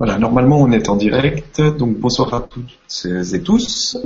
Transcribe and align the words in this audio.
Voilà, 0.00 0.16
normalement 0.16 0.56
on 0.62 0.72
est 0.72 0.88
en 0.88 0.96
direct, 0.96 1.60
donc 1.60 1.98
bonsoir 1.98 2.32
à 2.32 2.40
toutes 2.40 3.04
et 3.04 3.42
tous, 3.42 3.98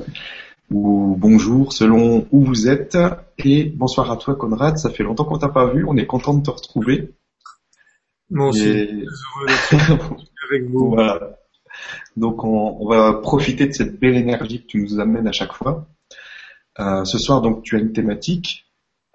ou 0.72 1.14
bonjour 1.16 1.72
selon 1.72 2.26
où 2.32 2.44
vous 2.44 2.68
êtes, 2.68 2.98
et 3.38 3.66
bonsoir 3.66 4.10
à 4.10 4.16
toi 4.16 4.34
Conrad, 4.34 4.76
ça 4.76 4.90
fait 4.90 5.04
longtemps 5.04 5.24
qu'on 5.24 5.38
t'a 5.38 5.50
pas 5.50 5.72
vu, 5.72 5.84
on 5.86 5.96
est 5.96 6.06
content 6.06 6.34
de 6.34 6.42
te 6.42 6.50
retrouver. 6.50 7.12
Moi 8.28 8.48
aussi, 8.48 8.68
Et- 8.68 9.04
avec 10.50 10.64
vous. 10.68 10.90
Voilà. 10.90 11.38
Donc 12.16 12.42
on, 12.42 12.76
on 12.80 12.88
va 12.88 13.12
profiter 13.12 13.68
de 13.68 13.72
cette 13.72 14.00
belle 14.00 14.16
énergie 14.16 14.62
que 14.62 14.66
tu 14.66 14.82
nous 14.82 14.98
amènes 14.98 15.28
à 15.28 15.32
chaque 15.32 15.52
fois. 15.52 15.86
Euh, 16.80 17.04
ce 17.04 17.18
soir 17.18 17.40
donc 17.40 17.62
tu 17.62 17.76
as 17.76 17.78
une 17.78 17.92
thématique 17.92 18.66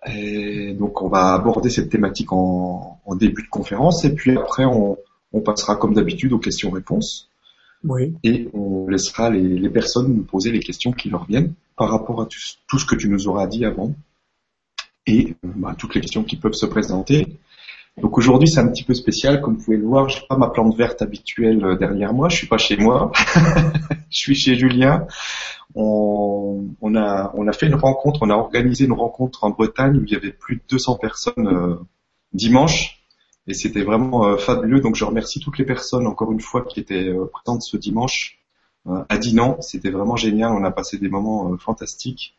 et 0.07 0.73
donc 0.80 1.02
on 1.02 1.09
va 1.09 1.34
aborder 1.34 1.70
cette 1.70 1.89
thématique 1.89 2.32
en, 2.32 3.02
en 3.05 3.16
début 3.18 3.43
de 3.43 3.50
conférence 3.50 4.05
et 4.05 4.16
puis 4.16 4.38
après 4.38 4.64
on, 4.64 4.98
on 5.34 5.42
passera 5.42 5.75
comme 5.75 5.93
d'habitude 5.93 6.33
aux 6.33 6.39
questions-réponses. 6.39 7.29
Oui, 7.86 8.14
et 8.24 8.50
on 8.54 8.87
laissera 8.87 9.29
les, 9.29 9.42
les 9.42 9.70
personnes 9.70 10.14
nous 10.14 10.24
poser 10.24 10.51
les 10.51 10.60
questions 10.60 10.92
qui 10.92 11.10
leur 11.10 11.25
viennent 11.25 11.54
par 11.78 11.89
rapport 11.89 12.21
à 12.21 12.25
tout, 12.25 12.39
tout 12.68 12.78
ce 12.78 12.86
que 12.86 12.96
tu 12.96 13.07
nous 13.07 13.29
auras 13.29 13.47
dit 13.47 13.64
avant 13.64 13.96
et 15.07 15.34
bah, 15.43 15.75
toutes 15.78 15.96
les 15.96 16.01
questions 16.01 16.23
qui 16.23 16.36
peuvent 16.36 16.54
se 16.54 16.65
présenter. 16.65 17.39
Donc 18.01 18.18
aujourd'hui 18.18 18.47
c'est 18.47 18.60
un 18.60 18.68
petit 18.68 18.84
peu 18.84 18.93
spécial, 18.93 19.42
comme 19.42 19.56
vous 19.56 19.64
pouvez 19.64 19.78
le 19.78 19.86
voir, 19.86 20.10
je 20.10 20.18
n'ai 20.18 20.28
pas 20.28 20.37
ma 20.37 20.50
plante 20.50 20.75
verte 20.78 21.01
habituelle 21.01 21.64
euh, 21.64 21.78
derrière 21.78 22.14
moi, 22.14 22.29
je 22.29 22.37
suis 22.37 22.48
pas 22.48 22.57
chez 22.57 22.78
moi, 22.78 23.11
je 24.09 24.18
suis 24.18 24.36
chez 24.36 24.56
Julien. 24.56 25.06
On, 25.75 26.65
on 26.82 26.96
a, 26.96 27.32
on 27.36 27.48
a 27.48 27.54
fait 27.54 27.68
une 27.68 27.75
rencontre, 27.75 28.20
on 28.23 28.29
a 28.29 28.36
organisé 28.36 28.86
une 28.86 28.93
rencontre 28.93 29.43
en 29.43 29.51
Bretagne 29.51 29.98
où 29.98 30.04
il 30.04 30.11
y 30.11 30.15
avait 30.15 30.32
plus 30.32 30.56
de 30.56 30.61
200 30.70 30.98
personnes 30.98 31.48
euh, 31.48 31.75
dimanche 32.34 32.98
et 33.50 33.53
c'était 33.53 33.84
vraiment 33.84 34.26
euh, 34.26 34.38
fabuleux. 34.38 34.80
Donc 34.80 34.95
je 34.95 35.03
remercie 35.03 35.39
toutes 35.39 35.58
les 35.58 35.66
personnes 35.66 36.08
encore 36.08 36.31
une 36.31 36.40
fois 36.40 36.64
qui 36.64 36.80
étaient 36.80 37.09
euh, 37.09 37.26
présentes 37.26 37.64
ce 37.64 37.76
dimanche 37.76 38.40
euh, 38.88 39.04
à 39.10 39.18
Dinan. 39.18 39.58
C'était 39.62 39.90
vraiment 39.90 40.16
génial, 40.16 40.54
on 40.54 40.64
a 40.64 40.72
passé 40.72 40.98
des 40.98 41.10
moments 41.10 41.58
fantastiques 41.58 42.36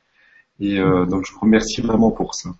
et 0.58 0.76
donc 0.76 1.24
je 1.24 1.32
vous 1.32 1.40
remercie 1.40 1.80
vraiment 1.80 2.10
pour 2.10 2.34
ça. 2.34 2.50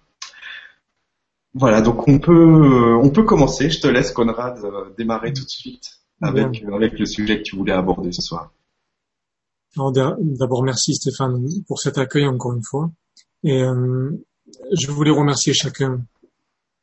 Voilà, 1.53 1.83
donc 1.83 2.09
on 2.09 2.19
peut 2.19 2.95
on 2.95 3.11
peut 3.11 3.25
commencer. 3.25 3.69
Je 3.69 3.79
te 3.79 3.87
laisse 3.87 4.11
Conrad 4.11 4.59
démarrer 4.97 5.35
tout 5.35 5.45
de 5.45 5.51
suite 5.51 6.01
avec 6.23 6.65
avec 6.73 6.99
le 6.99 7.05
sujet 7.05 7.39
que 7.39 7.43
tu 7.43 7.57
voulais 7.57 7.73
aborder 7.73 8.11
ce 8.13 8.23
soir. 8.23 8.53
D'abord 9.77 10.63
merci 10.63 10.95
Stéphane 10.95 11.47
pour 11.67 11.79
cet 11.79 11.99
accueil 11.99 12.27
encore 12.27 12.55
une 12.55 12.65
fois. 12.65 12.91
Et 13.45 13.63
euh, 13.63 14.11
je 14.73 14.91
voulais 14.91 15.11
remercier 15.11 15.55
chacun 15.55 16.03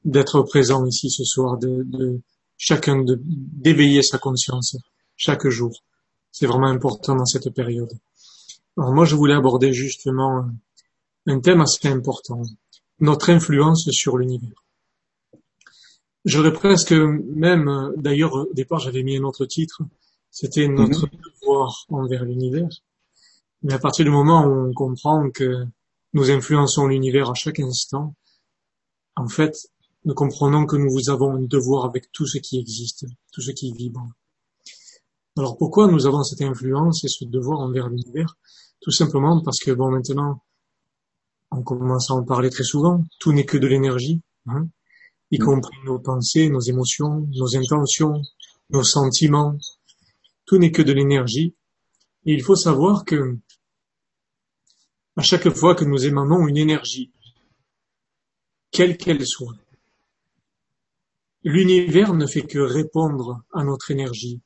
d'être 0.08 0.42
présent 0.42 0.86
ici 0.86 1.10
ce 1.12 1.24
soir, 1.24 1.58
de, 1.58 1.84
de 1.98 2.20
chacun 2.58 2.98
de 3.04 3.16
d'éveiller 3.66 4.02
sa 4.02 4.18
conscience 4.18 4.76
chaque 5.16 5.48
jour. 5.58 5.74
C'est 6.32 6.48
vraiment 6.48 6.68
important 6.78 7.16
dans 7.16 7.26
cette 7.34 7.50
période. 7.52 7.94
Alors 8.78 8.94
moi 8.94 9.06
je 9.06 9.16
voulais 9.16 9.34
aborder 9.36 9.74
justement 9.74 10.46
un- 11.28 11.40
thème 11.40 11.62
assez 11.62 11.88
important, 11.88 12.42
notre 13.00 13.30
influence 13.38 13.90
sur 13.92 14.18
l'univers. 14.18 14.60
J'aurais 16.26 16.54
presque 16.54 16.94
même, 16.94 17.94
d'ailleurs 17.98 18.34
au 18.34 18.54
départ 18.54 18.80
j'avais 18.80 19.04
mis 19.04 19.18
un 19.18 19.24
autre 19.24 19.46
titre, 19.46 19.82
c'était 20.32 20.68
notre 20.68 21.08
devoir 21.26 21.86
envers 21.90 22.24
l'univers. 22.26 22.70
Mais 23.64 23.74
à 23.74 23.80
partir 23.80 24.06
du 24.06 24.12
moment 24.12 24.46
où 24.46 24.70
on 24.70 24.74
comprend 24.74 25.30
que 25.32 25.66
nous 26.14 26.32
influençons 26.32 26.88
l'univers 26.88 27.30
à 27.30 27.34
chaque 27.34 27.60
instant, 27.60 28.14
en 29.16 29.28
fait, 29.28 29.56
nous 30.08 30.14
comprenons 30.14 30.66
que 30.66 30.78
nous 30.78 31.10
avons 31.10 31.36
un 31.36 31.42
devoir 31.42 31.84
avec 31.84 32.14
tout 32.14 32.26
ce 32.26 32.38
qui 32.38 32.58
existe, 32.58 33.06
tout 33.34 33.42
ce 33.42 33.52
qui 33.52 33.74
vibre. 33.74 34.08
Alors 35.38 35.58
pourquoi 35.58 35.88
nous 35.88 36.06
avons 36.06 36.24
cette 36.24 36.42
influence 36.42 37.04
et 37.04 37.10
ce 37.10 37.26
devoir 37.26 37.60
envers 37.60 37.90
l'univers? 37.90 38.38
Tout 38.80 38.92
simplement 38.92 39.44
parce 39.44 39.60
que, 39.60 39.72
bon, 39.72 39.92
maintenant, 39.92 40.42
on 41.52 41.62
commence 41.62 42.10
à 42.10 42.14
en 42.14 42.24
parler 42.24 42.50
très 42.50 42.64
souvent, 42.64 43.04
tout 43.20 43.34
n'est 43.34 43.46
que 43.46 43.58
de 43.58 43.68
l'énergie, 43.68 44.22
hein, 44.46 44.70
y 45.30 45.40
Mm. 45.40 45.44
compris 45.44 45.78
nos 45.84 46.00
pensées, 46.00 46.50
nos 46.50 46.62
émotions, 46.62 47.28
nos 47.34 47.58
intentions, 47.58 48.22
nos 48.70 48.84
sentiments, 48.84 49.58
tout 50.46 50.58
n'est 50.58 50.72
que 50.72 50.84
de 50.84 50.94
l'énergie. 50.94 51.54
Et 52.26 52.34
il 52.34 52.44
faut 52.44 52.56
savoir 52.56 53.04
que 53.04 53.38
à 55.18 55.22
chaque 55.22 55.50
fois 55.50 55.76
que 55.76 55.84
nous 55.84 56.06
émanons 56.06 56.48
une 56.48 56.56
énergie, 56.56 57.12
quelle 58.72 58.96
qu'elle 58.96 59.28
soit, 59.28 59.58
l'univers 61.48 62.14
ne 62.14 62.28
fait 62.28 62.42
que 62.42 62.60
répondre 62.60 63.42
à 63.54 63.64
notre 63.64 63.92
énergie. 63.92 64.42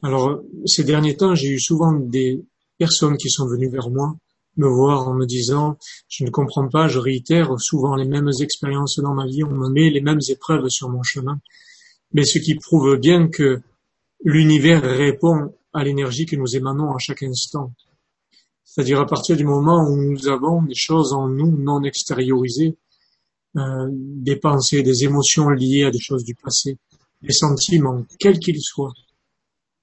Alors, 0.00 0.42
ces 0.64 0.84
derniers 0.84 1.16
temps, 1.16 1.34
j'ai 1.34 1.48
eu 1.48 1.58
souvent 1.58 1.92
des 1.92 2.44
personnes 2.78 3.16
qui 3.16 3.30
sont 3.30 3.48
venues 3.48 3.68
vers 3.68 3.90
moi 3.90 4.16
me 4.56 4.68
voir 4.68 5.08
en 5.08 5.14
me 5.14 5.26
disant, 5.26 5.76
je 6.08 6.24
ne 6.24 6.30
comprends 6.30 6.68
pas, 6.68 6.88
je 6.88 6.98
réitère 6.98 7.60
souvent 7.60 7.94
les 7.94 8.06
mêmes 8.06 8.30
expériences 8.40 8.98
dans 9.00 9.12
ma 9.12 9.26
vie, 9.26 9.44
on 9.44 9.50
me 9.50 9.68
met 9.68 9.90
les 9.90 10.00
mêmes 10.00 10.20
épreuves 10.28 10.68
sur 10.68 10.88
mon 10.88 11.02
chemin. 11.02 11.40
Mais 12.12 12.24
ce 12.24 12.38
qui 12.38 12.54
prouve 12.54 12.96
bien 12.96 13.28
que 13.28 13.60
l'univers 14.24 14.82
répond 14.82 15.52
à 15.74 15.84
l'énergie 15.84 16.26
que 16.26 16.36
nous 16.36 16.56
émanons 16.56 16.94
à 16.94 16.98
chaque 16.98 17.22
instant. 17.22 17.72
C'est-à-dire 18.64 19.00
à 19.00 19.06
partir 19.06 19.36
du 19.36 19.44
moment 19.44 19.86
où 19.90 19.96
nous 19.96 20.28
avons 20.28 20.62
des 20.62 20.74
choses 20.74 21.12
en 21.12 21.28
nous 21.28 21.50
non 21.58 21.82
extériorisées, 21.82 22.78
euh, 23.56 23.88
des 23.90 24.36
pensées, 24.36 24.82
des 24.82 25.04
émotions 25.04 25.48
liées 25.48 25.84
à 25.84 25.90
des 25.90 26.00
choses 26.00 26.24
du 26.24 26.34
passé, 26.34 26.78
des 27.22 27.32
sentiments, 27.32 28.04
quels 28.18 28.38
qu'ils 28.38 28.60
soient, 28.60 28.92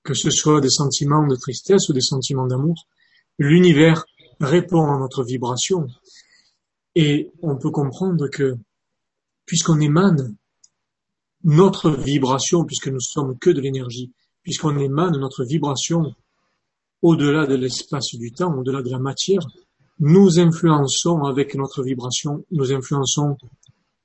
que 0.03 0.13
ce 0.13 0.29
soit 0.29 0.61
des 0.61 0.69
sentiments 0.69 1.25
de 1.25 1.35
tristesse 1.35 1.89
ou 1.89 1.93
des 1.93 2.01
sentiments 2.01 2.45
d'amour, 2.45 2.87
l'univers 3.39 4.05
répond 4.39 4.85
à 4.91 4.99
notre 4.99 5.23
vibration. 5.23 5.87
Et 6.95 7.31
on 7.41 7.57
peut 7.57 7.71
comprendre 7.71 8.27
que, 8.27 8.57
puisqu'on 9.45 9.79
émane 9.79 10.35
notre 11.43 11.89
vibration, 11.91 12.65
puisque 12.65 12.87
nous 12.87 13.01
sommes 13.01 13.37
que 13.39 13.49
de 13.49 13.59
l'énergie, 13.59 14.11
puisqu'on 14.43 14.77
émane 14.77 15.17
notre 15.17 15.43
vibration 15.43 16.13
au-delà 17.01 17.47
de 17.47 17.55
l'espace 17.55 18.15
du 18.15 18.31
temps, 18.31 18.55
au-delà 18.55 18.81
de 18.81 18.89
la 18.89 18.99
matière, 18.99 19.45
nous 19.99 20.39
influençons 20.39 21.23
avec 21.23 21.55
notre 21.55 21.83
vibration, 21.83 22.45
nous 22.51 22.71
influençons 22.71 23.37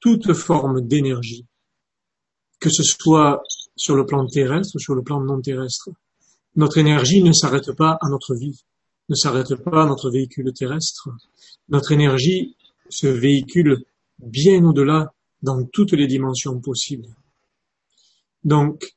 toute 0.00 0.32
forme 0.32 0.80
d'énergie, 0.80 1.46
que 2.60 2.70
ce 2.70 2.82
soit 2.82 3.42
sur 3.76 3.96
le 3.96 4.06
plan 4.06 4.26
terrestre 4.26 4.76
ou 4.76 4.78
sur 4.78 4.94
le 4.94 5.02
plan 5.02 5.20
non 5.20 5.40
terrestre. 5.40 5.90
Notre 6.56 6.78
énergie 6.78 7.22
ne 7.22 7.32
s'arrête 7.32 7.72
pas 7.72 7.98
à 8.00 8.08
notre 8.08 8.34
vie, 8.34 8.64
ne 9.08 9.14
s'arrête 9.14 9.54
pas 9.56 9.82
à 9.82 9.86
notre 9.86 10.10
véhicule 10.10 10.52
terrestre. 10.52 11.08
Notre 11.68 11.92
énergie 11.92 12.56
se 12.88 13.06
véhicule 13.06 13.84
bien 14.18 14.64
au-delà 14.64 15.12
dans 15.42 15.64
toutes 15.64 15.92
les 15.92 16.06
dimensions 16.06 16.60
possibles. 16.60 17.08
Donc, 18.44 18.96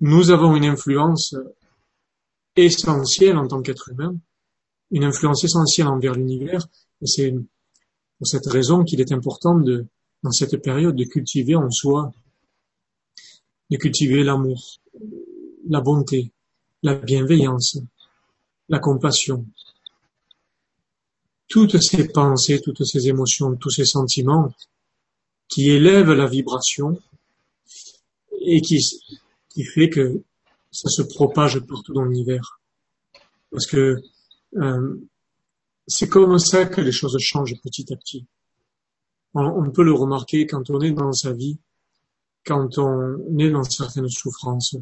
nous 0.00 0.30
avons 0.30 0.54
une 0.54 0.64
influence 0.64 1.34
essentielle 2.56 3.36
en 3.36 3.46
tant 3.46 3.62
qu'être 3.62 3.90
humain, 3.90 4.16
une 4.90 5.04
influence 5.04 5.44
essentielle 5.44 5.88
envers 5.88 6.14
l'univers, 6.14 6.66
et 7.02 7.06
c'est 7.06 7.34
pour 8.18 8.26
cette 8.26 8.46
raison 8.46 8.84
qu'il 8.84 9.00
est 9.00 9.12
important 9.12 9.58
de, 9.58 9.86
dans 10.22 10.32
cette 10.32 10.56
période, 10.62 10.96
de 10.96 11.04
cultiver 11.04 11.54
en 11.54 11.70
soi, 11.70 12.12
de 13.70 13.76
cultiver 13.76 14.24
l'amour, 14.24 14.80
la 15.68 15.80
bonté, 15.80 16.32
la 16.82 16.94
bienveillance, 16.94 17.78
la 18.68 18.78
compassion. 18.78 19.46
Toutes 21.48 21.80
ces 21.80 22.08
pensées, 22.08 22.60
toutes 22.60 22.84
ces 22.84 23.08
émotions, 23.08 23.56
tous 23.56 23.70
ces 23.70 23.84
sentiments 23.84 24.52
qui 25.48 25.70
élèvent 25.70 26.12
la 26.12 26.26
vibration 26.26 27.00
et 28.40 28.60
qui, 28.60 28.78
qui 29.48 29.64
fait 29.64 29.88
que 29.88 30.22
ça 30.70 30.88
se 30.88 31.02
propage 31.02 31.60
partout 31.60 31.94
dans 31.94 32.04
l'univers. 32.04 32.60
Parce 33.50 33.66
que 33.66 33.96
euh, 34.56 35.08
c'est 35.86 36.08
comme 36.08 36.38
ça 36.38 36.66
que 36.66 36.80
les 36.80 36.92
choses 36.92 37.16
changent 37.18 37.58
petit 37.62 37.92
à 37.92 37.96
petit. 37.96 38.26
On, 39.34 39.70
peut 39.70 39.84
le 39.84 39.92
remarquer 39.92 40.46
quand 40.46 40.70
on 40.70 40.80
est 40.80 40.90
dans 40.90 41.12
sa 41.12 41.32
vie, 41.32 41.58
quand 42.44 42.78
on 42.78 43.38
est 43.38 43.50
dans 43.50 43.62
certaines 43.62 44.08
souffrances. 44.08 44.76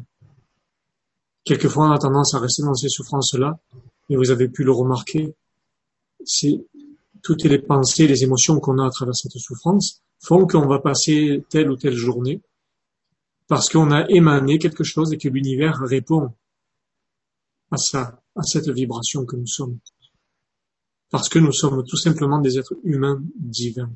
Quelquefois, 1.43 1.89
on 1.89 1.91
a 1.91 1.99
tendance 1.99 2.33
à 2.33 2.39
rester 2.39 2.63
dans 2.63 2.73
ces 2.73 2.89
souffrances-là, 2.89 3.59
et 4.09 4.15
vous 4.15 4.31
avez 4.31 4.47
pu 4.47 4.63
le 4.63 4.71
remarquer, 4.71 5.35
c'est 6.25 6.65
toutes 7.21 7.43
les 7.43 7.59
pensées, 7.59 8.07
les 8.07 8.23
émotions 8.23 8.59
qu'on 8.59 8.79
a 8.79 8.85
à 8.85 8.89
travers 8.89 9.15
cette 9.15 9.37
souffrance 9.37 10.01
font 10.19 10.47
qu'on 10.47 10.67
va 10.67 10.79
passer 10.79 11.43
telle 11.49 11.69
ou 11.69 11.75
telle 11.75 11.95
journée 11.95 12.41
parce 13.47 13.69
qu'on 13.69 13.91
a 13.91 14.05
émané 14.09 14.59
quelque 14.59 14.83
chose 14.83 15.13
et 15.13 15.17
que 15.17 15.29
l'univers 15.29 15.79
répond 15.79 16.33
à 17.71 17.77
ça, 17.77 18.21
à 18.35 18.43
cette 18.43 18.69
vibration 18.69 19.25
que 19.25 19.35
nous 19.35 19.47
sommes. 19.47 19.79
Parce 21.09 21.29
que 21.29 21.39
nous 21.39 21.53
sommes 21.53 21.83
tout 21.85 21.97
simplement 21.97 22.39
des 22.39 22.59
êtres 22.59 22.75
humains 22.83 23.21
divins. 23.35 23.91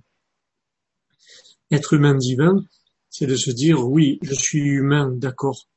Être 1.72 1.94
humain 1.94 2.16
divin, 2.16 2.66
c'est 3.10 3.28
de 3.28 3.36
se 3.36 3.52
dire, 3.52 3.86
oui, 3.88 4.20
je 4.22 4.34
suis 4.34 4.60
humain, 4.60 5.10
d'accord. 5.10 5.68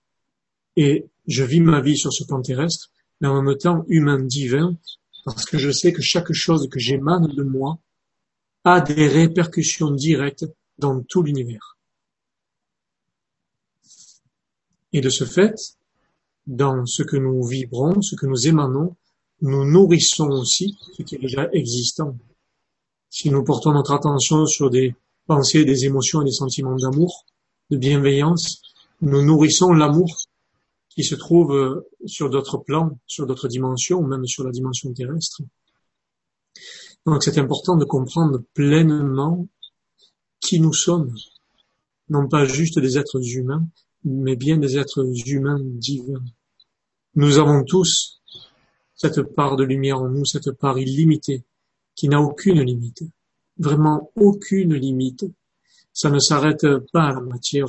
Et 0.76 1.06
je 1.26 1.44
vis 1.44 1.60
ma 1.60 1.80
vie 1.80 1.96
sur 1.96 2.12
ce 2.12 2.24
plan 2.24 2.42
terrestre, 2.42 2.90
mais 3.20 3.28
en 3.28 3.42
même 3.42 3.56
temps 3.56 3.84
humain 3.88 4.20
divin, 4.20 4.76
parce 5.24 5.44
que 5.44 5.58
je 5.58 5.70
sais 5.70 5.92
que 5.92 6.02
chaque 6.02 6.32
chose 6.32 6.68
que 6.68 6.78
j'émane 6.78 7.28
de 7.28 7.42
moi 7.42 7.78
a 8.64 8.80
des 8.80 9.08
répercussions 9.08 9.90
directes 9.90 10.46
dans 10.78 11.00
tout 11.02 11.22
l'univers. 11.22 11.76
Et 14.92 15.00
de 15.00 15.10
ce 15.10 15.24
fait, 15.24 15.54
dans 16.46 16.86
ce 16.86 17.02
que 17.02 17.16
nous 17.16 17.42
vibrons, 17.44 18.00
ce 18.02 18.16
que 18.16 18.26
nous 18.26 18.46
émanons, 18.46 18.96
nous 19.40 19.64
nourrissons 19.64 20.28
aussi 20.28 20.78
ce 20.96 21.02
qui 21.02 21.16
est 21.16 21.18
déjà 21.18 21.48
existant. 21.52 22.16
Si 23.10 23.30
nous 23.30 23.44
portons 23.44 23.72
notre 23.72 23.92
attention 23.92 24.46
sur 24.46 24.70
des 24.70 24.94
pensées, 25.26 25.64
des 25.64 25.84
émotions 25.84 26.22
et 26.22 26.24
des 26.24 26.32
sentiments 26.32 26.76
d'amour, 26.76 27.24
de 27.70 27.76
bienveillance, 27.76 28.62
nous 29.00 29.22
nourrissons 29.22 29.72
l'amour 29.72 30.16
qui 30.88 31.02
se 31.02 31.14
trouve 31.14 31.54
euh, 31.54 31.88
sur 32.06 32.30
d'autres 32.30 32.58
plans, 32.58 32.98
sur 33.06 33.26
d'autres 33.26 33.48
dimensions, 33.48 34.02
même 34.02 34.26
sur 34.26 34.44
la 34.44 34.50
dimension 34.50 34.92
terrestre. 34.92 35.42
Donc 37.06 37.22
c'est 37.22 37.38
important 37.38 37.76
de 37.76 37.84
comprendre 37.84 38.42
pleinement 38.54 39.46
qui 40.40 40.60
nous 40.60 40.72
sommes, 40.72 41.14
non 42.08 42.28
pas 42.28 42.44
juste 42.44 42.78
des 42.78 42.96
êtres 42.96 43.20
humains, 43.36 43.66
mais 44.04 44.36
bien 44.36 44.58
des 44.58 44.78
êtres 44.78 45.04
humains 45.26 45.60
divins. 45.60 46.22
Nous 47.16 47.38
avons 47.38 47.64
tous 47.64 48.20
cette 48.94 49.22
part 49.34 49.56
de 49.56 49.64
lumière 49.64 50.00
en 50.00 50.08
nous, 50.08 50.24
cette 50.24 50.52
part 50.52 50.78
illimitée, 50.78 51.44
qui 51.94 52.08
n'a 52.08 52.20
aucune 52.20 52.60
limite, 52.60 53.02
vraiment 53.58 54.10
aucune 54.16 54.74
limite. 54.74 55.24
Ça 55.92 56.10
ne 56.10 56.18
s'arrête 56.18 56.66
pas 56.92 57.04
à 57.04 57.12
la 57.14 57.20
matière, 57.20 57.68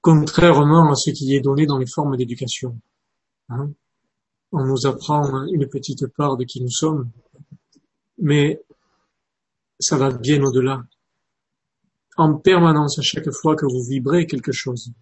contrairement 0.00 0.90
à 0.90 0.94
ce 0.94 1.10
qui 1.10 1.34
est 1.34 1.40
donné 1.40 1.66
dans 1.66 1.78
les 1.78 1.86
formes 1.86 2.16
d'éducation. 2.16 2.80
Hein. 3.50 3.70
On 4.52 4.64
nous 4.64 4.86
apprend 4.86 5.46
une 5.46 5.68
petite 5.68 6.06
part 6.08 6.36
de 6.36 6.44
qui 6.44 6.62
nous 6.62 6.70
sommes, 6.70 7.10
mais 8.18 8.62
ça 9.78 9.96
va 9.96 10.10
bien 10.10 10.42
au-delà. 10.42 10.82
En 12.16 12.34
permanence, 12.34 12.98
à 12.98 13.02
chaque 13.02 13.30
fois 13.30 13.54
que 13.54 13.66
vous 13.66 13.82
vibrez 13.82 14.26
quelque 14.26 14.52
chose, 14.52 14.92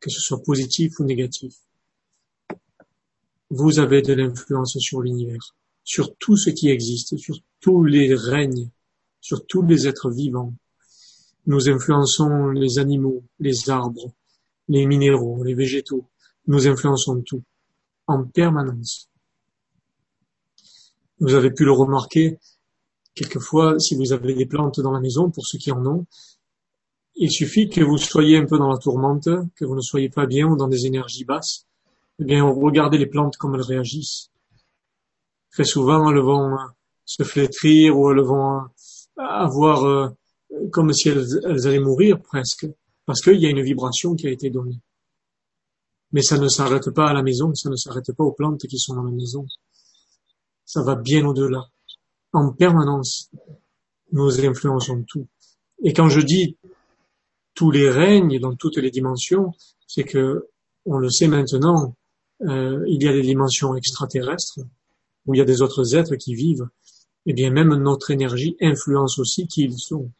que 0.00 0.10
ce 0.10 0.20
soit 0.20 0.42
positif 0.42 0.98
ou 0.98 1.04
négatif, 1.04 1.54
vous 3.50 3.78
avez 3.78 4.02
de 4.02 4.12
l'influence 4.12 4.76
sur 4.78 5.00
l'univers, 5.00 5.54
sur 5.84 6.14
tout 6.16 6.36
ce 6.36 6.50
qui 6.50 6.68
existe, 6.68 7.16
sur 7.16 7.36
tous 7.60 7.84
les 7.84 8.14
règnes, 8.14 8.70
sur 9.20 9.46
tous 9.46 9.62
les 9.62 9.86
êtres 9.86 10.10
vivants, 10.10 10.54
nous 11.46 11.68
influençons 11.68 12.48
les 12.48 12.78
animaux, 12.78 13.22
les 13.40 13.70
arbres, 13.70 14.12
les 14.68 14.86
minéraux, 14.86 15.42
les 15.44 15.54
végétaux. 15.54 16.06
Nous 16.46 16.68
influençons 16.68 17.22
tout 17.22 17.42
en 18.06 18.24
permanence. 18.24 19.08
Vous 21.20 21.34
avez 21.34 21.50
pu 21.50 21.64
le 21.64 21.72
remarquer, 21.72 22.38
quelquefois, 23.14 23.78
si 23.78 23.96
vous 23.96 24.12
avez 24.12 24.34
des 24.34 24.46
plantes 24.46 24.80
dans 24.80 24.92
la 24.92 25.00
maison, 25.00 25.30
pour 25.30 25.46
ceux 25.46 25.58
qui 25.58 25.72
en 25.72 25.84
ont, 25.84 26.06
il 27.16 27.30
suffit 27.30 27.68
que 27.68 27.80
vous 27.82 27.98
soyez 27.98 28.36
un 28.36 28.46
peu 28.46 28.58
dans 28.58 28.70
la 28.70 28.78
tourmente, 28.78 29.28
que 29.56 29.64
vous 29.64 29.74
ne 29.74 29.80
soyez 29.80 30.08
pas 30.08 30.26
bien 30.26 30.46
ou 30.46 30.56
dans 30.56 30.68
des 30.68 30.86
énergies 30.86 31.24
basses, 31.24 31.66
eh 32.20 32.24
bien, 32.24 32.44
regardez 32.44 32.98
les 32.98 33.06
plantes 33.06 33.36
comme 33.36 33.54
elles 33.54 33.62
réagissent. 33.62 34.30
Très 35.50 35.64
souvent, 35.64 36.10
elles 36.10 36.20
vont 36.20 36.56
se 37.04 37.22
flétrir 37.24 37.98
ou 37.98 38.10
elles 38.12 38.20
vont 38.20 38.60
avoir 39.18 39.84
euh, 39.84 40.08
comme 40.70 40.92
si 40.92 41.08
elles, 41.08 41.66
allaient 41.66 41.80
mourir 41.80 42.20
presque, 42.20 42.66
parce 43.04 43.20
qu'il 43.20 43.40
y 43.40 43.46
a 43.46 43.50
une 43.50 43.62
vibration 43.62 44.14
qui 44.14 44.26
a 44.26 44.30
été 44.30 44.50
donnée. 44.50 44.80
Mais 46.12 46.22
ça 46.22 46.38
ne 46.38 46.48
s'arrête 46.48 46.90
pas 46.90 47.08
à 47.08 47.12
la 47.12 47.22
maison, 47.22 47.54
ça 47.54 47.68
ne 47.68 47.76
s'arrête 47.76 48.12
pas 48.12 48.24
aux 48.24 48.32
plantes 48.32 48.66
qui 48.66 48.78
sont 48.78 48.94
dans 48.94 49.02
la 49.02 49.10
maison. 49.10 49.46
Ça 50.64 50.82
va 50.82 50.94
bien 50.94 51.26
au-delà. 51.26 51.66
En 52.32 52.52
permanence, 52.52 53.30
nous 54.12 54.44
influençons 54.44 55.04
tout. 55.06 55.26
Et 55.82 55.92
quand 55.92 56.08
je 56.08 56.20
dis 56.20 56.56
tous 57.54 57.70
les 57.70 57.90
règnes 57.90 58.38
dans 58.38 58.54
toutes 58.54 58.78
les 58.78 58.90
dimensions, 58.90 59.52
c'est 59.86 60.04
que, 60.04 60.48
on 60.86 60.98
le 60.98 61.10
sait 61.10 61.28
maintenant, 61.28 61.94
euh, 62.42 62.84
il 62.86 63.02
y 63.02 63.08
a 63.08 63.12
des 63.12 63.22
dimensions 63.22 63.74
extraterrestres 63.74 64.60
où 65.26 65.34
il 65.34 65.38
y 65.38 65.40
a 65.40 65.44
des 65.44 65.60
autres 65.60 65.94
êtres 65.94 66.16
qui 66.16 66.34
vivent. 66.34 66.68
Et 67.28 67.34
bien 67.34 67.50
même 67.50 67.74
notre 67.74 68.10
énergie 68.10 68.56
influence 68.58 69.18
aussi 69.18 69.46
qui 69.46 69.64
ils 69.64 69.78
sont. 69.78 70.10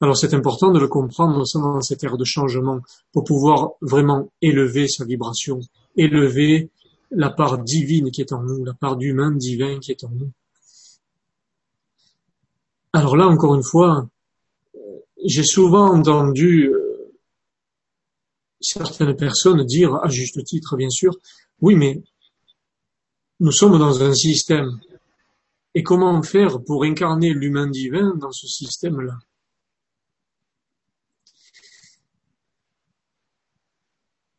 Alors 0.00 0.16
c'est 0.16 0.34
important 0.34 0.70
de 0.70 0.78
le 0.78 0.86
comprendre 0.86 1.44
dans 1.54 1.80
cette 1.80 2.04
ère 2.04 2.16
de 2.16 2.24
changement 2.24 2.80
pour 3.12 3.24
pouvoir 3.24 3.72
vraiment 3.80 4.30
élever 4.40 4.86
sa 4.86 5.04
vibration, 5.04 5.58
élever 5.96 6.70
la 7.10 7.30
part 7.30 7.58
divine 7.58 8.12
qui 8.12 8.20
est 8.20 8.32
en 8.32 8.44
nous, 8.44 8.64
la 8.64 8.74
part 8.74 8.96
d'humain 8.96 9.32
divin 9.32 9.80
qui 9.80 9.90
est 9.90 10.04
en 10.04 10.10
nous. 10.10 10.30
Alors 12.92 13.16
là, 13.16 13.26
encore 13.26 13.56
une 13.56 13.64
fois, 13.64 14.08
j'ai 15.24 15.42
souvent 15.42 15.92
entendu 15.92 16.68
euh, 16.68 17.12
certaines 18.60 19.16
personnes 19.16 19.64
dire, 19.64 19.96
à 19.96 20.08
juste 20.08 20.44
titre 20.44 20.76
bien 20.76 20.90
sûr, 20.90 21.16
oui 21.60 21.74
mais 21.74 22.00
nous 23.40 23.52
sommes 23.52 23.78
dans 23.78 24.02
un 24.02 24.14
système. 24.14 24.80
Et 25.74 25.82
comment 25.82 26.22
faire 26.22 26.62
pour 26.62 26.84
incarner 26.84 27.34
l'humain 27.34 27.68
divin 27.68 28.14
dans 28.16 28.32
ce 28.32 28.46
système-là? 28.46 29.18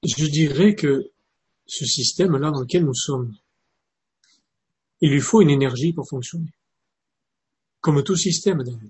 Je 0.03 0.25
dirais 0.25 0.73
que 0.73 1.11
ce 1.67 1.85
système-là 1.85 2.49
dans 2.51 2.61
lequel 2.61 2.85
nous 2.85 2.95
sommes, 2.95 3.35
il 5.01 5.11
lui 5.11 5.21
faut 5.21 5.41
une 5.41 5.49
énergie 5.49 5.93
pour 5.93 6.07
fonctionner. 6.07 6.51
Comme 7.81 8.03
tout 8.03 8.15
système 8.15 8.63
d'ailleurs. 8.63 8.81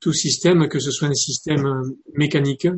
Tout 0.00 0.12
système, 0.12 0.68
que 0.68 0.78
ce 0.78 0.90
soit 0.90 1.08
un 1.08 1.14
système 1.14 1.94
mécanique, 2.14 2.68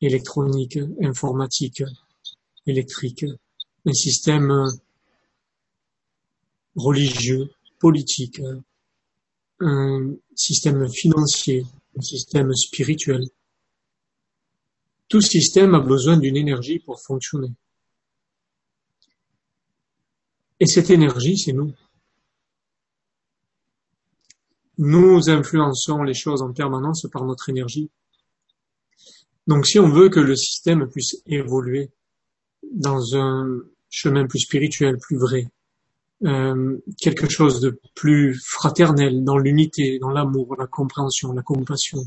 électronique, 0.00 0.78
informatique, 1.00 1.82
électrique, 2.66 3.24
un 3.86 3.92
système 3.92 4.66
religieux, 6.76 7.50
politique, 7.78 8.40
un 9.60 10.14
système 10.34 10.88
financier, 10.88 11.64
un 11.96 12.02
système 12.02 12.54
spirituel, 12.54 13.22
tout 15.08 15.20
système 15.20 15.74
a 15.74 15.80
besoin 15.80 16.16
d'une 16.16 16.36
énergie 16.36 16.78
pour 16.78 17.00
fonctionner. 17.02 17.52
Et 20.60 20.66
cette 20.66 20.90
énergie, 20.90 21.36
c'est 21.36 21.52
nous. 21.52 21.74
Nous 24.78 25.28
influençons 25.28 26.02
les 26.04 26.14
choses 26.14 26.42
en 26.42 26.52
permanence 26.52 27.06
par 27.12 27.24
notre 27.24 27.48
énergie. 27.48 27.90
Donc 29.46 29.66
si 29.66 29.78
on 29.78 29.88
veut 29.88 30.10
que 30.10 30.20
le 30.20 30.36
système 30.36 30.88
puisse 30.88 31.16
évoluer 31.26 31.90
dans 32.70 33.16
un 33.16 33.60
chemin 33.88 34.26
plus 34.26 34.40
spirituel, 34.40 34.98
plus 34.98 35.18
vrai, 35.18 35.48
euh, 36.24 36.78
quelque 37.00 37.28
chose 37.28 37.60
de 37.60 37.80
plus 37.94 38.38
fraternel, 38.44 39.24
dans 39.24 39.38
l'unité, 39.38 39.98
dans 39.98 40.10
l'amour, 40.10 40.54
la 40.58 40.66
compréhension, 40.66 41.32
la 41.32 41.42
compassion, 41.42 41.98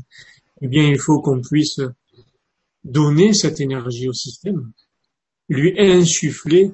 eh 0.60 0.68
bien 0.68 0.88
il 0.88 0.98
faut 0.98 1.20
qu'on 1.20 1.40
puisse 1.40 1.80
donner 2.84 3.32
cette 3.32 3.60
énergie 3.60 4.08
au 4.08 4.12
système, 4.12 4.72
lui 5.48 5.74
insuffler 5.78 6.72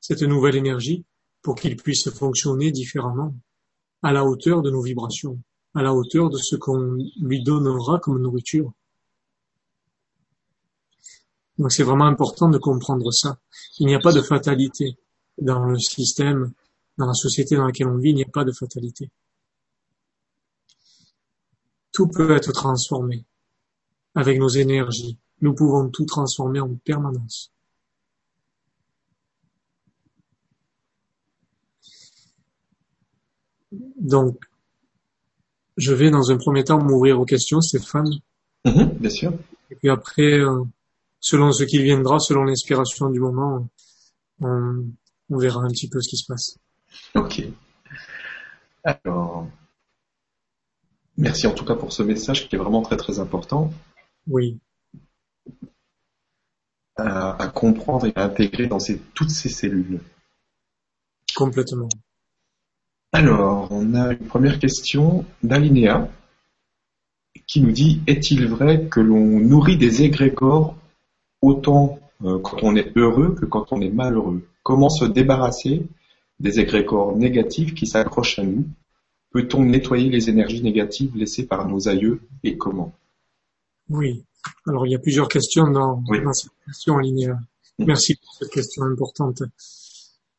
cette 0.00 0.22
nouvelle 0.22 0.56
énergie 0.56 1.04
pour 1.42 1.54
qu'il 1.54 1.76
puisse 1.76 2.08
fonctionner 2.10 2.70
différemment, 2.70 3.34
à 4.02 4.12
la 4.12 4.24
hauteur 4.24 4.62
de 4.62 4.70
nos 4.70 4.82
vibrations, 4.82 5.38
à 5.74 5.82
la 5.82 5.94
hauteur 5.94 6.30
de 6.30 6.38
ce 6.38 6.56
qu'on 6.56 6.98
lui 7.20 7.42
donnera 7.42 7.98
comme 8.00 8.20
nourriture. 8.20 8.72
Donc 11.58 11.72
c'est 11.72 11.82
vraiment 11.82 12.06
important 12.06 12.48
de 12.48 12.58
comprendre 12.58 13.10
ça. 13.12 13.38
Il 13.78 13.86
n'y 13.86 13.94
a 13.94 14.00
pas 14.00 14.12
de 14.12 14.22
fatalité 14.22 14.96
dans 15.38 15.64
le 15.64 15.78
système, 15.78 16.52
dans 16.98 17.06
la 17.06 17.14
société 17.14 17.56
dans 17.56 17.66
laquelle 17.66 17.88
on 17.88 17.98
vit, 17.98 18.10
il 18.10 18.16
n'y 18.16 18.24
a 18.24 18.30
pas 18.32 18.44
de 18.44 18.52
fatalité. 18.52 19.10
Tout 21.92 22.08
peut 22.08 22.34
être 22.34 22.52
transformé 22.52 23.24
avec 24.14 24.38
nos 24.38 24.48
énergies, 24.48 25.18
nous 25.40 25.54
pouvons 25.54 25.88
tout 25.88 26.04
transformer 26.04 26.60
en 26.60 26.74
permanence. 26.84 27.50
Donc, 33.96 34.38
je 35.76 35.94
vais 35.94 36.10
dans 36.10 36.30
un 36.30 36.36
premier 36.36 36.64
temps 36.64 36.82
m'ouvrir 36.82 37.18
aux 37.18 37.24
questions, 37.24 37.60
Stéphane. 37.60 38.10
Mm-hmm, 38.66 38.98
bien 38.98 39.10
sûr. 39.10 39.32
Et 39.70 39.76
puis 39.76 39.88
après, 39.88 40.38
euh, 40.38 40.62
selon 41.22 41.52
ce 41.52 41.64
qui 41.64 41.82
viendra, 41.82 42.18
selon 42.18 42.42
l'inspiration 42.44 43.08
du 43.08 43.20
moment, 43.20 43.70
on, 44.42 44.84
on 45.30 45.38
verra 45.38 45.62
un 45.62 45.68
petit 45.68 45.88
peu 45.88 46.02
ce 46.02 46.10
qui 46.10 46.18
se 46.18 46.26
passe. 46.26 46.58
Ok. 47.14 47.42
Alors, 48.84 49.46
merci 51.16 51.46
en 51.46 51.54
tout 51.54 51.64
cas 51.64 51.76
pour 51.76 51.92
ce 51.92 52.02
message 52.02 52.48
qui 52.48 52.56
est 52.56 52.58
vraiment 52.58 52.82
très 52.82 52.96
très 52.96 53.20
important. 53.20 53.72
Oui. 54.26 54.58
À, 56.96 57.50
comprendre 57.54 58.06
et 58.06 58.12
à 58.16 58.24
intégrer 58.24 58.66
dans 58.66 58.78
toutes 59.14 59.30
ces 59.30 59.48
cellules. 59.48 60.00
Complètement. 61.34 61.88
Alors, 63.12 63.68
on 63.70 63.94
a 63.94 64.12
une 64.12 64.26
première 64.26 64.58
question 64.58 65.24
d'Alinéa 65.42 66.08
qui 67.46 67.60
nous 67.60 67.72
dit 67.72 68.02
Est-il 68.06 68.46
vrai 68.46 68.88
que 68.88 69.00
l'on 69.00 69.40
nourrit 69.40 69.78
des 69.78 70.02
égrégores 70.02 70.76
autant 71.42 71.98
euh, 72.24 72.38
quand 72.38 72.62
on 72.62 72.74
est 72.76 72.96
heureux 72.96 73.34
que 73.34 73.44
quand 73.44 73.72
on 73.72 73.80
est 73.80 73.90
malheureux 73.90 74.42
Comment 74.62 74.88
se 74.88 75.04
débarrasser 75.04 75.86
des 76.38 76.60
égrégores 76.60 77.16
négatifs 77.16 77.74
qui 77.74 77.86
s'accrochent 77.86 78.38
à 78.38 78.44
nous? 78.44 78.64
Peut-on 79.32 79.64
nettoyer 79.64 80.08
les 80.08 80.28
énergies 80.28 80.62
négatives 80.62 81.16
laissées 81.16 81.46
par 81.46 81.66
nos 81.66 81.88
aïeux 81.88 82.20
et 82.44 82.56
comment? 82.56 82.92
Oui. 83.88 84.24
Alors, 84.66 84.86
il 84.86 84.92
y 84.92 84.94
a 84.94 84.98
plusieurs 84.98 85.28
questions 85.28 85.68
dans, 85.68 86.02
cette 86.32 86.52
question 86.64 86.98
Alinéa. 86.98 87.34
Mm. 87.78 87.84
Merci 87.86 88.14
pour 88.16 88.34
cette 88.34 88.50
question 88.50 88.84
importante. 88.84 89.42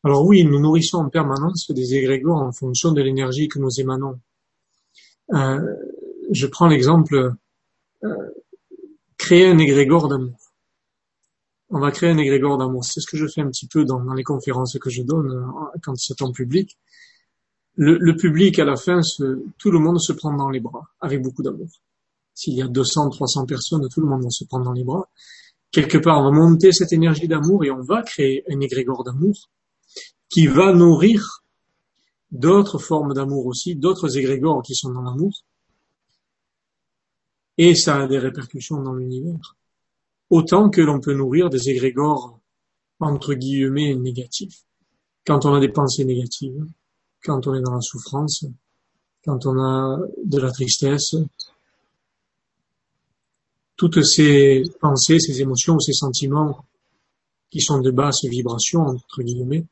Alors 0.05 0.25
oui, 0.25 0.43
nous 0.43 0.60
nourrissons 0.60 1.00
en 1.00 1.10
permanence 1.10 1.72
des 1.72 1.95
égrégores 1.95 2.41
en 2.41 2.51
fonction 2.51 2.91
de 2.91 3.01
l'énergie 3.01 3.48
que 3.48 3.60
nous 3.60 3.69
émanons. 3.79 4.19
Euh, 5.33 5.60
je 6.31 6.45
prends 6.48 6.67
l'exemple, 6.67 7.33
euh, 8.03 8.10
créer 9.17 9.48
un 9.48 9.57
égrégore 9.57 10.07
d'amour. 10.10 10.38
On 11.75 11.79
va 11.79 11.89
créer 11.89 12.11
un 12.11 12.17
égrégore 12.19 12.59
d'amour. 12.59 12.85
C'est 12.85 13.01
ce 13.01 13.07
que 13.07 13.17
je 13.17 13.25
fais 13.25 13.41
un 13.41 13.47
petit 13.47 13.67
peu 13.67 13.83
dans, 13.83 14.13
les 14.13 14.23
conférences 14.23 14.77
que 14.77 14.91
je 14.91 15.01
donne 15.01 15.31
euh, 15.31 15.79
quand 15.81 15.95
c'est 15.97 16.21
en 16.21 16.31
public. 16.31 16.77
Le, 17.75 18.15
public, 18.15 18.59
à 18.59 18.65
la 18.65 18.75
fin, 18.75 19.01
tout 19.57 19.71
le 19.71 19.79
monde 19.79 19.99
se 19.99 20.13
prend 20.13 20.31
dans 20.31 20.51
les 20.51 20.59
bras, 20.59 20.87
avec 21.01 21.23
beaucoup 21.23 21.41
d'amour. 21.41 21.69
S'il 22.35 22.53
y 22.53 22.61
a 22.61 22.67
200, 22.67 23.09
300 23.09 23.47
personnes, 23.47 23.89
tout 23.89 24.01
le 24.01 24.05
monde 24.05 24.21
va 24.21 24.29
se 24.29 24.43
prendre 24.43 24.65
dans 24.65 24.73
les 24.73 24.83
bras. 24.83 25.09
Quelque 25.71 25.97
part, 25.97 26.19
on 26.19 26.25
va 26.25 26.31
monter 26.31 26.71
cette 26.71 26.93
énergie 26.93 27.27
d'amour 27.27 27.65
et 27.65 27.71
on 27.71 27.81
va 27.81 28.03
créer 28.03 28.43
un 28.51 28.59
égrégore 28.59 29.03
d'amour 29.03 29.49
qui 30.29 30.45
va 30.45 30.73
nourrir 30.73 31.43
d'autres 32.29 32.77
formes 32.77 33.15
d'amour 33.15 33.47
aussi, 33.47 33.75
d'autres 33.75 34.15
égrégores 34.19 34.61
qui 34.61 34.75
sont 34.75 34.91
dans 34.91 35.01
l'amour, 35.01 35.43
et 37.57 37.73
ça 37.73 38.03
a 38.03 38.07
des 38.07 38.19
répercussions 38.19 38.81
dans 38.81 38.93
l'univers. 38.93 39.55
Autant 40.33 40.71
que 40.71 40.81
l'on 40.81 40.99
peut 40.99 41.13
nourrir 41.13 41.51
des 41.51 41.69
égrégores 41.69 42.39
entre 42.99 43.35
guillemets 43.35 43.93
négatifs. 43.93 44.63
Quand 45.27 45.45
on 45.45 45.53
a 45.53 45.59
des 45.59 45.69
pensées 45.69 46.05
négatives, 46.05 46.65
quand 47.23 47.45
on 47.45 47.53
est 47.53 47.61
dans 47.61 47.75
la 47.75 47.81
souffrance, 47.81 48.43
quand 49.23 49.45
on 49.45 49.59
a 49.59 49.99
de 50.25 50.39
la 50.39 50.49
tristesse, 50.49 51.15
toutes 53.75 54.03
ces 54.03 54.63
pensées, 54.81 55.19
ces 55.19 55.39
émotions, 55.39 55.77
ces 55.77 55.93
sentiments 55.93 56.65
qui 57.51 57.61
sont 57.61 57.79
de 57.81 57.91
basse 57.91 58.25
vibration, 58.25 58.79
entre 58.79 59.21
guillemets, 59.21 59.67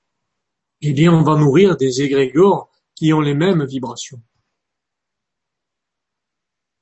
eh 0.82 0.94
bien, 0.94 1.12
on 1.12 1.24
va 1.24 1.40
nourrir 1.40 1.76
des 1.76 2.04
égrégores 2.04 2.70
qui 2.94 3.12
ont 3.14 3.22
les 3.22 3.34
mêmes 3.34 3.66
vibrations 3.66 4.22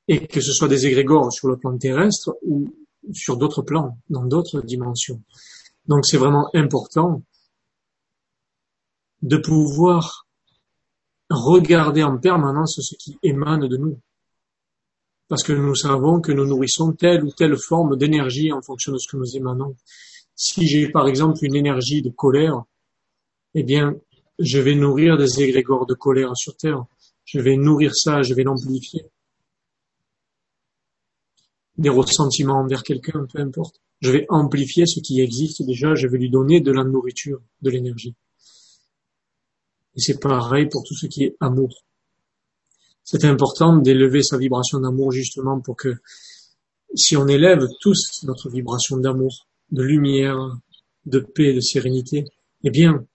et 0.10 0.28
que 0.28 0.42
ce 0.42 0.52
soit 0.52 0.68
des 0.68 0.86
égrégores 0.86 1.32
sur 1.32 1.48
le 1.48 1.56
plan 1.56 1.78
terrestre 1.78 2.36
ou 2.42 2.74
sur 3.14 3.38
d'autres 3.38 3.62
plans, 3.62 3.98
dans 4.10 4.26
d'autres 4.26 4.62
dimensions. 4.62 5.22
Donc 5.88 6.06
c'est 6.06 6.18
vraiment 6.18 6.50
important 6.54 7.22
de 9.22 9.38
pouvoir 9.38 10.28
regarder 11.30 12.04
en 12.04 12.18
permanence 12.18 12.80
ce 12.82 12.96
qui 12.96 13.18
émane 13.24 13.68
de 13.68 13.78
nous. 13.78 14.00
Parce 15.28 15.44
que 15.44 15.54
nous 15.54 15.76
savons 15.76 16.22
que 16.22 16.32
nous 16.32 16.46
nourrissons 16.46 16.94
telle 16.94 17.24
ou 17.24 17.32
telle 17.32 17.58
forme 17.58 17.98
d'énergie 17.98 18.52
en 18.52 18.62
fonction 18.62 18.92
de 18.92 18.98
ce 18.98 19.08
que 19.12 19.18
nous 19.18 19.36
émanons. 19.36 19.76
Si 20.36 20.66
j'ai 20.68 20.90
par 20.90 21.08
exemple 21.08 21.40
une 21.44 21.56
énergie 21.56 22.02
de 22.02 22.10
colère, 22.10 22.64
eh 23.54 23.64
bien, 23.64 23.96
je 24.40 24.60
vais 24.60 24.76
nourrir 24.76 25.18
des 25.18 25.42
égrégores 25.42 25.86
de 25.86 25.94
colère 25.94 26.36
sur 26.36 26.56
Terre. 26.56 26.86
Je 27.26 27.40
vais 27.40 27.58
nourrir 27.58 27.94
ça, 27.96 28.22
je 28.24 28.34
vais 28.34 28.44
l'amplifier 28.44 29.06
des 31.80 31.90
ressentiments 31.90 32.60
envers 32.60 32.84
quelqu'un, 32.84 33.26
peu 33.32 33.40
importe. 33.40 33.82
Je 34.02 34.12
vais 34.12 34.26
amplifier 34.30 34.86
ce 34.86 35.00
qui 35.00 35.22
existe 35.22 35.64
déjà, 35.66 35.96
je 35.96 36.08
vais 36.08 36.18
lui 36.18 36.30
donner 36.30 36.60
de 36.60 36.72
la 36.72 36.84
nourriture, 36.84 37.42
de 37.62 37.70
l'énergie. 37.70 38.16
Et 39.96 40.02
c'est 40.02 40.20
pareil 40.20 40.68
pour 40.68 40.84
tout 40.84 40.94
ce 40.94 41.08
qui 41.08 41.24
est 41.24 41.36
amour. 41.40 41.84
C'est 43.04 43.24
important 43.24 43.78
d'élever 43.78 44.24
sa 44.24 44.38
vibration 44.38 44.80
d'amour 44.82 45.12
justement 45.12 45.62
pour 45.62 45.78
que 45.78 45.96
si 46.96 47.16
on 47.16 47.28
élève 47.28 47.66
tous 47.80 48.24
notre 48.24 48.50
vibration 48.50 48.98
d'amour, 48.98 49.48
de 49.72 49.82
lumière, 49.82 50.38
de 51.06 51.20
paix, 51.20 51.54
de 51.54 51.62
sérénité, 51.62 52.26
eh 52.64 52.70
bien, 52.72 53.06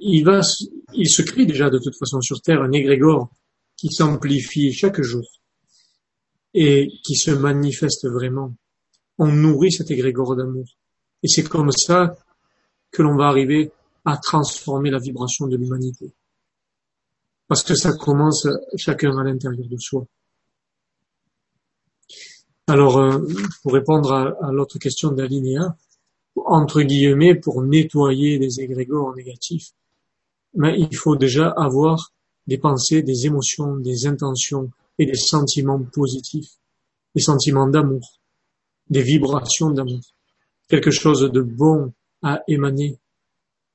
il 0.00 0.24
va, 0.24 0.40
il 0.92 1.08
se 1.08 1.22
crée 1.22 1.46
déjà 1.46 1.70
de 1.70 1.78
toute 1.78 1.96
façon 1.96 2.20
sur 2.20 2.40
Terre 2.40 2.62
un 2.62 2.72
égrégore 2.72 3.30
qui 3.76 3.90
s'amplifie 3.90 4.72
chaque 4.72 5.00
jour 5.00 5.24
et 6.54 6.88
qui 7.04 7.16
se 7.16 7.32
manifeste 7.32 8.08
vraiment. 8.08 8.54
On 9.18 9.28
nourrit 9.28 9.72
cet 9.72 9.90
égrégore 9.90 10.36
d'amour. 10.36 10.66
Et 11.22 11.28
c'est 11.28 11.42
comme 11.42 11.72
ça 11.72 12.16
que 12.90 13.02
l'on 13.02 13.16
va 13.16 13.26
arriver 13.26 13.72
à 14.04 14.16
transformer 14.16 14.90
la 14.90 14.98
vibration 14.98 15.46
de 15.46 15.56
l'humanité. 15.56 16.12
Parce 17.48 17.62
que 17.62 17.74
ça 17.74 17.92
commence 17.92 18.46
chacun 18.76 19.16
à 19.18 19.24
l'intérieur 19.24 19.66
de 19.68 19.76
soi. 19.78 20.06
Alors, 22.66 22.96
euh, 22.96 23.18
pour 23.62 23.74
répondre 23.74 24.12
à, 24.12 24.50
l'autre 24.52 24.78
question 24.78 25.10
d'Alinéa, 25.10 25.76
entre 26.36 26.82
guillemets, 26.82 27.34
pour 27.34 27.62
nettoyer 27.62 28.38
les 28.38 28.60
égrégores 28.60 29.14
négatifs, 29.14 29.72
mais 30.54 30.78
il 30.78 30.96
faut 30.96 31.16
déjà 31.16 31.48
avoir 31.48 32.12
des 32.46 32.58
pensées, 32.58 33.02
des 33.02 33.26
émotions, 33.26 33.76
des 33.76 34.06
intentions 34.06 34.70
et 34.98 35.06
des 35.06 35.16
sentiments 35.16 35.82
positifs, 35.82 36.52
des 37.14 37.22
sentiments 37.22 37.68
d'amour, 37.68 38.20
des 38.88 39.02
vibrations 39.02 39.70
d'amour, 39.70 40.00
quelque 40.68 40.90
chose 40.90 41.30
de 41.32 41.40
bon 41.40 41.92
à 42.22 42.42
émaner, 42.48 42.98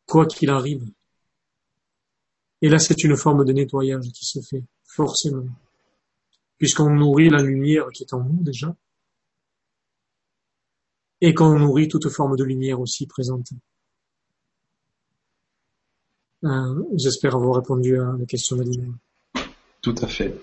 quoi 0.05 0.25
qu'il 0.25 0.49
arrive. 0.49 0.85
Et 2.61 2.69
là, 2.69 2.79
c'est 2.79 3.03
une 3.03 3.15
forme 3.15 3.45
de 3.45 3.53
nettoyage 3.53 4.05
qui 4.11 4.25
se 4.25 4.39
fait, 4.41 4.63
forcément, 4.83 5.45
puisqu'on 6.57 6.89
nourrit 6.89 7.29
la 7.29 7.41
lumière 7.41 7.88
qui 7.93 8.03
est 8.03 8.13
en 8.13 8.23
nous 8.23 8.43
déjà, 8.43 8.75
et 11.21 11.33
qu'on 11.33 11.59
nourrit 11.59 11.88
toute 11.88 12.09
forme 12.09 12.35
de 12.35 12.43
lumière 12.43 12.79
aussi 12.79 13.05
présente. 13.07 13.49
Euh, 16.45 16.83
j'espère 16.95 17.35
avoir 17.35 17.57
répondu 17.57 17.99
à 17.99 18.15
la 18.17 18.25
question 18.25 18.55
de 18.55 18.63
Tout 19.81 19.95
à 20.01 20.07
fait. 20.07 20.33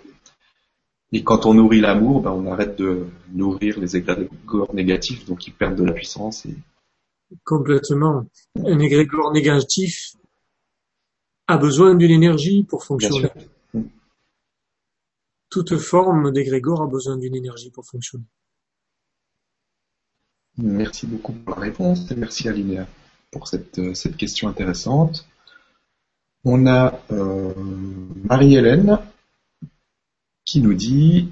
Et 1.13 1.23
quand 1.23 1.47
on 1.47 1.55
nourrit 1.55 1.81
l'amour, 1.81 2.21
ben 2.21 2.33
on 2.33 2.51
arrête 2.51 2.77
de 2.77 3.07
nourrir 3.33 3.79
les 3.79 3.97
égrégores 3.97 4.75
négatifs, 4.75 5.25
donc 5.25 5.47
ils 5.47 5.53
perdent 5.53 5.77
de 5.77 5.85
la 5.85 5.93
puissance. 5.93 6.47
Et... 6.47 6.55
Complètement. 7.45 8.27
Un 8.57 8.79
égrégore 8.79 9.33
négatif 9.33 10.15
a 11.47 11.59
besoin 11.59 11.95
d'une 11.95 12.11
énergie 12.11 12.65
pour 12.65 12.85
fonctionner. 12.85 13.31
Toute 15.49 15.77
forme 15.77 16.33
d'égrégore 16.33 16.83
a 16.83 16.87
besoin 16.87 17.17
d'une 17.17 17.37
énergie 17.37 17.71
pour 17.71 17.87
fonctionner. 17.87 18.25
Merci 20.59 21.07
beaucoup 21.07 21.33
pour 21.33 21.55
la 21.55 21.63
réponse 21.63 22.11
et 22.11 22.17
merci 22.17 22.49
Alinéa 22.49 22.87
pour 23.31 23.47
cette, 23.47 23.79
euh, 23.79 23.95
cette 23.95 24.17
question 24.17 24.49
intéressante. 24.49 25.29
On 26.45 26.67
a 26.67 26.99
euh, 27.13 27.53
Marie-Hélène 28.25 28.99
qui 30.47 30.61
nous 30.61 30.75
dit 30.75 31.29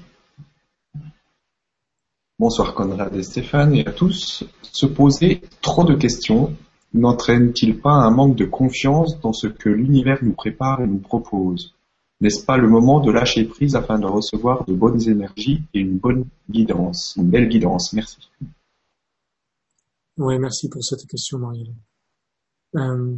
Bonsoir 2.38 2.74
Conrad 2.74 3.14
et 3.14 3.22
Stéphane 3.22 3.74
et 3.74 3.86
à 3.86 3.92
tous. 3.92 4.44
Se 4.62 4.86
poser 4.86 5.40
trop 5.62 5.84
de 5.84 5.94
questions 5.94 6.54
n'entraîne-t-il 6.92 7.80
pas 7.80 7.92
un 7.92 8.10
manque 8.10 8.36
de 8.36 8.44
confiance 8.44 9.20
dans 9.20 9.32
ce 9.32 9.46
que 9.46 9.68
l'univers 9.68 10.18
nous 10.22 10.32
prépare 10.32 10.82
et 10.82 10.86
nous 10.86 10.98
propose? 10.98 11.74
N'est-ce 12.20 12.44
pas 12.44 12.56
le 12.56 12.68
moment 12.68 13.00
de 13.00 13.10
lâcher 13.10 13.44
prise 13.44 13.76
afin 13.76 13.98
de 13.98 14.06
recevoir 14.06 14.64
de 14.64 14.74
bonnes 14.74 15.08
énergies 15.08 15.62
et 15.74 15.80
une 15.80 15.98
bonne 15.98 16.26
guidance, 16.50 17.14
une 17.16 17.30
belle 17.30 17.48
guidance? 17.48 17.92
Merci. 17.92 18.18
Oui, 20.16 20.38
merci 20.38 20.68
pour 20.68 20.82
cette 20.82 21.06
question, 21.06 21.38
Marielle. 21.38 21.74
Euh, 22.76 23.16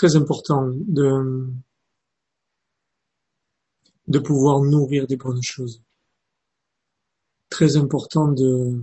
très 0.00 0.16
important 0.16 0.66
de, 0.66 1.46
de 4.08 4.18
pouvoir 4.18 4.62
nourrir 4.62 5.06
des 5.06 5.18
bonnes 5.18 5.42
choses. 5.42 5.82
Très 7.50 7.76
important 7.76 8.28
de, 8.28 8.82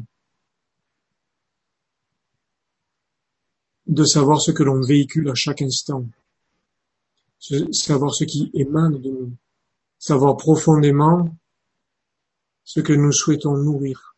de 3.87 4.03
savoir 4.03 4.39
ce 4.39 4.51
que 4.51 4.61
l'on 4.61 4.79
véhicule 4.79 5.27
à 5.31 5.33
chaque 5.33 5.63
instant, 5.63 6.05
savoir 7.71 8.13
ce 8.13 8.23
qui 8.23 8.51
émane 8.53 9.01
de 9.01 9.09
nous, 9.09 9.33
savoir 9.97 10.37
profondément 10.37 11.35
ce 12.63 12.79
que 12.79 12.93
nous 12.93 13.11
souhaitons 13.11 13.57
nourrir, 13.57 14.15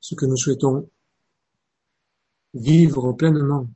ce 0.00 0.14
que 0.14 0.26
nous 0.26 0.36
souhaitons 0.36 0.86
vivre 2.52 3.14
pleinement. 3.14 3.66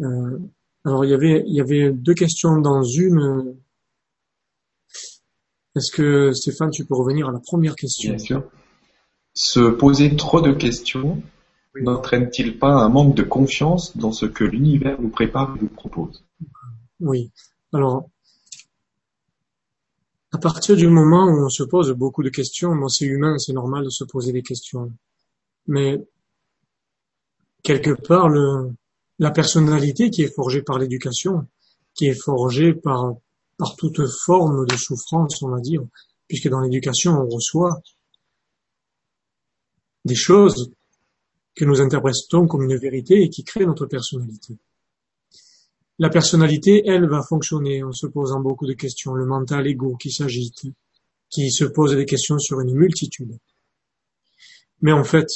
Euh, 0.00 0.38
alors 0.84 1.04
il 1.04 1.10
y 1.10 1.14
avait 1.14 1.42
il 1.46 1.54
y 1.54 1.60
avait 1.60 1.90
deux 1.90 2.14
questions 2.14 2.60
dans 2.60 2.82
une. 2.82 3.56
Est-ce 5.76 5.92
que 5.92 6.32
Stéphane, 6.32 6.70
tu 6.70 6.84
peux 6.84 6.94
revenir 6.94 7.28
à 7.28 7.32
la 7.32 7.40
première 7.40 7.76
question? 7.76 8.10
Bien 8.10 8.18
sûr. 8.18 8.44
Se 9.34 9.70
poser 9.70 10.16
trop 10.16 10.40
de 10.40 10.52
questions 10.52 11.22
n'entraîne-t-il 11.80 12.58
pas 12.58 12.72
un 12.72 12.88
manque 12.88 13.14
de 13.14 13.22
confiance 13.22 13.96
dans 13.96 14.12
ce 14.12 14.26
que 14.26 14.44
l'univers 14.44 15.00
nous 15.00 15.08
prépare 15.08 15.56
et 15.56 15.62
nous 15.62 15.68
propose? 15.68 16.24
Oui. 16.98 17.30
Alors, 17.72 18.10
à 20.32 20.38
partir 20.38 20.76
du 20.76 20.88
moment 20.88 21.26
où 21.26 21.44
on 21.44 21.48
se 21.48 21.62
pose 21.62 21.92
beaucoup 21.92 22.22
de 22.22 22.28
questions, 22.28 22.74
moi 22.74 22.88
c'est 22.88 23.04
humain, 23.04 23.38
c'est 23.38 23.52
normal 23.52 23.84
de 23.84 23.90
se 23.90 24.04
poser 24.04 24.32
des 24.32 24.42
questions. 24.42 24.92
Mais 25.66 26.04
quelque 27.62 27.92
part, 27.92 28.28
le, 28.28 28.72
la 29.20 29.30
personnalité 29.30 30.10
qui 30.10 30.22
est 30.22 30.34
forgée 30.34 30.62
par 30.62 30.78
l'éducation, 30.78 31.46
qui 31.94 32.06
est 32.06 32.20
forgée 32.20 32.72
par, 32.72 33.14
par 33.58 33.76
toute 33.76 34.00
forme 34.08 34.66
de 34.66 34.76
souffrance, 34.76 35.42
on 35.42 35.50
va 35.50 35.60
dire, 35.60 35.82
puisque 36.26 36.48
dans 36.48 36.60
l'éducation, 36.60 37.12
on 37.12 37.28
reçoit 37.28 37.82
des 40.06 40.14
choses 40.14 40.72
que 41.54 41.66
nous 41.66 41.82
interprétons 41.82 42.46
comme 42.46 42.62
une 42.62 42.78
vérité 42.78 43.22
et 43.22 43.28
qui 43.28 43.44
créent 43.44 43.66
notre 43.66 43.84
personnalité. 43.84 44.56
La 45.98 46.08
personnalité, 46.08 46.82
elle, 46.86 47.06
va 47.06 47.22
fonctionner 47.22 47.82
en 47.82 47.92
se 47.92 48.06
posant 48.06 48.40
beaucoup 48.40 48.66
de 48.66 48.72
questions, 48.72 49.12
le 49.12 49.26
mental 49.26 49.66
ego 49.66 49.96
qui 49.96 50.10
s'agite, 50.10 50.62
qui 51.28 51.50
se 51.50 51.64
pose 51.66 51.94
des 51.94 52.06
questions 52.06 52.38
sur 52.38 52.60
une 52.60 52.74
multitude. 52.74 53.36
Mais 54.80 54.92
en 54.92 55.04
fait, 55.04 55.28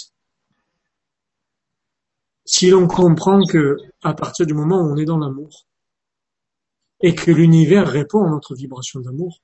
si 2.44 2.70
l'on 2.70 2.86
comprend 2.86 3.44
que, 3.44 3.76
à 4.02 4.14
partir 4.14 4.46
du 4.46 4.54
moment 4.54 4.80
où 4.80 4.92
on 4.92 4.96
est 4.96 5.04
dans 5.04 5.18
l'amour, 5.18 5.66
et 7.00 7.14
que 7.14 7.30
l'univers 7.30 7.86
répond 7.86 8.24
à 8.24 8.30
notre 8.30 8.54
vibration 8.54 9.00
d'amour, 9.00 9.40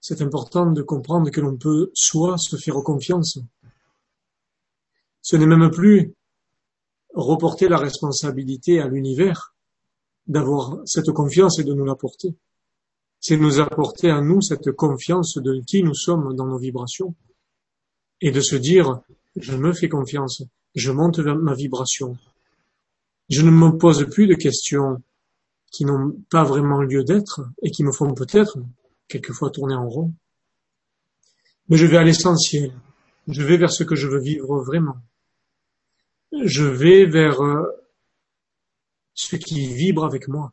c'est 0.00 0.22
important 0.22 0.70
de 0.70 0.82
comprendre 0.82 1.30
que 1.30 1.40
l'on 1.40 1.56
peut 1.56 1.90
soit 1.94 2.38
se 2.38 2.56
faire 2.56 2.76
confiance. 2.76 3.38
Ce 5.20 5.36
n'est 5.36 5.46
même 5.46 5.70
plus 5.70 6.14
reporter 7.14 7.68
la 7.68 7.78
responsabilité 7.78 8.80
à 8.80 8.88
l'univers 8.88 9.54
d'avoir 10.26 10.78
cette 10.84 11.10
confiance 11.10 11.58
et 11.58 11.64
de 11.64 11.72
nous 11.72 11.84
l'apporter. 11.84 12.34
C'est 13.20 13.36
nous 13.36 13.58
apporter 13.58 14.10
à 14.10 14.20
nous 14.20 14.40
cette 14.40 14.70
confiance 14.72 15.38
de 15.38 15.60
qui 15.66 15.82
nous 15.82 15.94
sommes 15.94 16.36
dans 16.36 16.46
nos 16.46 16.58
vibrations 16.58 17.14
et 18.20 18.30
de 18.30 18.40
se 18.40 18.56
dire, 18.56 19.00
je 19.36 19.56
me 19.56 19.72
fais 19.72 19.88
confiance, 19.88 20.42
je 20.76 20.92
monte 20.92 21.18
vers 21.18 21.36
ma 21.36 21.54
vibration. 21.54 22.16
Je 23.28 23.42
ne 23.42 23.50
me 23.50 23.76
pose 23.76 24.08
plus 24.08 24.28
de 24.28 24.34
questions 24.34 25.02
qui 25.72 25.84
n'ont 25.84 26.14
pas 26.30 26.44
vraiment 26.44 26.82
lieu 26.82 27.02
d'être 27.02 27.40
et 27.62 27.70
qui 27.70 27.82
me 27.82 27.90
font 27.90 28.14
peut-être 28.14 28.58
quelquefois 29.08 29.50
tourner 29.50 29.74
en 29.74 29.88
rond. 29.88 30.12
Mais 31.68 31.76
je 31.76 31.86
vais 31.86 31.96
à 31.96 32.04
l'essentiel. 32.04 32.72
Je 33.26 33.42
vais 33.42 33.56
vers 33.56 33.72
ce 33.72 33.82
que 33.82 33.96
je 33.96 34.06
veux 34.06 34.20
vivre 34.20 34.60
vraiment. 34.62 34.98
Je 36.44 36.64
vais 36.64 37.06
vers 37.06 37.42
euh, 37.42 37.64
ce 39.14 39.36
qui 39.36 39.66
vibre 39.74 40.04
avec 40.04 40.28
moi. 40.28 40.52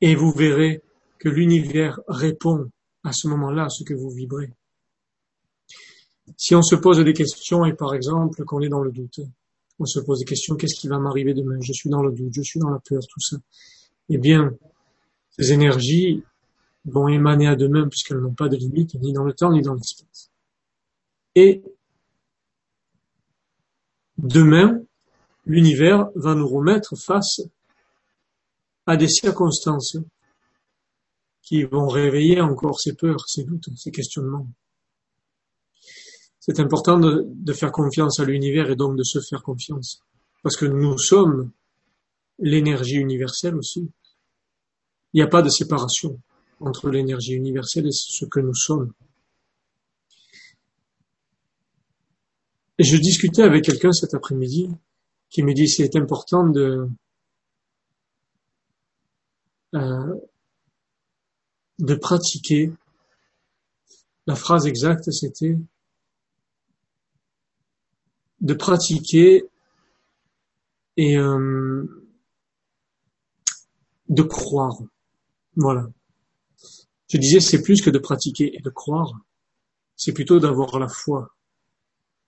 Et 0.00 0.14
vous 0.14 0.32
verrez 0.32 0.82
que 1.18 1.28
l'univers 1.28 2.00
répond 2.08 2.70
à 3.04 3.12
ce 3.12 3.28
moment-là 3.28 3.66
à 3.66 3.68
ce 3.68 3.84
que 3.84 3.94
vous 3.94 4.10
vibrez. 4.10 4.50
Si 6.36 6.54
on 6.54 6.62
se 6.62 6.74
pose 6.74 6.98
des 7.04 7.12
questions 7.12 7.64
et 7.64 7.74
par 7.74 7.94
exemple 7.94 8.44
qu'on 8.44 8.60
est 8.60 8.68
dans 8.68 8.82
le 8.82 8.92
doute, 8.92 9.20
on 9.78 9.84
se 9.84 10.00
pose 10.00 10.20
des 10.20 10.24
questions, 10.24 10.56
qu'est-ce 10.56 10.78
qui 10.78 10.88
va 10.88 10.98
m'arriver 10.98 11.34
demain? 11.34 11.58
Je 11.60 11.72
suis 11.72 11.90
dans 11.90 12.02
le 12.02 12.12
doute, 12.12 12.34
je 12.34 12.42
suis 12.42 12.60
dans 12.60 12.70
la 12.70 12.80
peur, 12.80 13.00
tout 13.08 13.20
ça. 13.20 13.36
Eh 14.08 14.18
bien, 14.18 14.52
ces 15.30 15.52
énergies 15.52 16.22
vont 16.84 17.08
émaner 17.08 17.46
à 17.46 17.56
demain 17.56 17.88
puisqu'elles 17.88 18.18
n'ont 18.18 18.34
pas 18.34 18.48
de 18.48 18.56
limite, 18.56 18.94
ni 18.94 19.12
dans 19.12 19.24
le 19.24 19.32
temps, 19.32 19.52
ni 19.52 19.62
dans 19.62 19.74
l'espace. 19.74 20.30
Et 21.34 21.62
demain, 24.16 24.82
l'univers 25.46 26.08
va 26.14 26.34
nous 26.34 26.48
remettre 26.48 26.96
face 26.96 27.40
à 28.86 28.96
des 28.96 29.08
circonstances 29.08 29.98
qui 31.42 31.62
vont 31.64 31.88
réveiller 31.88 32.40
encore 32.40 32.80
ces 32.80 32.94
peurs, 32.94 33.28
ces 33.28 33.44
doutes, 33.44 33.68
ces 33.76 33.90
questionnements. 33.90 34.46
C'est 36.48 36.60
important 36.60 36.98
de, 36.98 37.52
faire 37.52 37.70
confiance 37.70 38.20
à 38.20 38.24
l'univers 38.24 38.70
et 38.70 38.76
donc 38.76 38.96
de 38.96 39.02
se 39.02 39.20
faire 39.20 39.42
confiance. 39.42 40.02
Parce 40.42 40.56
que 40.56 40.64
nous 40.64 40.96
sommes 40.96 41.52
l'énergie 42.38 42.96
universelle 42.96 43.54
aussi. 43.54 43.90
Il 45.12 45.18
n'y 45.18 45.22
a 45.22 45.26
pas 45.26 45.42
de 45.42 45.50
séparation 45.50 46.18
entre 46.58 46.88
l'énergie 46.88 47.34
universelle 47.34 47.86
et 47.86 47.92
ce 47.92 48.24
que 48.24 48.40
nous 48.40 48.54
sommes. 48.54 48.94
Et 52.78 52.84
je 52.84 52.96
discutais 52.96 53.42
avec 53.42 53.64
quelqu'un 53.64 53.92
cet 53.92 54.14
après-midi 54.14 54.70
qui 55.28 55.42
me 55.42 55.52
dit 55.52 55.68
c'est 55.68 55.96
important 55.96 56.46
de 56.46 56.88
euh, 59.74 60.14
de 61.78 61.94
pratiquer. 61.94 62.72
La 64.26 64.34
phrase 64.34 64.66
exacte 64.66 65.10
c'était 65.10 65.58
de 68.40 68.54
pratiquer 68.54 69.44
et 70.96 71.16
euh, 71.16 71.84
de 74.08 74.22
croire. 74.22 74.78
Voilà. 75.56 75.88
Je 77.08 77.18
disais, 77.18 77.40
c'est 77.40 77.62
plus 77.62 77.80
que 77.80 77.90
de 77.90 77.98
pratiquer 77.98 78.56
et 78.56 78.60
de 78.60 78.70
croire, 78.70 79.12
c'est 79.96 80.12
plutôt 80.12 80.38
d'avoir 80.38 80.78
la 80.78 80.88
foi. 80.88 81.34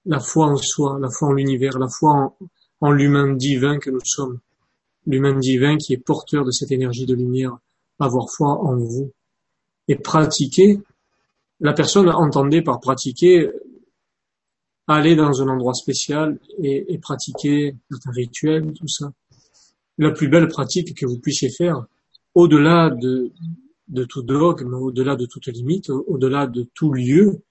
La 0.06 0.20
foi 0.20 0.46
en 0.46 0.56
soi, 0.56 0.98
la 1.00 1.10
foi 1.10 1.28
en 1.28 1.32
l'univers, 1.32 1.78
la 1.78 1.88
foi 1.88 2.12
en, 2.12 2.36
en 2.80 2.90
l'humain 2.90 3.34
divin 3.34 3.78
que 3.78 3.90
nous 3.90 4.04
sommes. 4.04 4.40
L'humain 5.06 5.38
divin 5.38 5.76
qui 5.76 5.92
est 5.92 5.98
porteur 5.98 6.44
de 6.44 6.50
cette 6.50 6.72
énergie 6.72 7.06
de 7.06 7.14
lumière. 7.14 7.58
Avoir 7.98 8.30
foi 8.30 8.48
en 8.48 8.76
vous. 8.76 9.12
Et 9.88 9.96
pratiquer, 9.96 10.80
la 11.60 11.74
personne 11.74 12.08
entendait 12.08 12.62
par 12.62 12.80
pratiquer 12.80 13.50
aller 14.94 15.14
dans 15.14 15.42
un 15.42 15.48
endroit 15.48 15.74
spécial 15.74 16.38
et, 16.62 16.98
pratiquer 16.98 17.76
un 18.06 18.10
rituel, 18.10 18.72
tout 18.72 18.88
ça. 18.88 19.12
La 19.98 20.10
plus 20.10 20.28
belle 20.28 20.48
pratique 20.48 20.96
que 20.96 21.06
vous 21.06 21.18
puissiez 21.18 21.50
faire, 21.50 21.86
au-delà 22.34 22.90
de, 22.90 23.32
de 23.88 24.04
tout 24.04 24.22
dogme, 24.22 24.74
au-delà 24.74 25.16
de 25.16 25.26
toute 25.26 25.46
limite, 25.48 25.90
au-delà 25.90 26.46
de 26.46 26.66
tout 26.74 26.92
lieu, 26.92 27.42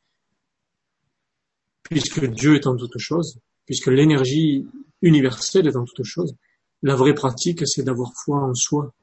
puisque 1.84 2.26
Dieu 2.26 2.56
est 2.56 2.68
en 2.68 2.76
toute 2.76 2.98
chose, 2.98 3.40
puisque 3.66 3.88
l'énergie 3.88 4.68
universelle 5.02 5.68
est 5.68 5.76
en 5.76 5.86
toute 5.86 6.04
chose, 6.04 6.36
la 6.82 6.96
vraie 6.96 7.14
pratique, 7.14 7.68
c'est 7.68 7.84
d'avoir 7.84 8.12
foi 8.16 8.42
en 8.42 8.54
soi, 8.54 8.94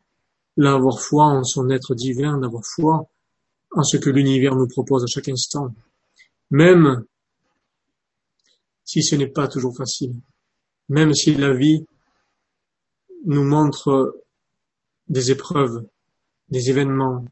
d'avoir 0.56 1.00
foi 1.00 1.24
en 1.24 1.44
son 1.44 1.70
être 1.70 1.94
divin, 1.94 2.38
d'avoir 2.38 2.64
foi 2.64 3.08
en 3.72 3.82
ce 3.82 3.96
que 3.96 4.10
l'univers 4.10 4.56
nous 4.56 4.68
propose 4.68 5.04
à 5.04 5.06
chaque 5.06 5.28
instant. 5.28 5.74
Même 6.50 7.04
si 8.86 9.02
ce 9.02 9.16
n'est 9.16 9.26
pas 9.26 9.48
toujours 9.48 9.76
facile. 9.76 10.14
Même 10.88 11.12
si 11.12 11.34
la 11.34 11.52
vie 11.52 11.84
nous 13.26 13.44
montre 13.44 14.22
des 15.08 15.30
épreuves, 15.30 15.84
des 16.48 16.70
événements, 16.70 17.24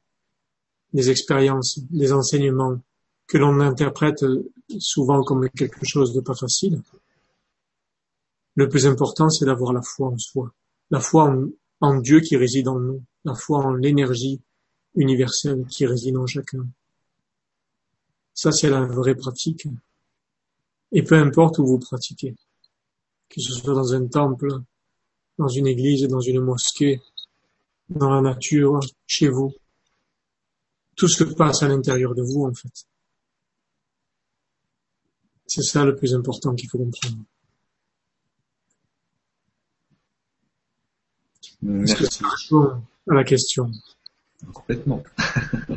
des 0.92 1.10
expériences, 1.10 1.78
des 1.90 2.12
enseignements 2.12 2.78
que 3.26 3.38
l'on 3.38 3.60
interprète 3.60 4.24
souvent 4.78 5.22
comme 5.22 5.48
quelque 5.50 5.86
chose 5.86 6.12
de 6.12 6.20
pas 6.20 6.34
facile. 6.34 6.82
Le 8.56 8.68
plus 8.68 8.86
important, 8.86 9.30
c'est 9.30 9.46
d'avoir 9.46 9.72
la 9.72 9.82
foi 9.82 10.08
en 10.08 10.18
soi, 10.18 10.52
la 10.90 11.00
foi 11.00 11.34
en, 11.80 11.96
Dieu 12.00 12.20
qui 12.20 12.36
réside 12.36 12.68
en 12.68 12.78
nous, 12.78 13.02
la 13.24 13.34
foi 13.34 13.58
en 13.58 13.74
l'énergie 13.74 14.40
universelle 14.94 15.64
qui 15.66 15.86
réside 15.86 16.16
en 16.16 16.26
chacun. 16.26 16.66
Ça, 18.32 18.52
c'est 18.52 18.70
la 18.70 18.84
vraie 18.84 19.14
pratique. 19.14 19.66
Et 20.94 21.02
peu 21.02 21.16
importe 21.16 21.58
où 21.58 21.66
vous 21.66 21.80
pratiquez, 21.80 22.36
que 23.28 23.40
ce 23.40 23.52
soit 23.52 23.74
dans 23.74 23.92
un 23.94 24.06
temple, 24.06 24.48
dans 25.38 25.48
une 25.48 25.66
église, 25.66 26.06
dans 26.06 26.20
une 26.20 26.40
mosquée, 26.40 27.02
dans 27.88 28.10
la 28.10 28.20
nature, 28.20 28.78
chez 29.06 29.28
vous, 29.28 29.52
tout 30.96 31.08
ce 31.08 31.24
que 31.24 31.34
passe 31.34 31.64
à 31.64 31.68
l'intérieur 31.68 32.14
de 32.14 32.22
vous, 32.22 32.44
en 32.44 32.54
fait. 32.54 32.86
C'est 35.46 35.62
ça 35.62 35.84
le 35.84 35.96
plus 35.96 36.14
important 36.14 36.54
qu'il 36.54 36.70
faut 36.70 36.78
comprendre. 36.78 37.18
Est-ce 41.82 41.96
que 41.96 42.06
ça 42.06 42.28
répond 42.28 42.82
à 43.10 43.14
la 43.14 43.24
question? 43.24 43.68
Complètement. 44.52 45.02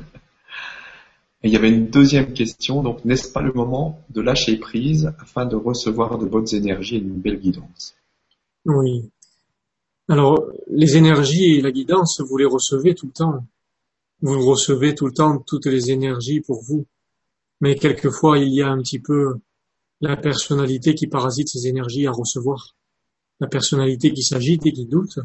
Et 1.43 1.49
il 1.49 1.53
y 1.53 1.55
avait 1.55 1.69
une 1.69 1.87
deuxième 1.87 2.33
question, 2.33 2.81
donc 2.81 3.05
n'est-ce 3.05 3.31
pas 3.31 3.41
le 3.41 3.53
moment 3.53 4.03
de 4.09 4.21
lâcher 4.21 4.57
prise 4.57 5.13
afin 5.19 5.45
de 5.45 5.55
recevoir 5.55 6.17
de 6.17 6.25
bonnes 6.25 6.51
énergies 6.53 6.95
et 6.95 6.99
une 6.99 7.21
belle 7.21 7.39
guidance? 7.39 7.95
Oui. 8.65 9.09
Alors, 10.09 10.51
les 10.67 10.97
énergies 10.97 11.55
et 11.55 11.61
la 11.61 11.71
guidance, 11.71 12.21
vous 12.21 12.37
les 12.37 12.45
recevez 12.45 12.95
tout 12.95 13.07
le 13.07 13.11
temps. 13.11 13.45
Vous 14.21 14.39
recevez 14.49 14.95
tout 14.95 15.05
le 15.05 15.13
temps 15.13 15.37
toutes 15.45 15.67
les 15.67 15.91
énergies 15.91 16.41
pour 16.41 16.63
vous. 16.63 16.85
Mais 17.61 17.75
quelquefois, 17.75 18.39
il 18.39 18.53
y 18.53 18.61
a 18.61 18.69
un 18.69 18.81
petit 18.81 18.99
peu 18.99 19.35
la 20.01 20.15
personnalité 20.15 20.95
qui 20.95 21.07
parasite 21.07 21.49
ces 21.49 21.67
énergies 21.67 22.07
à 22.07 22.11
recevoir. 22.11 22.75
La 23.39 23.47
personnalité 23.47 24.11
qui 24.11 24.23
s'agite 24.23 24.65
et 24.65 24.71
qui 24.71 24.85
doute, 24.85 25.19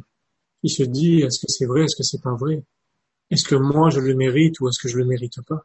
qui 0.62 0.68
se 0.68 0.82
dit 0.82 1.20
est-ce 1.20 1.40
que 1.40 1.50
c'est 1.50 1.66
vrai, 1.66 1.84
est-ce 1.84 1.96
que 1.96 2.02
c'est 2.02 2.22
pas 2.22 2.34
vrai? 2.34 2.64
Est-ce 3.30 3.44
que 3.44 3.54
moi 3.54 3.88
je 3.90 4.00
le 4.00 4.14
mérite 4.14 4.60
ou 4.60 4.68
est-ce 4.68 4.80
que 4.82 4.88
je 4.88 4.98
le 4.98 5.06
mérite 5.06 5.40
pas? 5.46 5.64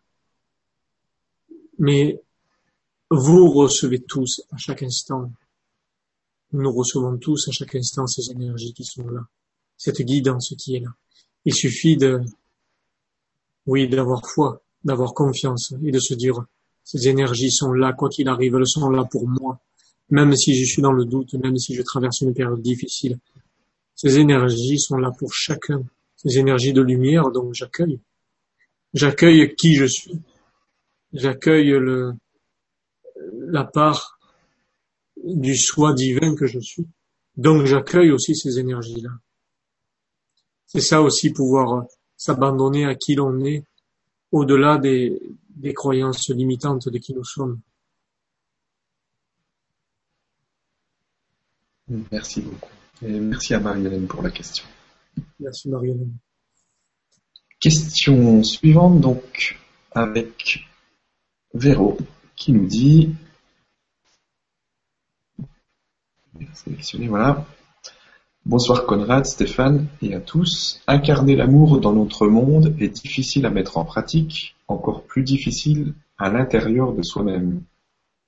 Mais 1.79 2.21
vous 3.09 3.51
recevez 3.51 4.01
tous 4.01 4.41
à 4.51 4.57
chaque 4.57 4.83
instant. 4.83 5.31
Nous 6.53 6.71
recevons 6.71 7.17
tous 7.17 7.47
à 7.47 7.51
chaque 7.51 7.75
instant 7.75 8.07
ces 8.07 8.31
énergies 8.31 8.73
qui 8.73 8.83
sont 8.83 9.07
là, 9.07 9.21
cette 9.77 10.01
guidance 10.01 10.53
qui 10.57 10.75
est 10.75 10.79
là. 10.79 10.93
Il 11.45 11.53
suffit 11.53 11.97
de, 11.97 12.21
oui, 13.65 13.87
d'avoir 13.87 14.27
foi, 14.27 14.61
d'avoir 14.83 15.13
confiance 15.13 15.73
et 15.83 15.91
de 15.91 15.99
se 15.99 16.13
dire, 16.13 16.45
ces 16.83 17.07
énergies 17.09 17.51
sont 17.51 17.73
là, 17.73 17.93
quoi 17.93 18.09
qu'il 18.09 18.29
arrive, 18.29 18.55
elles 18.55 18.67
sont 18.67 18.89
là 18.89 19.03
pour 19.03 19.27
moi. 19.27 19.59
Même 20.09 20.35
si 20.35 20.55
je 20.55 20.65
suis 20.65 20.81
dans 20.81 20.93
le 20.93 21.03
doute, 21.03 21.33
même 21.33 21.57
si 21.57 21.75
je 21.75 21.81
traverse 21.81 22.21
une 22.21 22.33
période 22.33 22.61
difficile, 22.61 23.19
ces 23.93 24.19
énergies 24.19 24.79
sont 24.79 24.97
là 24.97 25.11
pour 25.11 25.33
chacun. 25.33 25.83
Ces 26.15 26.37
énergies 26.39 26.71
de 26.71 26.81
lumière, 26.81 27.29
donc 27.31 27.53
j'accueille. 27.53 27.99
J'accueille 28.93 29.53
qui 29.55 29.75
je 29.75 29.85
suis. 29.85 30.19
J'accueille 31.13 31.69
le, 31.69 32.13
la 33.47 33.63
part 33.63 34.19
du 35.23 35.55
soi 35.55 35.93
divin 35.93 36.35
que 36.35 36.45
je 36.45 36.59
suis. 36.59 36.87
Donc 37.35 37.65
j'accueille 37.65 38.11
aussi 38.11 38.35
ces 38.35 38.59
énergies-là. 38.59 39.11
C'est 40.65 40.81
ça 40.81 41.01
aussi 41.01 41.31
pouvoir 41.31 41.85
s'abandonner 42.17 42.85
à 42.85 42.95
qui 42.95 43.15
l'on 43.15 43.43
est, 43.45 43.63
au-delà 44.31 44.77
des, 44.77 45.21
des 45.49 45.73
croyances 45.73 46.29
limitantes 46.29 46.89
de 46.89 46.97
qui 46.97 47.13
nous 47.13 47.23
sommes. 47.23 47.61
Merci 52.11 52.41
beaucoup. 52.41 52.69
Et 53.01 53.19
merci 53.19 53.53
à 53.53 53.59
Marie-Hélène 53.59 54.07
pour 54.07 54.21
la 54.21 54.31
question. 54.31 54.65
Merci 55.39 55.69
Marie-Hélène. 55.69 56.17
Question 57.59 58.43
suivante 58.43 58.99
donc 58.99 59.57
avec 59.91 60.66
Véro 61.53 61.97
qui 62.35 62.51
nous 62.51 62.67
dit 62.67 63.15
sélectionner 66.53 67.07
voilà 67.07 67.45
Bonsoir 68.45 68.85
Conrad, 68.85 69.25
Stéphane 69.25 69.87
et 70.01 70.13
à 70.13 70.21
tous. 70.21 70.81
Incarner 70.87 71.35
l'amour 71.35 71.81
dans 71.81 71.91
notre 71.91 72.27
monde 72.27 72.73
est 72.79 72.87
difficile 72.87 73.45
à 73.45 73.49
mettre 73.49 73.77
en 73.77 73.83
pratique, 73.83 74.55
encore 74.69 75.03
plus 75.03 75.23
difficile 75.23 75.93
à 76.17 76.29
l'intérieur 76.29 76.93
de 76.93 77.03
soi-même, 77.03 77.61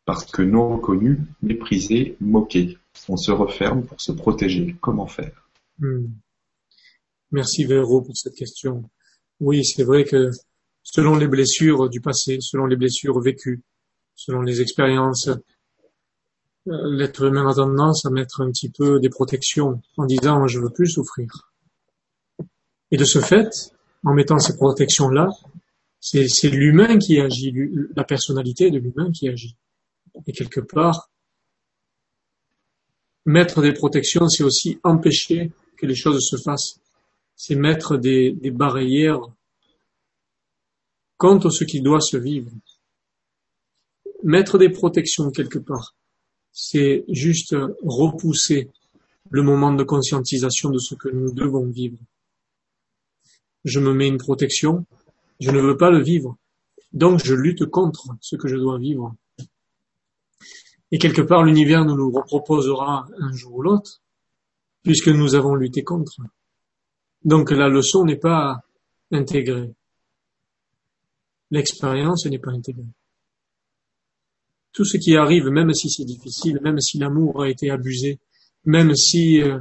parce 0.04 0.26
que 0.26 0.42
non 0.42 0.76
reconnu, 0.76 1.22
méprisé, 1.42 2.18
moqué. 2.20 2.78
On 3.08 3.16
se 3.16 3.32
referme 3.32 3.84
pour 3.84 4.02
se 4.02 4.12
protéger. 4.12 4.76
Comment 4.82 5.08
faire? 5.08 5.48
Hmm. 5.78 6.08
Merci 7.32 7.64
Véro 7.64 8.02
pour 8.02 8.18
cette 8.18 8.36
question. 8.36 8.90
Oui, 9.40 9.64
c'est 9.64 9.84
vrai 9.84 10.04
que 10.04 10.32
selon 10.92 11.16
les 11.16 11.28
blessures 11.28 11.90
du 11.90 12.02
passé, 12.02 12.38
selon 12.42 12.66
les 12.66 12.76
blessures 12.76 13.20
vécues, 13.20 13.62
selon 14.16 14.42
les 14.42 14.62
expériences 14.62 15.30
euh, 16.68 16.98
l'être 16.98 17.24
humain 17.24 17.48
a 17.48 17.54
tendance 17.54 18.06
à 18.06 18.10
mettre 18.10 18.42
un 18.42 18.52
petit 18.52 18.70
peu 18.70 19.00
des 19.00 19.10
protections 19.10 19.82
en 19.98 20.06
disant 20.06 20.48
je 20.48 20.60
veux 20.60 20.70
plus 20.70 20.88
souffrir. 20.88 21.52
Et 22.92 22.98
de 22.98 23.06
ce 23.06 23.20
fait, 23.20 23.50
en 24.04 24.14
mettant 24.14 24.40
ces 24.40 24.56
protections-là, 24.56 25.30
c'est 26.00 26.50
l'humain 26.50 26.98
qui 26.98 27.20
agit, 27.20 27.54
la 27.96 28.04
personnalité 28.04 28.72
de 28.72 28.80
l'humain 28.80 29.12
qui 29.12 29.30
agit. 29.30 29.56
Et 30.26 30.32
quelque 30.32 30.62
part, 30.62 31.12
mettre 33.26 33.62
des 33.62 33.74
protections, 33.74 34.28
c'est 34.28 34.44
aussi 34.44 34.80
empêcher 34.84 35.52
que 35.78 35.86
les 35.86 35.96
choses 35.96 36.26
se 36.28 36.38
fassent. 36.38 36.80
C'est 37.36 37.56
mettre 37.56 37.98
des, 37.98 38.32
des 38.32 38.52
barrières 38.52 39.22
contre 41.20 41.52
ce 41.52 41.64
qui 41.64 41.82
doit 41.82 42.02
se 42.02 42.18
vivre. 42.18 42.50
Mettre 44.24 44.58
des 44.58 44.70
protections 44.70 45.30
quelque 45.30 45.60
part 45.60 45.94
c'est 46.52 47.06
juste 47.08 47.56
repousser 47.84 48.70
le 49.30 49.44
moment 49.44 49.74
de 49.74 49.84
conscientisation 49.84 50.70
de 50.70 50.78
ce 50.78 50.94
que 50.96 51.10
nous 51.10 51.32
devons 51.32 51.66
vivre. 51.68 51.98
Je 53.64 53.80
me 53.80 53.94
mets 53.94 54.08
une 54.08 54.18
protection, 54.18 54.86
je 55.40 55.52
ne 55.52 55.62
veux 55.62 55.78
pas 55.78 55.90
le 55.90 56.02
vivre, 56.02 56.38
donc 56.92 57.24
je 57.24 57.34
lutte 57.34 57.66
contre 57.66 58.08
ce 58.22 58.36
que 58.36 58.48
je 58.48 58.58
dois 58.58 58.78
vivre. 58.78 59.16
Et 60.92 60.98
quelque 60.98 61.22
part, 61.22 61.44
l'univers 61.44 61.86
nous 61.86 61.96
le 61.96 62.06
reproposera 62.06 63.08
un 63.20 63.32
jour 63.34 63.56
ou 63.56 63.62
l'autre, 63.62 64.02
puisque 64.84 65.10
nous 65.10 65.36
avons 65.36 65.56
lutté 65.56 65.84
contre. 65.84 66.18
Donc 67.24 67.52
la 67.52 67.70
leçon 67.70 68.06
n'est 68.06 68.16
pas 68.16 68.64
intégrée. 69.12 69.74
L'expérience 71.52 72.26
n'est 72.26 72.40
pas 72.40 72.52
intégrée 72.52 72.86
tout 74.74 74.86
ce 74.86 74.98
qui 74.98 75.16
arrive, 75.16 75.48
même 75.48 75.74
si 75.74 75.90
c'est 75.90 76.06
difficile, 76.06 76.60
même 76.64 76.80
si 76.80 76.98
l'amour 77.00 77.44
a 77.44 77.50
été 77.50 77.70
abusé, 77.70 78.20
même 78.66 78.96
si 78.96 79.42
euh, 79.42 79.60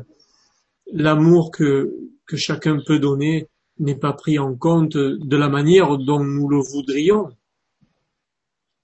l'amour 0.93 1.51
que, 1.51 1.93
que 2.27 2.37
chacun 2.37 2.79
peut 2.87 2.99
donner 2.99 3.49
n'est 3.79 3.99
pas 3.99 4.13
pris 4.13 4.39
en 4.39 4.55
compte 4.55 4.97
de 4.97 5.37
la 5.37 5.49
manière 5.49 5.97
dont 5.99 6.23
nous 6.23 6.49
le 6.49 6.59
voudrions, 6.59 7.31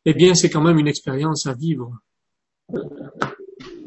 eh 0.05 0.15
bien 0.15 0.35
c'est 0.35 0.51
quand 0.51 0.63
même 0.63 0.79
une 0.79 0.89
expérience 0.89 1.47
à 1.47 1.55
vivre. 1.55 1.93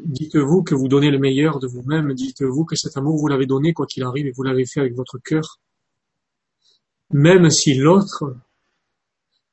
Dites-vous 0.04 0.62
que 0.62 0.74
vous 0.74 0.88
donnez 0.88 1.10
le 1.10 1.18
meilleur 1.18 1.58
de 1.58 1.66
vous-même, 1.66 2.14
dites-vous 2.14 2.64
que 2.64 2.76
cet 2.76 2.96
amour 2.96 3.18
vous 3.18 3.28
l'avez 3.28 3.46
donné 3.46 3.72
quoi 3.72 3.86
qu'il 3.86 4.04
arrive 4.04 4.26
et 4.26 4.32
vous 4.34 4.42
l'avez 4.42 4.64
fait 4.64 4.80
avec 4.80 4.94
votre 4.94 5.18
cœur. 5.18 5.60
Même 7.10 7.50
si 7.50 7.74
l'autre 7.74 8.36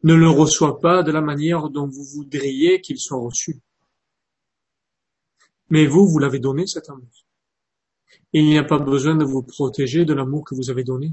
ne 0.06 0.14
le 0.14 0.30
reçoit 0.30 0.80
pas 0.80 1.02
de 1.02 1.12
la 1.12 1.20
manière 1.20 1.70
dont 1.70 1.88
vous 1.88 2.04
voudriez 2.04 2.80
qu'il 2.80 3.00
soit 3.00 3.20
reçu. 3.20 3.60
Mais 5.70 5.88
vous, 5.88 6.08
vous 6.08 6.20
l'avez 6.20 6.38
donné 6.38 6.68
cet 6.68 6.92
amour. 6.92 7.26
Il 8.32 8.46
n'y 8.46 8.60
a 8.60 8.64
pas 8.64 8.78
besoin 8.78 9.16
de 9.16 9.26
vous 9.26 9.42
protéger 9.42 10.06
de 10.06 10.14
l'amour 10.14 10.46
que 10.46 10.54
vous 10.54 10.70
avez 10.70 10.84
donné. 10.84 11.12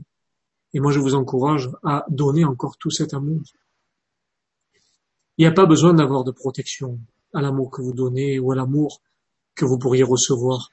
Et 0.75 0.81
moi, 0.81 0.93
je 0.93 1.01
vous 1.01 1.15
encourage 1.15 1.71
à 1.83 2.05
donner 2.11 2.45
encore 2.45 2.77
tout 2.77 2.91
cet 2.91 3.15
amour. 3.15 3.41
Il 5.39 5.43
n'y 5.43 5.47
a 5.47 5.53
pas 5.53 5.65
besoin 5.65 5.95
d'avoir 5.95 6.23
de 6.23 6.31
protection 6.31 7.01
à 7.33 7.41
l'amour 7.41 7.71
que 7.71 7.81
vous 7.81 7.95
donnez 7.95 8.39
ou 8.39 8.53
à 8.53 8.57
l'amour 8.57 9.01
que 9.55 9.65
vous 9.65 9.79
pourriez 9.79 10.03
recevoir. 10.03 10.69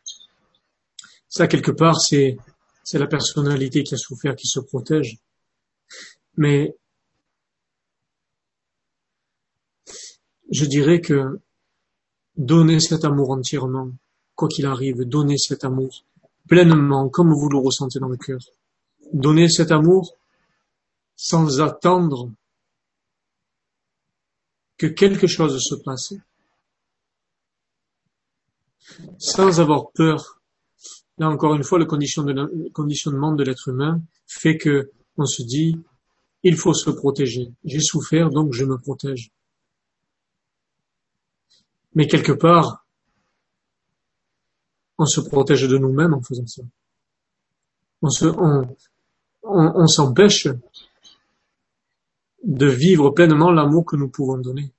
Ça, 1.29 1.47
quelque 1.47 1.71
part, 1.71 2.01
c'est, 2.01 2.35
c'est 2.83 2.99
la 2.99 3.07
personnalité 3.07 3.83
qui 3.83 3.93
a 3.93 3.97
souffert 3.97 4.35
qui 4.35 4.47
se 4.47 4.59
protège. 4.59 5.19
Mais 6.35 6.75
je 10.51 10.65
dirais 10.65 11.01
que 11.01 11.39
donnez 12.37 12.79
cet 12.79 13.05
amour 13.05 13.31
entièrement, 13.31 13.91
quoi 14.35 14.47
qu'il 14.47 14.65
arrive, 14.65 15.03
donnez 15.03 15.37
cet 15.37 15.63
amour 15.63 16.03
pleinement, 16.47 17.09
comme 17.09 17.33
vous 17.33 17.49
le 17.49 17.57
ressentez 17.57 17.99
dans 17.99 18.07
le 18.07 18.17
cœur. 18.17 18.39
Donnez 19.13 19.49
cet 19.49 19.71
amour 19.71 20.15
sans 21.15 21.61
attendre 21.61 22.31
que 24.77 24.87
quelque 24.87 25.27
chose 25.27 25.61
se 25.61 25.75
passe, 25.75 26.13
sans 29.17 29.59
avoir 29.59 29.91
peur. 29.91 30.41
Là 31.17 31.29
encore 31.29 31.53
une 31.55 31.63
fois, 31.63 31.77
le 31.77 31.85
conditionnement 31.85 33.33
de 33.33 33.43
l'être 33.43 33.67
humain 33.67 34.01
fait 34.25 34.57
que 34.57 34.91
on 35.17 35.25
se 35.25 35.43
dit, 35.43 35.75
il 36.43 36.55
faut 36.55 36.73
se 36.73 36.89
protéger. 36.89 37.51
J'ai 37.65 37.81
souffert, 37.81 38.29
donc 38.29 38.53
je 38.53 38.63
me 38.63 38.77
protège. 38.77 39.31
Mais 41.95 42.07
quelque 42.07 42.31
part, 42.31 42.85
on 44.97 45.05
se 45.05 45.21
protège 45.21 45.67
de 45.67 45.77
nous-mêmes 45.77 46.13
en 46.13 46.21
faisant 46.21 46.45
ça. 46.45 46.61
On 48.01 48.09
se, 48.09 48.25
on, 48.25 48.75
on, 49.43 49.87
s'empêche 49.87 50.47
de 52.43 52.65
vivre 52.67 53.09
pleinement 53.11 53.51
l'amour 53.51 53.85
que 53.85 53.95
nous 53.95 54.09
pouvons 54.09 54.37
donner. 54.37 54.71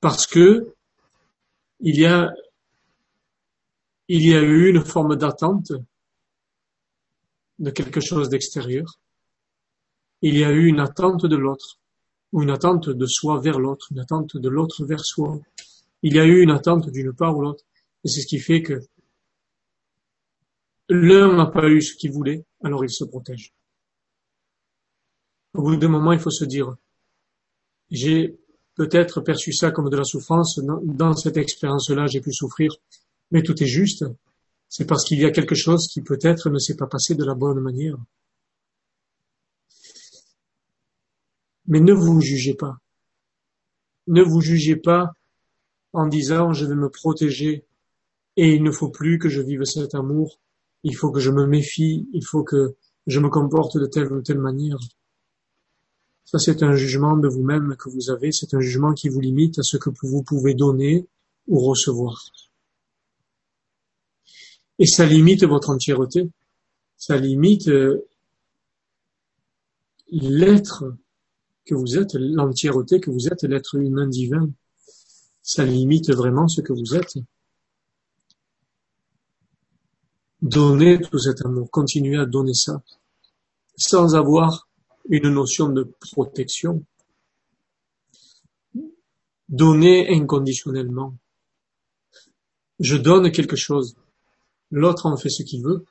Parce 0.00 0.26
que 0.26 0.74
il 1.80 1.98
y 1.98 2.06
a, 2.06 2.32
il 4.08 4.26
y 4.26 4.34
a 4.34 4.42
eu 4.42 4.68
une 4.68 4.84
forme 4.84 5.16
d'attente 5.16 5.72
de 7.58 7.70
quelque 7.70 8.00
chose 8.00 8.28
d'extérieur. 8.28 8.98
Il 10.22 10.36
y 10.36 10.44
a 10.44 10.50
eu 10.50 10.66
une 10.66 10.80
attente 10.80 11.26
de 11.26 11.36
l'autre, 11.36 11.78
ou 12.32 12.42
une 12.42 12.50
attente 12.50 12.88
de 12.88 13.06
soi 13.06 13.40
vers 13.40 13.58
l'autre, 13.58 13.88
une 13.90 14.00
attente 14.00 14.36
de 14.36 14.48
l'autre 14.48 14.84
vers 14.84 15.04
soi. 15.04 15.38
Il 16.06 16.14
y 16.14 16.20
a 16.20 16.26
eu 16.26 16.42
une 16.42 16.50
attente 16.50 16.90
d'une 16.90 17.14
part 17.14 17.34
ou 17.34 17.40
l'autre. 17.40 17.64
Et 18.04 18.08
c'est 18.08 18.20
ce 18.20 18.26
qui 18.26 18.38
fait 18.38 18.62
que 18.62 18.78
l'un 20.90 21.34
n'a 21.34 21.46
pas 21.46 21.66
eu 21.70 21.80
ce 21.80 21.96
qu'il 21.96 22.12
voulait, 22.12 22.44
alors 22.62 22.84
il 22.84 22.90
se 22.90 23.04
protège. 23.04 23.54
Au 25.54 25.62
bout 25.62 25.76
d'un 25.76 25.88
moment, 25.88 26.12
il 26.12 26.20
faut 26.20 26.30
se 26.30 26.44
dire, 26.44 26.76
j'ai 27.90 28.38
peut-être 28.74 29.22
perçu 29.22 29.54
ça 29.54 29.70
comme 29.70 29.88
de 29.88 29.96
la 29.96 30.04
souffrance, 30.04 30.60
dans 30.82 31.14
cette 31.14 31.38
expérience-là, 31.38 32.06
j'ai 32.06 32.20
pu 32.20 32.34
souffrir, 32.34 32.76
mais 33.30 33.42
tout 33.42 33.62
est 33.62 33.66
juste, 33.66 34.04
c'est 34.68 34.84
parce 34.86 35.04
qu'il 35.04 35.20
y 35.20 35.24
a 35.24 35.30
quelque 35.30 35.54
chose 35.54 35.88
qui 35.88 36.02
peut-être 36.02 36.50
ne 36.50 36.58
s'est 36.58 36.76
pas 36.76 36.86
passé 36.86 37.14
de 37.14 37.24
la 37.24 37.34
bonne 37.34 37.60
manière. 37.60 37.96
Mais 41.66 41.80
ne 41.80 41.94
vous 41.94 42.20
jugez 42.20 42.52
pas. 42.52 42.76
Ne 44.06 44.22
vous 44.22 44.42
jugez 44.42 44.76
pas 44.76 45.14
en 45.94 46.06
disant 46.06 46.52
je 46.52 46.66
vais 46.66 46.74
me 46.74 46.90
protéger 46.90 47.64
et 48.36 48.54
il 48.54 48.62
ne 48.62 48.70
faut 48.70 48.90
plus 48.90 49.18
que 49.18 49.28
je 49.28 49.40
vive 49.40 49.64
cet 49.64 49.94
amour, 49.94 50.38
il 50.82 50.94
faut 50.94 51.10
que 51.10 51.20
je 51.20 51.30
me 51.30 51.46
méfie, 51.46 52.08
il 52.12 52.24
faut 52.24 52.42
que 52.42 52.74
je 53.06 53.20
me 53.20 53.28
comporte 53.28 53.78
de 53.78 53.86
telle 53.86 54.12
ou 54.12 54.22
telle 54.22 54.40
manière. 54.40 54.78
Ça, 56.24 56.38
c'est 56.38 56.62
un 56.62 56.74
jugement 56.74 57.16
de 57.16 57.28
vous-même 57.28 57.76
que 57.76 57.88
vous 57.88 58.10
avez, 58.10 58.32
c'est 58.32 58.54
un 58.54 58.60
jugement 58.60 58.92
qui 58.92 59.08
vous 59.08 59.20
limite 59.20 59.58
à 59.58 59.62
ce 59.62 59.76
que 59.76 59.90
vous 60.02 60.22
pouvez 60.22 60.54
donner 60.54 61.06
ou 61.46 61.60
recevoir. 61.60 62.24
Et 64.78 64.86
ça 64.86 65.06
limite 65.06 65.44
votre 65.44 65.70
entièreté, 65.70 66.28
ça 66.96 67.16
limite 67.16 67.68
euh, 67.68 68.08
l'être 70.10 70.84
que 71.64 71.74
vous 71.74 71.98
êtes, 71.98 72.14
l'entièreté 72.14 73.00
que 73.00 73.10
vous 73.10 73.28
êtes, 73.28 73.44
l'être 73.44 73.76
humain 73.76 74.08
divin. 74.08 74.50
Ça 75.46 75.62
limite 75.62 76.10
vraiment 76.10 76.48
ce 76.48 76.62
que 76.62 76.72
vous 76.72 76.94
êtes. 76.94 77.18
Donnez 80.40 80.98
tout 81.02 81.18
cet 81.18 81.44
amour, 81.44 81.70
continuez 81.70 82.16
à 82.16 82.24
donner 82.24 82.54
ça, 82.54 82.82
sans 83.76 84.14
avoir 84.14 84.66
une 85.10 85.28
notion 85.28 85.68
de 85.68 85.82
protection. 86.00 86.82
Donnez 89.50 90.08
inconditionnellement. 90.14 91.14
Je 92.80 92.96
donne 92.96 93.30
quelque 93.30 93.56
chose. 93.56 93.96
L'autre 94.70 95.04
en 95.04 95.18
fait 95.18 95.28
ce 95.28 95.42
qu'il 95.42 95.62
veut. 95.62 95.84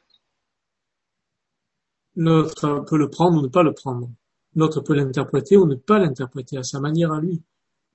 L'autre 2.15 2.83
peut 2.87 2.97
le 2.97 3.11
prendre 3.11 3.37
ou 3.37 3.43
ne 3.43 3.49
pas 3.49 3.61
le 3.61 3.73
prendre. 3.75 4.09
L'autre 4.55 4.81
peut 4.81 4.95
l'interpréter 4.95 5.57
ou 5.57 5.67
ne 5.67 5.75
pas 5.75 5.99
l'interpréter 5.99 6.57
à 6.57 6.63
sa 6.63 6.79
manière 6.79 7.11
à 7.11 7.21
lui, 7.21 7.43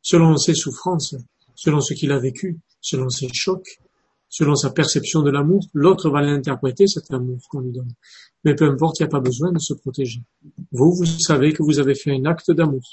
selon 0.02 0.36
ses 0.36 0.54
souffrances, 0.54 1.16
selon 1.58 1.80
ce 1.80 1.92
qu'il 1.92 2.12
a 2.12 2.20
vécu, 2.20 2.60
selon 2.80 3.08
ses 3.08 3.28
chocs, 3.32 3.80
selon 4.28 4.54
sa 4.54 4.70
perception 4.70 5.22
de 5.22 5.30
l'amour. 5.30 5.66
L'autre 5.74 6.08
va 6.08 6.22
l'interpréter, 6.22 6.86
cet 6.86 7.10
amour 7.10 7.40
qu'on 7.50 7.60
lui 7.60 7.72
donne. 7.72 7.90
Mais 8.44 8.54
peu 8.54 8.64
importe, 8.70 9.00
il 9.00 9.02
n'y 9.02 9.08
a 9.08 9.10
pas 9.10 9.18
besoin 9.18 9.50
de 9.50 9.58
se 9.58 9.74
protéger. 9.74 10.22
Vous, 10.70 10.94
vous 10.94 11.04
savez 11.04 11.52
que 11.52 11.64
vous 11.64 11.80
avez 11.80 11.96
fait 11.96 12.12
un 12.12 12.26
acte 12.26 12.52
d'amour. 12.52 12.84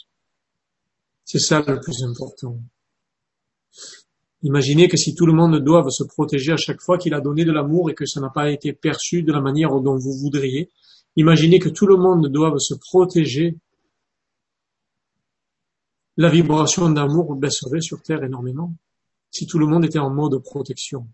C'est 1.26 1.40
ça 1.40 1.64
le 1.68 1.80
plus 1.80 2.04
important. 2.04 2.58
Imaginez 4.42 4.88
que 4.88 4.98
si 4.98 5.14
tout 5.14 5.28
le 5.28 5.34
monde 5.34 5.60
doit 5.60 5.88
se 5.92 6.04
protéger 6.04 6.52
à 6.52 6.58
chaque 6.58 6.82
fois 6.82 6.98
qu'il 6.98 7.14
a 7.14 7.22
donné 7.22 7.46
de 7.46 7.52
l'amour 7.52 7.92
et 7.92 7.94
que 7.94 8.08
ça 8.08 8.20
n'a 8.20 8.30
pas 8.30 8.50
été 8.50 8.74
perçu 8.74 9.22
de 9.22 9.32
la 9.32 9.42
manière 9.42 9.80
dont 9.80 9.98
vous 9.98 10.14
voudriez, 10.14 10.72
Imaginez 11.18 11.60
que 11.60 11.70
tout 11.70 11.88
le 11.88 11.96
monde 11.96 12.28
doive 12.28 12.58
se 12.58 12.74
protéger. 12.74 13.58
La 16.18 16.30
vibration 16.30 16.90
d'amour 16.90 17.36
baisserait 17.36 17.82
sur 17.82 18.02
Terre 18.02 18.24
énormément 18.24 18.74
si 19.32 19.46
tout 19.48 19.60
le 19.60 19.68
monde 19.68 19.84
était 19.84 20.00
en 20.00 20.10
mode 20.10 20.42
protection. 20.42 21.08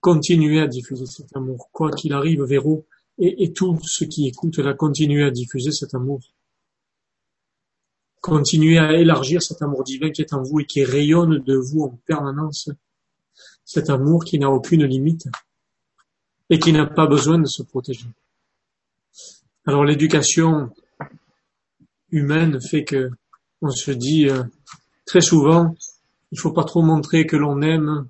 Continuez 0.00 0.60
à 0.60 0.66
diffuser 0.66 1.04
cet 1.04 1.36
amour, 1.36 1.68
quoi 1.72 1.90
qu'il 1.90 2.14
arrive, 2.14 2.42
Véro, 2.42 2.86
et, 3.18 3.44
et 3.44 3.52
tous 3.52 3.78
ceux 3.82 4.06
qui 4.06 4.26
écoutent 4.26 4.58
là, 4.58 4.72
continuez 4.72 5.24
à 5.24 5.30
diffuser 5.30 5.72
cet 5.72 5.94
amour. 5.94 6.20
Continuez 8.22 8.78
à 8.78 8.94
élargir 8.94 9.42
cet 9.42 9.60
amour 9.60 9.84
divin 9.84 10.10
qui 10.10 10.22
est 10.22 10.32
en 10.32 10.42
vous 10.42 10.60
et 10.60 10.64
qui 10.64 10.84
rayonne 10.84 11.38
de 11.38 11.54
vous 11.54 11.82
en 11.82 11.98
permanence. 12.06 12.70
Cet 13.64 13.90
amour 13.90 14.24
qui 14.24 14.38
n'a 14.38 14.50
aucune 14.50 14.84
limite 14.84 15.28
et 16.48 16.58
qui 16.58 16.72
n'a 16.72 16.86
pas 16.86 17.06
besoin 17.06 17.38
de 17.38 17.46
se 17.46 17.62
protéger. 17.62 18.06
Alors 19.66 19.84
l'éducation 19.84 20.70
humaine 22.10 22.60
fait 22.60 22.84
que 22.84 23.10
on 23.62 23.70
se 23.70 23.90
dit 23.90 24.28
euh, 24.28 24.42
très 25.04 25.20
souvent 25.20 25.74
il 26.32 26.38
faut 26.38 26.52
pas 26.52 26.64
trop 26.64 26.82
montrer 26.82 27.26
que 27.26 27.36
l'on 27.36 27.62
aime 27.62 28.08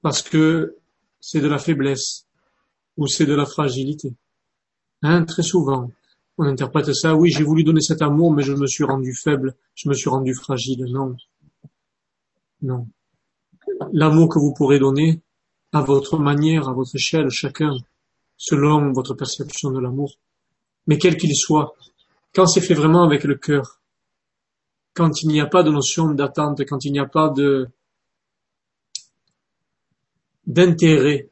parce 0.00 0.22
que 0.22 0.76
c'est 1.20 1.40
de 1.40 1.48
la 1.48 1.58
faiblesse 1.58 2.26
ou 2.96 3.06
c'est 3.06 3.26
de 3.26 3.34
la 3.34 3.46
fragilité. 3.46 4.14
Hein, 5.02 5.24
très 5.24 5.42
souvent, 5.42 5.90
on 6.38 6.44
interprète 6.44 6.92
ça, 6.92 7.14
oui, 7.14 7.30
j'ai 7.30 7.44
voulu 7.44 7.64
donner 7.64 7.80
cet 7.80 8.02
amour, 8.02 8.32
mais 8.32 8.42
je 8.42 8.52
me 8.52 8.66
suis 8.66 8.84
rendu 8.84 9.14
faible, 9.14 9.54
je 9.74 9.88
me 9.88 9.94
suis 9.94 10.08
rendu 10.10 10.34
fragile. 10.34 10.84
Non. 10.90 11.16
Non. 12.62 12.86
L'amour 13.92 14.28
que 14.28 14.38
vous 14.38 14.52
pourrez 14.54 14.78
donner, 14.78 15.20
à 15.72 15.80
votre 15.80 16.18
manière, 16.18 16.68
à 16.68 16.72
votre 16.72 16.94
échelle, 16.94 17.30
chacun, 17.30 17.76
selon 18.36 18.92
votre 18.92 19.14
perception 19.14 19.70
de 19.70 19.80
l'amour. 19.80 20.14
Mais 20.86 20.98
quel 20.98 21.16
qu'il 21.16 21.34
soit, 21.34 21.74
quand 22.34 22.46
c'est 22.46 22.60
fait 22.60 22.74
vraiment 22.74 23.04
avec 23.04 23.24
le 23.24 23.34
cœur, 23.34 23.80
quand 24.94 25.22
il 25.22 25.28
n'y 25.28 25.40
a 25.40 25.46
pas 25.46 25.62
de 25.62 25.70
notion 25.70 26.10
d'attente, 26.10 26.64
quand 26.66 26.84
il 26.84 26.92
n'y 26.92 26.98
a 26.98 27.06
pas 27.06 27.32
d'intérêt 30.46 31.28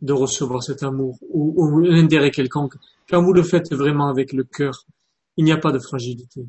de 0.00 0.12
recevoir 0.12 0.62
cet 0.62 0.82
amour 0.82 1.18
ou, 1.28 1.54
ou 1.56 1.86
un 1.86 2.04
intérêt 2.04 2.30
quelconque, 2.30 2.74
quand 3.08 3.22
vous 3.22 3.32
le 3.32 3.42
faites 3.42 3.72
vraiment 3.72 4.08
avec 4.08 4.32
le 4.32 4.44
cœur, 4.44 4.86
il 5.36 5.44
n'y 5.44 5.52
a 5.52 5.56
pas 5.56 5.72
de 5.72 5.78
fragilité, 5.78 6.46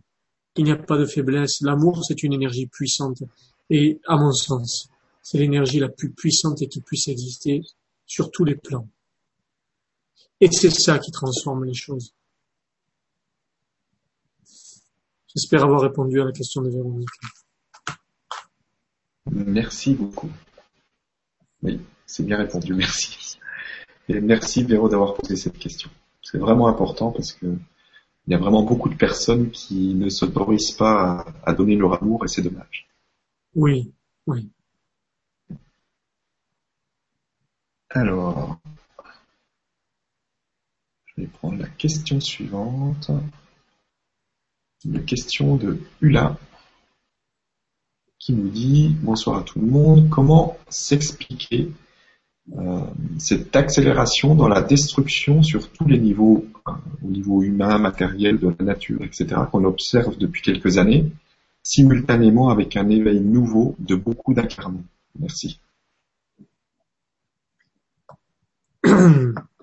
il 0.58 0.66
n'y 0.66 0.72
a 0.72 0.76
pas 0.76 0.98
de 0.98 1.06
faiblesse. 1.06 1.62
L'amour, 1.62 2.04
c'est 2.04 2.24
une 2.24 2.34
énergie 2.34 2.68
puissante. 2.68 3.24
Et 3.70 4.02
à 4.08 4.18
mon 4.18 4.32
sens, 4.32 4.90
c'est 5.22 5.38
l'énergie 5.38 5.80
la 5.80 5.90
plus 5.90 6.12
puissante 6.12 6.68
qui 6.68 6.82
puisse 6.82 7.08
exister 7.08 7.62
sur 8.06 8.32
tous 8.32 8.44
les 8.44 8.56
plans. 8.56 8.88
Et 10.42 10.50
c'est 10.52 10.70
ça 10.70 11.00
qui 11.00 11.12
transforme 11.12 11.66
les 11.66 11.74
choses. 11.74 12.14
J'espère 15.36 15.64
avoir 15.64 15.82
répondu 15.82 16.22
à 16.22 16.26
la 16.26 16.32
question 16.32 16.62
de 16.62 16.70
Véronique. 16.70 17.08
Merci 19.32 19.94
beaucoup. 19.94 20.30
Oui, 21.62 21.80
c'est 22.06 22.26
bien 22.26 22.38
répondu, 22.38 22.74
merci. 22.74 23.38
Et 24.08 24.20
merci 24.22 24.64
Véro 24.64 24.90
d'avoir 24.90 25.14
posé 25.14 25.36
cette 25.36 25.60
question. 25.60 25.90
C'est 26.24 26.40
vraiment 26.40 26.68
important 26.68 27.12
parce 27.12 27.34
que 27.34 27.46
il 28.28 28.34
y 28.34 28.36
a 28.36 28.38
vraiment 28.38 28.64
beaucoup 28.64 28.90
de 28.90 28.96
personnes 28.96 29.50
qui 29.50 29.96
ne 29.96 30.10
s'autorisent 30.10 30.72
pas 30.72 31.26
à 31.44 31.54
donner 31.54 31.76
leur 31.76 32.02
amour 32.02 32.26
et 32.26 32.28
c'est 32.28 32.44
dommage. 32.44 32.88
Oui, 33.56 33.92
oui. 34.28 34.50
Alors, 37.90 38.60
vais 41.20 41.28
prendre 41.28 41.58
la 41.58 41.68
question 41.68 42.20
suivante. 42.20 43.12
Une 44.86 45.04
question 45.04 45.58
de 45.58 45.80
Ula 46.02 46.38
qui 48.18 48.34
nous 48.34 48.50
dit 48.50 48.96
bonsoir 49.02 49.38
à 49.40 49.44
tout 49.44 49.60
le 49.60 49.68
monde. 49.68 50.10
Comment 50.10 50.58
s'expliquer 50.70 51.72
euh, 52.58 52.82
cette 53.18 53.56
accélération 53.56 54.36
dans 54.36 54.48
la 54.48 54.62
destruction 54.62 55.44
sur 55.44 55.70
tous 55.72 55.88
les 55.88 56.00
niveaux, 56.00 56.46
euh, 56.68 56.72
au 57.04 57.08
niveau 57.08 57.44
humain, 57.44 57.78
matériel, 57.78 58.40
de 58.40 58.56
la 58.58 58.66
nature, 58.66 59.04
etc., 59.04 59.42
qu'on 59.52 59.66
observe 59.66 60.18
depuis 60.18 60.42
quelques 60.42 60.78
années, 60.78 61.12
simultanément 61.62 62.50
avec 62.50 62.76
un 62.76 62.90
éveil 62.90 63.20
nouveau 63.20 63.76
de 63.80 63.96
beaucoup 63.96 64.34
d'incarnés 64.34 64.84
Merci. 65.20 65.60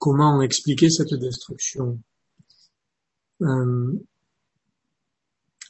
comment 0.00 0.42
expliquer 0.42 0.90
cette 0.90 1.14
destruction 1.14 2.00
euh, 3.42 3.92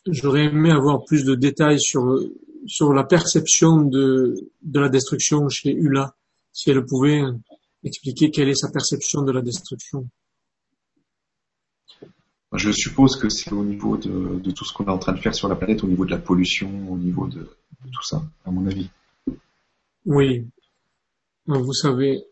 J'aurais 0.07 0.45
aimé 0.47 0.71
avoir 0.71 1.05
plus 1.05 1.25
de 1.25 1.35
détails 1.35 1.81
sur 1.81 2.19
sur 2.67 2.95
la 2.95 3.05
perception 3.05 3.83
de 3.83 4.35
de 4.63 4.81
la 4.81 4.89
destruction 4.89 5.47
chez 5.51 5.73
Ula, 5.73 6.17
si 6.53 6.71
elle 6.71 6.87
pouvait 6.87 7.21
expliquer 7.85 8.31
quelle 8.31 8.49
est 8.49 8.55
sa 8.55 8.71
perception 8.71 9.23
de 9.23 9.33
la 9.33 9.43
destruction. 9.43 10.09
Je 12.53 12.73
suppose 12.73 13.17
que 13.17 13.29
c'est 13.29 13.53
au 13.53 13.65
niveau 13.65 13.97
de, 13.97 14.51
tout 14.51 14.65
ce 14.65 14.73
qu'on 14.73 14.87
est 14.87 14.91
en 14.91 14.99
train 14.99 15.13
de 15.13 15.21
faire 15.21 15.35
sur 15.35 15.49
la 15.49 15.55
planète, 15.55 15.85
au 15.85 15.87
niveau 15.87 16.05
de 16.05 16.11
la 16.11 16.19
pollution, 16.19 16.69
au 16.91 16.97
niveau 16.97 17.29
de, 17.29 17.49
tout 17.93 18.03
ça, 18.03 18.23
à 18.45 18.51
mon 18.51 18.67
avis. 18.67 18.91
Oui. 20.05 20.47
Vous 21.47 21.73
savez, 21.73 22.25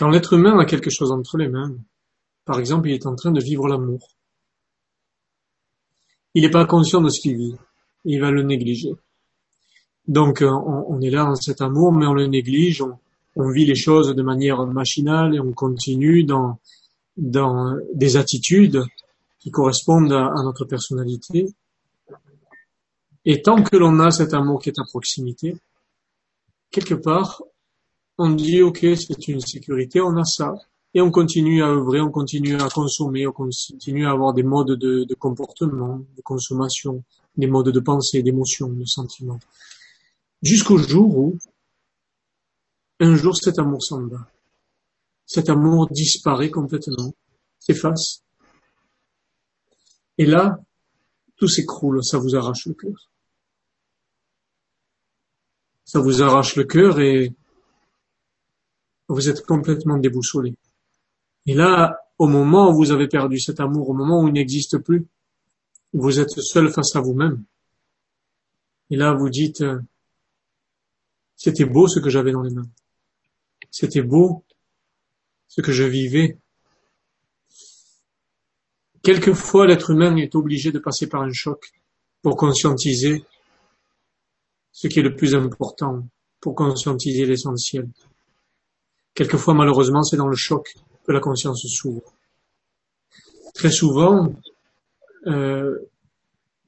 quand 0.00 0.08
l'être 0.08 0.32
humain 0.32 0.58
a 0.58 0.64
quelque 0.64 0.88
chose 0.88 1.12
entre 1.12 1.36
les 1.36 1.48
mains, 1.48 1.74
par 2.46 2.58
exemple, 2.58 2.88
il 2.88 2.94
est 2.94 3.04
en 3.04 3.14
train 3.16 3.32
de 3.32 3.40
vivre 3.40 3.68
l'amour. 3.68 4.08
Il 6.32 6.42
n'est 6.42 6.50
pas 6.50 6.64
conscient 6.64 7.02
de 7.02 7.10
ce 7.10 7.20
qu'il 7.20 7.36
vit. 7.36 7.54
Il 8.06 8.18
va 8.18 8.30
le 8.30 8.42
négliger. 8.42 8.94
Donc, 10.08 10.40
euh, 10.40 10.48
on, 10.48 11.02
est 11.02 11.10
là 11.10 11.24
dans 11.24 11.34
cet 11.34 11.60
amour, 11.60 11.92
mais 11.92 12.06
on 12.06 12.14
le 12.14 12.28
néglige. 12.28 12.82
On, 13.36 13.50
vit 13.50 13.66
les 13.66 13.74
choses 13.74 14.14
de 14.14 14.22
manière 14.22 14.66
machinale 14.66 15.34
et 15.34 15.40
on 15.40 15.52
continue 15.52 16.24
dans, 16.24 16.58
des 17.18 18.16
attitudes 18.16 18.82
qui 19.38 19.50
correspondent 19.50 20.14
à 20.14 20.42
notre 20.42 20.64
personnalité. 20.64 21.46
Et 23.26 23.42
tant 23.42 23.62
que 23.62 23.76
l'on 23.76 24.00
a 24.00 24.10
cet 24.10 24.32
amour 24.32 24.62
qui 24.62 24.70
est 24.70 24.80
à 24.80 24.84
proximité, 24.84 25.58
quelque 26.70 26.94
part, 26.94 27.42
on 28.22 28.28
dit 28.28 28.60
ok, 28.60 28.80
c'est 28.80 29.28
une 29.28 29.40
sécurité, 29.40 29.98
on 30.02 30.14
a 30.18 30.24
ça 30.24 30.54
et 30.92 31.00
on 31.00 31.10
continue 31.10 31.62
à 31.62 31.68
œuvrer, 31.68 32.02
on 32.02 32.10
continue 32.10 32.60
à 32.60 32.68
consommer, 32.68 33.26
on 33.26 33.32
continue 33.32 34.06
à 34.06 34.10
avoir 34.10 34.34
des 34.34 34.42
modes 34.42 34.78
de, 34.78 35.14
comportement, 35.14 36.00
de 36.16 36.20
consommation, 36.22 37.02
des 37.38 37.46
modes 37.46 37.70
de 37.70 37.80
pensée, 37.80 38.22
d'émotion, 38.22 38.68
de 38.68 38.84
sentiment. 38.84 39.40
Jusqu'au 40.42 40.76
jour 40.76 41.16
où, 41.16 41.38
un 42.98 43.14
jour, 43.16 43.34
cet 43.38 43.58
amour 43.58 43.82
s'en 43.82 44.06
va. 44.06 44.30
Cet 45.24 45.48
amour 45.48 45.88
disparaît 45.88 46.50
complètement, 46.50 47.14
s'efface. 47.58 48.22
Et 50.18 50.26
là, 50.26 50.60
tout 51.36 51.48
s'écroule, 51.48 52.04
ça 52.04 52.18
vous 52.18 52.36
arrache 52.36 52.66
le 52.66 52.74
cœur. 52.74 53.10
Ça 55.86 56.00
vous 56.00 56.20
arrache 56.20 56.56
le 56.56 56.64
cœur 56.64 57.00
et 57.00 57.32
vous 59.14 59.28
êtes 59.28 59.44
complètement 59.44 59.98
déboussolé. 59.98 60.56
Et 61.46 61.54
là, 61.54 61.98
au 62.18 62.28
moment 62.28 62.70
où 62.70 62.76
vous 62.76 62.92
avez 62.92 63.08
perdu 63.08 63.40
cet 63.40 63.60
amour, 63.60 63.88
au 63.88 63.94
moment 63.94 64.22
où 64.22 64.28
il 64.28 64.34
n'existe 64.34 64.78
plus, 64.78 65.06
vous 65.92 66.20
êtes 66.20 66.30
seul 66.30 66.70
face 66.70 66.94
à 66.94 67.00
vous-même. 67.00 67.42
Et 68.90 68.96
là, 68.96 69.12
vous 69.14 69.28
dites, 69.28 69.62
euh, 69.62 69.80
c'était 71.36 71.64
beau 71.64 71.88
ce 71.88 71.98
que 71.98 72.10
j'avais 72.10 72.32
dans 72.32 72.42
les 72.42 72.54
mains. 72.54 72.68
C'était 73.70 74.02
beau 74.02 74.44
ce 75.48 75.60
que 75.60 75.72
je 75.72 75.84
vivais. 75.84 76.38
Quelquefois, 79.02 79.66
l'être 79.66 79.90
humain 79.90 80.14
est 80.16 80.34
obligé 80.34 80.70
de 80.70 80.78
passer 80.78 81.08
par 81.08 81.22
un 81.22 81.32
choc 81.32 81.72
pour 82.22 82.36
conscientiser 82.36 83.24
ce 84.72 84.88
qui 84.88 85.00
est 85.00 85.02
le 85.02 85.16
plus 85.16 85.34
important, 85.34 86.06
pour 86.40 86.54
conscientiser 86.54 87.24
l'essentiel. 87.24 87.88
Quelquefois, 89.14 89.54
malheureusement, 89.54 90.02
c'est 90.02 90.16
dans 90.16 90.28
le 90.28 90.36
choc 90.36 90.74
que 91.06 91.12
la 91.12 91.20
conscience 91.20 91.66
s'ouvre. 91.66 92.02
Très 93.54 93.70
souvent, 93.70 94.32
euh, 95.26 95.78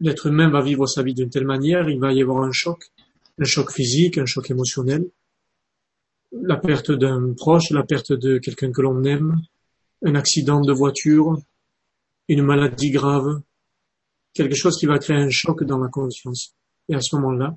l'être 0.00 0.26
humain 0.26 0.50
va 0.50 0.60
vivre 0.60 0.86
sa 0.86 1.02
vie 1.02 1.14
d'une 1.14 1.30
telle 1.30 1.46
manière, 1.46 1.88
il 1.88 2.00
va 2.00 2.12
y 2.12 2.20
avoir 2.20 2.42
un 2.42 2.52
choc, 2.52 2.90
un 3.38 3.44
choc 3.44 3.70
physique, 3.70 4.18
un 4.18 4.26
choc 4.26 4.50
émotionnel, 4.50 5.08
la 6.32 6.56
perte 6.56 6.90
d'un 6.90 7.34
proche, 7.34 7.70
la 7.70 7.84
perte 7.84 8.12
de 8.12 8.38
quelqu'un 8.38 8.72
que 8.72 8.82
l'on 8.82 9.04
aime, 9.04 9.40
un 10.04 10.14
accident 10.14 10.60
de 10.60 10.72
voiture, 10.72 11.38
une 12.28 12.42
maladie 12.42 12.90
grave, 12.90 13.40
quelque 14.34 14.54
chose 14.54 14.78
qui 14.78 14.86
va 14.86 14.98
créer 14.98 15.18
un 15.18 15.30
choc 15.30 15.62
dans 15.64 15.78
la 15.78 15.88
conscience. 15.88 16.54
Et 16.88 16.94
à 16.94 17.00
ce 17.00 17.14
moment-là, 17.16 17.56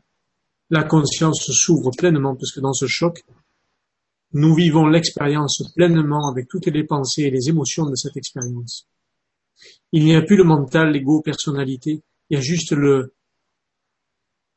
la 0.69 0.84
conscience 0.84 1.52
s'ouvre 1.52 1.91
pleinement 1.98 2.36
parce 2.36 2.52
que 2.52 2.60
dans 2.60 2.74
ce 2.74 2.88
choc, 2.88 3.24
nous 4.33 4.53
vivons 4.53 4.88
l'expérience 4.88 5.63
pleinement 5.75 6.29
avec 6.29 6.47
toutes 6.47 6.67
les 6.67 6.83
pensées 6.83 7.23
et 7.23 7.31
les 7.31 7.49
émotions 7.49 7.89
de 7.89 7.95
cette 7.95 8.17
expérience. 8.17 8.88
Il 9.91 10.03
n'y 10.03 10.15
a 10.15 10.21
plus 10.21 10.35
le 10.35 10.43
mental, 10.43 10.91
l'ego, 10.91 11.21
personnalité, 11.21 12.03
il 12.29 12.35
y 12.35 12.38
a 12.38 12.41
juste 12.41 12.71
le, 12.71 13.13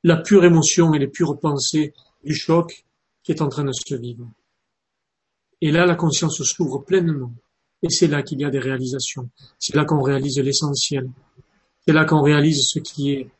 la 0.02 0.16
pure 0.16 0.44
émotion 0.44 0.94
et 0.94 0.98
les 0.98 1.08
pures 1.08 1.38
pensées 1.38 1.92
du 2.24 2.34
choc 2.34 2.84
qui 3.22 3.32
est 3.32 3.42
en 3.42 3.48
train 3.48 3.64
de 3.64 3.72
se 3.72 3.94
vivre. 3.94 4.30
Et 5.60 5.70
là, 5.70 5.86
la 5.86 5.96
conscience 5.96 6.42
s'ouvre 6.42 6.78
pleinement. 6.78 7.32
Et 7.82 7.90
c'est 7.90 8.08
là 8.08 8.22
qu'il 8.22 8.40
y 8.40 8.44
a 8.44 8.50
des 8.50 8.58
réalisations. 8.58 9.30
C'est 9.58 9.74
là 9.74 9.84
qu'on 9.84 10.02
réalise 10.02 10.38
l'essentiel. 10.38 11.10
C'est 11.86 11.92
là 11.92 12.04
qu'on 12.04 12.22
réalise 12.22 12.66
ce 12.68 12.78
qui 12.78 13.12
est 13.12 13.30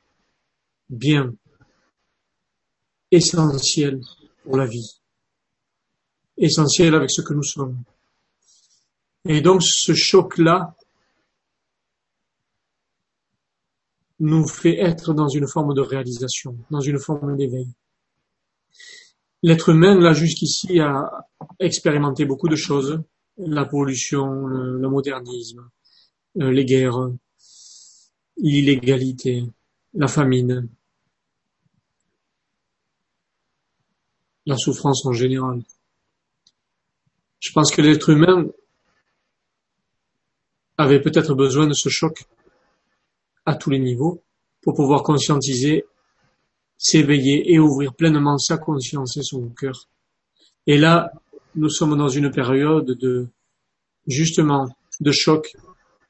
bien, 0.89 1.35
essentiel 3.11 4.01
pour 4.45 4.57
la 4.57 4.67
vie 4.67 4.98
essentiel 6.39 6.95
avec 6.95 7.11
ce 7.11 7.23
que 7.23 7.35
nous 7.35 7.43
sommes. 7.43 7.83
Et 9.29 9.41
donc 9.41 9.63
ce 9.63 9.93
choc-là 9.95 10.75
nous 14.21 14.47
fait 14.47 14.79
être 14.79 15.15
dans 15.15 15.29
une 15.29 15.47
forme 15.47 15.75
de 15.75 15.81
réalisation, 15.81 16.57
dans 16.71 16.81
une 16.81 16.99
forme 16.99 17.37
d'éveil. 17.37 17.69
L'être 19.43 19.69
humain, 19.69 19.99
là 19.99 20.13
jusqu'ici, 20.13 20.81
a 20.81 21.09
expérimenté 21.61 22.25
beaucoup 22.25 22.49
de 22.49 22.57
choses. 22.57 23.01
La 23.37 23.65
pollution, 23.65 24.47
le, 24.47 24.89
modernisme, 24.89 25.71
euh, 26.41 26.51
les 26.51 26.65
guerres, 26.65 27.13
l'illégalité, 28.37 29.45
la 29.95 30.09
famine, 30.09 30.69
la 34.45 34.57
souffrance 34.57 35.07
en 35.07 35.13
général. 35.13 35.63
Je 37.41 37.53
pense 37.53 37.71
que 37.71 37.81
l'être 37.83 38.11
humain 38.11 38.47
avait 40.77 41.01
peut-être 41.01 41.35
besoin 41.35 41.67
de 41.67 41.73
ce 41.73 41.89
choc 41.89 42.25
à 43.47 43.55
tous 43.55 43.71
les 43.71 43.79
niveaux 43.79 44.23
pour 44.63 44.75
pouvoir 44.75 45.03
conscientiser, 45.03 45.85
s'éveiller 46.77 47.53
et 47.53 47.59
ouvrir 47.59 47.95
pleinement 47.95 48.39
sa 48.39 48.59
conscience 48.59 49.17
et 49.17 49.23
son 49.23 49.49
cœur. 49.51 49.89
Et 50.67 50.79
là, 50.79 51.13
nous 51.55 51.71
sommes 51.71 51.97
dans 51.97 52.09
une 52.09 52.31
période 52.31 52.87
de, 52.87 53.29
justement, 54.07 54.69
de 55.01 55.13
choc 55.13 55.57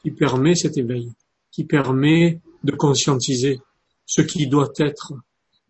qui 0.02 0.10
permet 0.10 0.54
cet 0.54 0.76
éveil, 0.76 1.12
qui 1.50 1.64
permet 1.64 2.40
de 2.64 2.72
conscientiser 2.72 3.60
ce 4.06 4.22
qui 4.22 4.46
doit 4.48 4.72
être, 4.78 5.12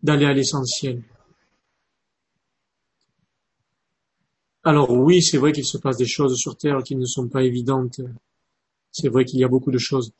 d'aller 0.01 0.25
à 0.25 0.33
l'essentiel, 0.33 1.03
Alors 4.69 4.91
oui, 4.91 5.23
c'est 5.23 5.39
vrai 5.39 5.51
qu'il 5.51 5.65
se 5.65 5.79
passe 5.79 5.97
des 5.97 6.05
choses 6.05 6.37
sur 6.37 6.55
Terre 6.55 6.83
qui 6.83 6.95
ne 6.95 7.05
sont 7.05 7.27
pas 7.27 7.41
évidentes. 7.41 8.01
C'est 8.91 9.09
vrai 9.09 9.25
qu'il 9.25 9.39
y 9.39 9.43
a 9.43 9.47
beaucoup 9.47 9.71
de 9.71 9.79
choses. 9.79 10.13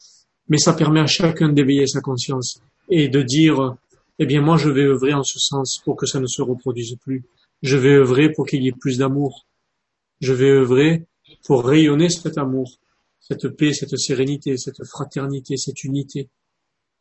Mais 0.48 0.58
ça 0.58 0.74
permet 0.74 1.02
à 1.02 1.06
chacun 1.06 1.50
d'éveiller 1.50 1.86
sa 1.86 2.02
conscience 2.02 2.60
et 2.90 3.10
de 3.10 3.22
dire, 3.22 3.76
eh 4.18 4.26
bien 4.26 4.42
moi 4.42 4.58
je 4.58 4.70
vais 4.70 4.86
œuvrer 4.86 5.14
en 5.14 5.22
ce 5.22 5.38
sens 5.38 5.80
pour 5.86 5.96
que 5.96 6.08
ça 6.08 6.20
ne 6.20 6.26
se 6.26 6.42
reproduise 6.42 6.96
plus. 7.00 7.26
Je 7.62 7.78
vais 7.78 7.94
œuvrer 7.94 8.32
pour 8.32 8.48
qu'il 8.48 8.64
y 8.64 8.70
ait 8.70 8.72
plus 8.72 8.98
d'amour. 8.98 9.46
Je 10.20 10.34
vais 10.34 10.50
œuvrer 10.50 11.06
pour 11.46 11.64
rayonner 11.64 12.10
cet 12.10 12.40
amour, 12.40 12.80
cette 13.20 13.50
paix, 13.50 13.72
cette 13.72 14.00
sérénité, 14.00 14.58
cette 14.58 14.84
fraternité, 14.84 15.58
cette 15.58 15.84
unité. 15.84 16.28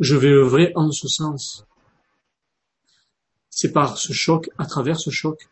Je 0.00 0.16
vais 0.16 0.32
œuvrer 0.32 0.72
en 0.74 0.92
ce 0.92 1.08
sens. 1.08 1.64
C'est 3.48 3.72
par 3.72 3.96
ce 3.96 4.12
choc, 4.12 4.50
à 4.58 4.66
travers 4.66 5.00
ce 5.00 5.08
choc, 5.08 5.48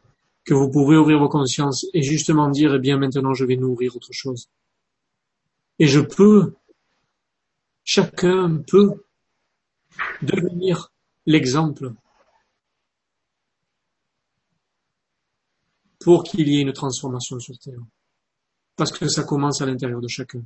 que 0.47 0.55
vous 0.55 0.71
pouvez 0.71 0.97
ouvrir 0.97 1.19
vos 1.19 1.29
consciences 1.29 1.87
et 1.93 2.03
justement 2.03 2.49
dire, 2.49 2.75
eh 2.75 2.79
bien, 2.79 2.97
maintenant, 2.97 3.35
je 3.35 3.45
vais 3.45 3.57
nourrir 3.57 3.97
autre 3.97 4.13
chose. 4.13 4.49
Et 5.81 5.89
je 5.89 6.01
peux, 6.01 6.55
chacun 7.83 8.63
peut 8.67 9.05
devenir 10.23 10.93
l'exemple 11.27 11.93
pour 15.99 16.23
qu'il 16.23 16.49
y 16.49 16.59
ait 16.59 16.63
une 16.63 16.73
transformation 16.73 17.41
sur 17.41 17.59
Terre. 17.59 17.81
Parce 18.77 18.93
que 18.93 19.09
ça 19.09 19.25
commence 19.25 19.61
à 19.61 19.67
l'intérieur 19.67 20.01
de 20.01 20.09
chacun. 20.09 20.45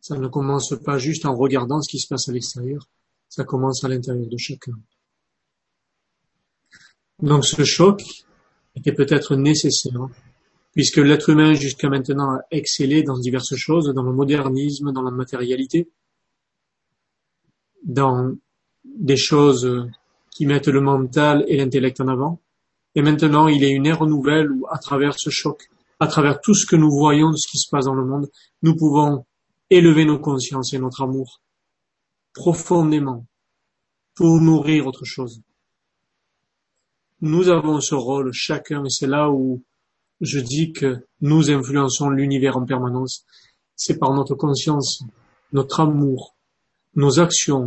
Ça 0.00 0.18
ne 0.18 0.26
commence 0.26 0.74
pas 0.84 0.98
juste 0.98 1.24
en 1.24 1.36
regardant 1.36 1.80
ce 1.80 1.88
qui 1.88 2.00
se 2.00 2.08
passe 2.08 2.28
à 2.28 2.32
l'extérieur, 2.32 2.88
ça 3.28 3.44
commence 3.44 3.84
à 3.84 3.88
l'intérieur 3.88 4.28
de 4.28 4.36
chacun. 4.36 4.72
Donc 7.22 7.44
ce 7.44 7.64
choc 7.64 8.02
était 8.74 8.92
peut-être 8.92 9.36
nécessaire, 9.36 10.08
puisque 10.72 10.96
l'être 10.96 11.30
humain 11.30 11.54
jusqu'à 11.54 11.88
maintenant 11.88 12.32
a 12.32 12.40
excellé 12.50 13.02
dans 13.02 13.16
diverses 13.18 13.54
choses, 13.54 13.92
dans 13.94 14.02
le 14.02 14.12
modernisme, 14.12 14.92
dans 14.92 15.02
la 15.02 15.12
matérialité, 15.12 15.88
dans 17.84 18.32
des 18.84 19.16
choses 19.16 19.88
qui 20.30 20.46
mettent 20.46 20.68
le 20.68 20.80
mental 20.80 21.44
et 21.46 21.56
l'intellect 21.56 22.00
en 22.00 22.08
avant, 22.08 22.40
Et 22.94 23.00
maintenant, 23.00 23.48
il 23.48 23.64
a 23.64 23.68
une 23.68 23.86
ère 23.86 24.04
nouvelle 24.04 24.50
où, 24.50 24.66
à 24.68 24.78
travers 24.78 25.18
ce 25.18 25.30
choc, 25.30 25.70
à 25.98 26.06
travers 26.06 26.40
tout 26.40 26.54
ce 26.54 26.66
que 26.66 26.76
nous 26.76 26.90
voyons 26.90 27.30
de 27.30 27.36
ce 27.36 27.48
qui 27.50 27.58
se 27.58 27.68
passe 27.70 27.86
dans 27.86 27.94
le 27.94 28.04
monde, 28.04 28.28
nous 28.62 28.76
pouvons 28.76 29.24
élever 29.70 30.04
nos 30.04 30.18
consciences 30.18 30.74
et 30.74 30.78
notre 30.78 31.02
amour 31.02 31.40
profondément 32.34 33.24
pour 34.14 34.40
nourrir 34.40 34.86
autre 34.86 35.04
chose. 35.04 35.40
Nous 37.22 37.48
avons 37.50 37.80
ce 37.80 37.94
rôle 37.94 38.32
chacun 38.32 38.84
et 38.84 38.90
c'est 38.90 39.06
là 39.06 39.30
où 39.30 39.62
je 40.20 40.40
dis 40.40 40.72
que 40.72 41.06
nous 41.20 41.52
influençons 41.52 42.10
l'univers 42.10 42.56
en 42.56 42.66
permanence. 42.66 43.24
C'est 43.76 44.00
par 44.00 44.12
notre 44.12 44.34
conscience, 44.34 45.04
notre 45.52 45.78
amour, 45.78 46.34
nos 46.96 47.20
actions, 47.20 47.66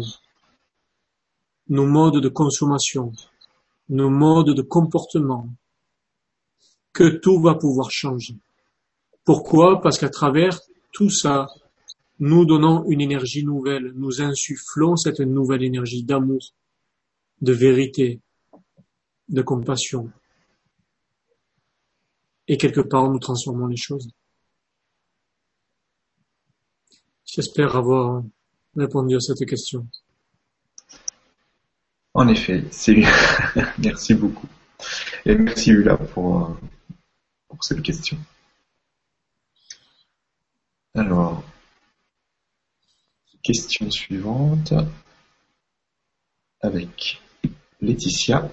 nos 1.70 1.86
modes 1.86 2.20
de 2.20 2.28
consommation, 2.28 3.14
nos 3.88 4.10
modes 4.10 4.54
de 4.54 4.62
comportement, 4.62 5.48
que 6.92 7.08
tout 7.08 7.40
va 7.40 7.56
pouvoir 7.56 7.90
changer. 7.90 8.36
Pourquoi? 9.24 9.80
Parce 9.80 9.98
qu'à 9.98 10.10
travers 10.10 10.60
tout 10.92 11.10
ça, 11.10 11.48
nous 12.20 12.44
donnons 12.44 12.84
une 12.90 13.00
énergie 13.00 13.46
nouvelle, 13.46 13.94
nous 13.96 14.22
insufflons 14.22 14.98
cette 14.98 15.22
nouvelle 15.22 15.64
énergie 15.64 16.04
d'amour, 16.04 16.42
de 17.40 17.54
vérité, 17.54 18.20
de 19.30 19.42
compassion. 19.42 20.12
Et 22.48 22.58
quelque 22.58 22.82
part, 22.82 23.10
nous 23.10 23.20
transformons 23.20 23.68
les 23.68 23.78
choses. 23.78 24.10
J'espère 27.26 27.76
avoir 27.76 28.24
répondu 28.76 29.16
à 29.16 29.20
cette 29.20 29.48
question. 29.48 29.88
En 32.14 32.28
effet, 32.28 32.64
c'est 32.72 32.96
merci 33.80 34.14
beaucoup. 34.14 34.48
Et 35.26 35.36
merci 35.36 35.72
Ula 35.72 35.98
pour, 35.98 36.58
pour 37.48 37.64
cette 37.64 37.82
question. 37.82 38.18
Alors, 40.94 41.44
question 43.44 43.92
suivante 43.92 44.74
avec 46.62 47.22
Laetitia. 47.82 48.50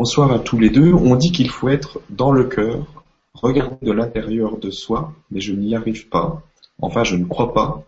Bonsoir 0.00 0.30
à 0.30 0.38
tous 0.38 0.60
les 0.60 0.70
deux. 0.70 0.92
On 0.92 1.16
dit 1.16 1.32
qu'il 1.32 1.50
faut 1.50 1.68
être 1.68 2.00
dans 2.08 2.30
le 2.30 2.44
cœur, 2.44 2.86
regarder 3.34 3.84
de 3.84 3.90
l'intérieur 3.90 4.56
de 4.56 4.70
soi, 4.70 5.12
mais 5.32 5.40
je 5.40 5.52
n'y 5.52 5.74
arrive 5.74 6.08
pas. 6.08 6.40
Enfin, 6.80 7.02
je 7.02 7.16
ne 7.16 7.24
crois 7.24 7.52
pas. 7.52 7.84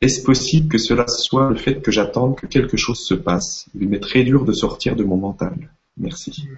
Est-ce 0.00 0.24
possible 0.24 0.66
que 0.66 0.78
cela 0.78 1.06
soit 1.06 1.50
le 1.50 1.56
fait 1.56 1.80
que 1.80 1.92
j'attende 1.92 2.34
que 2.34 2.46
quelque 2.46 2.76
chose 2.76 2.98
se 2.98 3.14
passe? 3.14 3.66
Il 3.76 3.88
m'est 3.88 4.00
très 4.00 4.24
dur 4.24 4.44
de 4.44 4.52
sortir 4.52 4.96
de 4.96 5.04
mon 5.04 5.16
mental. 5.16 5.72
Merci. 5.96 6.48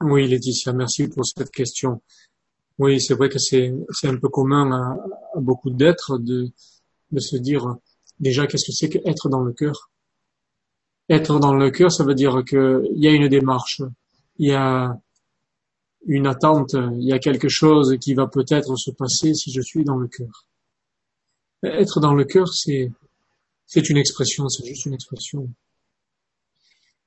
Oui, 0.00 0.26
Laetitia, 0.26 0.72
merci 0.72 1.06
pour 1.06 1.24
cette 1.24 1.52
question. 1.52 2.02
Oui, 2.80 3.00
c'est 3.00 3.14
vrai 3.14 3.28
que 3.28 3.38
c'est 3.38 3.72
un 4.02 4.16
peu 4.16 4.28
commun 4.28 4.72
à, 4.72 5.40
beaucoup 5.40 5.70
d'êtres 5.70 6.18
de, 6.18 6.48
de 7.12 7.20
se 7.20 7.36
dire 7.36 7.76
déjà 8.18 8.48
qu'est-ce 8.48 8.66
que 8.66 8.72
c'est 8.72 8.88
qu'être 8.88 9.28
dans 9.28 9.42
le 9.42 9.52
cœur? 9.52 9.88
Être 11.12 11.38
dans 11.38 11.54
le 11.54 11.70
cœur, 11.70 11.92
ça 11.92 12.04
veut 12.04 12.14
dire 12.14 12.42
qu'il 12.48 12.94
y 12.94 13.06
a 13.06 13.10
une 13.12 13.28
démarche, 13.28 13.82
il 14.38 14.48
y 14.48 14.52
a 14.52 14.98
une 16.06 16.26
attente, 16.26 16.72
il 16.72 17.04
y 17.04 17.12
a 17.12 17.18
quelque 17.18 17.50
chose 17.50 17.98
qui 18.00 18.14
va 18.14 18.26
peut-être 18.26 18.76
se 18.76 18.90
passer 18.90 19.34
si 19.34 19.52
je 19.52 19.60
suis 19.60 19.84
dans 19.84 19.96
le 19.96 20.08
cœur. 20.08 20.46
Être 21.62 22.00
dans 22.00 22.14
le 22.14 22.24
cœur, 22.24 22.48
c'est 22.48 22.90
c'est 23.66 23.90
une 23.90 23.98
expression, 23.98 24.48
c'est 24.48 24.66
juste 24.66 24.86
une 24.86 24.94
expression. 24.94 25.50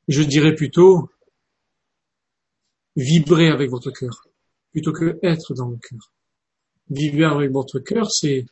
Je 0.08 0.22
dirais 0.22 0.54
plutôt 0.54 1.10
vibrer 2.96 3.50
avec 3.50 3.72
votre 3.72 3.90
cœur 3.90 4.28
plutôt 4.72 4.92
que 4.92 5.18
être 5.24 5.56
dans 5.56 5.70
le 5.70 5.78
cœur. 5.78 6.12
Vivre 6.92 7.32
avec 7.32 7.50
votre 7.50 7.80
cœur, 7.80 8.12
c'est 8.12 8.46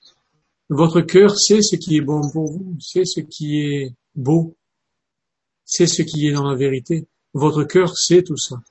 votre 0.70 1.02
cœur, 1.02 1.38
c'est 1.38 1.62
ce 1.62 1.76
qui 1.76 1.98
est 1.98 2.02
bon 2.02 2.22
pour 2.32 2.52
vous, 2.52 2.76
c'est 2.80 3.06
ce 3.06 3.20
qui 3.20 3.60
est 3.60 3.94
beau, 4.16 4.56
c'est 5.76 5.88
ce 5.88 6.04
qui 6.04 6.28
est 6.28 6.34
dans 6.34 6.48
la 6.48 6.56
vérité. 6.56 7.08
Votre 7.34 7.64
cœur, 7.64 7.98
c'est 7.98 8.22
tout 8.22 8.38
ça. 8.38 8.62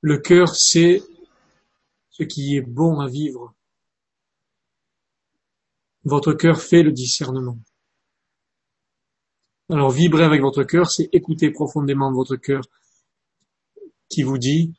Le 0.00 0.16
cœur, 0.16 0.48
c'est 0.56 1.02
ce 2.08 2.22
qui 2.22 2.56
est 2.56 2.62
bon 2.62 2.98
à 2.98 3.08
vivre. 3.08 3.54
Votre 6.04 6.32
cœur 6.32 6.62
fait 6.62 6.82
le 6.82 6.92
discernement. 6.92 7.58
Alors 9.68 9.90
vibrer 9.90 10.24
avec 10.24 10.40
votre 10.40 10.62
cœur, 10.62 10.90
c'est 10.90 11.10
écouter 11.12 11.50
profondément 11.50 12.10
votre 12.10 12.36
cœur 12.36 12.62
qui 14.08 14.22
vous 14.22 14.38
dit 14.38 14.72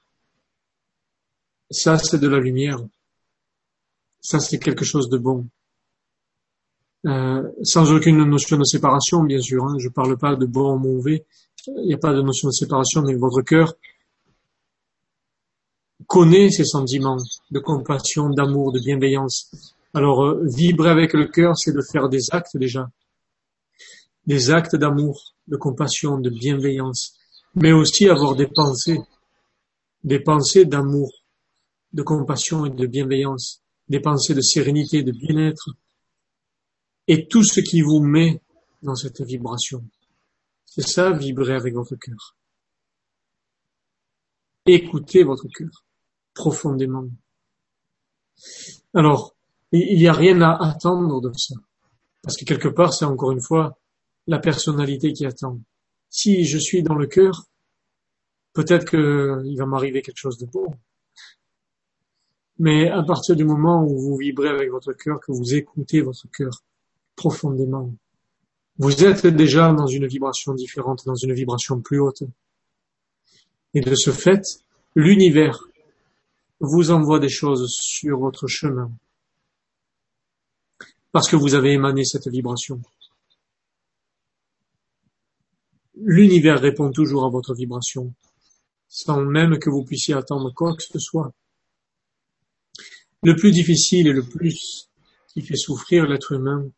ça, 1.70 2.00
c'est 2.00 2.18
de 2.18 2.28
la 2.28 2.40
lumière. 2.40 2.80
Ça, 4.20 4.40
c'est 4.40 4.58
quelque 4.58 4.84
chose 4.84 5.10
de 5.10 5.20
bon. 5.20 5.48
Euh, 7.06 7.44
sans 7.64 7.92
aucune 7.92 8.24
notion 8.24 8.58
de 8.58 8.64
séparation, 8.64 9.24
bien 9.24 9.40
sûr. 9.40 9.64
Hein. 9.66 9.78
Je 9.80 9.90
parle 9.90 10.18
pas 10.18 10.36
de 10.36 10.46
bon 10.46 10.76
ou 10.76 10.80
mauvais. 10.80 11.26
Il 11.68 11.88
n'y 11.88 11.94
a 11.94 11.98
pas 11.98 12.14
de 12.14 12.22
notion 12.22 12.48
de 12.48 12.54
séparation, 12.54 13.02
mais 13.04 13.14
votre 13.16 13.42
cœur 13.42 13.76
connaît 16.08 16.50
ces 16.50 16.64
sentiments 16.64 17.18
de 17.52 17.60
compassion, 17.60 18.30
d'amour, 18.30 18.72
de 18.72 18.80
bienveillance. 18.80 19.52
Alors, 19.94 20.24
euh, 20.24 20.44
vibrer 20.46 20.90
avec 20.90 21.14
le 21.14 21.28
cœur, 21.28 21.58
c'est 21.58 21.74
de 21.74 21.82
faire 21.82 22.10
des 22.10 22.32
actes 22.32 22.58
déjà. 22.58 22.90
Des 24.26 24.50
actes 24.52 24.76
d'amour, 24.76 25.34
de 25.48 25.58
compassion, 25.58 26.20
de 26.20 26.30
bienveillance. 26.30 27.14
Mais 27.56 27.72
aussi 27.72 28.10
avoir 28.10 28.36
des 28.36 28.48
pensées. 28.48 29.00
Des 30.04 30.20
pensées 30.20 30.66
d'amour 30.66 31.12
de 31.94 32.04
compassion 32.04 32.66
et 32.66 32.70
de 32.70 32.86
bienveillance, 32.86 33.62
des 33.90 34.00
pensées 34.00 34.34
de 34.34 34.42
sérénité, 34.42 35.04
de 35.04 35.12
bien-être, 35.12 35.70
et 37.08 37.28
tout 37.28 37.44
ce 37.44 37.60
qui 37.60 37.82
vous 37.82 38.00
met 38.00 38.42
dans 38.82 38.96
cette 38.96 39.22
vibration. 39.22 39.84
C'est 40.66 40.88
ça, 40.88 41.12
vibrer 41.12 41.56
avec 41.56 41.74
votre 41.74 41.96
cœur. 41.96 42.36
Écoutez 44.66 45.24
votre 45.24 45.48
cœur 45.48 45.86
profondément. 46.34 47.08
Alors, 48.94 49.36
il 49.72 49.98
n'y 49.98 50.08
a 50.08 50.14
rien 50.14 50.42
à 50.42 50.70
attendre 50.70 51.22
de 51.22 51.32
ça. 51.38 51.56
Parce 52.22 52.38
que 52.38 52.46
quelque 52.46 52.68
part, 52.68 52.94
c'est 52.94 53.06
encore 53.06 53.32
une 53.32 53.42
fois 53.42 53.80
la 54.28 54.40
personnalité 54.40 55.14
qui 55.14 55.26
attend. 55.26 55.60
Si 56.10 56.46
je 56.46 56.58
suis 56.58 56.84
dans 56.84 56.96
le 56.96 57.08
cœur, 57.08 57.46
peut-être 58.54 58.90
qu'il 58.90 59.58
va 59.58 59.66
m'arriver 59.66 60.02
quelque 60.02 60.18
chose 60.18 60.38
de 60.38 60.46
beau. 60.46 60.74
Mais 62.60 62.90
à 62.90 63.04
partir 63.04 63.36
du 63.36 63.46
moment 63.46 63.84
où 63.84 63.98
vous 63.98 64.18
vibrez 64.18 64.50
avec 64.50 64.70
votre 64.70 64.94
cœur, 64.94 65.20
que 65.20 65.32
vous 65.32 65.56
écoutez 65.56 66.02
votre 66.02 66.28
cœur 66.30 66.64
profondément, 67.18 67.94
vous 68.78 69.04
êtes 69.04 69.26
déjà 69.28 69.74
dans 69.74 69.88
une 69.88 70.08
vibration 70.08 70.54
différente, 70.54 71.04
dans 71.06 71.16
une 71.16 71.34
vibration 71.34 71.82
plus 71.82 72.00
haute. 72.00 72.24
Et 73.74 73.82
de 73.82 73.96
ce 73.96 74.12
fait, 74.12 74.44
l'univers 74.96 75.60
vous 76.60 76.92
envoie 76.92 77.20
des 77.20 77.30
choses 77.30 77.68
sur 77.72 78.20
votre 78.20 78.48
chemin. 78.48 78.92
Parce 81.12 81.28
que 81.28 81.36
vous 81.36 81.56
avez 81.56 81.74
émané 81.74 82.06
cette 82.06 82.28
vibration. 82.28 82.82
L'univers 85.96 86.62
répond 86.62 86.92
toujours 86.92 87.26
à 87.26 87.30
votre 87.30 87.56
vibration, 87.56 88.14
sans 88.88 89.22
même 89.22 89.58
que 89.58 89.72
vous 89.72 89.84
puissiez 89.84 90.14
attendre 90.14 90.54
quoi 90.54 90.76
que 90.76 90.84
ce 90.84 91.00
soit. 91.00 91.34
Le 93.24 93.36
plus 93.36 93.52
difficile 93.52 94.08
et 94.08 94.14
le 94.14 94.24
plus 94.24 94.92
qui 95.30 95.42
fait 95.42 95.56
souffrir 95.56 96.06
l'être 96.06 96.34
humain, 96.34 96.70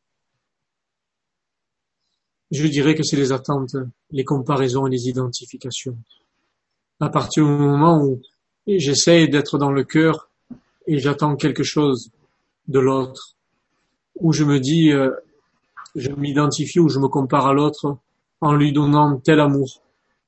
je 2.52 2.68
dirais 2.68 2.96
que 2.96 3.04
c'est 3.04 3.16
les 3.16 3.32
attentes, 3.32 3.76
les 4.12 4.24
comparaisons 4.24 4.88
et 4.88 4.90
les 4.90 5.08
identifications. 5.08 5.98
À 7.00 7.10
partir 7.10 7.46
du 7.46 7.52
moment 7.52 8.04
où 8.04 8.22
j'essaie 8.68 9.28
d'être 9.28 9.58
dans 9.58 9.72
le 9.72 9.84
cœur 9.84 10.30
et 10.88 11.00
j'attends 11.00 11.36
quelque 11.36 11.64
chose 11.64 12.12
de 12.68 12.80
l'autre, 12.80 13.36
où 14.20 14.34
je 14.34 14.44
me 14.44 14.60
dis, 14.60 14.92
euh, 14.92 15.12
je 15.96 16.12
m'identifie 16.12 16.80
ou 16.80 16.90
je 16.90 17.00
me 17.00 17.08
compare 17.08 17.48
à 17.48 17.54
l'autre 17.54 17.98
en 18.42 18.54
lui 18.54 18.74
donnant 18.74 19.18
tel 19.18 19.40
amour, 19.40 19.82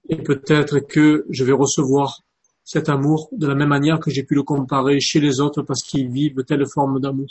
et 0.09 0.17
peut-être 0.17 0.80
que 0.80 1.26
je 1.30 1.43
vais 1.43 1.53
recevoir 1.53 2.22
cet 2.63 2.89
amour 2.89 3.30
de 3.32 3.47
la 3.47 3.55
même 3.55 3.69
manière 3.69 3.99
que 3.99 4.11
j'ai 4.11 4.24
pu 4.24 4.36
le 4.36 4.43
comparer 4.43 4.99
chez 4.99 5.19
les 5.19 5.39
autres 5.39 5.61
parce 5.61 5.82
qu'ils 5.82 6.09
vivent 6.09 6.43
telle 6.45 6.65
forme 6.67 6.99
d'amour. 6.99 7.28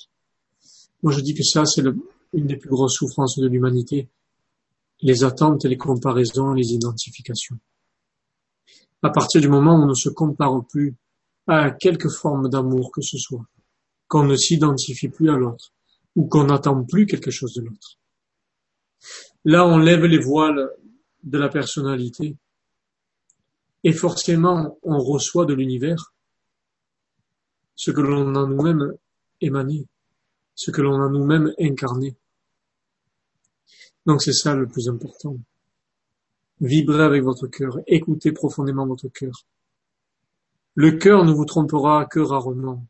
Moi, 1.03 1.13
je 1.13 1.21
dis 1.21 1.35
que 1.35 1.43
ça, 1.43 1.65
c'est 1.65 1.83
une 2.35 2.47
des 2.47 2.57
plus 2.57 2.69
grosses 2.69 2.95
souffrances 2.95 3.39
de 3.39 3.47
l'humanité. 3.47 4.09
Les 5.03 5.25
attentes, 5.25 5.65
les 5.65 5.77
comparaisons, 5.77 6.53
les 6.53 6.73
identifications. 6.73 7.59
À 9.03 9.11
partir 9.11 9.41
du 9.41 9.49
moment 9.49 9.77
où 9.77 9.83
on 9.83 9.87
ne 9.87 9.95
se 9.95 10.11
compare 10.11 10.65
plus 10.69 10.95
à 11.47 11.71
quelque 11.71 12.09
forme 12.09 12.49
d'amour 12.49 12.91
que 12.93 13.01
ce 13.01 13.17
soit, 13.17 13.45
qu'on 14.09 14.25
ne 14.25 14.37
s'identifie 14.37 15.09
plus 15.09 15.31
à 15.31 15.37
l'autre, 15.37 15.73
ou 16.17 16.27
qu'on 16.27 16.45
n'attend 16.45 16.85
plus 16.85 17.07
quelque 17.07 17.31
chose 17.31 17.55
de 17.55 17.63
l'autre. 17.63 17.99
Là, 19.45 19.67
on 19.67 19.79
lève 19.79 20.05
les 20.05 20.19
voiles 20.19 20.69
de 21.23 21.39
la 21.39 21.49
personnalité 21.49 22.37
Et 23.83 23.93
forcément, 23.93 24.79
on 24.83 24.99
reçoit 24.99 25.47
de 25.47 25.55
l'univers 25.55 26.13
ce 27.75 27.91
que 27.91 28.03
l'on 28.03 28.35
a 28.35 28.47
nous-mêmes 28.47 28.93
émané, 29.41 29.87
ce 30.55 30.71
que 30.71 30.83
l'on 30.83 31.01
a 31.01 31.09
nous-mêmes 31.09 31.55
incarné. 31.59 32.15
Donc 34.07 34.23
c'est 34.23 34.33
ça 34.33 34.55
le 34.55 34.67
plus 34.67 34.89
important. 34.89 35.37
Vibrez 36.61 37.03
avec 37.03 37.23
votre 37.23 37.47
cœur, 37.47 37.79
écoutez 37.87 38.33
profondément 38.33 38.87
votre 38.87 39.09
cœur. 39.09 39.47
Le 40.75 40.93
cœur 40.93 41.25
ne 41.25 41.33
vous 41.33 41.45
trompera 41.45 42.07
que 42.07 42.21
rarement. 42.21 42.87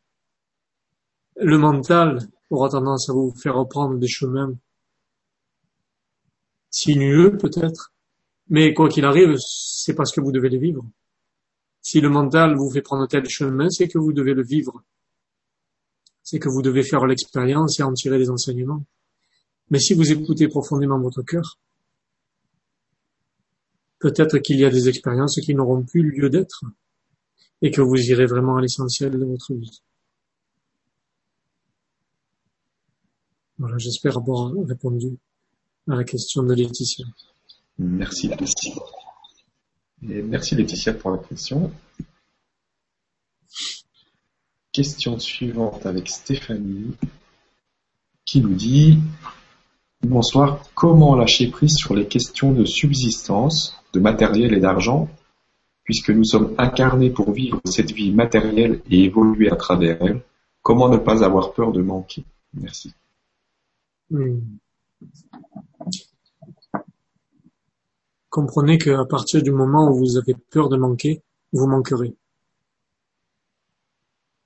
Le 1.37 1.57
mental 1.57 2.19
aura 2.49 2.69
tendance 2.69 3.09
à 3.09 3.13
vous 3.13 3.33
faire 3.41 3.55
reprendre 3.55 3.97
des 3.97 4.07
chemins 4.07 4.53
sinueux 6.69 7.37
peut-être, 7.37 7.93
mais 8.49 8.73
quoi 8.73 8.89
qu'il 8.89 9.05
arrive, 9.05 9.35
c'est 9.37 9.93
parce 9.93 10.11
que 10.11 10.21
vous 10.21 10.31
devez 10.31 10.49
les 10.49 10.57
vivre. 10.57 10.83
Si 11.81 11.99
le 11.99 12.09
mental 12.09 12.55
vous 12.55 12.71
fait 12.71 12.81
prendre 12.81 13.07
tel 13.07 13.27
chemin, 13.27 13.69
c'est 13.69 13.87
que 13.87 13.97
vous 13.97 14.13
devez 14.13 14.33
le 14.33 14.43
vivre. 14.43 14.83
C'est 16.23 16.39
que 16.39 16.49
vous 16.49 16.61
devez 16.61 16.83
faire 16.83 17.05
l'expérience 17.05 17.79
et 17.79 17.83
en 17.83 17.93
tirer 17.93 18.17
des 18.17 18.29
enseignements. 18.29 18.85
Mais 19.71 19.79
si 19.79 19.93
vous 19.93 20.11
écoutez 20.11 20.49
profondément 20.49 20.99
votre 20.99 21.23
cœur, 21.23 21.57
peut-être 23.99 24.37
qu'il 24.39 24.59
y 24.59 24.65
a 24.65 24.69
des 24.69 24.89
expériences 24.89 25.39
qui 25.39 25.55
n'auront 25.55 25.83
plus 25.83 26.03
lieu 26.03 26.29
d'être 26.29 26.65
et 27.61 27.71
que 27.71 27.79
vous 27.79 27.95
irez 27.95 28.25
vraiment 28.25 28.57
à 28.57 28.61
l'essentiel 28.61 29.11
de 29.11 29.23
votre 29.23 29.53
vie. 29.53 29.81
Voilà, 33.59 33.77
j'espère 33.77 34.17
avoir 34.17 34.51
répondu 34.65 35.17
à 35.87 35.95
la 35.95 36.03
question 36.03 36.43
de 36.43 36.53
Laetitia. 36.53 37.05
Merci 37.77 38.27
Laetitia. 38.27 38.73
Et 40.09 40.21
merci 40.21 40.55
Laetitia 40.55 40.95
pour 40.95 41.11
la 41.11 41.19
question. 41.19 41.71
Question 44.73 45.17
suivante 45.19 45.85
avec 45.85 46.09
Stéphanie 46.09 46.97
qui 48.25 48.41
nous 48.41 48.55
dit 48.55 48.97
Bonsoir, 50.03 50.63
comment 50.73 51.15
lâcher 51.15 51.51
prise 51.51 51.75
sur 51.75 51.93
les 51.93 52.07
questions 52.07 52.51
de 52.51 52.65
subsistance, 52.65 53.77
de 53.93 53.99
matériel 53.99 54.53
et 54.53 54.59
d'argent, 54.59 55.07
puisque 55.83 56.09
nous 56.09 56.23
sommes 56.23 56.55
incarnés 56.57 57.11
pour 57.11 57.31
vivre 57.31 57.61
cette 57.65 57.91
vie 57.91 58.11
matérielle 58.11 58.81
et 58.89 59.03
évoluer 59.03 59.51
à 59.51 59.55
travers 59.55 60.01
elle? 60.01 60.23
Comment 60.63 60.89
ne 60.89 60.97
pas 60.97 61.23
avoir 61.23 61.53
peur 61.53 61.71
de 61.71 61.83
manquer? 61.83 62.25
Merci. 62.55 62.93
Hmm. 64.09 64.39
Comprenez 68.29 68.79
qu'à 68.79 69.05
partir 69.05 69.43
du 69.43 69.51
moment 69.51 69.91
où 69.91 69.97
vous 69.97 70.17
avez 70.17 70.35
peur 70.49 70.67
de 70.69 70.77
manquer, 70.77 71.21
vous 71.53 71.67
manquerez. 71.67 72.15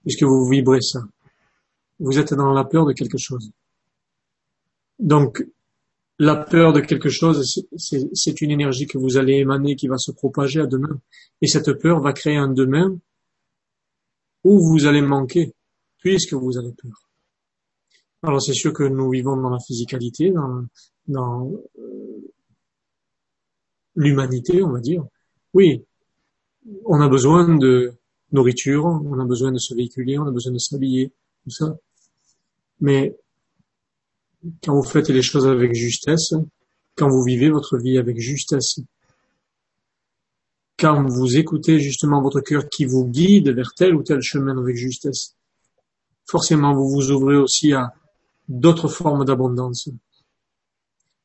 Puisque 0.03 0.24
vous 0.24 0.49
vibrez 0.49 0.82
ça. 0.82 0.99
Vous 1.99 2.20
êtes 2.20 2.34
dans 2.34 2.51
la 2.51 2.66
peur 2.66 2.86
de 2.86 2.91
quelque 2.91 3.18
chose. 3.18 3.51
Donc, 5.00 5.46
la 6.18 6.36
peur 6.36 6.72
de 6.72 6.80
quelque 6.80 7.10
chose, 7.10 7.66
c'est 7.76 8.41
une 8.41 8.52
énergie 8.52 8.88
que 8.88 8.98
vous 8.98 9.18
allez 9.18 9.34
émaner 9.34 9.76
qui 9.76 9.88
va 9.88 9.98
se 9.98 10.12
propager 10.12 10.62
à 10.62 10.66
demain. 10.66 11.02
Et 11.41 11.48
cette 11.48 11.74
peur 11.74 12.00
va 12.00 12.14
créer 12.14 12.38
un 12.38 12.48
demain 12.48 12.98
où 14.43 14.60
vous 14.60 14.86
allez 14.86 15.02
manquer, 15.02 15.54
puisque 15.98 16.34
vous 16.34 16.58
avez 16.58 16.72
peur. 16.72 17.10
Alors 18.24 18.41
c'est 18.41 18.54
sûr 18.54 18.74
que 18.74 18.84
nous 18.84 19.10
vivons 19.10 19.36
dans 19.36 19.50
la 19.50 19.60
physicalité, 19.60 20.34
dans, 21.08 21.52
euh, 21.78 22.34
l'humanité, 23.96 24.64
on 24.64 24.72
va 24.72 24.80
dire. 24.80 25.06
Oui, 25.54 25.84
on 26.86 27.02
a 27.02 27.08
besoin 27.08 27.56
de 27.58 27.93
nourriture, 28.32 28.86
on 28.86 29.20
a 29.20 29.26
besoin 29.26 29.52
de 29.52 29.58
se 29.58 29.74
véhiculer, 29.74 30.18
on 30.18 30.28
a 30.28 30.32
besoin 30.32 30.54
de 30.54 30.58
s'habiller, 30.58 31.12
tout 31.43 31.52
ça. 31.52 31.78
Mais 32.80 33.16
quand 34.64 34.76
vous 34.76 34.84
faites 34.84 35.10
les 35.10 35.22
choses 35.22 35.48
avec 35.48 35.74
justesse, 35.74 36.34
quand 36.96 37.10
vous 37.10 37.24
vivez 37.24 37.50
votre 37.50 37.78
vie 37.78 37.98
avec 37.98 38.20
justesse, 38.20 38.80
quand 40.78 41.08
vous 41.08 41.38
écoutez 41.38 41.80
justement 41.80 42.22
votre 42.22 42.41
cœur 42.41 42.68
qui 42.70 42.86
vous 42.86 43.06
guide 43.06 43.50
vers 43.50 43.74
tel 43.74 43.96
ou 43.96 44.04
tel 44.04 44.22
chemin 44.22 44.58
avec 44.58 44.76
justesse, 44.76 45.36
forcément 46.26 46.74
vous 46.74 46.89
vous 46.89 47.12
ouvrez 47.12 47.38
aussi 47.38 47.74
à 47.74 47.93
d'autres 48.48 48.88
formes 48.88 49.26
d'abondance. 49.26 49.89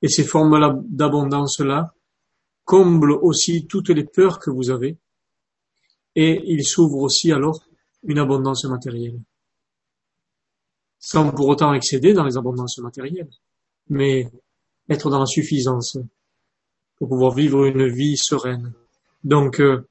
Et 0.03 0.09
ces 0.09 0.25
formes 0.25 0.85
d'abondance-là 0.89 1.95
comblent 2.65 3.19
aussi 3.23 3.67
toutes 3.67 3.91
les 3.91 4.05
peurs 4.05 4.39
que 4.39 4.51
vous 4.51 4.71
avez, 4.71 4.97
et 6.15 6.43
il 6.47 6.65
s'ouvre 6.65 6.99
aussi 6.99 7.33
alors 7.33 7.65
une 8.05 8.19
abondance 8.19 8.65
matérielle 8.65 9.21
sans 11.01 11.33
pour 11.33 11.49
autant 11.49 11.73
excéder 11.73 12.13
dans 12.13 12.25
les 12.25 12.37
abondances 12.37 12.79
matérielles, 12.79 13.31
mais 13.89 14.31
être 14.89 15.11
dans 15.11 15.19
la 15.19 15.27
suffisance 15.27 15.99
pour 16.97 17.09
pouvoir 17.09 17.35
vivre 17.35 17.65
une 17.65 17.89
vie 17.89 18.19
sereine. 18.19 18.73
Donc, 19.25 19.61
euh, 19.61 19.89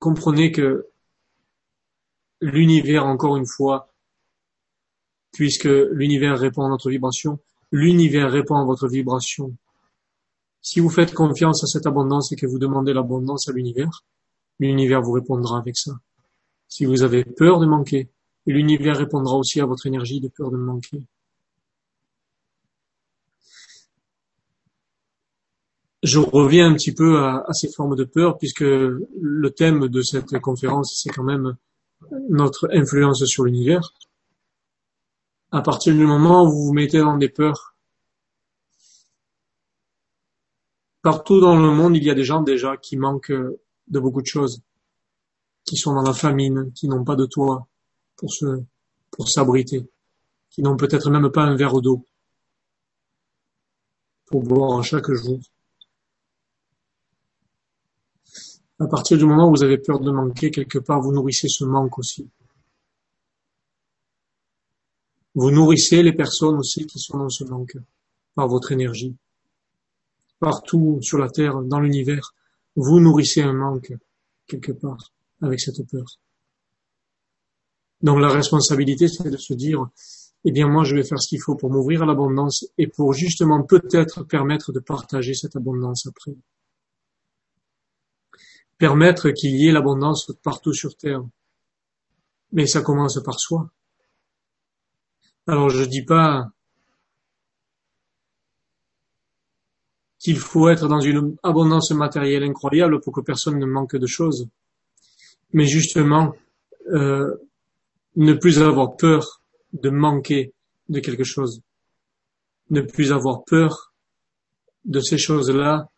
comprenez 0.00 0.50
que 0.50 0.88
l'univers, 2.40 3.06
encore 3.06 3.36
une 3.36 3.46
fois, 3.46 3.88
puisque 5.32 5.64
l'univers 5.64 6.38
répond 6.38 6.64
à 6.64 6.68
notre 6.68 6.90
vibration, 6.90 7.38
l'univers 7.70 8.30
répond 8.30 8.56
à 8.56 8.64
votre 8.64 8.88
vibration. 8.88 9.54
Si 10.60 10.80
vous 10.80 10.90
faites 10.90 11.14
confiance 11.14 11.62
à 11.62 11.66
cette 11.66 11.86
abondance 11.86 12.32
et 12.32 12.36
que 12.36 12.46
vous 12.46 12.58
demandez 12.58 12.92
l'abondance 12.92 13.48
à 13.48 13.52
l'univers, 13.52 14.04
l'univers 14.58 15.00
vous 15.00 15.12
répondra 15.12 15.58
avec 15.58 15.76
ça. 15.76 15.92
Si 16.68 16.84
vous 16.84 17.02
avez 17.02 17.24
peur 17.24 17.60
de 17.60 17.66
manquer, 17.66 18.10
l'univers 18.46 18.96
répondra 18.96 19.36
aussi 19.36 19.60
à 19.60 19.66
votre 19.66 19.86
énergie 19.86 20.20
de 20.20 20.28
peur 20.28 20.50
de 20.50 20.56
manquer. 20.56 21.02
Je 26.02 26.18
reviens 26.18 26.70
un 26.70 26.74
petit 26.74 26.92
peu 26.92 27.18
à, 27.18 27.46
ces 27.52 27.72
formes 27.72 27.96
de 27.96 28.04
peur 28.04 28.36
puisque 28.36 28.60
le 28.60 29.50
thème 29.50 29.88
de 29.88 30.02
cette 30.02 30.38
conférence, 30.38 31.00
c'est 31.02 31.10
quand 31.10 31.22
même 31.22 31.56
notre 32.28 32.68
influence 32.72 33.24
sur 33.24 33.44
l'univers. 33.44 33.94
À 35.50 35.62
partir 35.62 35.94
du 35.94 36.04
moment 36.04 36.44
où 36.44 36.50
vous 36.50 36.64
vous 36.66 36.72
mettez 36.74 36.98
dans 36.98 37.16
des 37.16 37.30
peurs, 37.30 37.74
partout 41.00 41.40
dans 41.40 41.56
le 41.56 41.70
monde, 41.70 41.96
il 41.96 42.04
y 42.04 42.10
a 42.10 42.14
des 42.14 42.24
gens 42.24 42.42
déjà 42.42 42.76
qui 42.76 42.98
manquent 42.98 43.32
de 43.32 43.98
beaucoup 43.98 44.20
de 44.20 44.26
choses 44.26 44.62
qui 45.64 45.76
sont 45.76 45.94
dans 45.94 46.02
la 46.02 46.12
famine, 46.12 46.72
qui 46.72 46.88
n'ont 46.88 47.04
pas 47.04 47.16
de 47.16 47.26
toit 47.26 47.66
pour 48.16 48.32
se, 48.32 48.62
pour 49.10 49.28
s'abriter, 49.28 49.88
qui 50.50 50.62
n'ont 50.62 50.76
peut-être 50.76 51.10
même 51.10 51.30
pas 51.30 51.44
un 51.44 51.56
verre 51.56 51.80
d'eau 51.80 52.04
pour 54.26 54.42
boire 54.42 54.82
chaque 54.84 55.10
jour. 55.12 55.40
À 58.78 58.86
partir 58.86 59.16
du 59.16 59.24
moment 59.24 59.48
où 59.48 59.52
vous 59.52 59.62
avez 59.62 59.78
peur 59.78 60.00
de 60.00 60.10
manquer, 60.10 60.50
quelque 60.50 60.78
part, 60.78 61.00
vous 61.00 61.12
nourrissez 61.12 61.48
ce 61.48 61.64
manque 61.64 61.98
aussi. 61.98 62.28
Vous 65.34 65.50
nourrissez 65.50 66.02
les 66.02 66.12
personnes 66.12 66.56
aussi 66.56 66.86
qui 66.86 66.98
sont 66.98 67.18
dans 67.18 67.28
ce 67.28 67.44
manque 67.44 67.76
par 68.34 68.48
votre 68.48 68.72
énergie. 68.72 69.16
Partout 70.38 70.98
sur 71.00 71.18
la 71.18 71.28
Terre, 71.28 71.62
dans 71.62 71.80
l'univers, 71.80 72.34
vous 72.76 73.00
nourrissez 73.00 73.42
un 73.42 73.52
manque 73.52 73.92
quelque 74.46 74.72
part 74.72 75.13
avec 75.44 75.60
cette 75.60 75.88
peur. 75.90 76.04
Donc 78.02 78.20
la 78.20 78.28
responsabilité, 78.28 79.08
c'est 79.08 79.30
de 79.30 79.36
se 79.36 79.54
dire, 79.54 79.86
eh 80.44 80.52
bien 80.52 80.68
moi 80.68 80.84
je 80.84 80.94
vais 80.94 81.04
faire 81.04 81.20
ce 81.20 81.28
qu'il 81.28 81.40
faut 81.40 81.56
pour 81.56 81.70
m'ouvrir 81.70 82.02
à 82.02 82.06
l'abondance 82.06 82.66
et 82.76 82.86
pour 82.86 83.14
justement 83.14 83.62
peut-être 83.62 84.24
permettre 84.24 84.72
de 84.72 84.80
partager 84.80 85.34
cette 85.34 85.56
abondance 85.56 86.06
après. 86.06 86.34
Permettre 88.76 89.30
qu'il 89.30 89.56
y 89.56 89.68
ait 89.68 89.72
l'abondance 89.72 90.30
partout 90.42 90.74
sur 90.74 90.96
Terre. 90.96 91.22
Mais 92.52 92.66
ça 92.66 92.82
commence 92.82 93.18
par 93.24 93.40
soi. 93.40 93.70
Alors 95.46 95.70
je 95.70 95.84
dis 95.84 96.04
pas 96.04 96.50
qu'il 100.18 100.38
faut 100.38 100.68
être 100.68 100.88
dans 100.88 101.00
une 101.00 101.36
abondance 101.42 101.90
matérielle 101.92 102.44
incroyable 102.44 103.00
pour 103.00 103.12
que 103.12 103.20
personne 103.20 103.58
ne 103.58 103.66
manque 103.66 103.96
de 103.96 104.06
choses 104.06 104.48
mais 105.54 105.66
justement 105.66 106.34
euh, 106.92 107.34
ne 108.16 108.34
plus 108.34 108.60
avoir 108.60 108.96
peur 108.96 109.40
de 109.72 109.88
manquer 109.88 110.52
de 110.88 111.00
quelque 111.00 111.24
chose, 111.24 111.62
ne 112.70 112.82
plus 112.82 113.12
avoir 113.12 113.44
peur 113.44 113.94
de 114.84 115.00
ces 115.00 115.16
choses-là 115.16 115.88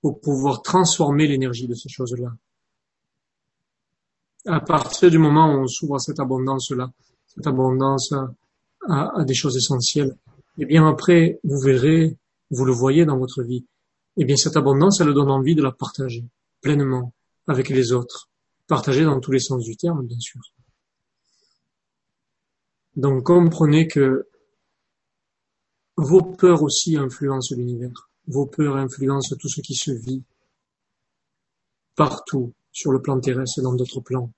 pour 0.00 0.20
pouvoir 0.20 0.62
transformer 0.62 1.28
l'énergie 1.28 1.68
de 1.68 1.74
ces 1.74 1.88
choses-là. 1.88 2.32
À 4.46 4.60
partir 4.60 5.10
du 5.10 5.18
moment 5.18 5.54
où 5.54 5.58
on 5.58 5.66
s'ouvre 5.66 5.96
à 5.96 5.98
cette 5.98 6.18
abondance-là, 6.18 6.90
cette 7.26 7.46
abondance 7.46 8.14
à, 8.88 9.24
des 9.24 9.34
choses 9.34 9.56
essentielles, 9.56 10.16
et 10.58 10.62
eh 10.62 10.66
bien 10.66 10.88
après, 10.88 11.38
vous 11.44 11.60
verrez, 11.60 12.16
vous 12.50 12.64
le 12.64 12.72
voyez 12.72 13.04
dans 13.04 13.18
votre 13.18 13.42
vie, 13.42 13.66
eh 14.16 14.24
bien 14.24 14.36
cette 14.36 14.56
abondance, 14.56 15.00
elle 15.00 15.12
donne 15.12 15.30
envie 15.30 15.54
de 15.54 15.62
la 15.62 15.70
partager 15.70 16.24
pleinement 16.62 17.12
avec 17.46 17.68
les 17.68 17.92
autres, 17.92 18.30
partager 18.66 19.04
dans 19.04 19.20
tous 19.20 19.32
les 19.32 19.40
sens 19.40 19.64
du 19.64 19.76
terme, 19.76 20.06
bien 20.06 20.18
sûr. 20.18 20.40
Donc 22.96 23.24
comprenez 23.24 23.86
que 23.88 24.28
vos 25.96 26.22
peurs 26.22 26.62
aussi 26.62 26.96
influencent 26.96 27.54
l'univers. 27.54 28.10
Vos 28.26 28.46
peurs 28.46 28.76
influencent 28.76 29.36
tout 29.36 29.48
ce 29.48 29.60
qui 29.60 29.74
se 29.74 29.90
vit 29.90 30.22
partout 31.96 32.52
sur 32.72 32.92
le 32.92 33.02
plan 33.02 33.20
terrestre 33.20 33.58
et 33.58 33.62
dans 33.62 33.74
d'autres 33.74 34.00
plans. 34.00 34.32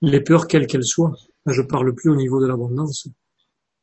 Les 0.00 0.20
peurs, 0.20 0.46
quelles 0.46 0.66
qu'elles 0.66 0.84
soient, 0.84 1.16
je 1.46 1.62
parle 1.62 1.94
plus 1.94 2.10
au 2.10 2.16
niveau 2.16 2.40
de 2.40 2.46
l'abondance, 2.46 3.08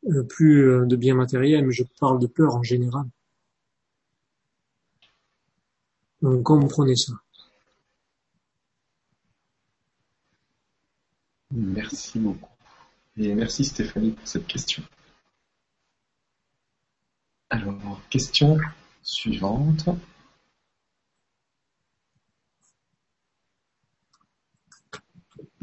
euh, 0.07 0.23
plus 0.23 0.69
euh, 0.69 0.85
de 0.85 0.95
biens 0.95 1.15
matériels, 1.15 1.65
mais 1.65 1.73
je 1.73 1.83
parle 1.99 2.19
de 2.19 2.27
peurs 2.27 2.55
en 2.55 2.63
général. 2.63 3.05
Donc 6.21 6.43
comprenez 6.43 6.95
ça. 6.95 7.13
Merci 11.51 12.19
beaucoup. 12.19 12.53
Et 13.17 13.33
merci 13.33 13.65
Stéphanie 13.65 14.11
pour 14.11 14.27
cette 14.27 14.47
question. 14.47 14.83
Alors, 17.49 17.99
question 18.09 18.57
suivante. 19.01 19.89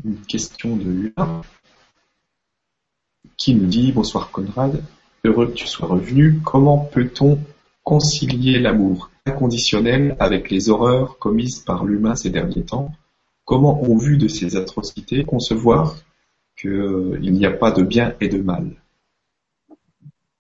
Une 0.05 0.21
question 0.23 0.77
de 0.77 0.85
Lula 0.85 1.43
qui 3.37 3.55
nous 3.55 3.67
dit 3.67 3.93
Bonsoir 3.93 4.31
Conrad, 4.31 4.83
heureux 5.25 5.47
que 5.49 5.55
tu 5.55 5.67
sois 5.67 5.87
revenu. 5.87 6.41
Comment 6.45 6.79
peut-on 6.79 7.39
concilier 7.85 8.59
l'amour 8.59 9.11
inconditionnel 9.27 10.17
avec 10.19 10.51
les 10.51 10.69
horreurs 10.69 11.19
commises 11.19 11.61
par 11.61 11.85
l'humain 11.85 12.17
ces 12.17 12.31
derniers 12.31 12.65
temps? 12.65 12.93
Comment, 13.47 13.81
au 13.81 13.97
vu 13.97 14.19
de 14.19 14.27
ces 14.27 14.57
atrocités, 14.57 15.25
concevoir 15.25 15.97
qu'il 16.59 17.33
n'y 17.33 17.47
a 17.47 17.53
pas 17.53 17.71
de 17.71 17.83
bien 17.83 18.17
et 18.21 18.29
de 18.29 18.43
mal? 18.43 18.83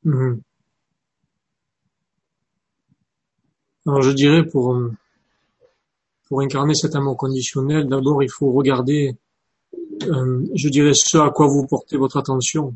Mhm. 0.02 0.42
Alors 3.86 4.02
je 4.02 4.10
dirais 4.10 4.44
pour 4.44 4.76
pour 6.28 6.40
incarner 6.40 6.74
cet 6.74 6.96
amour 6.96 7.16
conditionnel, 7.16 7.86
d'abord 7.86 8.24
il 8.24 8.28
faut 8.28 8.50
regarder, 8.50 9.16
euh, 10.02 10.44
je 10.56 10.68
dirais 10.68 10.92
ce 10.92 11.18
à 11.18 11.30
quoi 11.30 11.46
vous 11.46 11.64
portez 11.68 11.96
votre 11.96 12.16
attention. 12.16 12.74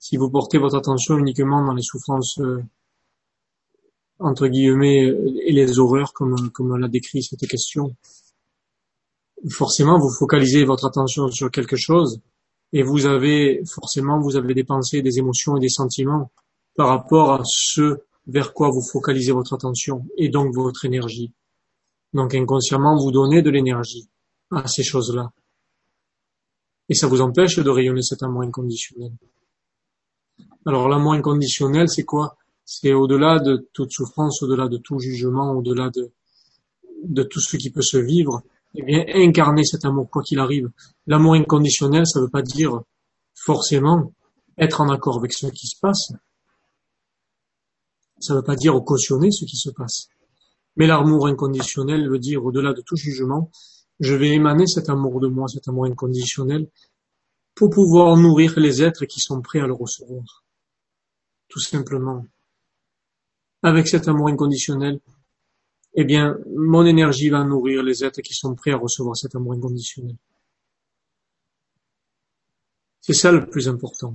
Si 0.00 0.16
vous 0.16 0.30
portez 0.30 0.58
votre 0.58 0.76
attention 0.76 1.16
uniquement 1.16 1.64
dans 1.64 1.74
les 1.74 1.82
souffrances 1.82 2.40
euh, 2.40 2.60
entre 4.18 4.48
guillemets 4.48 5.14
et 5.46 5.52
les 5.52 5.78
horreurs 5.78 6.12
comme 6.12 6.50
comme 6.50 6.76
l'a 6.76 6.88
décrit 6.88 7.22
cette 7.22 7.46
question, 7.46 7.94
forcément 9.50 9.98
vous 9.98 10.10
focalisez 10.10 10.64
votre 10.64 10.86
attention 10.86 11.28
sur 11.28 11.50
quelque 11.50 11.76
chose 11.76 12.20
et 12.72 12.82
vous 12.82 13.06
avez 13.06 13.62
forcément 13.64 14.20
vous 14.20 14.36
avez 14.36 14.54
des 14.54 14.64
pensées, 14.64 15.02
des 15.02 15.18
émotions 15.18 15.56
et 15.56 15.60
des 15.60 15.68
sentiments 15.68 16.30
par 16.76 16.88
rapport 16.88 17.32
à 17.32 17.42
ce 17.44 17.98
vers 18.26 18.52
quoi 18.52 18.68
vous 18.70 18.82
focalisez 18.82 19.32
votre 19.32 19.54
attention 19.54 20.06
et 20.16 20.28
donc 20.28 20.54
votre 20.54 20.84
énergie. 20.84 21.32
Donc 22.12 22.34
inconsciemment, 22.34 22.96
vous 22.96 23.10
donnez 23.10 23.42
de 23.42 23.50
l'énergie 23.50 24.08
à 24.50 24.66
ces 24.66 24.82
choses-là. 24.82 25.32
Et 26.88 26.94
ça 26.94 27.06
vous 27.06 27.20
empêche 27.20 27.58
de 27.58 27.70
rayonner 27.70 28.02
cet 28.02 28.22
amour 28.22 28.42
inconditionnel. 28.42 29.12
Alors 30.66 30.88
l'amour 30.88 31.14
inconditionnel, 31.14 31.88
c'est 31.88 32.04
quoi? 32.04 32.36
C'est 32.64 32.92
au-delà 32.92 33.40
de 33.40 33.68
toute 33.72 33.92
souffrance, 33.92 34.42
au-delà 34.42 34.68
de 34.68 34.76
tout 34.76 34.98
jugement, 34.98 35.52
au-delà 35.52 35.90
de, 35.90 36.12
de 37.04 37.22
tout 37.22 37.40
ce 37.40 37.56
qui 37.56 37.70
peut 37.70 37.82
se 37.82 37.96
vivre. 37.96 38.42
Eh 38.74 38.82
bien, 38.82 39.04
incarner 39.14 39.64
cet 39.64 39.84
amour, 39.84 40.08
quoi 40.10 40.22
qu'il 40.22 40.38
arrive. 40.38 40.70
L'amour 41.06 41.34
inconditionnel, 41.34 42.06
ça 42.06 42.20
ne 42.20 42.24
veut 42.24 42.30
pas 42.30 42.42
dire 42.42 42.82
forcément 43.34 44.12
être 44.58 44.80
en 44.80 44.90
accord 44.90 45.18
avec 45.18 45.32
ce 45.32 45.46
qui 45.46 45.66
se 45.66 45.78
passe, 45.80 46.12
ça 48.20 48.34
ne 48.34 48.38
veut 48.38 48.44
pas 48.44 48.56
dire 48.56 48.74
cautionner 48.84 49.30
ce 49.30 49.44
qui 49.44 49.56
se 49.56 49.70
passe. 49.70 50.08
Mais 50.76 50.86
l'amour 50.86 51.28
inconditionnel 51.28 52.08
veut 52.08 52.18
dire, 52.18 52.44
au-delà 52.44 52.72
de 52.72 52.82
tout 52.82 52.96
jugement, 52.96 53.50
je 54.00 54.14
vais 54.14 54.30
émaner 54.30 54.66
cet 54.66 54.88
amour 54.88 55.20
de 55.20 55.28
moi, 55.28 55.48
cet 55.48 55.68
amour 55.68 55.86
inconditionnel, 55.86 56.68
pour 57.54 57.70
pouvoir 57.70 58.16
nourrir 58.16 58.58
les 58.58 58.82
êtres 58.82 59.04
qui 59.04 59.20
sont 59.20 59.40
prêts 59.40 59.60
à 59.60 59.66
le 59.66 59.72
recevoir. 59.72 60.44
Tout 61.48 61.60
simplement. 61.60 62.24
Avec 63.62 63.88
cet 63.88 64.06
amour 64.06 64.28
inconditionnel, 64.28 65.00
eh 66.00 66.04
bien, 66.04 66.38
mon 66.54 66.86
énergie 66.86 67.28
va 67.28 67.42
nourrir 67.42 67.82
les 67.82 68.04
êtres 68.04 68.20
qui 68.20 68.32
sont 68.32 68.54
prêts 68.54 68.70
à 68.70 68.76
recevoir 68.76 69.16
cet 69.16 69.34
amour 69.34 69.54
inconditionnel. 69.54 70.14
C'est 73.00 73.14
ça 73.14 73.32
le 73.32 73.48
plus 73.50 73.68
important. 73.68 74.14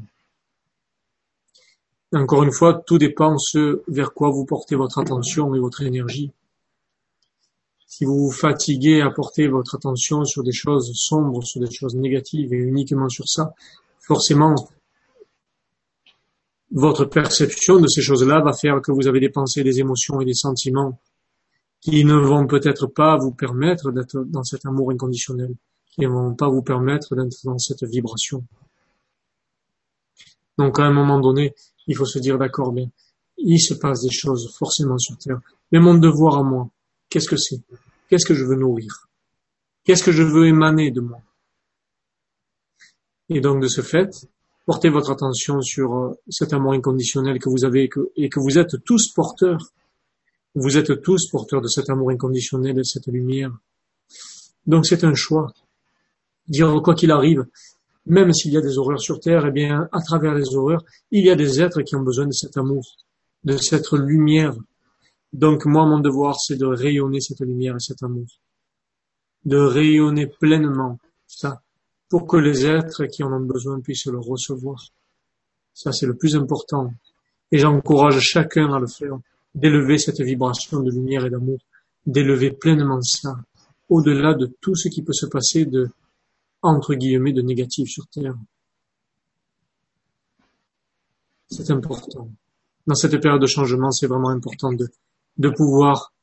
Encore 2.14 2.44
une 2.44 2.54
fois, 2.54 2.82
tout 2.88 2.98
dépend 2.98 3.38
ce 3.38 3.84
vers 3.90 4.14
quoi 4.14 4.30
vous 4.30 4.46
portez 4.46 4.78
votre 4.78 4.98
attention 5.00 5.54
et 5.56 5.60
votre 5.60 5.82
énergie. 5.82 6.32
Si 7.86 8.06
vous 8.06 8.18
vous 8.18 8.32
fatiguez 8.32 9.02
à 9.02 9.10
porter 9.10 9.50
votre 9.50 9.76
attention 9.76 10.24
sur 10.24 10.42
des 10.42 10.54
choses 10.54 10.90
sombres, 10.96 11.44
sur 11.44 11.60
des 11.60 11.70
choses 11.70 11.96
négatives 11.96 12.54
et 12.54 12.58
uniquement 12.58 13.10
sur 13.10 13.28
ça, 13.28 13.54
forcément, 14.00 14.56
votre 16.72 17.04
perception 17.04 17.82
de 17.82 17.88
ces 17.90 18.02
choses-là 18.02 18.40
va 18.40 18.54
faire 18.54 18.82
que 18.82 18.94
vous 18.94 19.06
avez 19.06 19.20
des 19.20 19.30
pensées, 19.30 19.66
des 19.66 19.82
émotions 19.82 20.22
et 20.22 20.26
des 20.26 20.34
sentiments 20.34 20.98
qui 21.84 22.06
ne 22.06 22.16
vont 22.16 22.48
peut-être 22.48 22.88
pas 22.88 23.18
vous 23.18 23.34
permettre 23.34 23.92
d'être 23.92 24.24
dans 24.24 24.44
cet 24.44 24.66
amour 24.66 24.92
inconditionnel, 24.92 25.54
qui 25.92 26.02
ne 26.02 26.08
vont 26.08 26.34
pas 26.34 26.48
vous 26.48 26.62
permettre 26.62 27.14
d'être 27.14 27.44
dans 27.44 27.58
cette 27.58 27.84
vibration. 27.84 28.46
Donc 30.58 30.80
à 30.80 30.84
un 30.84 30.94
moment 30.94 31.20
donné, 31.20 31.54
il 31.88 31.98
faut 31.98 32.06
se 32.06 32.20
dire 32.20 32.38
d'accord, 32.38 32.72
bien, 32.72 32.90
il 33.38 33.60
se 33.60 33.74
passe 33.74 34.02
des 34.02 34.12
choses 34.12 34.56
forcément 34.58 34.98
sur 34.98 35.18
Terre. 35.18 35.42
Mais 35.74 35.80
mon 35.80 35.96
devoir 35.96 36.38
à 36.38 36.44
moi, 36.44 36.70
qu'est-ce 37.10 37.28
que 37.28 37.36
c'est? 37.36 37.62
Qu'est-ce 38.10 38.26
que 38.26 38.34
je 38.34 38.46
veux 38.46 38.56
nourrir? 38.56 39.10
Qu'est-ce 39.84 40.04
que 40.04 40.14
je 40.14 40.24
veux 40.24 40.48
émaner 40.48 40.90
de 40.92 41.02
moi? 41.02 41.20
Et 43.28 43.42
donc 43.42 43.62
de 43.62 43.68
ce 43.68 43.82
fait, 43.82 44.26
portez 44.66 44.88
votre 44.88 45.12
attention 45.12 45.60
sur 45.62 45.96
euh, 45.96 46.14
cet 46.30 46.54
amour 46.54 46.72
inconditionnel 46.72 47.40
que 47.40 47.50
vous 47.50 47.66
avez 47.66 47.90
et 48.16 48.30
que 48.30 48.40
vous 48.40 48.58
êtes 48.58 48.82
tous 48.86 49.12
porteurs. 49.12 49.74
Vous 50.56 50.78
êtes 50.78 51.02
tous 51.02 51.30
porteurs 51.30 51.62
de 51.62 51.68
cet 51.68 51.90
amour 51.90 52.12
inconditionnel, 52.12 52.76
de 52.76 52.84
cette 52.84 53.08
lumière. 53.08 53.52
Donc 54.68 54.86
c'est 54.86 55.04
un 55.04 55.16
choix. 55.16 55.52
Dire 56.48 56.82
quoi 56.84 56.94
qu'il 56.94 57.12
arrive, 57.12 57.46
même 58.06 58.34
s'il 58.34 58.52
y 58.52 58.58
a 58.58 58.62
des 58.62 58.78
horreurs 58.78 59.00
sur 59.00 59.20
Terre, 59.20 59.46
eh 59.46 59.52
bien, 59.52 59.88
à 59.92 60.02
travers 60.02 60.34
les 60.34 60.56
horreurs, 60.56 60.84
il 61.12 61.26
y 61.26 61.30
a 61.30 61.36
des 61.36 61.62
êtres 61.62 61.82
qui 61.82 61.96
ont 61.96 62.02
besoin 62.02 62.28
de 62.28 62.34
cet 62.34 62.58
amour, 62.58 62.84
de 63.44 63.58
cette 63.58 63.92
lumière. 63.94 64.56
Donc, 65.32 65.66
moi, 65.66 65.86
mon 65.86 66.00
devoir, 66.00 66.40
c'est 66.40 66.58
de 66.58 66.66
rayonner 66.66 67.22
cette 67.22 67.40
lumière 67.40 67.76
et 67.76 67.80
cet 67.80 68.04
amour. 68.04 68.28
De 69.46 69.58
rayonner 69.58 70.28
pleinement 70.28 71.00
ça, 71.28 71.62
pour 72.10 72.28
que 72.28 72.38
les 72.38 72.66
êtres 72.66 73.06
qui 73.06 73.24
en 73.24 73.32
ont 73.32 73.46
besoin 73.46 73.80
puissent 73.80 74.06
le 74.06 74.20
recevoir. 74.20 74.80
Ça, 75.74 75.92
c'est 75.92 76.06
le 76.06 76.16
plus 76.16 76.36
important. 76.36 76.92
Et 77.52 77.58
j'encourage 77.58 78.20
chacun 78.20 78.74
à 78.74 78.80
le 78.80 78.88
faire, 78.88 79.18
d'élever 79.56 79.98
cette 79.98 80.22
vibration 80.22 80.82
de 80.82 80.92
lumière 80.92 81.26
et 81.26 81.30
d'amour, 81.30 81.60
d'élever 82.06 82.52
pleinement 82.52 83.02
ça, 83.02 83.36
au-delà 83.90 84.34
de 84.34 84.48
tout 84.62 84.76
ce 84.76 84.88
qui 84.88 85.04
peut 85.04 85.14
se 85.14 85.26
passer 85.26 85.66
de 85.66 85.90
entre 86.62 86.96
guillemets 86.96 87.34
de 87.34 87.42
négatif 87.42 87.90
sur 87.90 88.08
Terre. 88.08 88.36
C'est 91.50 91.70
important. 91.72 92.32
Dans 92.88 92.96
cette 92.96 93.20
période 93.22 93.42
de 93.42 93.48
changement, 93.48 93.92
c'est 93.92 94.08
vraiment 94.08 94.30
important 94.30 94.72
de, 94.72 94.88
de 95.38 95.50
pouvoir 95.50 96.14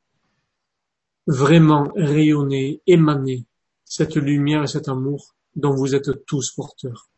vraiment 1.26 1.92
rayonner, 1.94 2.80
émaner 2.86 3.44
cette 3.84 4.16
lumière 4.16 4.64
et 4.64 4.66
cet 4.66 4.88
amour 4.88 5.34
dont 5.54 5.74
vous 5.74 5.94
êtes 5.94 6.24
tous 6.26 6.52
porteurs. 6.52 7.09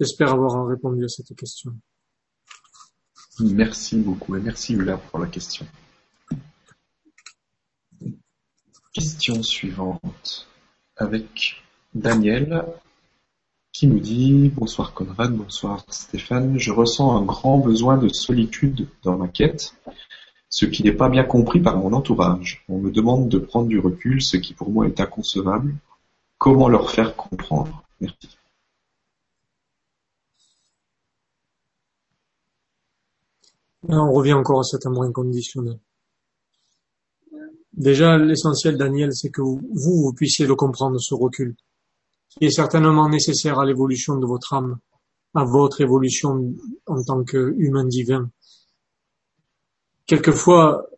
J'espère 0.00 0.32
avoir 0.32 0.66
répondu 0.66 1.04
à 1.04 1.08
cette 1.08 1.34
question. 1.34 1.72
Merci 3.40 3.96
beaucoup 3.96 4.36
et 4.36 4.40
merci 4.40 4.74
Hula 4.74 4.96
pour 4.96 5.18
la 5.18 5.26
question. 5.26 5.66
Question 8.92 9.42
suivante 9.42 10.48
avec 10.96 11.62
Daniel 11.94 12.64
qui 13.72 13.88
nous 13.88 13.98
dit 13.98 14.50
Bonsoir 14.54 14.94
Conrad, 14.94 15.32
bonsoir 15.32 15.84
Stéphane, 15.88 16.58
je 16.58 16.70
ressens 16.70 17.16
un 17.16 17.24
grand 17.24 17.58
besoin 17.58 17.98
de 17.98 18.08
solitude 18.08 18.88
dans 19.02 19.16
ma 19.16 19.26
quête, 19.26 19.74
ce 20.48 20.64
qui 20.64 20.84
n'est 20.84 20.92
pas 20.92 21.08
bien 21.08 21.24
compris 21.24 21.60
par 21.60 21.76
mon 21.76 21.92
entourage. 21.92 22.64
On 22.68 22.78
me 22.78 22.92
demande 22.92 23.28
de 23.28 23.38
prendre 23.38 23.66
du 23.66 23.80
recul, 23.80 24.22
ce 24.22 24.36
qui 24.36 24.54
pour 24.54 24.70
moi 24.70 24.86
est 24.86 25.00
inconcevable. 25.00 25.74
Comment 26.38 26.68
leur 26.68 26.92
faire 26.92 27.16
comprendre? 27.16 27.82
Merci. 28.00 28.37
On 33.86 34.12
revient 34.12 34.32
encore 34.32 34.60
à 34.60 34.64
cet 34.64 34.86
amour 34.86 35.04
inconditionnel. 35.04 35.78
Déjà, 37.72 38.18
l'essentiel, 38.18 38.76
Daniel, 38.76 39.14
c'est 39.14 39.30
que 39.30 39.40
vous, 39.40 39.60
vous 39.72 40.12
puissiez 40.12 40.46
le 40.46 40.56
comprendre, 40.56 40.98
ce 40.98 41.14
recul, 41.14 41.54
qui 42.30 42.46
est 42.46 42.50
certainement 42.50 43.08
nécessaire 43.08 43.60
à 43.60 43.64
l'évolution 43.64 44.16
de 44.16 44.26
votre 44.26 44.52
âme, 44.54 44.78
à 45.34 45.44
votre 45.44 45.80
évolution 45.80 46.54
en 46.86 47.04
tant 47.04 47.22
qu'humain 47.22 47.84
divin. 47.84 48.30
Quelquefois, 50.06 50.88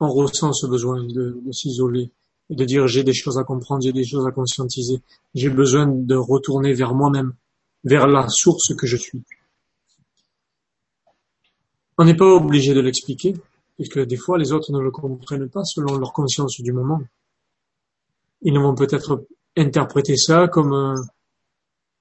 on 0.00 0.08
ressent 0.08 0.52
ce 0.52 0.66
besoin 0.66 1.04
de, 1.04 1.40
de 1.44 1.52
s'isoler 1.52 2.10
et 2.48 2.56
de 2.56 2.64
dire 2.64 2.88
j'ai 2.88 3.04
des 3.04 3.12
choses 3.12 3.38
à 3.38 3.44
comprendre, 3.44 3.82
j'ai 3.82 3.92
des 3.92 4.04
choses 4.04 4.26
à 4.26 4.32
conscientiser, 4.32 5.00
j'ai 5.34 5.50
besoin 5.50 5.86
de 5.86 6.16
retourner 6.16 6.72
vers 6.72 6.94
moi-même, 6.94 7.34
vers 7.84 8.08
la 8.08 8.28
source 8.28 8.74
que 8.74 8.86
je 8.86 8.96
suis. 8.96 9.22
On 12.00 12.04
n'est 12.04 12.16
pas 12.16 12.24
obligé 12.24 12.72
de 12.72 12.80
l'expliquer, 12.80 13.34
puisque 13.76 14.00
des 14.00 14.16
fois 14.16 14.38
les 14.38 14.52
autres 14.52 14.72
ne 14.72 14.80
le 14.80 14.90
comprennent 14.90 15.50
pas 15.50 15.64
selon 15.64 15.98
leur 15.98 16.14
conscience 16.14 16.58
du 16.58 16.72
moment. 16.72 17.02
Ils 18.40 18.58
vont 18.58 18.74
peut-être 18.74 19.26
interpréter 19.54 20.16
ça 20.16 20.48
comme 20.48 20.72
un, 20.72 20.94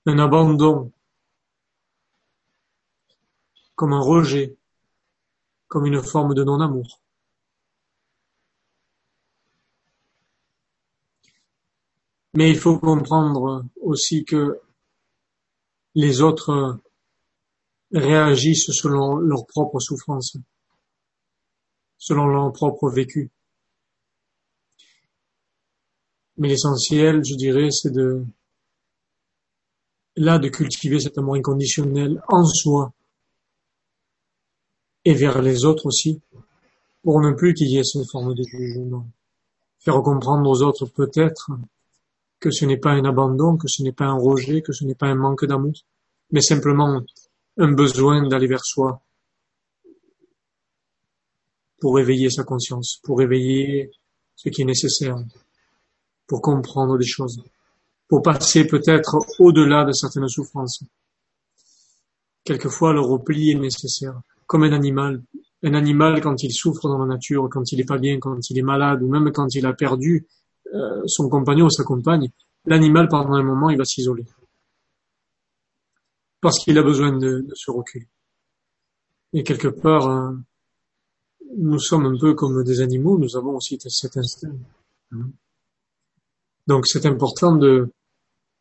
un 0.06 0.20
abandon, 0.20 0.94
comme 3.76 3.92
un 3.92 4.00
rejet, 4.00 4.56
comme 5.68 5.86
une 5.86 6.02
forme 6.02 6.34
de 6.34 6.46
non-amour. 6.46 7.02
Mais 12.36 12.50
il 12.50 12.58
faut 12.58 12.80
comprendre 12.80 13.66
aussi 13.82 14.24
que 14.24 14.62
les 15.94 16.22
autres 16.22 16.80
réagissent 17.92 18.72
selon 18.72 19.18
leur 19.18 19.46
propre 19.46 19.80
souffrance, 19.80 20.38
selon 21.98 22.28
leur 22.28 22.52
propre 22.52 22.90
vécu. 22.90 23.32
Mais 26.38 26.48
l'essentiel, 26.48 27.24
je 27.26 27.36
dirais, 27.36 27.70
c'est 27.72 27.92
de, 27.92 28.26
là, 30.16 30.40
de 30.40 30.48
cultiver 30.48 31.00
cet 31.00 31.18
amour 31.18 31.36
inconditionnel 31.36 32.22
en 32.28 32.46
soi 32.46 32.94
et 35.06 35.14
vers 35.14 35.42
les 35.42 35.66
autres 35.66 35.86
aussi, 35.86 36.22
pour 37.04 37.22
ne 37.22 37.32
plus 37.32 37.54
qu'il 37.54 37.70
y 37.70 37.78
ait 37.78 37.84
cette 37.84 38.10
forme 38.10 38.36
de 38.36 38.44
jugement. 38.44 39.08
Faire 39.80 40.02
comprendre 40.04 40.50
aux 40.50 40.62
autres 40.62 40.86
peut-être 40.86 41.52
que 42.40 42.52
ce 42.52 42.66
n'est 42.66 42.78
pas 42.78 42.92
un 42.92 43.06
abandon, 43.06 43.58
que 43.58 43.68
ce 43.68 43.82
n'est 43.82 43.94
pas 43.94 44.06
un 44.06 44.18
rejet, 44.18 44.62
que 44.62 44.74
ce 44.74 44.84
n'est 44.84 44.96
pas 44.96 45.08
un 45.08 45.16
manque 45.16 45.46
d'amour, 45.46 45.74
mais 46.32 46.42
simplement 46.42 47.02
un 47.60 47.74
besoin 47.74 48.26
d'aller 48.28 48.48
vers 48.48 48.64
soi 48.64 49.02
pour 51.82 52.00
éveiller 52.00 52.30
sa 52.30 52.44
conscience, 52.44 53.00
pour 53.04 53.22
éveiller 53.22 53.92
ce 54.36 54.50
qui 54.50 54.62
est 54.62 54.66
nécessaire, 54.66 55.18
pour 56.26 56.42
comprendre 56.42 56.98
des 56.98 57.06
choses, 57.06 57.44
pour 58.08 58.22
passer 58.22 58.66
peut-être 58.66 59.18
au-delà 59.40 59.84
de 59.84 59.92
certaines 59.92 60.30
souffrances. 60.30 60.84
Quelquefois, 62.46 62.94
le 62.94 63.02
repli 63.02 63.52
est 63.52 63.60
nécessaire, 63.60 64.22
comme 64.48 64.64
un 64.64 64.72
animal. 64.72 65.22
Un 65.62 65.74
animal, 65.74 66.22
quand 66.22 66.42
il 66.42 66.54
souffre 66.54 66.88
dans 66.88 67.00
la 67.00 67.06
nature, 67.06 67.50
quand 67.52 67.74
il 67.74 67.82
est 67.82 67.86
pas 67.86 67.98
bien, 67.98 68.20
quand 68.20 68.50
il 68.50 68.58
est 68.58 68.64
malade, 68.64 69.04
ou 69.04 69.10
même 69.10 69.32
quand 69.34 69.54
il 69.54 69.66
a 69.66 69.74
perdu 69.74 70.26
euh, 70.74 71.02
son 71.06 71.28
compagnon 71.28 71.66
ou 71.66 71.70
sa 71.70 71.84
compagne, 71.84 72.30
l'animal, 72.66 73.10
pendant 73.10 73.34
un 73.34 73.44
moment, 73.44 73.70
il 73.70 73.78
va 73.78 73.84
s'isoler 73.84 74.26
parce 76.42 76.60
qu'il 76.60 76.78
a 76.78 76.84
besoin 76.84 77.12
de, 77.18 77.42
de, 77.42 77.54
ce 77.56 77.72
recul. 77.72 78.08
Et 79.34 79.44
quelque 79.44 79.68
part, 79.68 80.08
euh, 80.08 80.32
nous 81.58 81.80
sommes 81.80 82.06
un 82.06 82.18
peu 82.18 82.34
comme 82.34 82.64
des 82.64 82.82
animaux, 82.82 83.18
nous 83.18 83.36
avons 83.36 83.56
aussi 83.56 83.78
cet 83.80 84.18
instinct. 84.18 84.56
Donc 86.68 86.86
c'est 86.88 87.06
important 87.06 87.56
de, 87.56 87.92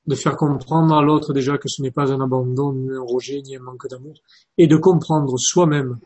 de 0.07 0.15
faire 0.15 0.37
comprendre 0.37 0.95
à 0.95 1.03
l'autre 1.03 1.33
déjà 1.33 1.59
que 1.59 1.69
ce 1.69 1.83
n'est 1.83 1.91
pas 1.91 2.11
un 2.13 2.21
abandon, 2.21 2.73
ni 2.73 2.91
un 2.91 3.03
rejet, 3.03 3.43
ni 3.43 3.57
un 3.57 3.61
manque 3.61 3.89
d'amour, 3.89 4.15
et 4.57 4.67
de 4.67 4.77
comprendre 4.77 5.39
soi-même 5.39 5.99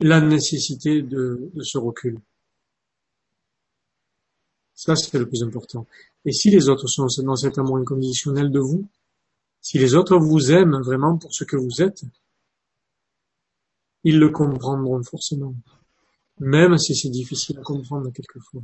la 0.00 0.20
nécessité 0.20 1.02
de, 1.02 1.50
de 1.52 1.62
ce 1.62 1.76
recul. 1.78 2.20
Ça, 4.74 4.94
c'est 4.94 5.18
le 5.18 5.28
plus 5.28 5.42
important. 5.42 5.86
Et 6.24 6.30
si 6.32 6.50
les 6.50 6.68
autres 6.68 6.86
sont 6.86 7.08
dans 7.24 7.34
cet 7.34 7.58
amour 7.58 7.78
inconditionnel 7.78 8.52
de 8.52 8.60
vous, 8.60 8.86
si 9.60 9.78
les 9.78 9.94
autres 9.94 10.16
vous 10.16 10.50
aiment 10.52 10.80
vraiment 10.80 11.18
pour 11.18 11.34
ce 11.34 11.44
que 11.44 11.56
vous 11.56 11.82
êtes, 11.82 12.04
ils 14.04 14.18
le 14.18 14.30
comprendront 14.30 15.02
forcément, 15.02 15.54
même 16.40 16.78
si 16.78 16.94
c'est 16.94 17.10
difficile 17.10 17.58
à 17.58 17.62
comprendre 17.62 18.10
quelquefois. 18.12 18.62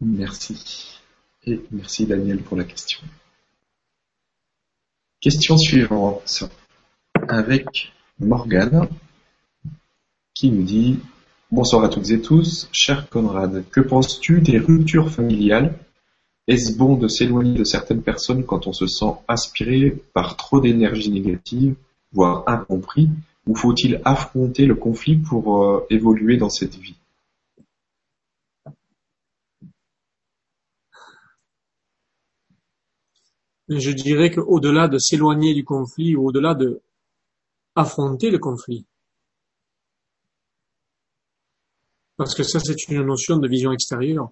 Merci. 0.00 1.00
Et 1.44 1.60
merci 1.70 2.06
Daniel 2.06 2.42
pour 2.42 2.56
la 2.56 2.64
question. 2.64 3.00
Question 5.20 5.56
suivante 5.56 6.44
avec 7.28 7.92
Morgane 8.18 8.88
qui 10.34 10.50
nous 10.50 10.62
dit 10.62 11.00
Bonsoir 11.56 11.84
à 11.84 11.88
toutes 11.88 12.10
et 12.10 12.20
tous. 12.20 12.68
Cher 12.70 13.08
Conrad, 13.08 13.64
que 13.70 13.80
penses-tu 13.80 14.42
des 14.42 14.58
ruptures 14.58 15.10
familiales? 15.10 15.78
Est-ce 16.46 16.76
bon 16.76 16.98
de 16.98 17.08
s'éloigner 17.08 17.54
de 17.54 17.64
certaines 17.64 18.02
personnes 18.02 18.44
quand 18.44 18.66
on 18.66 18.74
se 18.74 18.86
sent 18.86 19.14
aspiré 19.26 19.96
par 20.12 20.36
trop 20.36 20.60
d'énergie 20.60 21.10
négative, 21.10 21.74
voire 22.12 22.44
incompris, 22.46 23.08
ou 23.46 23.54
faut-il 23.54 24.02
affronter 24.04 24.66
le 24.66 24.74
conflit 24.74 25.16
pour 25.16 25.64
euh, 25.64 25.86
évoluer 25.88 26.36
dans 26.36 26.50
cette 26.50 26.74
vie? 26.74 26.98
Je 33.70 33.92
dirais 33.92 34.30
qu'au-delà 34.30 34.88
de 34.88 34.98
s'éloigner 34.98 35.54
du 35.54 35.64
conflit, 35.64 36.16
ou 36.16 36.26
au-delà 36.26 36.52
de 36.52 36.82
affronter 37.76 38.30
le 38.30 38.38
conflit, 38.38 38.84
Parce 42.16 42.34
que 42.34 42.42
ça, 42.42 42.58
c'est 42.60 42.88
une 42.88 43.02
notion 43.02 43.36
de 43.36 43.48
vision 43.48 43.72
extérieure. 43.72 44.30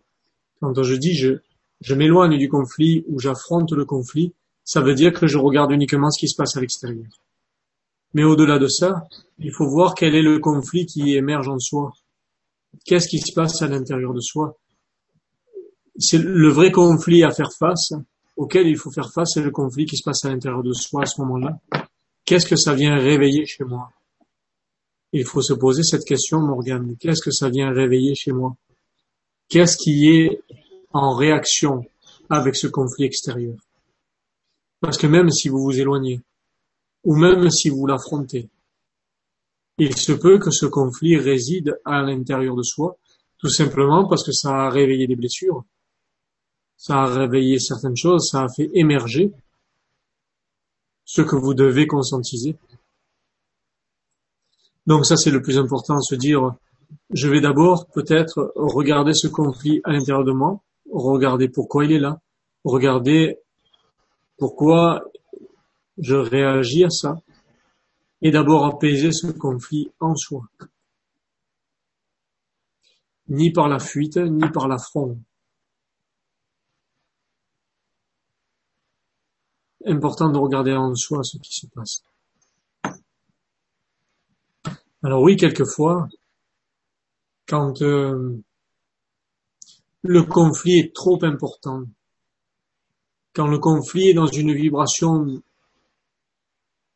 Quand 0.61 0.83
je 0.83 0.95
dis 0.95 1.15
je, 1.15 1.35
je 1.81 1.95
m'éloigne 1.95 2.39
du 2.39 2.49
conflit 2.49 3.05
ou 3.09 3.21
j'affronte 3.21 3.73
le 3.73 3.85
conflit, 3.85 4.33
ça 4.65 4.81
veut 4.81 4.95
dire 4.95 5.13
que 5.13 5.27
je 5.27 5.37
regarde 5.37 5.73
uniquement 5.73 6.11
ce 6.11 6.19
qui 6.19 6.29
se 6.29 6.37
passe 6.37 6.57
à 6.57 6.61
l'extérieur. 6.61 7.07
Mais 8.15 8.25
au-delà 8.25 8.59
de 8.59 8.69
ça, 8.69 9.07
il 9.39 9.53
faut 9.53 9.69
voir 9.69 9.95
quel 9.95 10.15
est 10.15 10.23
le 10.23 10.39
conflit 10.39 10.87
qui 10.87 11.15
émerge 11.15 11.49
en 11.49 11.59
soi. 11.59 11.93
Qu'est-ce 12.87 13.09
qui 13.09 13.19
se 13.19 13.33
passe 13.33 13.61
à 13.61 13.67
l'intérieur 13.67 14.15
de 14.15 14.21
soi? 14.21 14.57
C'est 15.99 16.19
le 16.19 16.49
vrai 16.49 16.73
conflit 16.73 17.23
à 17.23 17.31
faire 17.31 17.53
face, 17.53 17.93
auquel 18.37 18.67
il 18.67 18.77
faut 18.77 18.91
faire 18.91 19.13
face, 19.13 19.33
c'est 19.35 19.43
le 19.43 19.51
conflit 19.51 19.85
qui 19.85 19.97
se 19.97 20.03
passe 20.03 20.25
à 20.25 20.31
l'intérieur 20.31 20.63
de 20.63 20.73
soi 20.73 21.03
à 21.03 21.07
ce 21.07 21.21
moment-là. 21.21 21.59
Qu'est-ce 22.25 22.47
que 22.47 22.57
ça 22.57 22.75
vient 22.75 22.97
réveiller 22.97 23.47
chez 23.47 23.65
moi? 23.65 23.91
Il 25.15 25.25
faut 25.25 25.43
se 25.43 25.55
poser 25.55 25.85
cette 25.85 26.05
question, 26.05 26.41
Morgane. 26.41 26.97
Qu'est-ce 26.99 27.23
que 27.23 27.31
ça 27.31 27.49
vient 27.49 27.71
réveiller 27.73 28.17
chez 28.17 28.33
moi? 28.33 28.57
Qu'est-ce 29.49 29.77
qui 29.77 30.11
est 30.11 30.43
en 30.93 31.15
réaction 31.15 31.85
avec 32.29 32.57
ce 32.57 32.67
conflit 32.67 33.05
extérieur? 33.05 33.55
Parce 34.81 34.99
que 34.99 35.07
même 35.07 35.31
si 35.31 35.49
vous 35.49 35.63
vous 35.63 35.79
éloignez, 35.79 36.21
ou 37.05 37.15
même 37.15 37.49
si 37.49 37.69
vous 37.69 37.87
l'affrontez, 37.87 38.49
il 39.79 39.97
se 39.97 40.11
peut 40.11 40.41
que 40.41 40.51
ce 40.51 40.67
conflit 40.67 41.17
réside 41.17 41.79
à 41.85 42.03
l'intérieur 42.03 42.57
de 42.57 42.65
soi, 42.65 42.97
tout 43.39 43.49
simplement 43.49 44.09
parce 44.09 44.25
que 44.25 44.33
ça 44.33 44.67
a 44.67 44.69
réveillé 44.69 45.07
des 45.07 45.17
blessures, 45.17 45.65
ça 46.77 47.03
a 47.03 47.07
réveillé 47.07 47.61
certaines 47.61 47.97
choses, 47.97 48.31
ça 48.31 48.43
a 48.43 48.49
fait 48.49 48.69
émerger 48.75 49.31
ce 51.05 51.23
que 51.23 51.37
vous 51.37 51.55
devez 51.55 51.87
conscientiser. 51.87 52.57
Donc 54.87 55.07
ça, 55.07 55.17
c'est 55.17 55.31
le 55.31 55.41
plus 55.41 55.59
important, 55.59 56.01
se 56.01 56.15
dire, 56.15 56.55
je 57.11 57.29
vais 57.29 57.41
d'abord 57.41 57.87
peut-être 57.89 58.53
regarder 58.55 59.15
ce 59.15 59.29
conflit 59.29 59.81
à 59.85 59.93
l'intérieur 59.93 60.25
de 60.25 60.33
moi, 60.33 60.61
regarder 60.91 61.49
pourquoi 61.49 61.85
il 61.85 61.93
est 61.93 61.99
là, 61.99 62.21
regarder 62.65 63.39
pourquoi 64.39 65.05
je 65.99 66.17
réagis 66.17 66.85
à 66.85 66.91
ça, 66.91 67.17
et 68.21 68.31
d'abord 68.31 68.65
apaiser 68.67 69.13
ce 69.13 69.29
conflit 69.29 69.91
en 70.01 70.15
soi. 70.17 70.43
Ni 73.29 73.53
par 73.53 73.69
la 73.69 73.79
fuite, 73.79 74.17
ni 74.17 74.49
par 74.51 74.69
l'affront. 74.69 75.19
Important 79.87 80.31
de 80.31 80.39
regarder 80.39 80.73
en 80.73 80.95
soi 80.95 81.23
ce 81.23 81.39
qui 81.39 81.55
se 81.55 81.67
passe. 81.67 82.03
Alors 85.05 85.21
oui, 85.21 85.37
quelquefois, 85.37 86.09
quand 87.47 87.83
euh, 87.83 88.39
le 90.03 90.23
conflit 90.23 90.79
est 90.79 90.95
trop 90.95 91.23
important, 91.23 91.83
quand 93.35 93.47
le 93.47 93.59
conflit 93.59 94.09
est 94.09 94.15
dans 94.15 94.27
une 94.27 94.55
vibration 94.55 95.43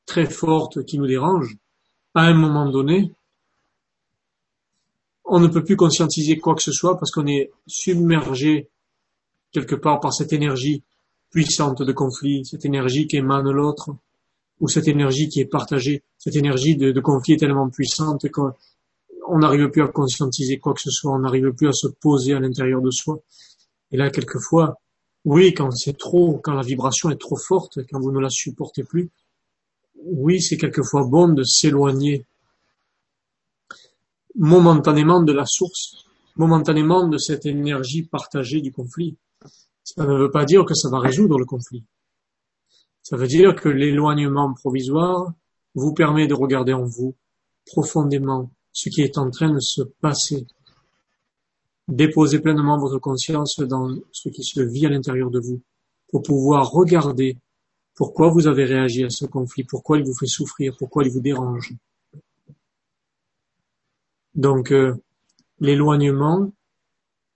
très 0.06 0.24
forte 0.24 0.86
qui 0.86 0.98
nous 0.98 1.06
dérange, 1.06 1.58
à 2.14 2.22
un 2.22 2.32
moment 2.32 2.70
donné, 2.70 3.12
on 5.26 5.38
ne 5.38 5.48
peut 5.48 5.62
plus 5.62 5.76
conscientiser 5.76 6.38
quoi 6.38 6.54
que 6.54 6.62
ce 6.62 6.72
soit 6.72 6.98
parce 6.98 7.10
qu'on 7.10 7.26
est 7.26 7.50
submergé 7.66 8.70
quelque 9.52 9.74
part 9.74 10.00
par 10.00 10.14
cette 10.14 10.32
énergie 10.32 10.82
puissante 11.28 11.82
de 11.82 11.92
conflit, 11.92 12.46
cette 12.46 12.64
énergie 12.64 13.06
qui 13.06 13.16
émane 13.18 13.50
l'autre, 13.50 13.90
ou 14.60 14.68
cette 14.68 14.88
énergie 14.88 15.28
qui 15.28 15.40
est 15.40 15.46
partagée, 15.46 16.02
cette 16.16 16.36
énergie 16.36 16.76
de, 16.76 17.00
conflit 17.00 17.34
est 17.34 17.38
tellement 17.38 17.68
puissante 17.68 18.26
qu'on 18.30 19.38
n'arrive 19.38 19.68
plus 19.70 19.82
à 19.82 19.88
conscientiser 19.88 20.58
quoi 20.58 20.74
que 20.74 20.80
ce 20.80 20.90
soit, 20.90 21.12
on 21.12 21.20
n'arrive 21.20 21.52
plus 21.52 21.68
à 21.68 21.72
se 21.72 21.86
poser 21.86 22.34
à 22.34 22.40
l'intérieur 22.40 22.80
de 22.80 22.90
soi. 22.90 23.20
Et 23.92 23.96
là, 23.96 24.10
quelquefois, 24.10 24.80
oui, 25.24 25.54
quand 25.54 25.70
c'est 25.70 25.96
trop, 25.96 26.40
quand 26.42 26.54
la 26.54 26.62
vibration 26.62 27.10
est 27.10 27.20
trop 27.20 27.36
forte, 27.36 27.78
quand 27.90 28.00
vous 28.00 28.12
ne 28.12 28.20
la 28.20 28.30
supportez 28.30 28.82
plus, 28.82 29.10
oui, 30.04 30.40
c'est 30.40 30.56
quelquefois 30.56 31.04
bon 31.04 31.28
de 31.28 31.42
s'éloigner 31.42 32.26
momentanément 34.36 35.22
de 35.22 35.32
la 35.32 35.44
source, 35.46 36.04
momentanément 36.36 37.08
de 37.08 37.18
cette 37.18 37.46
énergie 37.46 38.02
partagée 38.02 38.60
du 38.60 38.72
conflit. 38.72 39.16
Ça 39.82 40.04
ne 40.04 40.14
veut 40.14 40.30
pas 40.30 40.44
dire 40.44 40.64
que 40.64 40.74
ça 40.74 40.88
va 40.88 41.00
résoudre 41.00 41.38
le 41.38 41.44
conflit. 41.44 41.82
Ça 43.08 43.16
veut 43.16 43.26
dire 43.26 43.54
que 43.56 43.70
l'éloignement 43.70 44.52
provisoire 44.52 45.32
vous 45.74 45.94
permet 45.94 46.26
de 46.26 46.34
regarder 46.34 46.74
en 46.74 46.84
vous 46.84 47.16
profondément 47.64 48.50
ce 48.70 48.90
qui 48.90 49.00
est 49.00 49.16
en 49.16 49.30
train 49.30 49.50
de 49.50 49.60
se 49.60 49.80
passer. 49.80 50.46
Déposez 51.88 52.38
pleinement 52.38 52.76
votre 52.76 52.98
conscience 52.98 53.60
dans 53.60 53.96
ce 54.12 54.28
qui 54.28 54.44
se 54.44 54.60
vit 54.60 54.84
à 54.84 54.90
l'intérieur 54.90 55.30
de 55.30 55.40
vous 55.40 55.62
pour 56.12 56.20
pouvoir 56.20 56.70
regarder 56.70 57.38
pourquoi 57.94 58.28
vous 58.28 58.46
avez 58.46 58.66
réagi 58.66 59.04
à 59.04 59.08
ce 59.08 59.24
conflit, 59.24 59.64
pourquoi 59.64 59.96
il 59.96 60.04
vous 60.04 60.14
fait 60.14 60.26
souffrir, 60.26 60.76
pourquoi 60.78 61.02
il 61.04 61.10
vous 61.10 61.20
dérange. 61.20 61.72
Donc 64.34 64.70
euh, 64.70 64.94
l'éloignement 65.60 66.52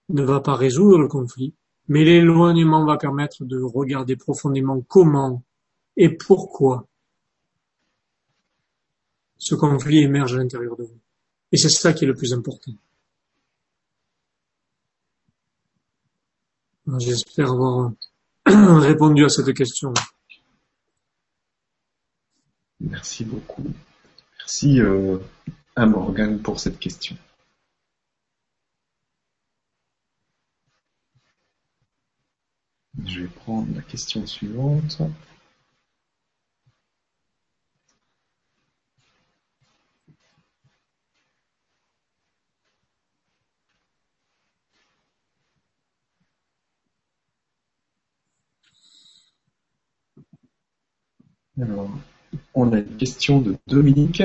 ne 0.09 0.21
va 0.21 0.39
pas 0.39 0.53
résoudre 0.53 0.99
le 0.99 1.07
conflit, 1.07 1.55
mais 1.87 2.03
l'éloignement 2.03 2.85
va 2.85 2.97
permettre 2.97 3.43
de 3.43 3.59
regarder 3.59 4.15
profondément 4.15 4.79
comment 4.87 5.41
et 5.95 6.09
pourquoi 6.09 6.87
ce 9.37 9.55
conflit 9.55 9.99
émerge 9.99 10.35
à 10.35 10.37
l'intérieur 10.37 10.75
de 10.75 10.83
vous? 10.83 10.99
Et 11.51 11.57
c'est 11.57 11.69
ça 11.69 11.93
qui 11.93 12.05
est 12.05 12.07
le 12.07 12.15
plus 12.15 12.33
important. 12.33 12.71
J'espère 16.99 17.51
avoir 17.51 17.91
répondu 18.45 19.23
à 19.23 19.29
cette 19.29 19.53
question. 19.53 19.93
Merci 22.79 23.23
beaucoup. 23.23 23.63
Merci 24.39 24.81
euh, 24.81 25.17
à 25.75 25.85
Morgan 25.85 26.41
pour 26.41 26.59
cette 26.59 26.79
question. 26.79 27.15
Je 33.05 33.21
vais 33.21 33.27
prendre 33.27 33.73
la 33.75 33.81
question 33.81 34.27
suivante. 34.27 35.01
Alors, 51.61 51.87
on 52.55 52.73
a 52.73 52.79
une 52.79 52.97
question 52.97 53.39
de 53.39 53.55
Dominique 53.67 54.23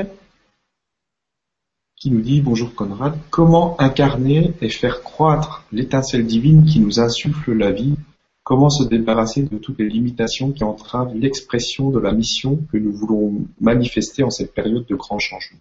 qui 1.94 2.10
nous 2.10 2.22
dit 2.22 2.40
Bonjour 2.40 2.74
Conrad, 2.74 3.18
comment 3.28 3.78
incarner 3.78 4.54
et 4.62 4.70
faire 4.70 5.02
croître 5.02 5.64
l'étincelle 5.70 6.26
divine 6.26 6.64
qui 6.64 6.80
nous 6.80 7.00
insuffle 7.00 7.52
la 7.52 7.70
vie? 7.70 7.96
Comment 8.44 8.70
se 8.70 8.84
débarrasser 8.84 9.42
de 9.42 9.58
toutes 9.58 9.78
les 9.78 9.90
limitations 9.90 10.52
qui 10.52 10.64
entravent 10.64 11.14
l'expression 11.14 11.90
de 11.90 11.98
la 11.98 12.12
mission 12.12 12.66
que 12.72 12.78
nous 12.78 12.94
voulons 12.94 13.46
manifester 13.60 14.22
en 14.22 14.30
cette 14.30 14.54
période 14.54 14.86
de 14.86 14.94
grand 14.94 15.18
changement? 15.18 15.60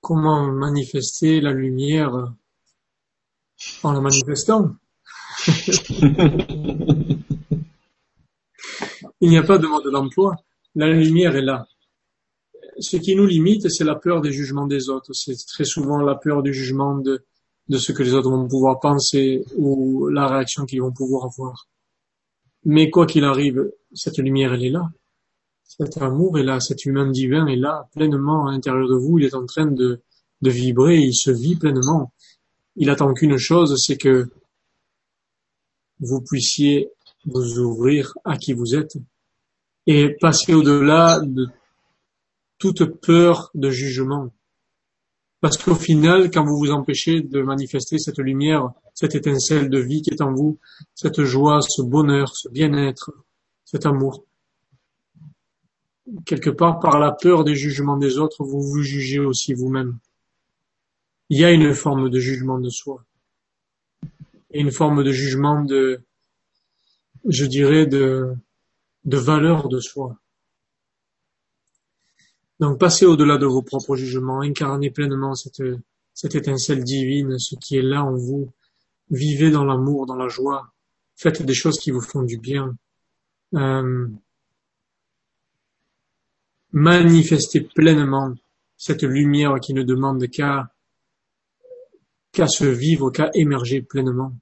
Comment 0.00 0.50
manifester 0.50 1.42
la 1.42 1.52
lumière 1.52 2.32
en 3.82 3.92
la 3.92 4.00
manifestant? 4.00 4.76
Il 9.20 9.28
n'y 9.28 9.36
a 9.36 9.42
pas 9.42 9.58
de 9.58 9.66
mode 9.66 9.90
d'emploi. 9.92 10.36
La 10.74 10.90
lumière 10.90 11.36
est 11.36 11.42
là. 11.42 11.66
Ce 12.78 12.96
qui 12.96 13.14
nous 13.14 13.26
limite, 13.26 13.68
c'est 13.68 13.84
la 13.84 13.94
peur 13.94 14.22
des 14.22 14.32
jugements 14.32 14.66
des 14.66 14.88
autres. 14.88 15.12
C'est 15.12 15.36
très 15.46 15.64
souvent 15.64 15.98
la 15.98 16.14
peur 16.14 16.42
du 16.42 16.54
jugement 16.54 16.96
de, 16.96 17.22
ce 17.70 17.92
que 17.92 18.02
les 18.02 18.14
autres 18.14 18.30
vont 18.30 18.48
pouvoir 18.48 18.80
penser 18.80 19.44
ou 19.56 20.08
la 20.08 20.26
réaction 20.26 20.64
qu'ils 20.64 20.80
vont 20.80 20.92
pouvoir 20.92 21.26
avoir. 21.26 21.68
Mais 22.64 22.88
quoi 22.88 23.06
qu'il 23.06 23.24
arrive, 23.24 23.70
cette 23.92 24.18
lumière, 24.18 24.54
elle 24.54 24.64
est 24.64 24.70
là. 24.70 24.88
Cet 25.64 25.98
amour 25.98 26.38
est 26.38 26.42
là, 26.42 26.58
cet 26.60 26.84
humain 26.84 27.10
divin 27.10 27.46
est 27.46 27.56
là, 27.56 27.88
pleinement 27.92 28.46
à 28.46 28.52
l'intérieur 28.52 28.88
de 28.88 28.96
vous. 28.96 29.18
Il 29.18 29.24
est 29.26 29.34
en 29.34 29.44
train 29.44 29.66
de, 29.66 30.00
de 30.40 30.50
vibrer, 30.50 30.98
il 30.98 31.14
se 31.14 31.30
vit 31.30 31.56
pleinement. 31.56 32.12
Il 32.76 32.88
attend 32.88 33.12
qu'une 33.12 33.36
chose, 33.36 33.76
c'est 33.76 33.96
que 33.96 34.30
vous 36.00 36.22
puissiez 36.22 36.90
vous 37.26 37.58
ouvrir 37.58 38.14
à 38.24 38.36
qui 38.36 38.52
vous 38.52 38.74
êtes 38.74 38.96
et 39.86 40.16
passer 40.20 40.54
au-delà 40.54 41.20
de 41.20 41.48
toute 42.58 42.84
peur 43.00 43.50
de 43.54 43.70
jugement. 43.70 44.30
Parce 45.40 45.56
qu'au 45.56 45.74
final, 45.74 46.30
quand 46.30 46.44
vous 46.44 46.58
vous 46.58 46.70
empêchez 46.70 47.22
de 47.22 47.40
manifester 47.40 47.98
cette 47.98 48.18
lumière, 48.18 48.70
cette 48.94 49.14
étincelle 49.14 49.70
de 49.70 49.78
vie 49.78 50.02
qui 50.02 50.10
est 50.10 50.20
en 50.20 50.34
vous, 50.34 50.58
cette 50.94 51.22
joie, 51.22 51.60
ce 51.62 51.80
bonheur, 51.80 52.36
ce 52.36 52.48
bien-être, 52.50 53.12
cet 53.64 53.86
amour, 53.86 54.24
quelque 56.26 56.50
part 56.50 56.78
par 56.78 56.98
la 56.98 57.12
peur 57.12 57.44
des 57.44 57.54
jugements 57.54 57.96
des 57.96 58.18
autres, 58.18 58.44
vous 58.44 58.60
vous 58.60 58.82
jugez 58.82 59.18
aussi 59.18 59.54
vous-même. 59.54 59.98
Il 61.30 61.38
y 61.38 61.44
a 61.44 61.52
une 61.52 61.72
forme 61.72 62.10
de 62.10 62.18
jugement 62.18 62.58
de 62.58 62.68
soi 62.68 63.04
et 64.50 64.60
une 64.60 64.72
forme 64.72 65.04
de 65.04 65.12
jugement 65.12 65.62
de, 65.62 66.02
je 67.26 67.44
dirais, 67.46 67.86
de, 67.86 68.34
de 69.04 69.16
valeur 69.16 69.68
de 69.68 69.80
soi. 69.80 70.18
Donc 72.60 72.78
passez 72.78 73.06
au-delà 73.06 73.38
de 73.38 73.46
vos 73.46 73.62
propres 73.62 73.96
jugements, 73.96 74.40
incarnez 74.42 74.90
pleinement 74.90 75.34
cette, 75.34 75.62
cette 76.12 76.34
étincelle 76.34 76.84
divine, 76.84 77.38
ce 77.38 77.54
qui 77.56 77.78
est 77.78 77.82
là 77.82 78.04
en 78.04 78.14
vous. 78.14 78.52
Vivez 79.10 79.50
dans 79.50 79.64
l'amour, 79.64 80.06
dans 80.06 80.16
la 80.16 80.28
joie. 80.28 80.72
Faites 81.16 81.42
des 81.42 81.54
choses 81.54 81.78
qui 81.78 81.90
vous 81.90 82.02
font 82.02 82.22
du 82.22 82.38
bien. 82.38 82.76
Euh, 83.54 84.08
manifestez 86.72 87.62
pleinement 87.62 88.34
cette 88.76 89.02
lumière 89.02 89.58
qui 89.60 89.74
ne 89.74 89.82
demande 89.82 90.28
qu'à 90.28 90.72
qu'à 92.32 92.46
se 92.46 92.64
vivre, 92.64 93.10
qu'à 93.10 93.30
émerger 93.34 93.82
pleinement. 93.82 94.32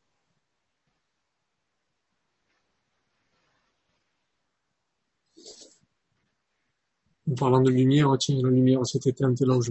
Parlant 7.38 7.60
de 7.60 7.70
lumière, 7.70 8.14
tiens, 8.18 8.36
la 8.42 8.50
lumière 8.50 8.84
s'est 8.86 9.00
éteinte 9.04 9.40
là 9.40 9.56
où 9.56 9.62
je 9.62 9.70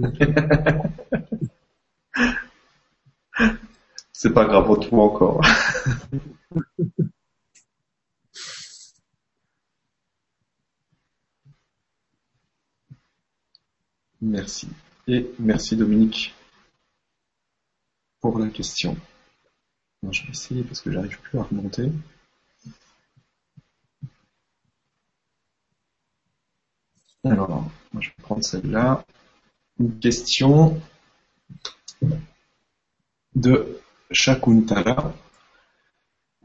C'est 4.12 4.34
pas 4.34 4.46
grave, 4.46 4.70
retrouve 4.70 5.00
encore. 5.00 5.42
merci. 14.22 14.68
Et 15.08 15.32
merci 15.40 15.76
Dominique 15.76 16.34
pour 18.20 18.40
la 18.40 18.50
question. 18.50 18.98
je 20.12 20.24
vais 20.24 20.30
essayer 20.30 20.64
parce 20.64 20.82
que 20.82 20.92
j'arrive 20.92 21.20
plus 21.22 21.40
à 21.40 21.44
remonter. 21.44 21.92
Alors, 27.32 27.70
je 28.00 28.08
vais 28.10 28.16
prendre 28.22 28.44
celle-là. 28.44 29.04
Une 29.80 30.00
question 30.00 30.80
de 33.36 33.80
Shakuntala. 34.12 35.14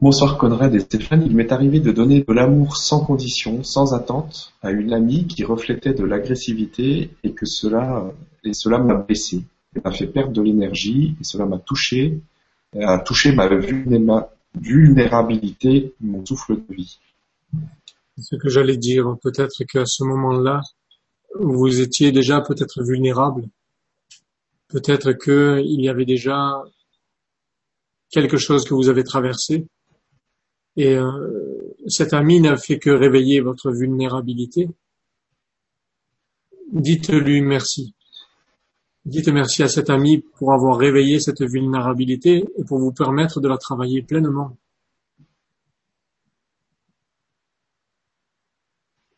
Bonsoir 0.01 0.37
Conrad 0.37 0.75
et 0.75 0.79
Stéphane, 0.79 1.23
il 1.25 1.35
m'est 1.35 1.51
arrivé 1.53 1.79
de 1.79 1.91
donner 1.91 2.23
de 2.27 2.33
l'amour 2.33 2.75
sans 2.75 3.05
condition, 3.05 3.63
sans 3.63 3.93
attente, 3.93 4.53
à 4.61 4.71
une 4.71 4.91
amie 4.93 5.25
qui 5.27 5.45
reflétait 5.45 5.93
de 5.93 6.03
l'agressivité 6.03 7.11
et 7.23 7.31
que 7.31 7.45
cela, 7.45 8.11
et 8.43 8.53
cela 8.53 8.77
m'a 8.77 8.95
blessé. 8.95 9.43
m'a 9.83 9.91
fait 9.91 10.07
perdre 10.07 10.33
de 10.33 10.41
l'énergie 10.41 11.15
et 11.21 11.23
cela 11.23 11.45
m'a 11.45 11.59
touché, 11.59 12.19
a 12.79 12.99
touché 12.99 13.31
ma 13.33 13.47
vulnérabilité, 14.55 15.93
mon 16.01 16.25
souffle 16.25 16.57
de 16.57 16.73
vie. 16.73 16.99
Ce 18.17 18.35
que 18.35 18.49
j'allais 18.49 18.77
dire, 18.77 19.15
peut-être 19.21 19.63
qu'à 19.63 19.85
ce 19.85 20.03
moment-là, 20.03 20.61
vous 21.39 21.81
étiez 21.81 22.11
déjà 22.11 22.41
peut-être 22.41 22.83
vulnérable. 22.83 23.47
Peut-être 24.67 25.13
qu'il 25.13 25.81
y 25.81 25.89
avait 25.89 26.05
déjà 26.05 26.63
quelque 28.11 28.37
chose 28.37 28.65
que 28.65 28.73
vous 28.73 28.89
avez 28.89 29.03
traversé. 29.03 29.65
Et 30.75 30.95
euh, 30.95 31.75
cet 31.87 32.13
ami 32.13 32.39
n'a 32.39 32.57
fait 32.57 32.79
que 32.79 32.89
réveiller 32.89 33.41
votre 33.41 33.71
vulnérabilité. 33.71 34.69
Dites-lui 36.71 37.41
merci. 37.41 37.93
Dites 39.05 39.27
merci 39.27 39.63
à 39.63 39.67
cet 39.67 39.89
ami 39.89 40.23
pour 40.37 40.53
avoir 40.53 40.77
réveillé 40.77 41.19
cette 41.19 41.43
vulnérabilité 41.43 42.45
et 42.57 42.63
pour 42.63 42.79
vous 42.79 42.93
permettre 42.93 43.41
de 43.41 43.47
la 43.47 43.57
travailler 43.57 44.01
pleinement. 44.01 44.57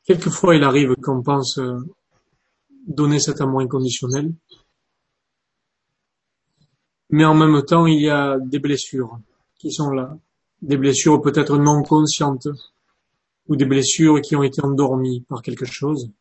Quelquefois, 0.06 0.56
il 0.56 0.64
arrive 0.64 0.96
qu'on 1.02 1.24
pense 1.24 1.58
euh, 1.58 1.80
donner 2.88 3.20
cet 3.20 3.42
amour 3.42 3.62
inconditionnel, 3.62 4.34
mais 7.10 7.26
en 7.26 7.34
même 7.34 7.64
temps, 7.64 7.88
il 7.88 8.02
y 8.02 8.10
a 8.10 8.38
des 8.40 8.60
blessures 8.60 9.20
qui 9.58 9.72
sont 9.72 9.90
là, 9.90 10.16
des 10.62 10.78
blessures 10.78 11.22
peut-être 11.22 11.58
non 11.58 11.82
conscientes, 11.82 12.48
ou 13.48 13.56
des 13.56 13.66
blessures 13.66 14.22
qui 14.22 14.36
ont 14.36 14.44
été 14.44 14.64
endormies 14.64 15.22
par 15.22 15.42
quelque 15.42 15.66
chose. 15.66 16.12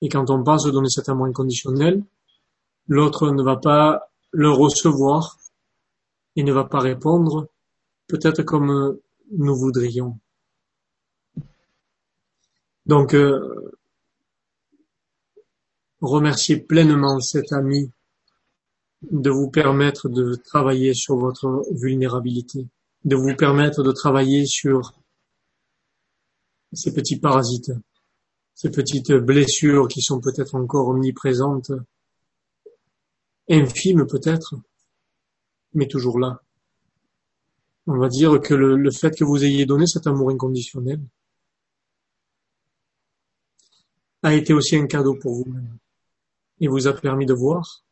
Et 0.00 0.08
quand 0.08 0.30
on 0.30 0.42
pense 0.44 0.66
donner 0.66 0.90
cet 0.90 1.08
amour 1.08 1.26
inconditionnel, 1.26 2.04
l'autre 2.86 3.30
ne 3.30 3.42
va 3.42 3.56
pas 3.56 4.10
le 4.30 4.50
recevoir 4.50 5.38
et 6.36 6.42
ne 6.42 6.52
va 6.52 6.64
pas 6.64 6.78
répondre 6.78 7.48
peut-être 8.06 8.42
comme 8.42 8.98
nous 9.32 9.56
voudrions. 9.56 10.18
Donc, 12.88 13.14
euh, 13.14 13.70
remerciez 16.00 16.56
pleinement 16.56 17.20
cet 17.20 17.52
ami 17.52 17.90
de 19.02 19.28
vous 19.30 19.50
permettre 19.50 20.08
de 20.08 20.34
travailler 20.34 20.94
sur 20.94 21.16
votre 21.16 21.64
vulnérabilité, 21.70 22.66
de 23.04 23.14
vous 23.14 23.36
permettre 23.36 23.82
de 23.82 23.92
travailler 23.92 24.46
sur 24.46 24.98
ces 26.72 26.94
petits 26.94 27.20
parasites, 27.20 27.72
ces 28.54 28.70
petites 28.70 29.12
blessures 29.12 29.86
qui 29.86 30.00
sont 30.00 30.20
peut-être 30.20 30.54
encore 30.54 30.88
omniprésentes, 30.88 31.72
infimes 33.50 34.06
peut-être, 34.06 34.54
mais 35.74 35.86
toujours 35.86 36.18
là. 36.18 36.42
On 37.86 37.98
va 37.98 38.08
dire 38.08 38.40
que 38.40 38.54
le, 38.54 38.76
le, 38.76 38.90
fait 38.90 39.16
que 39.16 39.24
vous 39.24 39.44
ayez 39.44 39.66
donné 39.66 39.86
cet 39.86 40.06
amour 40.06 40.30
inconditionnel 40.30 41.00
a 44.22 44.34
été 44.34 44.52
aussi 44.52 44.76
un 44.76 44.86
cadeau 44.86 45.14
pour 45.14 45.34
vous-même 45.34 45.78
et 46.60 46.68
vous 46.68 46.86
a 46.86 46.92
permis 46.92 47.26
de 47.26 47.34
voir 47.34 47.84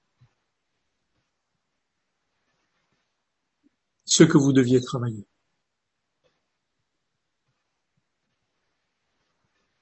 ce 4.04 4.24
que 4.24 4.38
vous 4.38 4.52
deviez 4.52 4.80
travailler. 4.80 5.26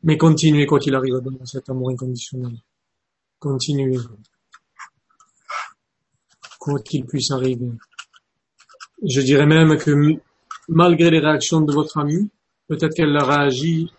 Mais 0.02 0.18
continuez 0.18 0.66
quoi 0.66 0.78
qu'il 0.78 0.94
arrive 0.94 1.14
dans 1.14 1.46
cet 1.46 1.70
amour 1.70 1.90
inconditionnel. 1.90 2.58
Continuez. 3.38 3.98
Quoi 6.58 6.78
qu'il 6.80 7.06
puisse 7.06 7.30
arriver. 7.30 7.72
Je 9.02 9.20
dirais 9.22 9.46
même 9.46 9.78
que 9.78 10.18
malgré 10.68 11.10
les 11.10 11.20
réactions 11.20 11.62
de 11.62 11.72
votre 11.72 11.98
amie, 11.98 12.30
peut-être 12.68 12.94
qu'elle 12.94 13.16
a 13.16 13.24
réagi 13.24 13.90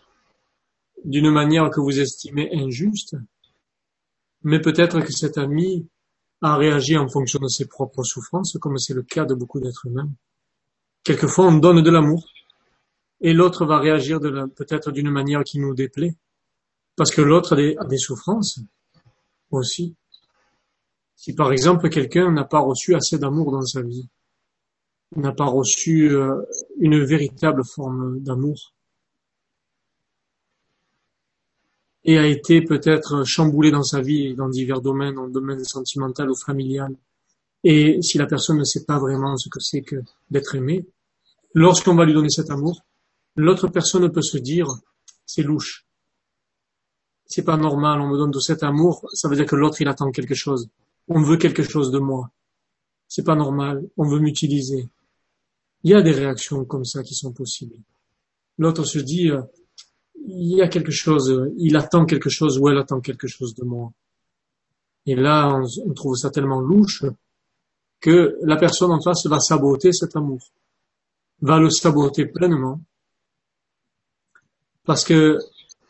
d'une 1.06 1.32
manière 1.32 1.70
que 1.70 1.80
vous 1.80 2.00
estimez 2.00 2.50
injuste, 2.54 3.16
mais 4.44 4.60
peut-être 4.60 5.02
que 5.02 5.12
cet 5.12 5.38
ami 5.38 5.88
a 6.42 6.58
réagi 6.58 6.98
en 6.98 7.08
fonction 7.08 7.40
de 7.40 7.48
ses 7.48 7.66
propres 7.66 8.04
souffrances, 8.04 8.58
comme 8.60 8.78
c'est 8.78 8.94
le 8.94 9.04
cas 9.04 9.26
de 9.26 9.34
beaucoup 9.34 9.60
d'êtres 9.60 9.86
humains. 9.86 10.10
Quelquefois, 11.04 11.46
on 11.48 11.58
donne 11.58 11.82
de 11.82 11.90
l'amour, 11.90 12.28
et 13.22 13.34
l'autre 13.34 13.66
va 13.66 13.80
réagir 13.80 14.20
peut-être 14.20 14.92
d'une 14.92 15.10
manière 15.10 15.44
qui 15.44 15.60
nous 15.60 15.74
déplaît, 15.74 16.16
parce 16.96 17.12
que 17.12 17.22
l'autre 17.22 17.54
a, 17.54 17.86
des, 17.86 17.98
souffrances 17.98 18.60
aussi. 19.52 19.96
Si 21.16 21.34
par 21.34 21.52
exemple 21.52 21.90
quelqu'un 21.90 22.32
n'a 22.32 22.44
pas 22.44 22.60
reçu 22.60 22.94
assez 22.94 23.18
d'amour 23.18 23.52
dans 23.52 23.62
sa 23.62 23.82
vie, 23.82 24.10
n'a 25.16 25.32
pas 25.32 25.46
reçu 25.46 26.10
euh, 26.10 26.36
une 26.80 27.04
véritable 27.04 27.64
forme 27.64 28.20
d'amour, 28.20 28.75
et 32.06 32.18
a 32.20 32.28
été 32.28 32.62
peut-être 32.62 33.24
chamboulé 33.26 33.72
dans 33.72 33.84
sa 33.84 34.00
vie 34.00 34.36
dans 34.36 34.48
divers 34.48 34.80
domaines, 34.80 35.16
dans 35.16 35.26
le 35.26 35.32
domaine 35.32 35.64
sentimental 35.64 36.30
ou 36.30 36.36
familial, 36.36 36.96
et 37.64 38.00
si 38.04 38.20
la 38.20 38.28
personne 38.28 38.60
ne 38.60 38.64
sait 38.64 38.86
pas 38.86 39.00
vraiment 39.00 39.36
ce 39.38 39.50
que 39.50 39.60
c'est 39.60 39.82
que 39.82 39.96
d'être 40.30 40.54
aimé, 40.54 40.86
lorsqu'on 41.56 41.96
va 41.96 42.06
lui 42.06 42.14
donner 42.14 42.30
cet 42.30 42.52
amour, 42.52 42.82
l'autre 43.36 43.68
personne 43.70 44.12
peut 44.12 44.22
se 44.22 44.38
dire, 44.38 44.68
c'est 45.26 45.42
louche. 45.42 45.88
C'est 47.26 47.44
pas 47.44 47.58
normal, 47.58 48.02
on 48.02 48.08
me 48.08 48.18
donne 48.18 48.32
tout 48.32 48.40
cet 48.40 48.62
amour, 48.62 49.10
ça 49.14 49.28
veut 49.28 49.36
dire 49.36 49.48
que 49.48 49.56
l'autre 49.56 49.82
il 49.82 49.88
attend 49.88 50.12
quelque 50.12 50.36
chose. 50.36 50.70
On 51.08 51.24
veut 51.24 51.38
quelque 51.38 51.64
chose 51.64 51.90
de 51.90 51.98
moi. 51.98 52.30
C'est 53.08 53.26
pas 53.26 53.36
normal, 53.36 53.84
on 53.98 54.08
veut 54.08 54.20
m'utiliser. 54.20 54.88
Il 55.84 55.90
y 55.90 55.96
a 55.96 56.04
des 56.04 56.12
réactions 56.12 56.66
comme 56.66 56.86
ça 56.86 57.02
qui 57.02 57.16
sont 57.16 57.34
possibles. 57.34 57.78
L'autre 58.60 58.84
se 58.84 59.00
dit, 59.00 59.32
il 60.38 60.58
y 60.58 60.62
a 60.62 60.68
quelque 60.68 60.92
chose, 60.92 61.52
il 61.58 61.76
attend 61.78 62.06
quelque 62.06 62.30
chose 62.30 62.60
ou 62.60 62.70
elle 62.70 62.78
attend 62.78 63.00
quelque 63.00 63.28
chose 63.28 63.56
de 63.56 63.64
moi. 63.64 63.92
Et 65.06 65.16
là, 65.16 65.62
on, 65.86 65.94
trouve 65.94 66.16
ça 66.16 66.30
tellement 66.30 66.60
louche 66.60 67.06
que 68.02 68.38
la 68.42 68.58
personne 68.58 68.92
en 68.92 69.02
face 69.02 69.26
va 69.28 69.40
saboter 69.40 69.94
cet 69.94 70.16
amour, 70.16 70.42
va 71.42 71.60
le 71.60 71.70
saboter 71.70 72.26
pleinement 72.26 72.82
parce 74.84 75.04
que 75.04 75.40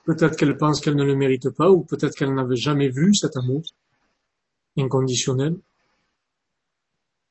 peut-être 0.05 0.37
qu'elle 0.37 0.57
pense 0.57 0.79
qu'elle 0.79 0.95
ne 0.95 1.03
le 1.03 1.15
mérite 1.15 1.49
pas, 1.49 1.69
ou 1.69 1.83
peut-être 1.83 2.15
qu'elle 2.15 2.33
n'avait 2.33 2.55
jamais 2.55 2.89
vu 2.89 3.13
cet 3.13 3.35
amour 3.35 3.63
inconditionnel. 4.77 5.57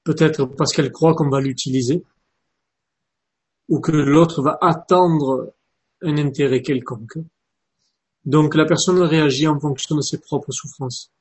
Peut-être 0.02 0.44
parce 0.44 0.72
qu'elle 0.72 0.92
croit 0.92 1.14
qu'on 1.14 1.30
va 1.30 1.40
l'utiliser, 1.40 2.04
ou 3.68 3.80
que 3.80 3.92
l'autre 3.92 4.42
va 4.42 4.58
attendre 4.60 5.54
un 6.03 6.16
intérêt 6.18 6.62
quelconque. 6.62 7.18
Donc 8.24 8.55
la 8.55 8.64
personne 8.64 9.01
réagit 9.01 9.47
en 9.47 9.59
fonction 9.61 9.97
de 9.97 10.01
ses 10.01 10.18
propres 10.18 10.53
souffrances. 10.53 11.12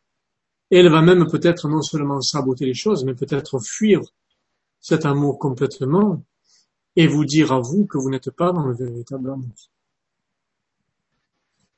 Elle 0.72 0.90
va 0.90 1.02
même 1.02 1.28
peut-être 1.30 1.68
non 1.68 1.82
seulement 1.82 2.22
saboter 2.22 2.66
les 2.66 2.74
choses, 2.74 3.04
mais 3.04 3.14
peut-être 3.14 3.60
fuir 3.60 4.02
cet 4.80 5.06
amour 5.06 5.38
complètement 5.38 6.24
et 6.96 7.08
vous 7.08 7.26
dire 7.26 7.52
à 7.52 7.60
vous 7.60 7.86
que 7.86 7.98
vous 7.98 8.10
n'êtes 8.10 8.32
pas 8.32 8.52
dans 8.52 8.66
le 8.66 8.76
véritable 8.76 9.30
amour. 9.30 9.70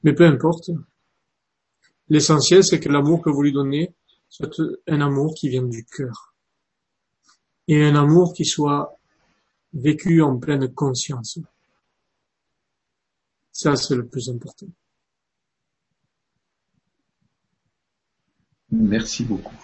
Mais 0.04 0.14
peu 0.14 0.26
importe. 0.26 0.70
L'essentiel, 2.10 2.64
c'est 2.64 2.80
que 2.80 2.89
l'amour 2.89 3.22
que 3.22 3.30
vous 3.30 3.41
lui 3.41 3.52
donnez 3.52 3.93
soit 4.30 4.62
un 4.88 5.02
amour 5.02 5.34
qui 5.34 5.50
vient 5.50 5.64
du 5.64 5.86
cœur. 5.86 6.36
Et 7.68 7.84
un 7.84 7.96
amour 7.96 8.34
qui 8.34 8.46
soit 8.46 9.00
vécu 9.74 10.22
en 10.22 10.38
pleine 10.38 10.72
conscience. 10.74 11.39
Ça, 13.58 13.74
c'est 13.78 13.95
le 13.95 14.06
plus 14.06 14.28
important. 14.30 14.68
Merci 18.70 19.24
beaucoup. 19.24 19.56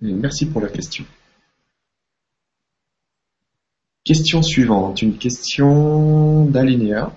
Merci 0.00 0.46
pour 0.46 0.60
la 0.60 0.68
question. 0.68 1.04
Question 4.04 4.42
suivante, 4.42 5.02
une 5.02 5.18
question 5.18 6.44
d'Alinéa 6.44 7.12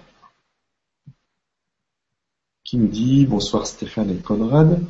qui 2.63 2.77
nous 2.77 2.87
dit 2.87 3.27
Bonsoir 3.27 3.67
Stéphane 3.67 4.09
et 4.09 4.17
Conrad. 4.17 4.83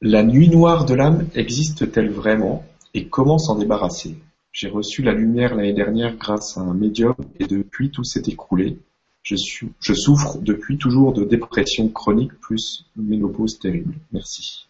La 0.00 0.22
nuit 0.22 0.50
noire 0.50 0.84
de 0.84 0.94
l'âme 0.94 1.28
existe-t-elle 1.34 2.12
vraiment 2.12 2.64
et 2.94 3.08
comment 3.08 3.38
s'en 3.38 3.56
débarrasser? 3.56 4.22
J'ai 4.52 4.68
reçu 4.68 5.02
la 5.02 5.14
lumière 5.14 5.56
l'année 5.56 5.74
dernière 5.74 6.16
grâce 6.16 6.56
à 6.56 6.60
un 6.60 6.74
médium 6.74 7.16
et 7.40 7.48
depuis 7.48 7.90
tout 7.90 8.04
s'est 8.04 8.22
écroulé. 8.28 8.78
Je, 9.22 9.36
je 9.80 9.94
souffre 9.94 10.38
depuis 10.38 10.78
toujours 10.78 11.12
de 11.12 11.24
dépression 11.24 11.88
chronique 11.88 12.32
plus 12.40 12.86
ménopause 12.96 13.58
terrible. 13.58 13.94
Merci. 14.12 14.66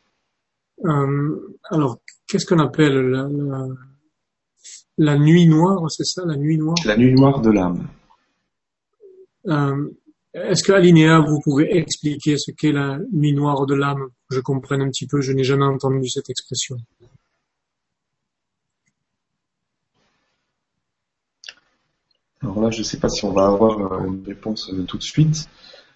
Euh, 0.84 1.57
alors, 1.70 1.98
qu'est-ce 2.26 2.46
qu'on 2.46 2.59
appelle 2.59 2.94
la, 2.94 3.28
la, 4.98 5.18
nuit 5.18 5.46
noire, 5.46 5.90
c'est 5.90 6.05
ça, 6.05 6.24
la 6.26 6.36
nuit 6.36 6.59
noire? 6.59 6.76
La 6.84 6.96
nuit 6.96 7.14
noire 7.14 7.40
de 7.40 7.51
l'âme. 7.51 7.86
Euh, 9.46 9.90
Est-ce 10.34 10.62
que 10.62 10.72
Alinéa, 10.72 11.20
vous 11.20 11.40
pouvez 11.42 11.76
expliquer 11.76 12.36
ce 12.38 12.51
qu'est 12.51 12.72
la 12.72 12.98
nuit 13.12 13.32
noire 13.32 13.66
de 13.66 13.74
l'âme 13.74 14.09
Je 14.30 14.40
comprenne 14.40 14.82
un 14.82 14.88
petit 14.88 15.07
peu, 15.07 15.20
je 15.20 15.32
n'ai 15.32 15.44
jamais 15.44 15.64
entendu 15.64 16.09
cette 16.09 16.30
expression. 16.30 16.76
Alors 22.43 22.61
là, 22.61 22.70
je 22.70 22.78
ne 22.78 22.84
sais 22.84 22.99
pas 22.99 23.09
si 23.09 23.24
on 23.24 23.32
va 23.32 23.47
avoir 23.47 23.93
euh, 23.93 24.07
une 24.07 24.24
réponse 24.26 24.70
euh, 24.72 24.82
tout 24.84 24.97
de 24.97 25.03
suite. 25.03 25.49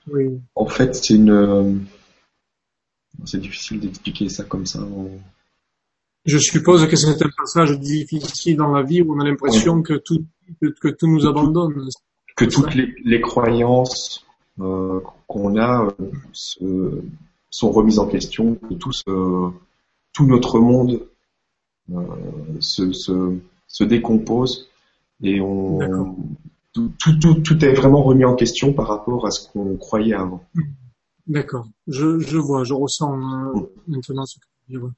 Oui. 0.08 0.40
En 0.54 0.66
fait, 0.66 0.94
c'est 0.94 1.14
une. 1.14 1.30
Euh, 1.30 1.72
c'est 3.24 3.40
difficile 3.40 3.80
d'expliquer 3.80 4.28
ça 4.28 4.44
comme 4.44 4.66
ça. 4.66 4.80
Je 6.26 6.38
suppose 6.38 6.86
que 6.88 6.96
c'est 6.96 7.22
un 7.22 7.30
passage 7.36 7.78
difficile 7.78 8.56
dans 8.56 8.72
la 8.72 8.82
vie 8.82 9.00
où 9.00 9.14
on 9.14 9.20
a 9.20 9.24
l'impression 9.24 9.82
que 9.82 9.94
tout 9.94 10.24
que, 10.60 10.88
tout 10.88 11.06
nous 11.06 11.26
abandonne. 11.26 11.88
Que 12.36 12.44
toutes 12.44 12.74
les, 12.74 13.20
croyances 13.20 14.26
qu'on 14.56 15.58
a 15.58 15.88
sont 17.50 17.70
remises 17.70 18.00
en 18.00 18.08
question, 18.08 18.56
que 18.56 18.74
tout, 18.74 18.90
tout 20.12 20.26
notre 20.26 20.58
monde 20.58 21.06
se, 22.58 22.92
se, 22.92 23.38
se 23.68 23.84
décompose 23.84 24.68
et 25.24 25.40
on, 25.40 26.16
tout, 26.72 26.92
tout, 26.98 27.34
tout, 27.40 27.64
est 27.64 27.72
vraiment 27.72 28.02
remis 28.02 28.24
en 28.24 28.34
question 28.34 28.72
par 28.72 28.88
rapport 28.88 29.26
à 29.26 29.30
ce 29.30 29.48
qu'on 29.48 29.76
croyait 29.76 30.14
avant. 30.14 30.44
D'accord. 31.26 31.66
Je, 31.86 32.18
je 32.18 32.36
vois, 32.36 32.64
je 32.64 32.74
ressens 32.74 33.16
euh, 33.16 33.60
maintenant 33.86 34.26
ce 34.26 34.38
que 34.38 34.46
tu 34.68 34.78
veux 34.78 34.92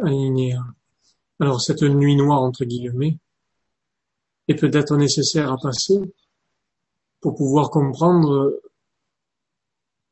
aligner. 0.00 0.54
Alors 1.40 1.60
cette 1.60 1.82
nuit 1.82 2.16
noire 2.16 2.42
entre 2.42 2.64
guillemets 2.64 3.18
est 4.46 4.54
peut-être 4.54 4.96
nécessaire 4.96 5.52
à 5.52 5.56
passer 5.56 5.98
pour 7.20 7.34
pouvoir 7.34 7.70
comprendre 7.70 8.60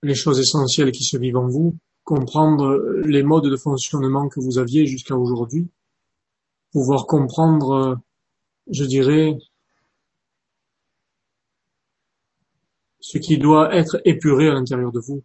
les 0.03 0.15
choses 0.15 0.41
essentielles 0.41 0.93
qui 0.93 1.05
se 1.05 1.17
vivent 1.17 1.37
en 1.37 1.49
vous, 1.49 1.77
comprendre 2.05 3.01
les 3.05 3.23
modes 3.23 3.49
de 3.49 3.57
fonctionnement 3.57 4.29
que 4.29 4.41
vous 4.41 4.59
aviez 4.59 4.87
jusqu'à 4.87 5.17
aujourd'hui, 5.17 5.69
pouvoir 6.73 7.07
comprendre 7.07 7.99
je 8.71 8.85
dirais, 8.85 9.37
ce 13.01 13.19
qui 13.19 13.39
doit 13.39 13.75
être 13.75 14.01
épuré 14.05 14.49
à 14.49 14.55
l'intérieur 14.55 14.91
de 14.91 15.01
vous. 15.01 15.23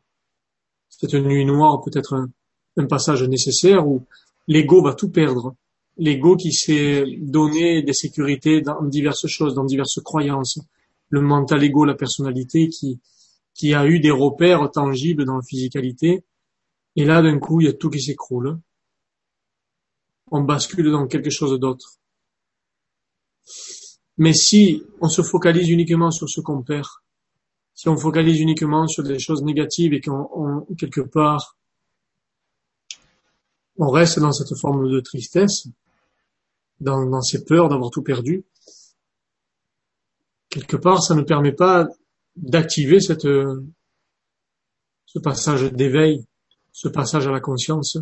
Cette 0.90 1.16
nuit 1.16 1.46
noire 1.46 1.82
peut 1.82 1.92
être 1.94 2.14
un, 2.14 2.86
passage 2.88 3.24
nécessaire 3.24 3.88
où 3.88 4.06
l'ego 4.48 4.84
va 4.84 4.94
tout 4.94 5.10
perdre. 5.10 5.56
L'ego 5.98 6.36
qui 6.36 6.52
s'est 6.54 7.06
donné 7.22 7.82
des 7.82 7.94
sécurités 7.94 8.62
dans 8.62 8.84
diverses 8.84 9.28
choses, 9.28 9.56
dans 9.56 9.66
diverses 9.66 10.00
croyances. 10.04 10.60
Le 11.10 11.22
mental 11.22 11.64
ego, 11.64 11.86
la 11.86 11.96
personnalité 11.96 12.70
qui, 12.70 13.00
qui 13.56 13.74
a 13.74 13.86
eu 13.88 14.00
des 14.00 14.12
repères 14.12 14.70
tangibles 14.72 15.26
dans 15.26 15.38
la 15.38 15.44
physicalité. 15.44 16.24
Et 16.96 17.06
là, 17.06 17.22
d'un 17.22 17.40
coup, 17.40 17.62
il 17.62 17.66
y 17.66 17.70
a 17.70 17.74
tout 17.74 17.90
qui 17.90 18.02
s'écroule. 18.02 18.60
On 20.30 20.42
bascule 20.42 20.92
dans 20.92 21.08
quelque 21.08 21.30
chose 21.30 21.60
d'autre. 21.60 22.01
Mais 24.18 24.34
si 24.34 24.84
on 25.00 25.10
se 25.10 25.22
focalise 25.22 25.70
uniquement 25.70 26.12
sur 26.12 26.30
ce 26.30 26.42
qu'on 26.42 26.62
perd, 26.62 26.88
si 27.74 27.90
on 27.90 27.98
focalise 27.98 28.40
uniquement 28.40 28.88
sur 28.88 29.04
des 29.04 29.20
choses 29.20 29.42
négatives 29.44 29.94
et 29.94 30.02
qu'on, 30.02 30.66
quelque 30.78 31.02
part, 31.02 31.58
on 33.78 33.90
reste 33.90 34.20
dans 34.20 34.32
cette 34.32 34.56
forme 34.60 34.90
de 34.90 35.00
tristesse, 35.00 35.68
dans, 36.80 37.22
ces 37.22 37.44
peurs 37.44 37.70
d'avoir 37.70 37.90
tout 37.90 38.04
perdu, 38.04 38.44
quelque 40.50 40.78
part, 40.78 41.02
ça 41.02 41.16
ne 41.16 41.24
permet 41.24 41.54
pas 41.54 41.88
d'activer 42.36 43.00
ce 43.00 43.64
passage 45.24 45.72
d'éveil, 45.72 46.26
ce 46.72 46.88
passage 46.88 47.28
à 47.28 47.32
la 47.32 47.40
conscience. 47.40 47.98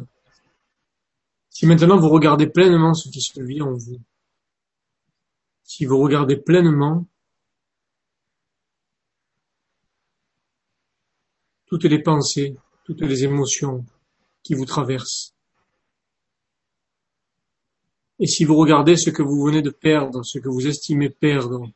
Si 1.49 1.65
maintenant 1.65 1.99
vous 1.99 2.09
regardez 2.09 2.47
pleinement 2.47 2.93
ce 2.93 3.09
qui 3.09 3.21
se 3.21 3.41
vit 3.41 3.61
en 3.61 3.73
vous, 3.73 4.01
si 5.69 5.85
vous 5.85 5.99
regardez 5.99 6.35
pleinement 6.35 7.05
toutes 11.67 11.83
les 11.83 12.01
pensées, 12.01 12.55
toutes 12.85 13.01
les 13.01 13.23
émotions 13.23 13.85
qui 14.41 14.55
vous 14.55 14.65
traversent. 14.65 15.35
Et 18.17 18.25
si 18.25 18.45
vous 18.45 18.55
regardez 18.55 18.97
ce 18.97 19.11
que 19.11 19.21
vous 19.21 19.45
venez 19.45 19.61
de 19.61 19.69
perdre, 19.69 20.25
ce 20.25 20.39
que 20.39 20.49
vous 20.49 20.65
estimez 20.65 21.11
perdre, 21.11 21.69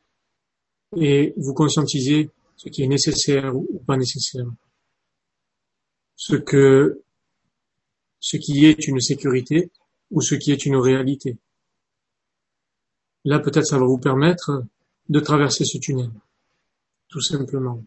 et 0.96 1.32
vous 1.36 1.54
conscientisez 1.54 2.30
ce 2.56 2.70
qui 2.70 2.82
est 2.82 2.88
nécessaire 2.88 3.54
ou 3.54 3.78
pas 3.86 3.96
nécessaire, 3.96 4.50
ce 6.16 6.34
que, 6.34 7.00
ce 8.18 8.38
qui 8.38 8.66
est 8.66 8.88
une 8.88 8.98
sécurité 8.98 9.70
ou 10.10 10.20
ce 10.20 10.34
qui 10.34 10.50
est 10.50 10.66
une 10.66 10.76
réalité. 10.76 11.38
Là, 13.24 13.38
peut-être, 13.38 13.66
ça 13.66 13.78
va 13.78 13.86
vous 13.86 13.98
permettre 13.98 14.64
de 15.08 15.20
traverser 15.20 15.64
ce 15.64 15.78
tunnel. 15.78 16.10
Tout 17.08 17.20
simplement. 17.20 17.82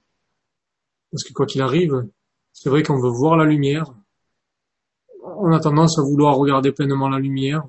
Parce 1.11 1.23
que 1.23 1.33
quoi 1.33 1.45
qu'il 1.45 1.61
arrive, 1.61 2.07
c'est 2.53 2.69
vrai 2.69 2.83
qu'on 2.83 2.99
veut 2.99 3.09
voir 3.09 3.37
la 3.37 3.45
lumière. 3.45 3.93
On 5.23 5.51
a 5.51 5.59
tendance 5.59 5.99
à 5.99 6.01
vouloir 6.01 6.35
regarder 6.37 6.71
pleinement 6.71 7.09
la 7.09 7.19
lumière. 7.19 7.67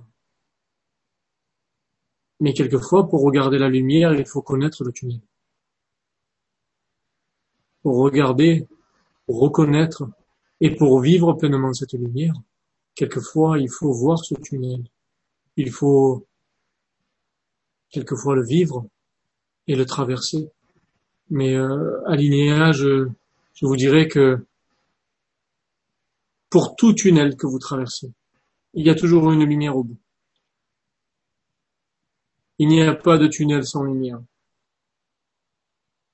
Mais 2.41 2.53
quelquefois, 2.53 3.09
pour 3.09 3.23
regarder 3.23 3.59
la 3.59 3.69
lumière, 3.69 4.15
il 4.15 4.25
faut 4.25 4.43
connaître 4.43 4.85
le 4.85 4.93
tunnel. 4.93 5.21
Pour 7.83 7.99
regarder, 7.99 8.67
pour 9.27 9.41
reconnaître 9.41 10.09
et 10.61 10.75
pour 10.75 11.01
vivre 11.01 11.33
pleinement 11.35 11.73
cette 11.73 11.93
lumière, 11.93 12.35
quelquefois, 12.95 13.59
il 13.59 13.71
faut 13.71 13.93
voir 13.93 14.25
ce 14.25 14.35
tunnel. 14.37 14.85
Il 15.57 15.71
faut 15.71 16.28
quelquefois 17.91 18.35
le 18.35 18.45
vivre 18.45 18.87
et 19.67 19.77
le 19.77 19.85
traverser. 19.85 20.51
Mais 21.31 21.55
euh, 21.55 22.01
à 22.07 22.17
je, 22.73 23.09
je 23.55 23.67
vous 23.67 23.77
dirais 23.77 24.09
que 24.09 24.45
pour 26.51 26.77
tout 26.77 26.95
tunnel 26.95 27.37
que 27.37 27.47
vous 27.47 27.59
traversez, 27.59 28.11
il 28.75 28.87
y 28.87 28.91
a 28.91 28.95
toujours 28.95 29.31
une 29.33 29.45
lumière 29.45 29.77
au 29.77 29.85
bout. 29.85 29.99
Il 32.59 32.69
n'y 32.69 32.83
a 32.83 32.95
pas 32.95 33.19
de 33.19 33.27
tunnel 33.27 33.65
sans 33.65 33.85
lumière. 33.85 34.21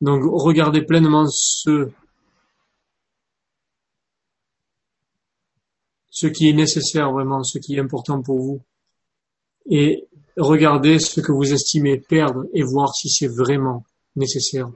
Donc 0.01 0.23
regardez 0.25 0.83
pleinement 0.83 1.27
ce, 1.29 1.91
ce 6.11 6.27
qui 6.27 6.49
est 6.49 6.53
nécessaire 6.53 7.11
vraiment, 7.13 7.43
ce 7.43 7.59
qui 7.59 7.77
est 7.77 7.81
important 7.81 8.21
pour 8.23 8.39
vous. 8.41 8.61
Et 9.67 10.07
Regardez 10.37 10.99
ce 10.99 11.21
que 11.21 11.33
vous 11.33 11.53
estimez 11.53 11.99
perdre 11.99 12.45
et 12.53 12.63
voir 12.63 12.95
si 12.95 13.09
c'est 13.09 13.29
vraiment 13.29 13.85
nécessaire. 14.17 14.69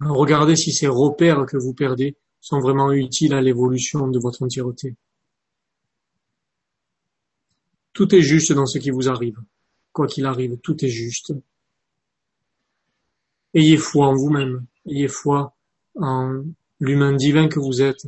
Regardez 0.00 0.56
si 0.56 0.72
ces 0.72 0.86
repères 0.86 1.46
que 1.46 1.56
vous 1.56 1.74
perdez 1.74 2.16
sont 2.40 2.60
vraiment 2.60 2.92
utiles 2.92 3.34
à 3.34 3.40
l'évolution 3.40 4.06
de 4.08 4.18
votre 4.20 4.42
entièreté. 4.42 4.94
Tout 7.92 8.14
est 8.14 8.22
juste 8.22 8.52
dans 8.52 8.66
ce 8.66 8.78
qui 8.78 8.90
vous 8.90 9.08
arrive. 9.08 9.38
Quoi 9.92 10.06
qu'il 10.06 10.26
arrive, 10.26 10.58
tout 10.58 10.84
est 10.84 10.90
juste. 10.90 11.32
Ayez 13.54 13.78
foi 13.78 14.06
en 14.06 14.14
vous-même. 14.14 14.66
Ayez 14.86 15.08
foi 15.08 15.56
en 15.96 16.44
l'humain 16.78 17.14
divin 17.14 17.48
que 17.48 17.58
vous 17.58 17.80
êtes. 17.80 18.02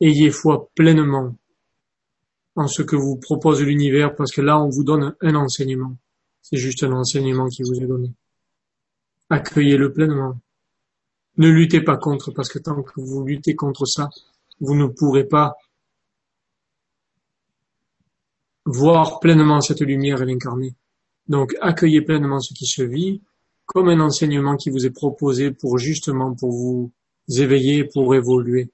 Ayez 0.00 0.30
foi 0.30 0.68
pleinement 0.74 1.36
en 2.60 2.68
ce 2.68 2.82
que 2.82 2.94
vous 2.94 3.16
propose 3.16 3.62
l'univers 3.62 4.14
parce 4.14 4.32
que 4.32 4.42
là, 4.42 4.60
on 4.60 4.68
vous 4.68 4.84
donne 4.84 5.14
un 5.22 5.34
enseignement. 5.34 5.96
C'est 6.42 6.58
juste 6.58 6.82
un 6.82 6.92
enseignement 6.92 7.48
qui 7.48 7.62
vous 7.62 7.80
est 7.80 7.86
donné. 7.86 8.12
Accueillez-le 9.30 9.90
pleinement. 9.94 10.38
Ne 11.38 11.48
luttez 11.48 11.80
pas 11.80 11.96
contre 11.96 12.32
parce 12.32 12.50
que 12.50 12.58
tant 12.58 12.82
que 12.82 13.00
vous 13.00 13.24
luttez 13.24 13.54
contre 13.54 13.86
ça, 13.86 14.10
vous 14.60 14.74
ne 14.74 14.86
pourrez 14.86 15.24
pas 15.24 15.54
voir 18.66 19.20
pleinement 19.20 19.62
cette 19.62 19.80
lumière 19.80 20.20
et 20.20 20.26
l'incarner. 20.26 20.74
Donc 21.28 21.56
accueillez 21.62 22.02
pleinement 22.02 22.40
ce 22.40 22.52
qui 22.52 22.66
se 22.66 22.82
vit 22.82 23.22
comme 23.64 23.88
un 23.88 24.00
enseignement 24.00 24.56
qui 24.56 24.68
vous 24.68 24.84
est 24.84 24.90
proposé 24.90 25.50
pour 25.50 25.78
justement 25.78 26.34
pour 26.34 26.50
vous 26.50 26.92
éveiller, 27.28 27.84
pour 27.84 28.14
évoluer. 28.14 28.70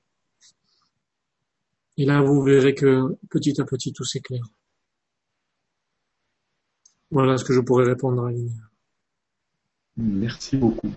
Et 1.98 2.05
là, 2.05 2.20
vous 2.20 2.43
verrez 2.43 2.74
que 2.74 3.16
petit 3.31 3.60
à 3.60 3.64
petit, 3.64 3.93
tout 3.93 4.05
s'éclaire. 4.05 4.44
Voilà 7.10 7.36
ce 7.39 7.44
que 7.44 7.55
je 7.55 7.60
pourrais 7.60 7.86
répondre 7.86 8.24
à 8.24 8.32
Linéa. 8.32 8.62
Merci 9.97 10.56
beaucoup. 10.56 10.93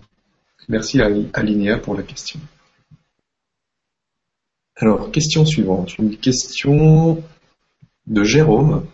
Merci 0.68 1.00
à 1.00 1.42
Linéa 1.42 1.78
pour 1.78 1.94
la 1.94 2.02
question. 2.02 2.38
Alors, 4.76 5.10
question 5.10 5.46
suivante. 5.46 5.98
Une 5.98 6.16
question 6.16 7.22
de 8.06 8.24
Jérôme 8.24 8.86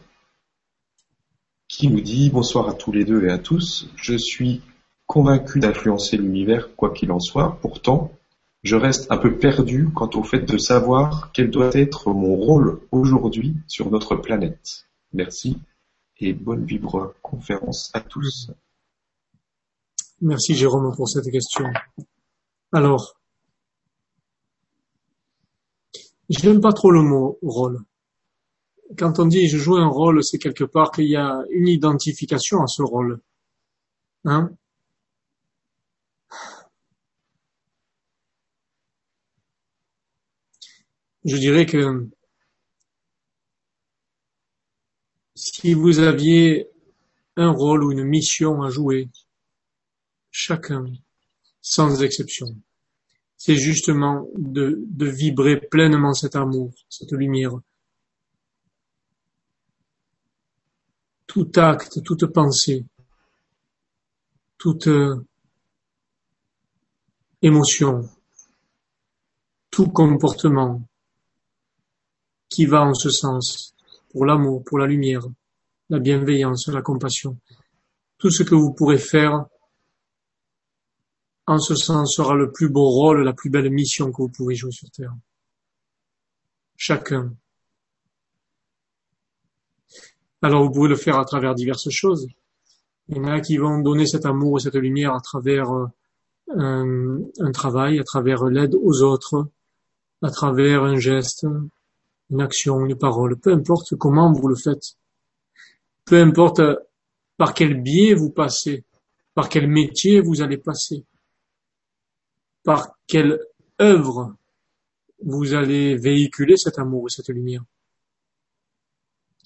qui 1.69 1.89
nous 1.89 2.01
dit 2.01 2.31
bonsoir 2.31 2.69
à 2.69 2.75
tous 2.75 2.93
les 2.93 3.05
deux 3.05 3.25
et 3.25 3.31
à 3.31 3.39
tous. 3.39 3.89
Je 3.97 4.17
suis 4.17 4.63
convaincu 5.07 5.59
d'influencer 5.59 6.17
l'univers 6.17 6.75
quoi 6.77 6.93
qu'il 6.93 7.11
en 7.13 7.21
soit. 7.21 7.59
Pourtant, 7.61 8.13
je 8.67 8.75
reste 8.75 9.13
un 9.13 9.17
peu 9.17 9.39
perdu 9.39 9.89
quant 9.95 10.11
au 10.15 10.25
fait 10.25 10.41
de 10.41 10.59
savoir 10.59 11.31
quel 11.33 11.51
doit 11.51 11.71
être 11.73 12.13
mon 12.13 12.35
rôle 12.35 12.81
aujourd'hui 12.91 13.55
sur 13.69 13.93
notre 13.93 14.17
planète. 14.17 14.89
Merci 15.13 15.57
et 16.19 16.33
bonne 16.33 16.65
vibre 16.65 17.15
conférence 17.23 17.93
à 17.95 18.01
tous. 18.01 18.51
Merci 20.21 20.57
Jérôme 20.57 20.93
pour 20.97 21.09
cette 21.09 21.31
question. 21.31 21.67
Alors, 22.73 23.15
je 26.29 26.45
n'aime 26.45 26.61
pas 26.61 26.73
trop 26.73 26.91
le 26.91 27.03
mot 27.03 27.39
rôle. 27.43 27.85
Quand 28.99 29.21
on 29.21 29.27
dit 29.27 29.47
je 29.47 29.59
joue 29.59 29.77
un 29.77 29.87
rôle, 29.87 30.25
c'est 30.25 30.39
quelque 30.39 30.65
part 30.65 30.91
qu'il 30.91 31.07
y 31.07 31.15
a 31.15 31.41
une 31.51 31.69
identification 31.69 32.63
à 32.63 32.67
ce 32.67 32.83
rôle. 32.83 33.21
Hein 34.25 34.51
je 41.27 41.37
dirais 41.37 41.67
que 41.67 42.09
si 45.35 45.75
vous 45.75 45.99
aviez 45.99 46.69
un 47.37 47.51
rôle 47.51 47.85
ou 47.85 47.93
une 47.93 48.05
mission 48.05 48.63
à 48.63 48.71
jouer, 48.71 49.11
chacun, 50.31 50.87
sans 51.61 52.03
exception, 52.03 52.57
c'est 53.37 53.57
justement 53.57 54.29
de, 54.37 54.87
vibrer 54.99 55.61
pleinement 55.61 56.15
cet 56.15 56.37
amour, 56.37 56.73
cette 56.89 57.13
lumière. 57.13 57.53
Tout 61.27 61.51
acte, 61.57 62.03
toute 62.05 62.27
pensée, 62.27 62.87
toute 64.59 64.89
émotion, 67.43 68.09
tout 69.71 69.89
comportement 69.89 70.89
qui 72.49 72.67
va 72.67 72.83
en 72.83 72.95
ce 72.95 73.11
sens, 73.11 73.75
pour 74.11 74.25
l'amour, 74.25 74.65
pour 74.65 74.79
la 74.79 74.87
lumière, 74.87 75.23
la 75.91 75.99
bienveillance, 75.99 76.69
la 76.69 76.83
compassion. 76.83 77.37
Tout 78.19 78.31
ce 78.31 78.43
que 78.43 78.55
vous 78.55 78.73
pourrez 78.73 78.99
faire 78.99 79.47
en 81.47 81.59
ce 81.59 81.75
sens 81.75 82.15
sera 82.15 82.35
le 82.35 82.51
plus 82.51 82.69
beau 82.69 82.89
rôle, 82.89 83.23
la 83.23 83.33
plus 83.33 83.51
belle 83.51 83.71
mission 83.71 84.11
que 84.11 84.23
vous 84.23 84.29
pouvez 84.29 84.55
jouer 84.55 84.73
sur 84.73 84.91
Terre. 84.91 85.15
Chacun. 86.77 87.33
Alors 90.43 90.65
vous 90.65 90.73
pouvez 90.73 90.89
le 90.89 90.97
faire 90.97 91.19
à 91.19 91.25
travers 91.25 91.55
diverses 91.55 91.91
choses. 91.91 92.27
Il 93.09 93.19
y 93.19 93.21
en 93.21 93.25
a 93.25 93.41
qui 93.41 93.57
vont 93.57 93.79
donner 93.79 94.07
cet 94.07 94.27
amour 94.27 94.59
et 94.59 94.63
cette 94.63 94.75
lumière 94.75 95.15
à 95.15 95.21
travers 95.21 95.71
euh, 95.73 95.87
un, 96.57 97.19
un 97.39 97.53
travail, 97.53 98.01
à 98.01 98.05
travers 98.05 98.45
l'aide 98.45 98.75
aux 98.75 99.03
autres, 99.03 99.49
à 100.23 100.31
travers 100.31 100.83
un 100.83 100.97
geste, 100.97 101.47
une 102.31 102.41
action, 102.41 102.85
une 102.85 102.97
parole, 102.97 103.39
peu 103.39 103.53
importe 103.53 103.97
comment 103.97 104.33
vous 104.33 104.49
le 104.49 104.57
faites. 104.57 104.97
Peu 106.05 106.21
importe 106.21 106.61
par 107.37 107.55
quel 107.55 107.83
biais 107.83 108.15
vous 108.15 108.31
passez, 108.31 108.85
par 109.35 109.49
quel 109.49 109.69
métier 109.69 110.21
vous 110.21 110.41
allez 110.41 110.59
passer 110.59 111.05
par 112.67 112.99
quelle 113.07 113.39
œuvre 113.81 114.35
vous 115.23 115.55
allez 115.55 115.97
véhiculer 115.97 116.57
cet 116.57 116.81
amour 116.81 117.07
et 117.07 117.11
cette 117.11 117.29
lumière. 117.29 117.63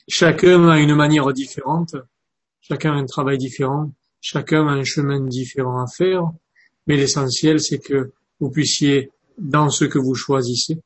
Chacun 0.09 0.69
a 0.71 0.81
une 0.81 0.95
manière 0.95 1.31
différente, 1.35 1.95
chacun 2.63 2.93
a 2.95 2.97
un 2.97 3.05
travail 3.05 3.37
différent, 3.37 3.93
chacun 4.23 4.67
a 4.67 4.73
un 4.73 4.85
chemin 4.85 5.21
différent 5.21 5.83
à 5.83 5.87
faire, 5.87 6.33
mais 6.87 6.97
l'essentiel 6.97 7.61
c'est 7.61 7.79
que 7.79 8.11
vous 8.41 8.51
puissiez, 8.51 9.13
dans 9.37 9.69
ce 9.69 9.85
que 9.85 9.99
vous 9.99 10.15
choisissez, 10.15 10.79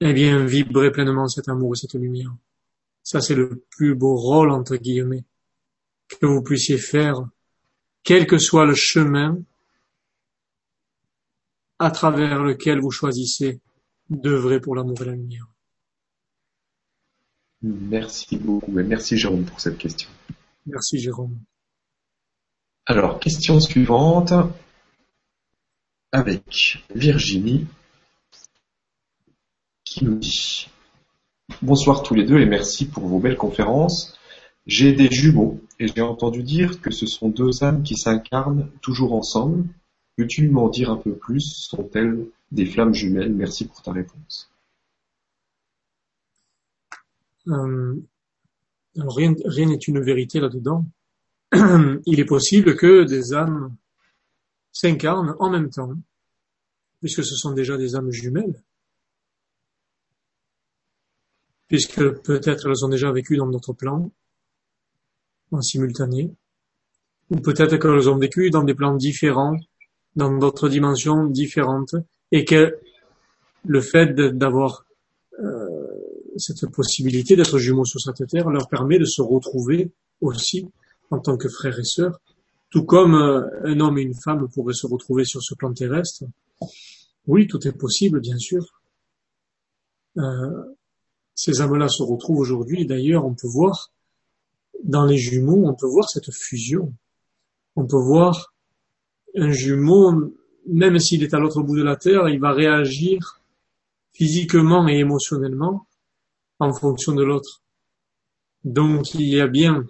eh 0.00 0.12
bien, 0.12 0.44
vibrer 0.44 0.90
pleinement 0.90 1.28
cet 1.28 1.48
amour 1.48 1.74
et 1.74 1.78
cette 1.78 1.94
lumière. 1.94 2.34
Ça, 3.02 3.20
c'est 3.20 3.34
le 3.34 3.64
plus 3.70 3.94
beau 3.94 4.16
rôle, 4.16 4.50
entre 4.50 4.76
guillemets, 4.76 5.24
que 6.08 6.26
vous 6.26 6.42
puissiez 6.42 6.78
faire, 6.78 7.24
quel 8.02 8.26
que 8.26 8.38
soit 8.38 8.66
le 8.66 8.74
chemin 8.74 9.38
à 11.78 11.90
travers 11.90 12.42
lequel 12.42 12.80
vous 12.80 12.90
choisissez 12.90 13.60
d'œuvrer 14.08 14.60
pour 14.60 14.74
l'amour 14.74 15.00
et 15.02 15.04
la 15.04 15.12
lumière. 15.12 15.46
Merci 17.62 18.36
beaucoup 18.36 18.78
et 18.78 18.84
merci 18.84 19.16
Jérôme 19.16 19.44
pour 19.44 19.60
cette 19.60 19.78
question. 19.78 20.08
Merci 20.66 20.98
Jérôme. 20.98 21.38
Alors, 22.86 23.18
question 23.18 23.60
suivante 23.60 24.32
avec 26.12 26.84
Virginie 26.94 27.66
qui 29.96 30.04
nous 30.04 30.16
dit 30.16 30.68
Bonsoir 31.62 32.02
tous 32.02 32.14
les 32.14 32.24
deux 32.24 32.38
et 32.38 32.44
merci 32.44 32.86
pour 32.86 33.06
vos 33.06 33.18
belles 33.18 33.38
conférences. 33.38 34.18
J'ai 34.66 34.92
des 34.92 35.10
jumeaux 35.10 35.58
et 35.78 35.88
j'ai 35.88 36.02
entendu 36.02 36.42
dire 36.42 36.82
que 36.82 36.90
ce 36.90 37.06
sont 37.06 37.30
deux 37.30 37.64
âmes 37.64 37.82
qui 37.82 37.96
s'incarnent 37.96 38.70
toujours 38.82 39.14
ensemble 39.14 39.64
Peux-tu 40.16 40.48
m'en 40.50 40.68
dire 40.68 40.90
un 40.90 40.96
peu 40.96 41.14
plus? 41.14 41.40
Sont-elles 41.40 42.26
des 42.52 42.66
flammes 42.66 42.92
jumelles? 42.92 43.32
Merci 43.32 43.66
pour 43.66 43.80
ta 43.80 43.92
réponse. 43.92 44.50
Euh, 47.48 47.94
rien 48.96 49.32
n'est 49.32 49.76
une 49.76 50.00
vérité 50.00 50.40
là-dedans. 50.40 50.84
Il 51.54 52.20
est 52.20 52.26
possible 52.26 52.76
que 52.76 53.04
des 53.04 53.32
âmes 53.32 53.74
s'incarnent 54.72 55.36
en 55.38 55.48
même 55.48 55.70
temps, 55.70 55.94
puisque 57.00 57.24
ce 57.24 57.34
sont 57.34 57.52
déjà 57.52 57.78
des 57.78 57.94
âmes 57.94 58.10
jumelles, 58.10 58.62
puisque 61.68 62.08
peut-être 62.22 62.68
elles 62.68 62.84
ont 62.84 62.88
déjà 62.88 63.10
vécu 63.12 63.36
dans 63.36 63.46
notre 63.46 63.72
plan 63.72 64.10
en 65.52 65.60
simultané, 65.60 66.32
ou 67.30 67.36
peut-être 67.36 67.76
qu'elles 67.76 68.08
ont 68.08 68.18
vécu 68.18 68.50
dans 68.50 68.64
des 68.64 68.74
plans 68.74 68.94
différents 68.94 69.56
dans 70.16 70.34
d'autres 70.36 70.68
dimensions 70.68 71.26
différentes 71.26 71.94
et 72.32 72.44
que 72.44 72.78
le 73.64 73.80
fait 73.80 74.14
d'avoir 74.14 74.86
euh, 75.38 75.86
cette 76.36 76.70
possibilité 76.70 77.36
d'être 77.36 77.58
jumeaux 77.58 77.84
sur 77.84 78.00
cette 78.00 78.26
terre 78.26 78.48
leur 78.48 78.68
permet 78.68 78.98
de 78.98 79.04
se 79.04 79.22
retrouver 79.22 79.92
aussi 80.20 80.68
en 81.10 81.18
tant 81.18 81.36
que 81.36 81.48
frères 81.48 81.78
et 81.78 81.84
sœurs, 81.84 82.18
tout 82.70 82.84
comme 82.84 83.14
euh, 83.14 83.42
un 83.64 83.78
homme 83.80 83.98
et 83.98 84.02
une 84.02 84.14
femme 84.14 84.48
pourraient 84.48 84.74
se 84.74 84.86
retrouver 84.86 85.24
sur 85.24 85.42
ce 85.42 85.54
plan 85.54 85.72
terrestre. 85.72 86.24
Oui, 87.26 87.46
tout 87.46 87.66
est 87.66 87.76
possible, 87.76 88.20
bien 88.20 88.38
sûr. 88.38 88.64
Euh, 90.16 90.64
ces 91.36 91.60
âmes-là 91.60 91.88
se 91.88 92.02
retrouvent 92.02 92.40
aujourd'hui. 92.40 92.86
D'ailleurs, 92.86 93.24
on 93.24 93.34
peut 93.34 93.46
voir 93.46 93.92
dans 94.82 95.04
les 95.04 95.18
jumeaux, 95.18 95.68
on 95.68 95.74
peut 95.74 95.86
voir 95.86 96.08
cette 96.08 96.32
fusion. 96.32 96.92
On 97.76 97.86
peut 97.86 98.00
voir 98.00 98.54
un 99.36 99.52
jumeau, 99.52 100.34
même 100.66 100.98
s'il 100.98 101.22
est 101.22 101.34
à 101.34 101.38
l'autre 101.38 101.62
bout 101.62 101.76
de 101.76 101.82
la 101.82 101.96
Terre, 101.96 102.28
il 102.28 102.40
va 102.40 102.52
réagir 102.52 103.42
physiquement 104.12 104.88
et 104.88 104.98
émotionnellement 104.98 105.86
en 106.58 106.72
fonction 106.72 107.12
de 107.12 107.22
l'autre. 107.22 107.62
Donc 108.64 109.14
il 109.14 109.28
y 109.28 109.40
a 109.40 109.46
bien 109.46 109.84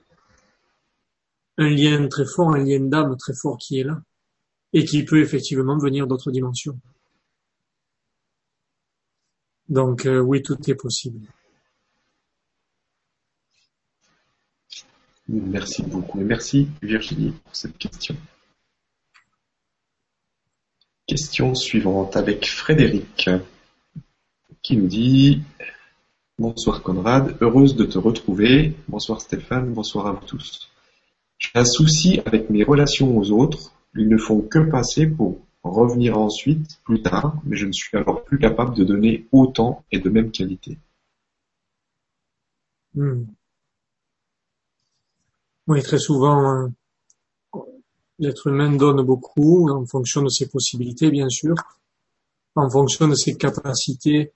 un 1.59 1.68
lien 1.68 2.09
très 2.09 2.27
fort, 2.27 2.51
un 2.51 2.64
lien 2.64 2.81
d'âme 2.81 3.16
très 3.16 3.35
fort 3.35 3.56
qui 3.56 3.78
est 3.78 3.85
là 3.85 4.02
et 4.73 4.85
qui 4.85 5.05
peut 5.05 5.20
effectivement 5.20 5.78
venir 5.78 6.09
d'autres 6.09 6.32
dimensions. 6.32 6.78
Donc 9.68 10.06
euh, 10.06 10.18
oui, 10.20 10.43
tout 10.43 10.59
est 10.68 10.74
possible. 10.74 11.20
Merci 15.28 15.82
beaucoup 15.82 16.20
et 16.20 16.24
merci 16.24 16.69
Virginie 16.82 17.32
pour 17.44 17.57
cette 17.57 17.77
question. 17.78 18.16
Question 21.07 21.55
suivante 21.55 22.16
avec 22.16 22.47
Frédéric 22.47 23.31
qui 24.62 24.77
nous 24.77 24.86
dit 24.86 25.43
Bonsoir 26.39 26.82
Conrad, 26.82 27.36
heureuse 27.40 27.77
de 27.77 27.85
te 27.85 27.98
retrouver. 27.98 28.74
Bonsoir 28.89 29.20
Stéphane, 29.20 29.73
bonsoir 29.73 30.07
à 30.07 30.12
vous 30.12 30.27
tous. 30.27 30.70
J'ai 31.39 31.51
un 31.55 31.65
souci 31.65 32.20
avec 32.24 32.51
mes 32.51 32.62
relations 32.62 33.16
aux 33.16 33.31
autres. 33.31 33.73
Ils 33.97 34.09
ne 34.09 34.19
font 34.19 34.40
que 34.40 34.59
passer 34.59 35.07
pour 35.07 35.39
revenir 35.62 36.19
ensuite, 36.19 36.81
plus 36.85 37.03
tard, 37.03 37.36
mais 37.44 37.57
je 37.57 37.66
ne 37.66 37.73
suis 37.73 37.97
alors 37.97 38.24
plus 38.24 38.39
capable 38.39 38.74
de 38.74 38.85
donner 38.85 39.27
autant 39.32 39.85
et 39.90 39.98
de 39.98 40.09
même 40.11 40.31
qualité. 40.31 40.78
Hmm. 42.94 43.24
Oui, 45.66 45.82
très 45.82 45.98
souvent, 45.98 46.48
hein, 46.48 46.72
L'être 48.18 48.47
humain 48.47 48.74
donne 48.74 49.02
beaucoup 49.02 49.68
en 49.68 49.84
fonction 49.84 50.22
de 50.22 50.30
ses 50.30 50.48
possibilités, 50.48 51.10
bien 51.10 51.28
sûr, 51.28 51.55
en 52.55 52.70
fonction 52.70 53.09
de 53.09 53.14
ses 53.14 53.36
capacités 53.36 54.32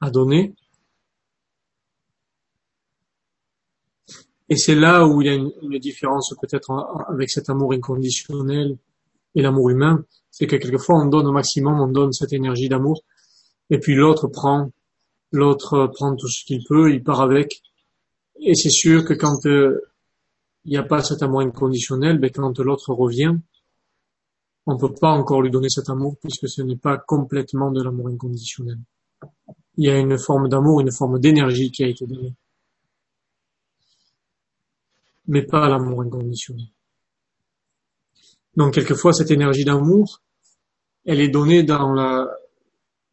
à 0.00 0.10
donner. 0.10 0.54
Et 4.48 4.56
c'est 4.56 4.76
là 4.76 5.08
où 5.08 5.22
il 5.22 5.26
y 5.26 5.30
a 5.30 5.34
une, 5.34 5.50
une 5.62 5.78
différence 5.80 6.32
peut-être 6.40 6.70
avec 7.08 7.30
cet 7.30 7.50
amour 7.50 7.72
inconditionnel 7.72 8.78
et 9.34 9.42
l'amour 9.42 9.70
humain, 9.70 10.04
c'est 10.30 10.46
que 10.46 10.54
quelquefois 10.54 11.02
on 11.02 11.06
donne 11.06 11.26
au 11.26 11.32
maximum, 11.32 11.80
on 11.80 11.88
donne 11.88 12.12
cette 12.12 12.32
énergie 12.32 12.68
d'amour, 12.68 13.02
et 13.70 13.80
puis 13.80 13.96
l'autre 13.96 14.28
prend, 14.28 14.70
l'autre 15.32 15.88
prend 15.88 16.14
tout 16.14 16.28
ce 16.28 16.44
qu'il 16.44 16.62
peut, 16.62 16.92
il 16.92 17.02
part 17.02 17.22
avec. 17.22 17.60
Et 18.40 18.54
c'est 18.54 18.70
sûr 18.70 19.04
que 19.04 19.14
quand 19.14 19.46
euh, 19.46 19.80
il 20.64 20.70
n'y 20.70 20.76
a 20.76 20.82
pas 20.82 21.02
cet 21.02 21.22
amour 21.22 21.40
inconditionnel, 21.40 22.18
ben 22.18 22.30
quand 22.30 22.58
l'autre 22.58 22.92
revient, 22.92 23.34
on 24.66 24.74
ne 24.74 24.78
peut 24.78 24.92
pas 24.92 25.10
encore 25.10 25.42
lui 25.42 25.50
donner 25.50 25.68
cet 25.68 25.88
amour 25.88 26.16
puisque 26.20 26.48
ce 26.48 26.60
n'est 26.62 26.76
pas 26.76 26.98
complètement 26.98 27.70
de 27.70 27.82
l'amour 27.82 28.08
inconditionnel. 28.08 28.78
Il 29.76 29.86
y 29.86 29.90
a 29.90 29.98
une 29.98 30.18
forme 30.18 30.48
d'amour, 30.48 30.80
une 30.80 30.90
forme 30.90 31.20
d'énergie 31.20 31.70
qui 31.70 31.84
a 31.84 31.88
été 31.88 32.06
donnée. 32.06 32.34
Mais 35.28 35.42
pas 35.42 35.68
l'amour 35.68 36.02
inconditionnel. 36.02 36.66
Donc 38.56 38.74
quelquefois 38.74 39.12
cette 39.12 39.30
énergie 39.30 39.64
d'amour, 39.64 40.22
elle 41.04 41.20
est 41.20 41.28
donnée 41.28 41.62
dans 41.62 41.92
la 41.92 42.28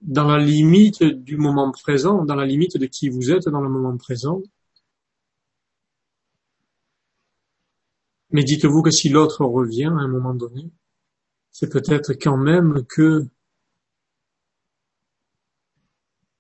dans 0.02 0.28
la 0.28 0.38
limite 0.38 1.04
du 1.04 1.38
moment 1.38 1.72
présent, 1.72 2.26
dans 2.26 2.36
la 2.36 2.46
limite 2.46 2.78
de 2.78 2.86
qui 2.88 3.10
vous 3.10 3.32
êtes 3.32 3.48
dans 3.48 3.62
le 3.62 3.70
moment 3.70 3.96
présent. 3.96 4.42
Mais 8.34 8.44
dites-vous 8.44 8.82
que 8.82 8.92
si 8.92 9.10
l'autre 9.10 9.46
revient 9.46 9.86
à 9.86 10.02
un 10.02 10.08
moment 10.08 10.34
donné, 10.34 10.72
c'est 11.52 11.70
peut-être 11.70 12.14
quand 12.14 12.38
même 12.38 12.84
que 12.86 13.28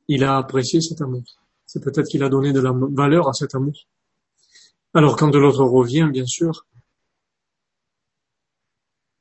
il 0.07 0.23
a 0.23 0.37
apprécié 0.37 0.81
cet 0.81 1.01
amour. 1.01 1.23
C'est 1.65 1.83
peut-être 1.83 2.07
qu'il 2.07 2.23
a 2.23 2.29
donné 2.29 2.51
de 2.51 2.59
la 2.59 2.73
valeur 2.73 3.29
à 3.29 3.33
cet 3.33 3.55
amour. 3.55 3.87
Alors 4.93 5.15
quand 5.15 5.33
l'autre 5.33 5.63
revient, 5.63 6.09
bien 6.11 6.25
sûr, 6.25 6.65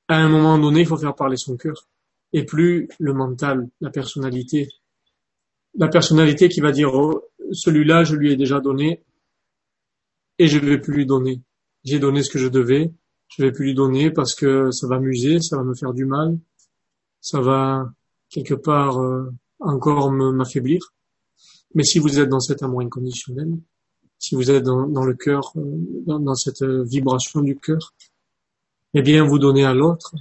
à 0.08 0.16
un 0.16 0.28
moment 0.28 0.58
donné, 0.58 0.80
il 0.80 0.86
faut 0.86 0.98
faire 0.98 1.14
parler 1.14 1.36
son 1.36 1.56
cœur. 1.56 1.88
Et 2.32 2.44
plus 2.44 2.88
le 2.98 3.12
mental, 3.12 3.68
la 3.80 3.90
personnalité. 3.90 4.68
La 5.74 5.88
personnalité 5.88 6.48
qui 6.48 6.60
va 6.60 6.72
dire, 6.72 6.94
oh, 6.94 7.22
celui-là, 7.52 8.04
je 8.04 8.16
lui 8.16 8.32
ai 8.32 8.36
déjà 8.36 8.60
donné, 8.60 9.02
et 10.38 10.48
je 10.48 10.58
ne 10.58 10.66
vais 10.66 10.78
plus 10.78 10.94
lui 10.94 11.06
donner. 11.06 11.40
J'ai 11.84 11.98
donné 11.98 12.22
ce 12.22 12.30
que 12.30 12.38
je 12.38 12.48
devais, 12.48 12.92
je 13.28 13.42
vais 13.42 13.52
plus 13.52 13.66
lui 13.66 13.74
donner 13.74 14.10
parce 14.10 14.34
que 14.34 14.70
ça 14.70 14.86
va 14.86 15.00
m'user, 15.00 15.40
ça 15.40 15.56
va 15.56 15.64
me 15.64 15.74
faire 15.74 15.94
du 15.94 16.04
mal, 16.04 16.38
ça 17.20 17.40
va 17.40 17.92
quelque 18.28 18.54
part 18.54 19.00
euh, 19.00 19.32
encore 19.58 20.10
m'affaiblir. 20.10 20.92
Mais 21.74 21.84
si 21.84 21.98
vous 21.98 22.18
êtes 22.18 22.28
dans 22.28 22.40
cet 22.40 22.62
amour 22.62 22.82
inconditionnel, 22.82 23.56
si 24.18 24.34
vous 24.34 24.50
êtes 24.50 24.62
dans, 24.62 25.04
le 25.04 25.14
cœur, 25.14 25.52
euh, 25.56 25.62
dans, 26.06 26.34
cette 26.34 26.62
vibration 26.62 27.40
du 27.40 27.58
cœur, 27.58 27.94
eh 28.94 29.02
bien, 29.02 29.24
vous 29.24 29.38
donnez 29.38 29.64
à 29.64 29.74
l'autre. 29.74 30.14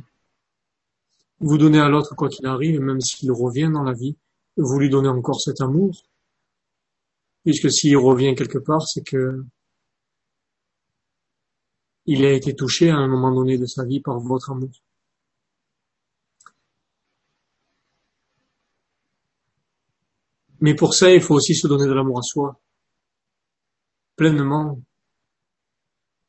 Vous 1.40 1.58
donnez 1.58 1.80
à 1.80 1.90
l'autre 1.90 2.16
quoi 2.16 2.30
qu'il 2.30 2.46
arrive, 2.46 2.80
même 2.80 3.02
s'il 3.02 3.32
revient 3.32 3.70
dans 3.72 3.84
la 3.84 3.94
vie, 3.94 4.16
vous 4.58 4.80
lui 4.80 4.90
donnez 4.90 5.10
encore 5.10 5.42
cet 5.42 5.62
amour. 5.62 6.04
Puisque 7.44 7.72
s'il 7.72 7.98
revient 7.98 8.36
quelque 8.36 8.60
part, 8.60 8.88
c'est 8.88 9.04
que 9.04 9.44
il 12.06 12.26
a 12.26 12.34
été 12.34 12.56
touché 12.56 12.90
à 12.90 12.98
un 12.98 13.08
moment 13.08 13.34
donné 13.34 13.58
de 13.58 13.66
sa 13.66 13.86
vie 13.86 14.00
par 14.02 14.20
votre 14.20 14.52
amour. 14.52 14.72
Mais 20.60 20.76
pour 20.76 20.94
ça, 20.94 21.12
il 21.12 21.22
faut 21.22 21.36
aussi 21.36 21.56
se 21.56 21.68
donner 21.68 21.86
de 21.86 21.94
l'amour 21.94 22.20
à 22.20 22.22
soi. 22.22 22.60
Pleinement. 24.16 24.80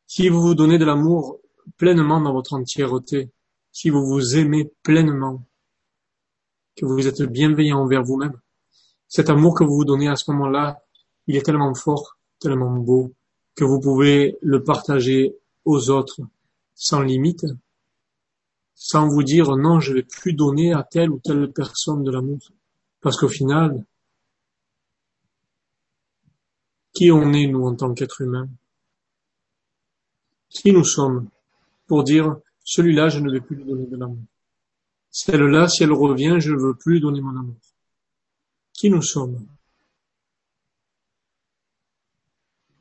Si 0.06 0.28
vous 0.28 0.40
vous 0.40 0.54
donnez 0.54 0.78
de 0.78 0.84
l'amour 0.86 1.38
pleinement 1.76 2.20
dans 2.20 2.32
votre 2.32 2.54
entièreté, 2.54 3.30
si 3.70 3.90
vous 3.90 4.04
vous 4.06 4.36
aimez 4.36 4.70
pleinement, 4.82 5.46
que 6.76 6.86
vous 6.86 7.06
êtes 7.06 7.22
bienveillant 7.22 7.80
envers 7.80 8.02
vous-même, 8.02 8.40
cet 9.08 9.28
amour 9.28 9.54
que 9.54 9.64
vous 9.64 9.76
vous 9.76 9.84
donnez 9.84 10.08
à 10.08 10.16
ce 10.16 10.30
moment-là, 10.30 10.82
il 11.26 11.36
est 11.36 11.42
tellement 11.42 11.74
fort, 11.74 12.16
tellement 12.38 12.74
beau, 12.76 13.12
que 13.54 13.64
vous 13.64 13.80
pouvez 13.80 14.38
le 14.40 14.64
partager 14.64 15.36
aux 15.64 15.90
autres 15.90 16.20
sans 16.74 17.02
limite, 17.02 17.46
sans 18.74 19.08
vous 19.08 19.22
dire 19.22 19.56
non, 19.56 19.80
je 19.80 19.92
vais 19.92 20.02
plus 20.02 20.32
donner 20.32 20.72
à 20.72 20.82
telle 20.82 21.10
ou 21.10 21.20
telle 21.20 21.52
personne 21.52 22.02
de 22.02 22.10
l'amour. 22.10 22.40
Parce 23.00 23.16
qu'au 23.16 23.28
final, 23.28 23.84
qui 26.92 27.10
on 27.10 27.32
est, 27.32 27.46
nous, 27.46 27.64
en 27.64 27.74
tant 27.74 27.94
qu'être 27.94 28.20
humain 28.20 28.48
Qui 30.48 30.72
nous 30.72 30.84
sommes 30.84 31.28
pour 31.86 32.04
dire, 32.04 32.36
celui-là, 32.64 33.08
je 33.08 33.20
ne 33.20 33.30
vais 33.30 33.40
plus 33.40 33.56
lui 33.56 33.64
donner 33.64 33.86
de 33.86 33.96
l'amour. 33.96 34.24
Celle-là, 35.10 35.68
si 35.68 35.82
elle 35.82 35.92
revient, 35.92 36.36
je 36.38 36.52
ne 36.52 36.58
veux 36.58 36.74
plus 36.74 37.00
donner 37.00 37.20
mon 37.20 37.36
amour. 37.38 37.56
Qui 38.72 38.88
nous 38.90 39.02
sommes? 39.02 39.46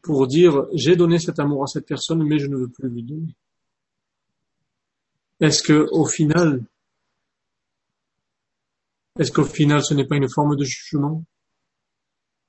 Pour 0.01 0.27
dire 0.27 0.65
j'ai 0.73 0.95
donné 0.95 1.19
cet 1.19 1.39
amour 1.39 1.63
à 1.63 1.67
cette 1.67 1.85
personne, 1.85 2.23
mais 2.23 2.39
je 2.39 2.47
ne 2.47 2.57
veux 2.57 2.69
plus 2.69 2.89
lui 2.89 3.03
donner. 3.03 3.35
Est-ce 5.39 5.63
que 5.63 5.87
au 5.91 6.05
final, 6.05 6.63
est-ce 9.19 9.31
qu'au 9.31 9.45
final 9.45 9.83
ce 9.83 9.93
n'est 9.93 10.07
pas 10.07 10.17
une 10.17 10.29
forme 10.29 10.55
de 10.55 10.63
jugement, 10.63 11.23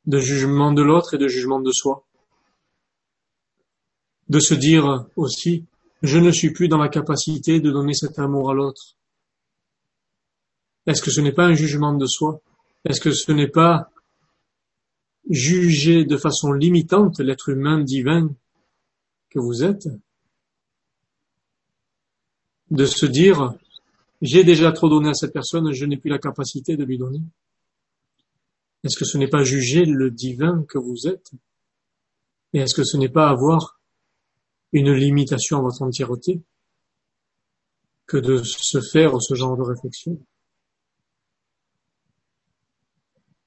de 0.07 0.19
jugement 0.19 0.73
de 0.73 0.83
l'autre 0.83 1.15
et 1.15 1.19
de 1.19 1.29
jugement 1.29 1.61
de 1.61 1.73
soi, 1.73 2.05
de 4.29 4.39
se 4.39 4.55
dire 4.55 5.07
aussi 5.17 5.67
je 6.03 6.19
ne 6.19 6.33
suis 6.33 6.53
plus 6.53 6.69
dans 6.69 6.79
la 6.79 6.89
capacité 6.89 7.61
de 7.61 7.71
donner 7.71 7.95
cet 7.95 8.19
amour 8.19 8.51
à 8.51 8.55
l'autre. 8.55 8.97
Est-ce 10.87 11.01
que 11.01 11.13
ce 11.13 11.21
n'est 11.21 11.33
pas 11.33 11.45
un 11.45 11.55
jugement 11.55 11.95
de 11.95 12.07
soi? 12.07 12.41
Est-ce 12.85 13.01
que 13.01 13.13
ce 13.13 13.31
n'est 13.31 13.49
pas 13.49 13.93
juger 15.31 16.05
de 16.05 16.17
façon 16.17 16.53
limitante 16.53 17.21
l'être 17.21 17.49
humain 17.49 17.81
divin 17.81 18.35
que 19.31 19.39
vous 19.39 19.63
êtes, 19.63 19.89
de 22.71 22.87
se 22.87 23.07
dire 23.07 23.55
j'ai 24.23 24.45
déjà 24.45 24.71
trop 24.73 24.89
donné 24.89 25.11
à 25.11 25.15
cette 25.15 25.33
personne, 25.33 25.73
je 25.73 25.85
n'ai 25.85 25.97
plus 25.97 26.11
la 26.11 26.19
capacité 26.19 26.77
de 26.77 26.85
lui 26.85 26.97
donner. 26.97 27.21
Est-ce 28.85 28.97
que 28.97 29.05
ce 29.05 29.19
n'est 29.19 29.29
pas 29.29 29.43
juger 29.43 29.85
le 29.85 30.11
divin 30.11 30.65
que 30.69 30.79
vous 30.79 31.07
êtes? 31.09 31.33
Et 32.53 32.61
est-ce 32.61 32.75
que 32.75 32.85
ce 32.85 32.97
n'est 32.97 33.09
pas 33.09 33.29
avoir 33.29 33.81
une 34.73 34.93
limitation 34.93 35.59
à 35.59 35.61
votre 35.61 35.83
entièreté 35.83 36.41
que 38.07 38.17
de 38.17 38.43
se 38.43 38.81
faire 38.81 39.21
ce 39.21 39.35
genre 39.35 39.57
de 39.57 39.63
réflexion? 39.63 40.19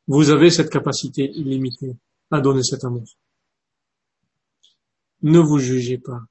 Vous 0.08 0.30
avez 0.30 0.50
cette 0.50 0.70
capacité 0.70 1.32
illimitée 1.32 1.96
à 2.32 2.42
donner 2.42 2.64
cet 2.64 2.84
amour. 2.84 3.06
Ne 5.24 5.40
vous 5.40 5.58
jugez 5.58 5.98
pas. 5.98 6.22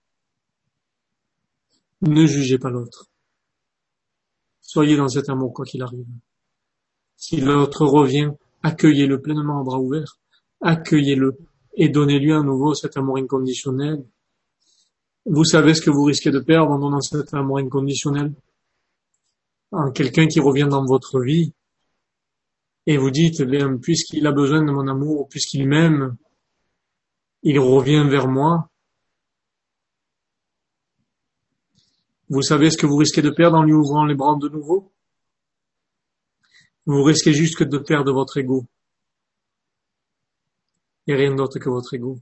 Ne 2.03 2.27
jugez 2.27 2.59
pas 2.59 2.71
l'autre. 2.71 3.07
Soyez 4.61 4.97
dans 4.97 5.09
cet 5.09 5.29
amour 5.29 5.53
quoi 5.53 5.65
qu'il 5.65 5.83
arrive. 5.83 6.07
Si 7.17 7.41
l'autre 7.41 7.87
revient, 7.87 8.31
accueillez-le 8.63 9.21
pleinement 9.21 9.61
en 9.61 9.65
bras 9.65 9.79
ouverts. 9.79 10.19
Accueillez-le 10.61 11.37
et 11.75 11.89
donnez-lui 11.89 12.33
à 12.33 12.43
nouveau 12.43 12.75
cet 12.75 12.97
amour 12.97 13.19
inconditionnel. 13.19 14.05
Vous 15.27 15.45
savez 15.45 15.75
ce 15.75 15.81
que 15.81 15.91
vous 15.91 16.05
risquez 16.05 16.31
de 16.31 16.39
perdre 16.39 16.71
en 16.73 16.79
donnant 16.79 17.01
cet 17.01 17.35
amour 17.35 17.59
inconditionnel? 17.59 18.35
En 19.73 19.91
quelqu'un 19.91 20.27
qui 20.27 20.39
revient 20.39 20.69
dans 20.71 20.85
votre 20.85 21.21
vie, 21.21 21.53
et 22.87 22.99
vous 22.99 23.11
dites, 23.11 23.43
bien, 23.43 23.79
puisqu'il 23.79 24.27
a 24.27 24.33
besoin 24.33 24.63
de 24.63 24.71
mon 24.71 24.87
amour, 24.89 25.29
puisqu'il 25.29 25.67
m'aime, 25.67 26.17
il 27.43 27.59
revient 27.59 28.05
vers 28.09 28.29
moi. 28.29 28.71
Vous 32.29 32.43
savez 32.43 32.71
ce 32.71 32.77
que 32.77 32.87
vous 32.87 32.97
risquez 32.97 33.23
de 33.23 33.31
perdre 33.31 33.59
en 33.59 33.63
lui 33.63 33.73
ouvrant 33.73 34.05
les 34.05 34.15
bras 34.15 34.37
de 34.41 34.49
nouveau? 34.49 34.93
Vous 36.87 37.03
risquez 37.03 37.33
juste 37.33 37.63
de 37.63 37.79
perdre 37.79 38.13
votre 38.13 38.37
ego. 38.39 38.67
Et 41.07 41.15
rien 41.15 41.35
d'autre 41.35 41.59
que 41.59 41.69
votre 41.69 41.95
ego. 41.95 42.19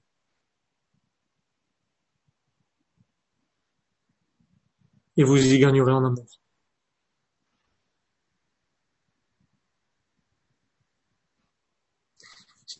Et 5.16 5.24
vous 5.24 5.36
y 5.36 5.58
gagnerez 5.58 5.92
en 5.92 6.04
amour. 6.04 6.41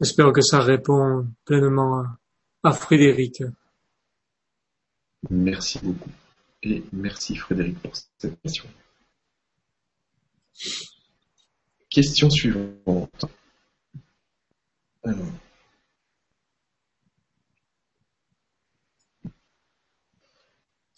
J'espère 0.01 0.32
que 0.32 0.40
ça 0.40 0.60
répond 0.60 1.27
pleinement 1.44 2.05
à, 2.62 2.73
Frédéric. 2.73 3.43
Merci 5.31 5.78
beaucoup. 5.82 6.10
Et 6.62 6.82
merci 6.93 7.36
Frédéric 7.36 7.81
pour 7.81 7.93
cette 7.97 8.40
question. 8.43 8.64
Question 11.90 12.31
suivante. 12.31 13.24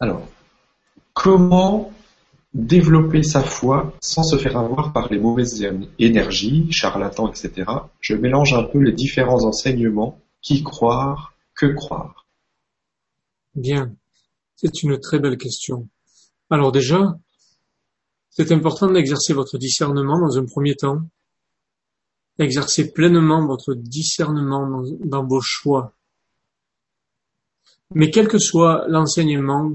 Alors. 0.00 0.28
Comment 1.14 1.92
développer 2.54 3.24
sa 3.24 3.42
foi 3.42 3.92
sans 4.00 4.22
se 4.22 4.38
faire 4.38 4.56
avoir 4.56 4.92
par 4.92 5.12
les 5.12 5.18
mauvaises 5.18 5.66
énergies, 5.98 6.70
charlatans, 6.70 7.28
etc. 7.28 7.64
Je 8.00 8.14
mélange 8.14 8.54
un 8.54 8.62
peu 8.62 8.78
les 8.78 8.92
différents 8.92 9.44
enseignements. 9.44 10.20
Qui 10.40 10.62
croire, 10.62 11.34
que 11.54 11.64
croire 11.64 12.26
Bien, 13.54 13.96
c'est 14.56 14.82
une 14.82 15.00
très 15.00 15.18
belle 15.18 15.38
question. 15.38 15.88
Alors 16.50 16.70
déjà, 16.70 17.18
c'est 18.28 18.52
important 18.52 18.90
d'exercer 18.90 19.32
votre 19.32 19.56
discernement 19.56 20.20
dans 20.20 20.36
un 20.36 20.44
premier 20.44 20.74
temps, 20.74 21.00
d'exercer 22.38 22.92
pleinement 22.92 23.46
votre 23.46 23.72
discernement 23.72 24.68
dans, 24.68 24.82
dans 25.04 25.26
vos 25.26 25.40
choix. 25.40 25.94
Mais 27.94 28.10
quel 28.10 28.28
que 28.28 28.38
soit 28.38 28.84
l'enseignement 28.88 29.72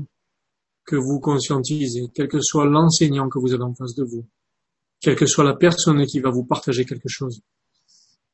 que 0.90 0.96
vous 0.96 1.20
conscientisez, 1.20 2.10
quel 2.16 2.28
que 2.28 2.42
soit 2.42 2.66
l'enseignant 2.66 3.30
que 3.30 3.38
vous 3.38 3.54
avez 3.54 3.62
en 3.62 3.76
face 3.76 3.94
de 3.94 4.04
vous, 4.04 4.26
quelle 5.00 5.16
que 5.16 5.28
soit 5.28 5.44
la 5.44 5.54
personne 5.56 6.04
qui 6.08 6.20
va 6.20 6.32
vous 6.32 6.44
partager 6.44 6.84
quelque 6.84 7.08
chose. 7.08 7.44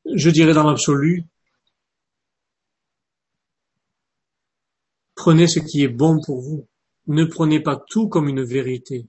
Je 0.06 0.30
dirais 0.30 0.54
dans 0.54 0.64
l'absolu, 0.64 1.24
prenez 5.14 5.46
ce 5.48 5.58
qui 5.58 5.82
est 5.82 5.88
bon 5.88 6.18
pour 6.24 6.40
vous. 6.40 6.66
Ne 7.08 7.26
prenez 7.26 7.60
pas 7.60 7.76
tout 7.76 8.08
comme 8.08 8.26
une 8.26 8.42
vérité, 8.42 9.06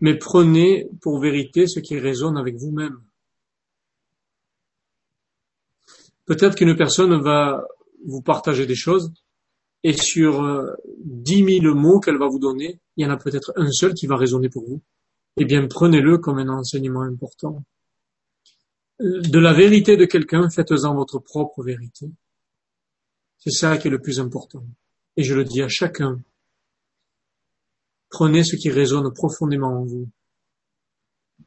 mais 0.00 0.18
prenez 0.18 0.90
pour 1.00 1.20
vérité 1.20 1.68
ce 1.68 1.78
qui 1.78 1.96
résonne 1.96 2.36
avec 2.36 2.56
vous-même. 2.56 3.00
Peut-être 6.24 6.56
qu'une 6.56 6.76
personne 6.76 7.22
va 7.22 7.64
vous 8.04 8.20
partager 8.20 8.66
des 8.66 8.74
choses 8.74 9.12
et 9.84 9.94
sur 9.94 10.42
euh, 10.42 10.72
dix 11.04 11.42
mille 11.42 11.68
mots 11.70 12.00
qu'elle 12.00 12.18
va 12.18 12.28
vous 12.28 12.38
donner, 12.38 12.80
il 12.96 13.04
y 13.04 13.06
en 13.06 13.10
a 13.10 13.16
peut-être 13.16 13.52
un 13.56 13.70
seul 13.70 13.94
qui 13.94 14.06
va 14.06 14.16
résonner 14.16 14.48
pour 14.48 14.64
vous. 14.64 14.80
Eh 15.36 15.44
bien, 15.44 15.66
prenez-le 15.66 16.18
comme 16.18 16.38
un 16.38 16.48
enseignement 16.48 17.02
important. 17.02 17.64
Euh, 19.00 19.20
de 19.20 19.38
la 19.38 19.52
vérité 19.52 19.96
de 19.96 20.04
quelqu'un, 20.04 20.48
faites-en 20.50 20.94
votre 20.94 21.18
propre 21.18 21.62
vérité. 21.62 22.10
C'est 23.38 23.50
ça 23.50 23.76
qui 23.76 23.88
est 23.88 23.90
le 23.90 24.00
plus 24.00 24.20
important. 24.20 24.64
Et 25.16 25.24
je 25.24 25.34
le 25.34 25.44
dis 25.44 25.62
à 25.62 25.68
chacun. 25.68 26.20
Prenez 28.08 28.44
ce 28.44 28.56
qui 28.56 28.70
résonne 28.70 29.12
profondément 29.12 29.80
en 29.80 29.84
vous. 29.84 30.08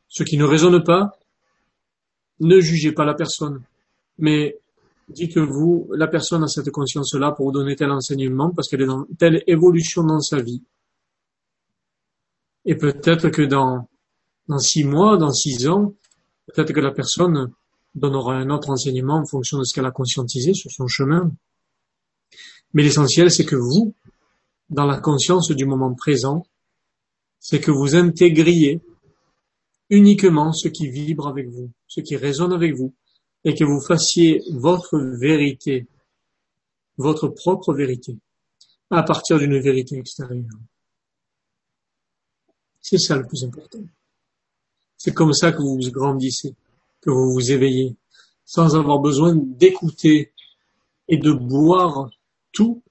Ce 0.08 0.24
qui 0.24 0.38
ne 0.38 0.44
résonne 0.44 0.84
pas, 0.84 1.18
ne 2.40 2.60
jugez 2.60 2.92
pas 2.92 3.06
la 3.06 3.14
personne, 3.14 3.64
mais 4.18 4.58
dites-vous, 5.08 5.92
la 5.96 6.08
personne 6.08 6.44
a 6.44 6.48
cette 6.48 6.72
conscience-là 6.72 7.32
pour 7.32 7.48
vous 7.48 7.52
donner 7.52 7.76
tel 7.76 7.92
enseignement 7.92 8.52
parce 8.52 8.68
qu'elle 8.68 8.82
est 8.82 8.88
dans 8.88 9.06
telle 9.18 9.44
évolution 9.48 10.04
dans 10.04 10.20
sa 10.20 10.42
vie. 10.42 10.64
Et 12.66 12.76
peut-être 12.76 13.30
que 13.30 13.44
dans, 13.44 13.88
dans 14.48 14.58
six 14.58 14.84
mois, 14.84 15.18
dans 15.18 15.32
six 15.32 15.68
ans, 15.68 15.94
peut-être 16.48 16.74
que 16.74 16.80
la 16.80 16.92
personne 16.92 17.52
donnera 17.94 18.36
un 18.36 18.50
autre 18.50 18.70
enseignement 18.70 19.16
en 19.16 19.26
fonction 19.26 19.60
de 19.60 19.64
ce 19.64 19.74
qu'elle 19.74 19.86
a 19.86 19.92
conscientisé 19.92 20.54
sur 20.54 20.72
son 20.72 20.88
chemin. 20.88 21.32
Mais 22.74 22.84
l'essentiel, 22.84 23.32
c'est 23.32 23.46
que 23.46 23.56
vous, 23.56 23.94
dans 24.70 24.86
la 24.86 25.00
conscience 25.00 25.52
du 25.52 25.66
moment 25.66 25.94
présent, 25.94 26.46
c'est 27.40 27.62
que 27.62 27.72
vous 27.72 27.96
intégriez 27.96 28.82
uniquement 29.90 30.52
ce 30.52 30.68
qui 30.68 30.90
vibre 30.90 31.28
avec 31.28 31.48
vous, 31.48 31.72
ce 31.88 32.02
qui 32.02 32.18
résonne 32.18 32.52
avec 32.52 32.74
vous, 32.74 32.94
et 33.46 33.54
que 33.54 33.64
vous 33.64 33.80
fassiez 33.80 34.42
votre 34.52 34.98
vérité, 34.98 35.88
votre 36.98 37.28
propre 37.28 37.74
vérité, 37.74 38.18
à 38.90 39.04
partir 39.04 39.38
d'une 39.38 39.60
vérité 39.60 39.98
extérieure. 39.98 40.60
C'est 42.82 42.98
ça 42.98 43.16
le 43.16 43.26
plus 43.26 43.44
important. 43.44 43.84
C'est 44.98 45.14
comme 45.14 45.34
ça 45.34 45.52
que 45.52 45.62
vous 45.62 45.78
grandissez, 45.92 46.56
que 47.02 47.12
vous 47.12 47.34
vous 47.34 47.52
éveillez, 47.52 47.96
sans 48.44 48.76
avoir 48.76 49.00
besoin 49.00 49.36
d'écouter 49.36 50.34
et 51.08 51.18
de 51.18 51.32
boire 51.32 52.10
tout 52.52 52.82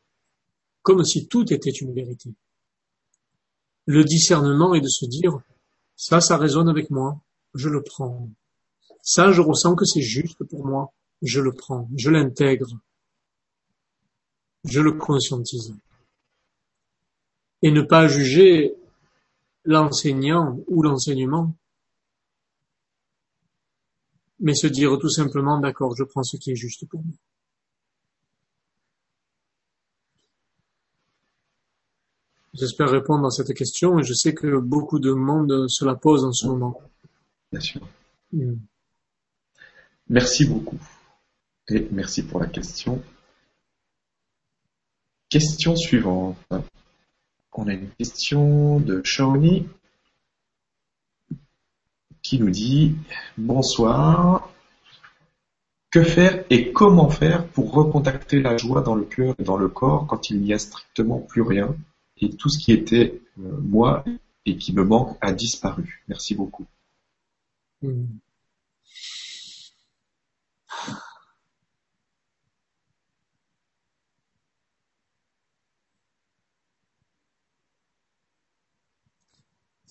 comme 0.83 1.05
si 1.05 1.27
tout 1.27 1.53
était 1.53 1.71
une 1.71 1.93
vérité. 1.95 2.31
Le 3.87 4.05
discernement 4.05 4.75
est 4.75 4.81
de 4.81 4.89
se 4.89 5.07
dire, 5.07 5.41
ça, 5.97 6.21
ça 6.21 6.37
résonne 6.37 6.69
avec 6.69 6.91
moi, 6.91 7.21
je 7.55 7.69
le 7.69 7.83
prends. 7.83 8.29
Ça, 9.05 9.33
je 9.33 9.43
ressens 9.43 9.77
que 9.77 9.85
c'est 9.85 10.01
juste 10.01 10.43
pour 10.45 10.67
moi. 10.67 10.93
Je 11.21 11.41
le 11.41 11.53
prends, 11.53 11.89
je 11.95 12.11
l'intègre, 12.11 12.81
je 14.65 14.81
le 14.81 14.93
conscientise. 14.93 15.75
Et 17.63 17.71
ne 17.71 17.83
pas 17.83 18.09
juger 18.09 18.75
l'enseignant 19.65 20.59
ou 20.69 20.83
l'enseignement, 20.83 21.55
mais 24.41 24.55
se 24.55 24.67
dire 24.67 24.99
tout 24.99 25.11
simplement, 25.11 25.61
d'accord, 25.61 25.95
je 25.97 26.05
prends 26.05 26.23
ce 26.23 26.39
qui 26.39 26.53
est 26.53 26.57
juste 26.57 26.89
pour 26.89 27.03
moi. 27.03 27.15
J'espère 32.55 32.89
répondre 32.89 33.27
à 33.27 33.31
cette 33.31 33.53
question 33.55 33.99
et 33.99 34.03
je 34.03 34.15
sais 34.15 34.33
que 34.33 34.59
beaucoup 34.59 34.99
de 34.99 35.13
monde 35.13 35.69
se 35.69 35.85
la 35.85 35.95
pose 35.95 36.25
en 36.25 36.33
ce 36.33 36.47
moment. 36.47 36.81
Bien 37.51 37.61
sûr. 37.61 37.81
Mm. 38.33 38.55
Merci 40.09 40.45
beaucoup. 40.45 40.79
Et 41.69 41.89
merci 41.91 42.23
pour 42.23 42.41
la 42.41 42.47
question. 42.47 43.03
Question 45.31 45.75
suivante. 45.77 46.37
On 47.53 47.69
a 47.69 47.73
une 47.73 47.91
question 47.91 48.81
de 48.81 49.01
Shawnee 49.05 49.67
qui 52.23 52.39
nous 52.39 52.51
dit 52.51 52.97
Bonsoir. 53.39 54.51
Que 55.91 56.03
faire 56.03 56.45
et 56.51 56.73
comment 56.73 57.09
faire 57.09 57.47
pour 57.47 57.73
recontacter 57.73 58.43
la 58.43 58.57
joie 58.57 58.83
dans 58.83 58.97
le 58.97 59.05
cœur 59.05 59.37
et 59.39 59.45
dans 59.45 59.57
le 59.57 59.69
corps 59.69 60.09
quand 60.09 60.29
il 60.29 60.41
n'y 60.41 60.53
a 60.53 60.59
strictement 60.59 61.21
plus 61.21 61.43
rien 61.43 61.77
et 62.17 62.31
tout 62.31 62.49
ce 62.49 62.59
qui 62.59 62.73
était 62.73 63.23
euh, 63.39 63.61
moi 63.63 64.05
et 64.45 64.57
qui 64.57 64.73
me 64.73 64.83
manque 64.83 65.17
a 65.21 65.33
disparu? 65.33 66.03
Merci 66.09 66.35
beaucoup. 66.35 66.67
Mm. 67.81 68.07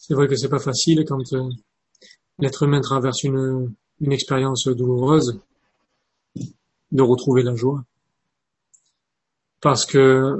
C'est 0.05 0.15
vrai 0.15 0.27
que 0.27 0.35
c'est 0.35 0.49
pas 0.49 0.59
facile 0.59 1.05
quand 1.07 1.31
euh, 1.31 1.49
l'être 2.37 2.63
humain 2.63 2.81
traverse 2.81 3.23
une, 3.23 3.73
une 4.01 4.11
expérience 4.11 4.67
douloureuse 4.67 5.39
de 6.91 7.01
retrouver 7.01 7.41
la 7.41 7.55
joie. 7.55 7.85
Parce 9.61 9.85
que 9.85 10.37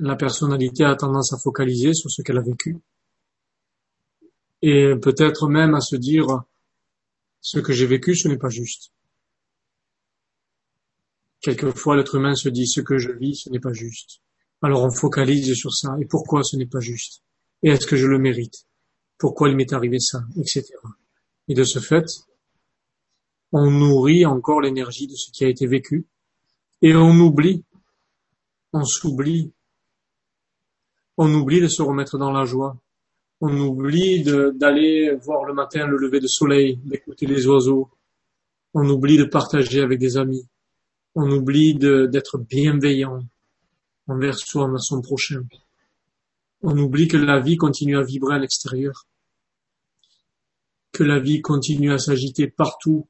la 0.00 0.16
personnalité 0.16 0.82
a 0.82 0.96
tendance 0.96 1.32
à 1.32 1.38
focaliser 1.38 1.94
sur 1.94 2.10
ce 2.10 2.22
qu'elle 2.22 2.38
a 2.38 2.42
vécu. 2.42 2.76
Et 4.62 4.96
peut-être 5.00 5.46
même 5.48 5.76
à 5.76 5.80
se 5.80 5.94
dire, 5.94 6.42
ce 7.40 7.60
que 7.60 7.72
j'ai 7.72 7.86
vécu, 7.86 8.16
ce 8.16 8.26
n'est 8.26 8.36
pas 8.36 8.48
juste. 8.48 8.90
Quelquefois, 11.40 11.94
l'être 11.94 12.16
humain 12.16 12.34
se 12.34 12.48
dit, 12.48 12.66
ce 12.66 12.80
que 12.80 12.98
je 12.98 13.12
vis, 13.12 13.44
ce 13.44 13.50
n'est 13.50 13.60
pas 13.60 13.72
juste. 13.72 14.22
Alors 14.60 14.82
on 14.82 14.90
focalise 14.90 15.54
sur 15.54 15.72
ça. 15.72 15.96
Et 16.00 16.06
pourquoi 16.06 16.42
ce 16.42 16.56
n'est 16.56 16.66
pas 16.66 16.80
juste? 16.80 17.23
Et 17.64 17.70
est-ce 17.70 17.86
que 17.86 17.96
je 17.96 18.06
le 18.06 18.18
mérite? 18.18 18.66
Pourquoi 19.18 19.48
il 19.48 19.56
m'est 19.56 19.72
arrivé 19.72 19.98
ça 19.98 20.22
Etc. 20.36 20.62
Et 21.48 21.54
de 21.54 21.64
ce 21.64 21.78
fait, 21.78 22.04
on 23.52 23.70
nourrit 23.70 24.26
encore 24.26 24.60
l'énergie 24.60 25.06
de 25.06 25.14
ce 25.14 25.32
qui 25.32 25.44
a 25.44 25.48
été 25.48 25.66
vécu. 25.66 26.06
Et 26.82 26.94
on 26.94 27.18
oublie, 27.20 27.64
on 28.74 28.84
s'oublie, 28.84 29.52
on 31.16 31.32
oublie 31.32 31.62
de 31.62 31.68
se 31.68 31.80
remettre 31.80 32.18
dans 32.18 32.32
la 32.32 32.44
joie, 32.44 32.76
on 33.40 33.56
oublie 33.58 34.22
d'aller 34.22 35.14
voir 35.22 35.44
le 35.44 35.54
matin 35.54 35.86
le 35.86 35.96
lever 35.96 36.20
de 36.20 36.26
soleil, 36.26 36.76
d'écouter 36.84 37.24
les 37.24 37.46
oiseaux, 37.46 37.90
on 38.74 38.86
oublie 38.90 39.16
de 39.16 39.24
partager 39.24 39.80
avec 39.80 39.98
des 39.98 40.18
amis, 40.18 40.46
on 41.14 41.30
oublie 41.30 41.74
d'être 41.76 42.36
bienveillant 42.36 43.20
envers 44.06 44.36
soi, 44.36 44.64
envers 44.64 44.82
son 44.82 45.00
prochain. 45.00 45.40
On 46.66 46.78
oublie 46.78 47.08
que 47.08 47.18
la 47.18 47.40
vie 47.40 47.58
continue 47.58 47.98
à 47.98 48.02
vibrer 48.02 48.36
à 48.36 48.38
l'extérieur, 48.38 49.06
que 50.92 51.04
la 51.04 51.18
vie 51.18 51.42
continue 51.42 51.92
à 51.92 51.98
s'agiter 51.98 52.48
partout, 52.48 53.06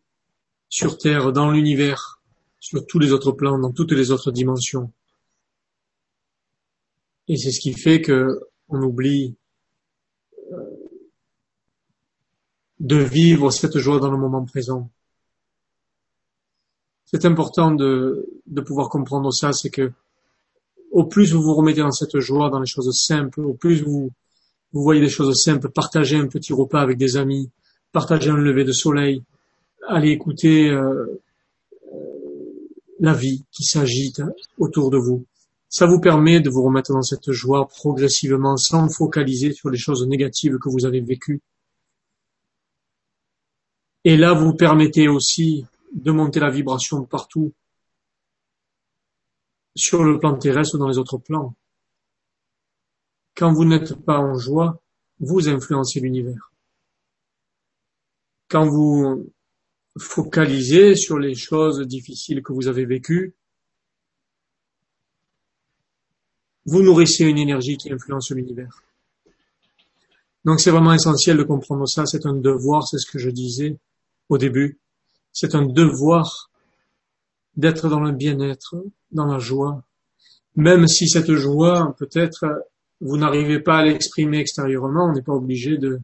sur 0.69 0.99
Terre, 0.99 1.31
dans 1.31 1.53
l'univers, 1.53 2.21
sur 2.59 2.85
tous 2.85 2.99
les 2.99 3.13
autres 3.13 3.31
plans, 3.31 3.57
dans 3.57 3.71
toutes 3.71 3.93
les 3.93 4.11
autres 4.11 4.33
dimensions. 4.33 4.93
Et 7.29 7.37
c'est 7.37 7.53
ce 7.53 7.61
qui 7.61 7.75
fait 7.75 8.01
que 8.03 8.41
on 8.69 8.83
oublie 8.83 9.37
euh, 10.51 10.57
de 12.81 12.97
vivre 12.97 13.53
cette 13.53 13.79
joie 13.79 14.01
dans 14.01 14.11
le 14.11 14.19
moment 14.19 14.45
présent. 14.45 14.91
C'est 17.05 17.25
important 17.25 17.71
de, 17.71 18.27
de 18.47 18.61
pouvoir 18.63 18.89
comprendre 18.89 19.33
ça, 19.33 19.53
c'est 19.53 19.71
que 19.71 19.93
au 20.95 21.05
plus 21.05 21.33
vous 21.33 21.43
vous 21.43 21.55
remettez 21.55 21.81
dans 21.81 21.91
cette 21.91 22.21
joie, 22.21 22.51
dans 22.51 22.61
les 22.61 22.69
choses 22.69 22.89
simples, 22.97 23.41
au 23.41 23.53
plus 23.53 23.83
vous, 23.83 24.13
vous 24.73 24.83
voyez 24.83 25.01
des 25.01 25.09
choses 25.09 25.35
simples, 25.43 25.69
partagez 25.69 26.17
un 26.17 26.29
petit 26.29 26.53
repas 26.53 26.81
avec 26.81 26.99
des 26.99 27.17
amis, 27.17 27.51
partagez 27.91 28.31
un 28.31 28.37
lever 28.37 28.63
de 28.63 28.71
soleil, 28.71 29.25
allez 29.89 30.11
écouter 30.11 30.71
euh, 30.71 31.21
la 33.01 33.13
vie 33.13 33.43
qui 33.51 33.65
s'agite 33.65 34.23
autour 34.57 34.91
de 34.91 34.97
vous. 34.97 35.25
Ça 35.69 35.87
vous 35.87 36.01
permet 36.01 36.39
de 36.39 36.49
vous 36.49 36.63
remettre 36.63 36.93
dans 36.93 37.03
cette 37.03 37.33
joie 37.33 37.67
progressivement 37.67 38.57
sans 38.57 38.89
focaliser 38.89 39.53
sur 39.53 39.71
les 39.71 39.79
choses 39.79 40.07
négatives 40.07 40.59
que 40.63 40.69
vous 40.69 40.87
avez 40.87 41.01
vécues. 41.01 41.41
Et 44.05 44.17
là, 44.17 44.33
vous 44.33 44.55
permettez 44.55 45.09
aussi 45.09 45.67
de 45.93 46.13
monter 46.13 46.39
la 46.39 46.51
vibration 46.51 47.03
partout, 47.03 47.53
sur 49.75 50.05
le 50.05 50.19
plan 50.19 50.37
terrestre 50.37 50.77
ou 50.77 50.79
dans 50.79 50.89
les 50.89 50.99
autres 50.99 51.19
plans. 51.19 51.55
Quand 53.37 53.53
vous 53.53 53.65
n'êtes 53.65 53.95
pas 53.95 54.19
en 54.19 54.39
joie, 54.39 54.81
vous 55.21 55.49
influencez 55.49 56.01
l'univers. 56.01 56.53
Quand 58.49 58.67
vous 58.69 59.33
focalisez 59.99 60.95
sur 60.95 61.19
les 61.19 61.35
choses 61.35 61.81
difficiles 61.87 62.43
que 62.43 62.53
vous 62.53 62.69
avez 62.69 62.85
vécues, 62.85 63.35
vous 66.67 66.83
nourrissez 66.83 67.25
une 67.25 67.39
énergie 67.39 67.77
qui 67.77 67.93
influence 67.93 68.31
l'univers. 68.31 68.83
Donc 70.45 70.61
c'est 70.61 70.71
vraiment 70.71 70.93
essentiel 70.93 71.37
de 71.37 71.43
comprendre 71.43 71.87
ça, 71.89 72.07
c'est 72.07 72.27
un 72.27 72.35
devoir, 72.35 72.87
c'est 72.87 72.99
ce 72.99 73.11
que 73.11 73.19
je 73.19 73.31
disais 73.31 73.79
au 74.29 74.39
début, 74.39 74.79
c'est 75.33 75.55
un 75.55 75.65
devoir 75.67 76.51
d'être 77.57 77.89
dans 77.89 78.01
le 78.01 78.13
bien-être, 78.13 78.77
dans 79.13 79.27
la 79.27 79.39
joie, 79.39 79.83
même 80.57 80.87
si 80.87 81.09
cette 81.09 81.33
joie, 81.33 81.95
peut-être, 81.99 82.45
vous 83.01 83.17
n'arrivez 83.17 83.61
pas 83.61 83.79
à 83.79 83.85
l'exprimer 83.85 84.39
extérieurement, 84.39 85.07
on 85.11 85.13
n'est 85.13 85.23
pas 85.23 85.33
obligé 85.33 85.79
de, 85.79 86.01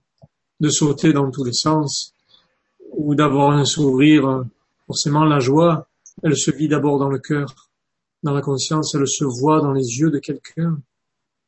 de 0.60 0.68
sauter 0.68 1.12
dans 1.12 1.31
tous 1.31 1.44
les 1.44 1.52
sens 1.52 2.14
ou 2.93 3.14
d'avoir 3.14 3.52
un 3.52 3.64
sourire. 3.64 4.44
Forcément, 4.86 5.24
la 5.24 5.39
joie, 5.39 5.89
elle 6.22 6.36
se 6.36 6.51
vit 6.51 6.68
d'abord 6.68 6.98
dans 6.98 7.09
le 7.09 7.18
cœur, 7.18 7.70
dans 8.22 8.35
la 8.35 8.43
conscience, 8.43 8.94
elle 8.94 9.06
se 9.06 9.24
voit 9.24 9.60
dans 9.60 9.72
les 9.72 9.98
yeux 9.98 10.10
de 10.10 10.18
quelqu'un. 10.18 10.78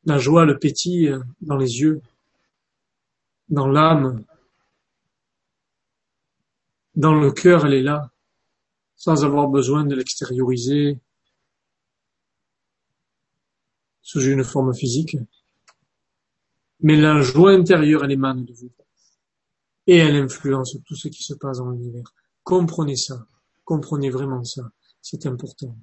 La 0.05 0.17
joie, 0.17 0.45
le 0.45 0.57
pétille 0.57 1.15
dans 1.41 1.57
les 1.57 1.79
yeux, 1.79 2.01
dans 3.49 3.67
l'âme, 3.67 4.23
dans 6.95 7.13
le 7.13 7.31
cœur, 7.31 7.65
elle 7.65 7.73
est 7.73 7.83
là, 7.83 8.09
sans 9.03 9.25
avoir 9.25 9.49
besoin 9.49 9.83
de 9.83 9.95
l'extérioriser 9.95 10.97
sous 14.01 14.21
une 14.21 14.45
forme 14.45 14.73
physique. 14.73 15.17
Mais 16.79 16.95
la 16.95 17.19
joie 17.19 17.51
intérieure, 17.51 18.05
elle 18.05 18.13
émane 18.13 18.45
de 18.45 18.53
vous. 18.53 18.71
Et 19.87 19.97
elle 19.97 20.15
influence 20.15 20.77
tout 20.85 20.95
ce 20.95 21.09
qui 21.09 21.21
se 21.21 21.33
passe 21.33 21.57
dans 21.57 21.69
l'univers. 21.69 22.13
Comprenez 22.43 22.95
ça. 22.95 23.27
Comprenez 23.65 24.09
vraiment 24.09 24.45
ça. 24.45 24.71
C'est 25.01 25.25
important. 25.25 25.75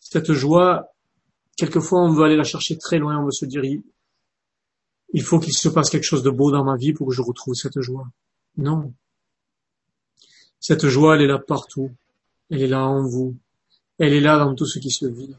Cette 0.00 0.32
joie, 0.32 0.88
quelquefois, 1.56 2.00
on 2.00 2.12
veut 2.12 2.24
aller 2.24 2.36
la 2.36 2.42
chercher 2.42 2.78
très 2.78 2.98
loin. 2.98 3.16
On 3.16 3.26
veut 3.26 3.30
se 3.30 3.46
dire, 3.46 3.62
il 5.12 5.22
faut 5.22 5.38
qu'il 5.38 5.54
se 5.54 5.68
passe 5.68 5.88
quelque 5.88 6.02
chose 6.02 6.24
de 6.24 6.30
beau 6.30 6.50
dans 6.50 6.64
ma 6.64 6.76
vie 6.76 6.94
pour 6.94 7.06
que 7.06 7.14
je 7.14 7.22
retrouve 7.22 7.54
cette 7.54 7.80
joie. 7.80 8.08
Non. 8.56 8.92
Cette 10.60 10.86
joie, 10.86 11.16
elle 11.16 11.22
est 11.22 11.26
là 11.26 11.38
partout. 11.38 11.90
Elle 12.50 12.62
est 12.62 12.68
là 12.68 12.84
en 12.86 13.02
vous. 13.02 13.36
Elle 13.98 14.12
est 14.12 14.20
là 14.20 14.38
dans 14.38 14.54
tout 14.54 14.66
ce 14.66 14.78
qui 14.78 14.90
se 14.90 15.06
vit. 15.06 15.34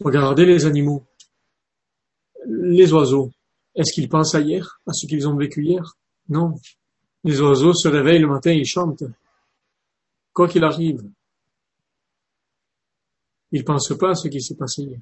Regardez 0.00 0.44
les 0.44 0.66
animaux. 0.66 1.04
Les 2.46 2.92
oiseaux. 2.92 3.30
Est-ce 3.74 3.92
qu'ils 3.92 4.08
pensent 4.08 4.34
à 4.34 4.40
hier, 4.40 4.80
à 4.86 4.92
ce 4.92 5.06
qu'ils 5.06 5.26
ont 5.28 5.36
vécu 5.36 5.64
hier? 5.64 5.96
Non. 6.28 6.54
Les 7.24 7.40
oiseaux 7.40 7.74
se 7.74 7.88
réveillent 7.88 8.20
le 8.20 8.28
matin, 8.28 8.52
ils 8.52 8.66
chantent. 8.66 9.04
Quoi 10.32 10.48
qu'il 10.48 10.64
arrive. 10.64 11.02
Ils 13.50 13.60
ne 13.60 13.64
pensent 13.64 13.96
pas 13.98 14.10
à 14.10 14.14
ce 14.14 14.28
qui 14.28 14.40
s'est 14.40 14.56
passé 14.56 14.82
hier. 14.82 15.00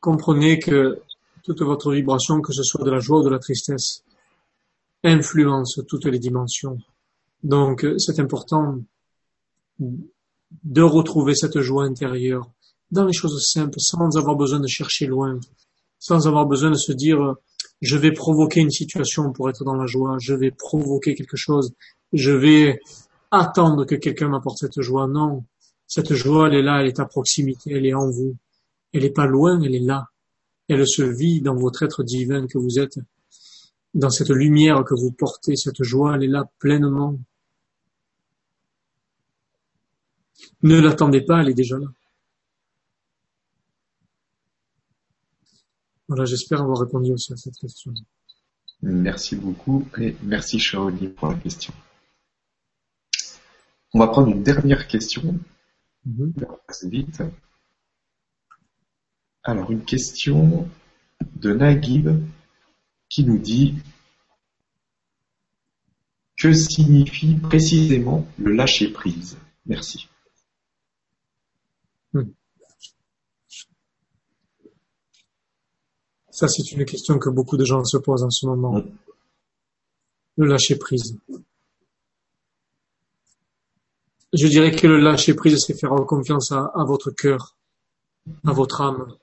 Comprenez 0.00 0.58
que 0.58 1.02
toute 1.42 1.62
votre 1.62 1.92
vibration, 1.92 2.40
que 2.40 2.52
ce 2.52 2.62
soit 2.62 2.84
de 2.84 2.90
la 2.90 3.00
joie 3.00 3.20
ou 3.20 3.24
de 3.24 3.30
la 3.30 3.38
tristesse, 3.38 4.04
influence 5.04 5.80
toutes 5.88 6.06
les 6.06 6.18
dimensions. 6.18 6.78
Donc, 7.42 7.86
c'est 7.98 8.18
important 8.20 8.78
de 9.78 10.82
retrouver 10.82 11.34
cette 11.34 11.60
joie 11.60 11.84
intérieure 11.84 12.50
dans 12.90 13.04
les 13.04 13.12
choses 13.12 13.44
simples, 13.46 13.80
sans 13.80 14.16
avoir 14.16 14.36
besoin 14.36 14.60
de 14.60 14.66
chercher 14.66 15.06
loin, 15.06 15.38
sans 15.98 16.26
avoir 16.28 16.46
besoin 16.46 16.70
de 16.70 16.76
se 16.76 16.92
dire 16.92 17.34
je 17.82 17.96
vais 17.96 18.12
provoquer 18.12 18.60
une 18.60 18.70
situation 18.70 19.32
pour 19.32 19.50
être 19.50 19.64
dans 19.64 19.74
la 19.74 19.86
joie, 19.86 20.16
je 20.20 20.34
vais 20.34 20.50
provoquer 20.50 21.14
quelque 21.14 21.36
chose, 21.36 21.74
je 22.12 22.30
vais 22.30 22.80
attendre 23.30 23.84
que 23.84 23.94
quelqu'un 23.94 24.28
m'apporte 24.28 24.58
cette 24.58 24.80
joie. 24.80 25.06
Non, 25.06 25.44
cette 25.86 26.14
joie, 26.14 26.48
elle 26.48 26.54
est 26.54 26.62
là, 26.62 26.80
elle 26.80 26.88
est 26.88 27.00
à 27.00 27.04
proximité, 27.04 27.72
elle 27.72 27.86
est 27.86 27.94
en 27.94 28.10
vous. 28.10 28.36
Elle 28.92 29.02
n'est 29.02 29.10
pas 29.10 29.26
loin, 29.26 29.60
elle 29.60 29.74
est 29.74 29.80
là. 29.80 30.06
Elle 30.68 30.86
se 30.86 31.02
vit 31.02 31.40
dans 31.42 31.54
votre 31.54 31.82
être 31.82 32.02
divin 32.02 32.46
que 32.46 32.58
vous 32.58 32.78
êtes 32.78 32.98
dans 33.96 34.10
cette 34.10 34.28
lumière 34.28 34.84
que 34.84 34.94
vous 34.94 35.10
portez, 35.10 35.56
cette 35.56 35.82
joie, 35.82 36.16
elle 36.16 36.24
est 36.24 36.28
là 36.28 36.44
pleinement. 36.58 37.18
Ne 40.62 40.78
l'attendez 40.78 41.22
pas, 41.22 41.40
elle 41.40 41.48
est 41.48 41.54
déjà 41.54 41.78
là. 41.78 41.86
Voilà, 46.08 46.24
j'espère 46.26 46.60
avoir 46.60 46.78
répondu 46.78 47.10
aussi 47.12 47.32
à 47.32 47.36
cette 47.36 47.56
question. 47.56 47.92
Merci 48.82 49.34
beaucoup 49.34 49.88
et 49.98 50.14
merci 50.22 50.58
Shaoli 50.58 51.08
pour 51.08 51.28
la 51.28 51.36
question. 51.36 51.72
On 53.94 53.98
va 53.98 54.08
prendre 54.08 54.28
une 54.28 54.42
dernière 54.42 54.86
question. 54.86 55.38
Mm 56.04 56.32
vite. 56.84 57.22
Alors, 59.42 59.70
une 59.72 59.84
question 59.84 60.68
de 61.36 61.52
Naguib 61.52 62.08
qui 63.08 63.24
nous 63.24 63.38
dit 63.38 63.74
que 66.36 66.52
signifie 66.52 67.36
précisément 67.36 68.26
le 68.38 68.52
lâcher 68.52 68.92
prise 68.92 69.38
Merci. 69.66 70.08
Hmm. 72.12 72.30
Ça, 76.30 76.46
c'est 76.46 76.70
une 76.72 76.84
question 76.84 77.18
que 77.18 77.30
beaucoup 77.30 77.56
de 77.56 77.64
gens 77.64 77.82
se 77.84 77.96
posent 77.96 78.22
en 78.22 78.30
ce 78.30 78.46
moment. 78.46 78.78
Hmm. 78.78 78.96
Le 80.36 80.46
lâcher 80.46 80.76
prise. 80.76 81.18
Je 84.32 84.46
dirais 84.46 84.70
que 84.70 84.86
le 84.86 84.98
lâcher 84.98 85.34
prise, 85.34 85.58
c'est 85.66 85.78
faire 85.78 85.94
confiance 86.06 86.52
à 86.52 86.84
votre 86.86 87.10
cœur, 87.10 87.56
à 88.44 88.52
votre 88.52 88.82
âme, 88.82 89.16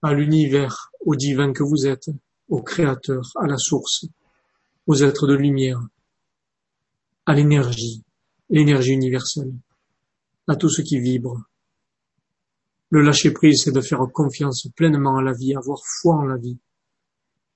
à 0.00 0.14
l'univers, 0.14 0.92
au 1.00 1.16
divin 1.16 1.52
que 1.52 1.64
vous 1.64 1.86
êtes, 1.86 2.08
au 2.52 2.60
Créateur, 2.60 3.22
à 3.36 3.46
la 3.46 3.56
source, 3.56 4.04
aux 4.86 4.96
êtres 5.02 5.26
de 5.26 5.32
lumière, 5.32 5.80
à 7.24 7.32
l'énergie, 7.32 8.02
l'énergie 8.50 8.92
universelle, 8.92 9.54
à 10.46 10.56
tout 10.56 10.68
ce 10.68 10.82
qui 10.82 11.00
vibre. 11.00 11.40
Le 12.90 13.00
lâcher 13.00 13.30
prise, 13.30 13.62
c'est 13.64 13.72
de 13.72 13.80
faire 13.80 14.00
confiance 14.12 14.68
pleinement 14.76 15.16
à 15.16 15.22
la 15.22 15.32
vie, 15.32 15.54
avoir 15.54 15.78
foi 15.82 16.16
en 16.16 16.26
la 16.26 16.36
vie, 16.36 16.58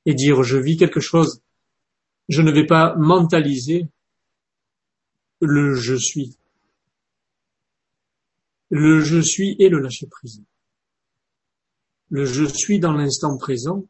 et 0.06 0.14
dire 0.14 0.42
je 0.42 0.56
vis 0.56 0.78
quelque 0.78 1.00
chose, 1.00 1.42
je 2.30 2.40
ne 2.40 2.50
vais 2.50 2.64
pas 2.64 2.96
mentaliser 2.96 3.88
le 5.42 5.74
je 5.74 5.94
suis. 5.94 6.38
Le 8.70 9.00
je 9.00 9.20
suis 9.20 9.56
et 9.58 9.68
le 9.68 9.78
lâcher 9.78 10.06
prise. 10.06 10.42
Le 12.08 12.24
je 12.24 12.46
suis 12.46 12.78
dans 12.78 12.92
l'instant 12.92 13.36
présent 13.36 13.84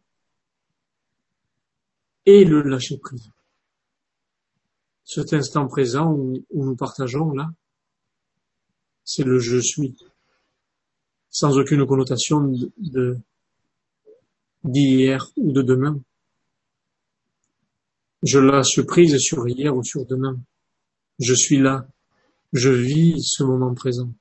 et 2.26 2.44
le 2.44 2.62
lâcher 2.62 2.98
prise. 2.98 3.30
Cet 5.04 5.32
instant 5.32 5.68
présent 5.68 6.12
où, 6.12 6.44
nous 6.52 6.76
partageons 6.76 7.30
là, 7.30 7.48
c'est 9.04 9.22
le 9.22 9.38
je 9.38 9.58
suis, 9.58 9.96
sans 11.30 11.56
aucune 11.56 11.86
connotation 11.86 12.52
de 12.78 13.16
d'hier 14.64 15.30
ou 15.36 15.52
de 15.52 15.62
demain. 15.62 16.00
Je 18.24 18.40
lâche 18.40 18.82
prise 18.82 19.16
sur 19.18 19.46
hier 19.46 19.76
ou 19.76 19.84
sur 19.84 20.04
demain. 20.06 20.36
Je 21.20 21.34
suis 21.34 21.58
là. 21.58 21.86
Je 22.52 22.70
vis 22.70 23.22
ce 23.22 23.44
moment 23.44 23.72
présent. 23.74 24.12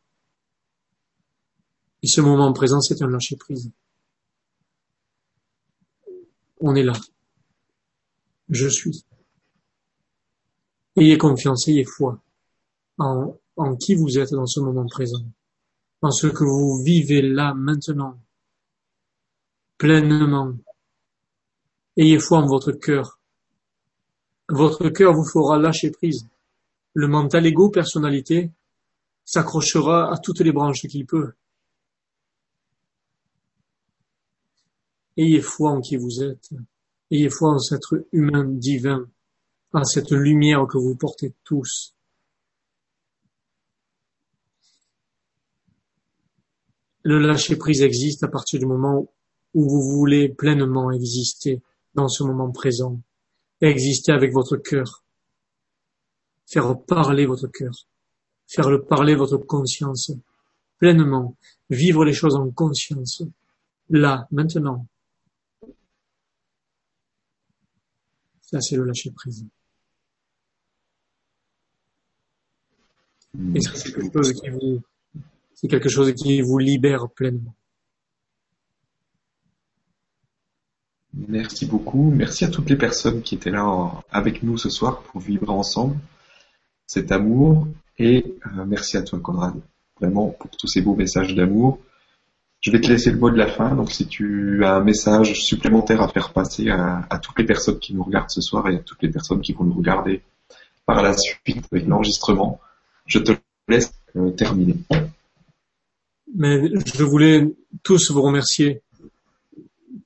Et 2.03 2.07
ce 2.07 2.21
moment 2.21 2.53
présent, 2.53 2.79
c'est 2.81 3.01
un 3.01 3.07
lâcher 3.07 3.37
prise. 3.37 3.71
On 6.59 6.75
est 6.75 6.83
là 6.83 6.93
je 8.49 8.67
suis. 8.67 9.05
Ayez 10.95 11.17
confiance, 11.17 11.67
ayez 11.67 11.85
foi 11.85 12.21
en 12.97 13.37
en 13.57 13.75
qui 13.75 13.95
vous 13.95 14.17
êtes 14.19 14.31
dans 14.31 14.45
ce 14.45 14.59
moment 14.59 14.85
présent, 14.85 15.23
dans 16.01 16.11
ce 16.11 16.27
que 16.27 16.43
vous 16.43 16.81
vivez 16.83 17.21
là 17.21 17.53
maintenant, 17.53 18.19
pleinement. 19.77 20.53
Ayez 21.97 22.19
foi 22.19 22.39
en 22.39 22.47
votre 22.47 22.73
cœur. 22.73 23.19
Votre 24.49 24.89
cœur 24.89 25.13
vous 25.13 25.25
fera 25.25 25.57
lâcher 25.57 25.91
prise. 25.91 26.27
Le 26.93 27.07
mental 27.07 27.45
égo 27.45 27.69
personnalité 27.69 28.51
s'accrochera 29.23 30.13
à 30.13 30.17
toutes 30.17 30.41
les 30.41 30.51
branches 30.51 30.81
qu'il 30.81 31.05
peut. 31.05 31.33
Ayez 35.17 35.41
foi 35.41 35.71
en 35.71 35.81
qui 35.81 35.95
vous 35.95 36.21
êtes. 36.21 36.49
Ayez 37.11 37.29
foi 37.29 37.51
en 37.51 37.59
cet 37.59 37.77
être 37.77 38.07
humain 38.11 38.45
divin, 38.45 39.07
en 39.73 39.83
cette 39.83 40.11
lumière 40.11 40.65
que 40.67 40.77
vous 40.77 40.95
portez 40.95 41.33
tous. 41.43 41.95
Le 47.03 47.19
lâcher-prise 47.19 47.83
existe 47.83 48.23
à 48.23 48.27
partir 48.27 48.59
du 48.59 48.65
moment 48.65 49.07
où 49.53 49.69
vous 49.69 49.97
voulez 49.97 50.29
pleinement 50.29 50.91
exister 50.91 51.61
dans 51.93 52.07
ce 52.07 52.23
moment 52.23 52.51
présent, 52.51 52.99
exister 53.61 54.11
avec 54.11 54.33
votre 54.33 54.57
cœur, 54.57 55.03
faire 56.47 56.75
parler 56.81 57.27
votre 57.27 57.47
cœur, 57.47 57.87
faire 58.47 58.69
le 58.69 58.83
parler 58.83 59.15
votre 59.15 59.37
conscience, 59.37 60.11
pleinement, 60.79 61.37
vivre 61.69 62.03
les 62.03 62.13
choses 62.13 62.35
en 62.35 62.49
conscience, 62.49 63.21
là, 63.89 64.27
maintenant, 64.31 64.87
Ça, 68.45 68.61
c'est 68.61 68.75
le 68.75 68.85
lâcher 68.85 69.11
prise. 69.11 69.45
Et 73.53 73.61
ça, 73.61 73.75
c'est 73.75 73.91
quelque 73.91 74.23
chose 74.23 74.33
qui 74.33 74.49
vous, 74.49 74.81
c'est 75.55 75.67
quelque 75.67 75.89
chose 75.89 76.13
qui 76.13 76.41
vous 76.41 76.57
libère 76.57 77.09
pleinement. 77.09 77.55
Merci 81.13 81.65
beaucoup. 81.65 82.11
Merci 82.11 82.45
à 82.45 82.49
toutes 82.49 82.69
les 82.69 82.75
personnes 82.77 83.21
qui 83.21 83.35
étaient 83.35 83.49
là 83.49 84.03
avec 84.11 84.43
nous 84.43 84.57
ce 84.57 84.69
soir 84.69 85.01
pour 85.01 85.21
vivre 85.21 85.49
ensemble 85.49 85.97
cet 86.85 87.11
amour. 87.11 87.67
Et 87.97 88.37
euh, 88.45 88.65
merci 88.65 88.97
à 88.97 89.01
toi, 89.01 89.19
Conrad, 89.19 89.55
vraiment 89.99 90.29
pour 90.29 90.51
tous 90.51 90.67
ces 90.67 90.81
beaux 90.81 90.95
messages 90.95 91.33
d'amour. 91.33 91.79
Je 92.65 92.71
vais 92.71 92.81
te 92.81 92.87
laisser 92.87 93.11
le 93.11 93.19
mot 93.19 93.29
de 93.29 93.37
la 93.37 93.45
fin. 93.45 93.75
Donc, 93.75 93.91
si 93.91 94.07
tu 94.07 94.65
as 94.65 94.77
un 94.77 94.83
message 94.83 95.39
supplémentaire 95.39 96.01
à 96.01 96.07
faire 96.07 96.33
passer 96.33 96.71
à, 96.71 97.19
toutes 97.21 97.37
les 97.37 97.45
personnes 97.45 97.77
qui 97.77 97.93
nous 97.93 98.01
regardent 98.01 98.31
ce 98.31 98.41
soir 98.41 98.67
et 98.67 98.77
à 98.77 98.79
toutes 98.79 99.03
les 99.03 99.09
personnes 99.09 99.39
qui 99.39 99.53
vont 99.53 99.65
nous 99.65 99.75
regarder 99.75 100.23
par 100.87 101.03
la 101.03 101.15
suite 101.15 101.63
avec 101.71 101.85
l'enregistrement, 101.85 102.59
je 103.05 103.19
te 103.19 103.33
laisse 103.67 103.93
euh, 104.15 104.31
terminer. 104.31 104.77
Mais 106.33 106.71
je 106.95 107.03
voulais 107.03 107.53
tous 107.83 108.09
vous 108.09 108.23
remercier 108.23 108.81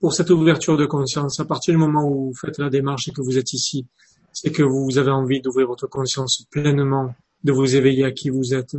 pour 0.01 0.13
cette 0.13 0.29
ouverture 0.29 0.75
de 0.75 0.85
conscience. 0.85 1.39
À 1.39 1.45
partir 1.45 1.73
du 1.73 1.77
moment 1.77 2.09
où 2.09 2.25
vous 2.25 2.35
faites 2.35 2.57
la 2.57 2.69
démarche 2.69 3.07
et 3.07 3.13
que 3.13 3.21
vous 3.21 3.37
êtes 3.37 3.53
ici, 3.53 3.85
c'est 4.33 4.51
que 4.51 4.63
vous 4.63 4.97
avez 4.97 5.11
envie 5.11 5.39
d'ouvrir 5.39 5.65
votre 5.65 5.87
conscience 5.87 6.43
pleinement, 6.51 7.15
de 7.41 7.53
vous 7.53 7.77
éveiller 7.77 8.03
à 8.03 8.11
qui 8.11 8.29
vous 8.29 8.53
êtes. 8.53 8.75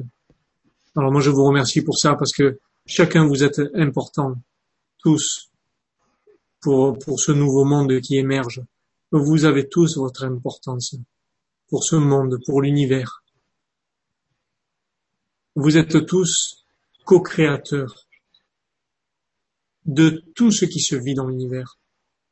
Alors 0.94 1.10
moi, 1.10 1.22
je 1.22 1.30
vous 1.30 1.44
remercie 1.44 1.80
pour 1.80 1.96
ça 1.96 2.14
parce 2.14 2.32
que 2.32 2.58
Chacun 2.86 3.26
vous 3.26 3.44
êtes 3.44 3.60
important, 3.74 4.34
tous, 4.98 5.50
pour, 6.60 6.98
pour 6.98 7.20
ce 7.20 7.32
nouveau 7.32 7.64
monde 7.64 8.00
qui 8.00 8.16
émerge. 8.16 8.62
Vous 9.12 9.44
avez 9.44 9.68
tous 9.68 9.96
votre 9.96 10.24
importance 10.24 10.96
pour 11.68 11.84
ce 11.84 11.96
monde, 11.96 12.38
pour 12.46 12.62
l'univers. 12.62 13.22
Vous 15.54 15.76
êtes 15.76 16.06
tous 16.06 16.64
co-créateurs 17.04 18.06
de 19.86 20.22
tout 20.34 20.52
ce 20.52 20.64
qui 20.64 20.80
se 20.80 20.96
vit 20.96 21.14
dans 21.14 21.26
l'univers. 21.26 21.78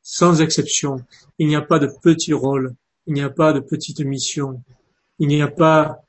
Sans 0.02 0.40
exception, 0.40 1.04
il 1.38 1.48
n'y 1.48 1.56
a 1.56 1.62
pas 1.62 1.78
de 1.78 1.88
petit 2.02 2.32
rôle, 2.32 2.74
il 3.06 3.14
n'y 3.14 3.22
a 3.22 3.30
pas 3.30 3.52
de 3.52 3.60
petite 3.60 4.00
mission, 4.00 4.62
il 5.18 5.28
n'y 5.28 5.42
a 5.42 5.48
pas, 5.48 6.04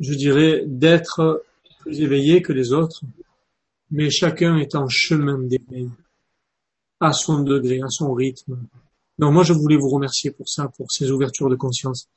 je 0.00 0.14
dirais, 0.14 0.62
d'être 0.66 1.44
plus 1.80 2.00
éveillé 2.00 2.42
que 2.42 2.52
les 2.52 2.72
autres 2.72 3.02
mais 3.90 4.10
chacun 4.10 4.56
est 4.56 4.74
en 4.74 4.88
chemin 4.88 5.38
d'éveil, 5.38 5.90
à 7.00 7.12
son 7.12 7.42
degré, 7.42 7.80
à 7.82 7.88
son 7.88 8.12
rythme. 8.12 8.58
Donc 9.18 9.32
moi, 9.32 9.42
je 9.42 9.52
voulais 9.52 9.76
vous 9.76 9.88
remercier 9.88 10.30
pour 10.30 10.48
ça, 10.48 10.68
pour 10.76 10.90
ces 10.90 11.10
ouvertures 11.10 11.48
de 11.48 11.56
conscience. 11.56 12.08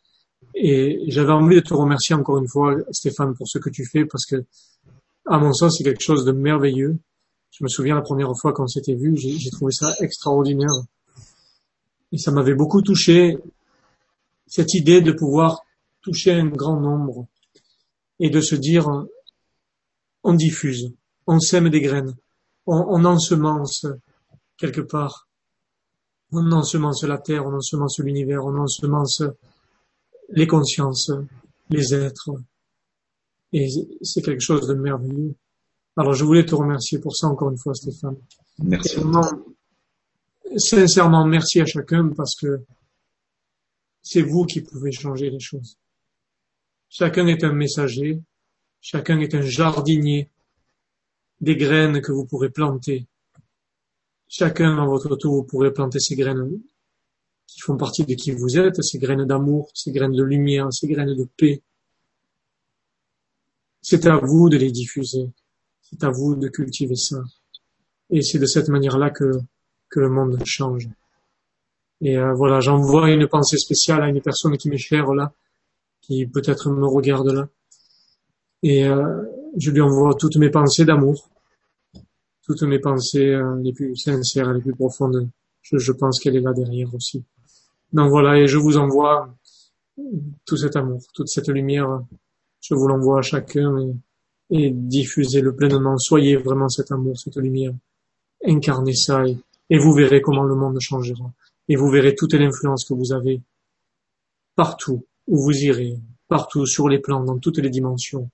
Et 0.55 1.03
j'avais 1.07 1.31
envie 1.31 1.55
de 1.55 1.61
te 1.61 1.73
remercier 1.73 2.15
encore 2.15 2.39
une 2.39 2.47
fois, 2.47 2.75
Stéphane, 2.91 3.35
pour 3.35 3.47
ce 3.47 3.59
que 3.59 3.69
tu 3.69 3.85
fais, 3.85 4.05
parce 4.05 4.25
que, 4.25 4.43
à 5.25 5.37
mon 5.37 5.53
sens, 5.53 5.77
c'est 5.77 5.83
quelque 5.83 6.01
chose 6.01 6.25
de 6.25 6.31
merveilleux. 6.31 6.97
Je 7.51 7.63
me 7.63 7.69
souviens 7.69 7.95
la 7.95 8.01
première 8.01 8.31
fois 8.37 8.53
qu'on 8.53 8.67
s'était 8.67 8.95
vu, 8.95 9.15
j'ai 9.15 9.49
trouvé 9.51 9.71
ça 9.71 9.93
extraordinaire. 9.99 10.71
Et 12.11 12.17
ça 12.17 12.31
m'avait 12.31 12.55
beaucoup 12.55 12.81
touché, 12.81 13.37
cette 14.47 14.73
idée 14.73 15.01
de 15.01 15.11
pouvoir 15.11 15.61
toucher 16.01 16.31
un 16.31 16.47
grand 16.47 16.79
nombre 16.79 17.27
et 18.19 18.29
de 18.29 18.41
se 18.41 18.55
dire, 18.55 18.89
on 20.23 20.33
diffuse 20.33 20.93
on 21.30 21.39
sème 21.39 21.69
des 21.69 21.80
graines, 21.80 22.15
on, 22.65 23.06
ensemence 23.06 23.85
quelque 24.57 24.81
part, 24.81 25.30
on 26.31 26.51
ensemence 26.51 27.03
la 27.03 27.19
terre, 27.19 27.45
on 27.45 27.53
ensemence 27.53 27.99
l'univers, 27.99 28.43
on 28.43 28.57
ensemence 28.57 29.22
les 30.30 30.47
consciences, 30.47 31.11
les 31.69 31.93
êtres. 31.93 32.31
Et 33.53 33.68
c'est 34.01 34.23
quelque 34.23 34.41
chose 34.41 34.68
de 34.68 34.73
merveilleux. 34.73 35.35
Alors 35.95 36.14
je 36.14 36.26
voulais 36.26 36.45
te 36.45 36.56
remercier 36.56 36.97
pour 36.97 37.15
ça 37.15 37.27
encore 37.27 37.51
une 37.51 37.60
fois, 37.60 37.76
Stéphane. 37.76 38.18
Merci. 38.64 38.97
sincèrement, 40.57 41.27
merci 41.27 41.61
à 41.61 41.65
chacun 41.68 42.10
parce 42.18 42.34
que 42.35 42.61
c'est 44.01 44.23
vous 44.23 44.45
qui 44.45 44.61
pouvez 44.61 44.91
changer 44.91 45.30
les 45.30 45.39
choses. 45.39 45.77
Chacun 46.89 47.27
est 47.27 47.43
un 47.43 47.53
messager, 47.53 48.19
chacun 48.81 49.19
est 49.19 49.35
un 49.35 49.41
jardinier 49.41 50.27
des 51.41 51.56
graines 51.56 52.02
que 52.02 52.11
vous 52.11 52.26
pourrez 52.26 52.49
planter. 52.49 53.07
Chacun 54.28 54.78
à 54.78 54.86
votre 54.86 55.16
tour, 55.16 55.36
vous 55.36 55.44
pourrez 55.44 55.74
planter 55.74 55.99
ces 55.99 56.16
graines 56.16 56.60
qui 57.48 57.61
font 57.61 57.78
partie 57.78 58.06
de 58.06 58.14
qui 58.14 58.32
vous 58.32 58.57
êtes, 58.57 58.82
ces 58.84 58.99
graines 58.99 59.26
d'amour, 59.26 59.72
ces 59.74 59.91
graines 59.91 60.14
de 60.14 60.24
lumière, 60.24 60.72
ces 60.72 60.88
graines 60.88 61.16
de 61.16 61.28
paix. 61.38 61.64
C'est 63.82 64.06
à 64.06 64.18
vous 64.18 64.49
de 64.49 64.57
les 64.57 64.72
diffuser. 64.72 65.32
C'est 65.82 66.03
à 66.03 66.10
vous 66.10 66.36
de 66.36 66.48
cultiver 66.48 66.95
ça. 66.95 67.24
Et 68.11 68.22
c'est 68.22 68.40
de 68.40 68.45
cette 68.45 68.70
manière-là 68.70 69.10
que, 69.10 69.32
que 69.90 69.99
le 69.99 70.10
monde 70.10 70.40
change. 70.45 70.90
Et 72.02 72.18
euh, 72.18 72.34
voilà, 72.34 72.60
j'envoie 72.60 73.10
une 73.10 73.28
pensée 73.28 73.57
spéciale 73.57 74.03
à 74.03 74.10
une 74.10 74.22
personne 74.22 74.57
qui 74.57 74.70
m'est 74.70 74.78
chère 74.78 75.14
là, 75.14 75.34
qui 76.02 76.28
peut-être 76.28 76.70
me 76.70 76.86
regarde 76.86 77.30
là. 77.30 77.49
Et 78.64 78.86
euh, 78.86 79.23
je 79.57 79.72
lui 79.72 79.81
envoie 79.81 80.15
toutes 80.15 80.38
mes 80.38 80.49
pensées 80.49 80.86
d'amour, 80.86 81.30
toutes 82.44 82.64
mes 82.64 82.80
pensées 82.80 83.30
euh, 83.30 83.56
les 83.61 83.73
plus 83.73 83.95
sincères, 83.95 84.53
les 84.53 84.61
plus 84.61 84.76
profondes. 84.76 85.30
Je, 85.61 85.91
pense 85.91 86.19
qu'elle 86.19 86.36
est 86.36 86.41
là 86.41 86.53
derrière 86.53 86.94
aussi. 86.95 87.23
Donc 87.94 88.10
voilà, 88.10 88.40
et 88.40 88.48
je 88.48 88.57
vous 88.57 88.77
envoie 88.77 89.36
tout 90.45 90.57
cet 90.57 90.76
amour, 90.76 91.02
toute 91.14 91.27
cette 91.27 91.49
lumière. 91.49 92.02
Je 92.61 92.73
vous 92.73 92.88
l'envoie 92.88 93.19
à 93.19 93.22
chacun 93.22 93.77
et, 93.80 93.94
et 94.49 94.72
diffusez-le 94.72 95.56
pleinement. 95.56 95.98
Soyez 95.98 96.38
vraiment 96.38 96.69
cet 96.69 96.91
amour, 96.91 97.19
cette 97.19 97.38
lumière. 97.38 97.73
Incarnez 98.45 98.95
ça 98.95 99.26
et, 99.27 99.38
et 99.69 99.77
vous 99.77 99.94
verrez 99.94 100.22
comment 100.22 100.44
le 100.44 100.56
monde 100.56 100.80
changera. 100.80 101.31
Et 101.68 101.76
vous 101.76 101.90
verrez 101.90 102.15
toute 102.15 102.34
l'influence 102.34 102.86
que 102.86 102.94
vous 102.94 103.14
avez 103.14 103.41
partout 104.56 105.06
où 105.27 105.38
vous 105.38 105.56
irez, 105.64 105.98
partout 106.27 106.65
sur 106.65 106.90
les 106.90 106.99
plans, 106.99 107.23
dans 107.23 107.38
toutes 107.38 107.60
les 107.60 107.69
dimensions. 107.69 108.30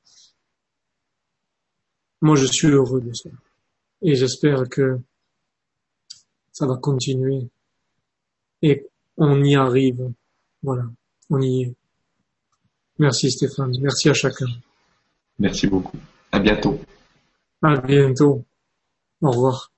Moi, 2.21 2.35
je 2.35 2.45
suis 2.45 2.67
heureux 2.67 3.01
de 3.01 3.13
ça. 3.13 3.29
Et 4.01 4.15
j'espère 4.15 4.67
que 4.69 4.99
ça 6.51 6.65
va 6.65 6.77
continuer. 6.77 7.47
Et 8.61 8.87
on 9.17 9.43
y 9.43 9.55
arrive. 9.55 10.11
Voilà. 10.63 10.83
On 11.29 11.41
y 11.41 11.63
est. 11.63 11.73
Merci 12.97 13.31
Stéphane. 13.31 13.73
Merci 13.81 14.09
à 14.09 14.13
chacun. 14.13 14.47
Merci 15.39 15.67
beaucoup. 15.67 15.97
À 16.31 16.39
bientôt. 16.39 16.79
À 17.61 17.75
bientôt. 17.77 18.45
Au 19.21 19.31
revoir. 19.31 19.71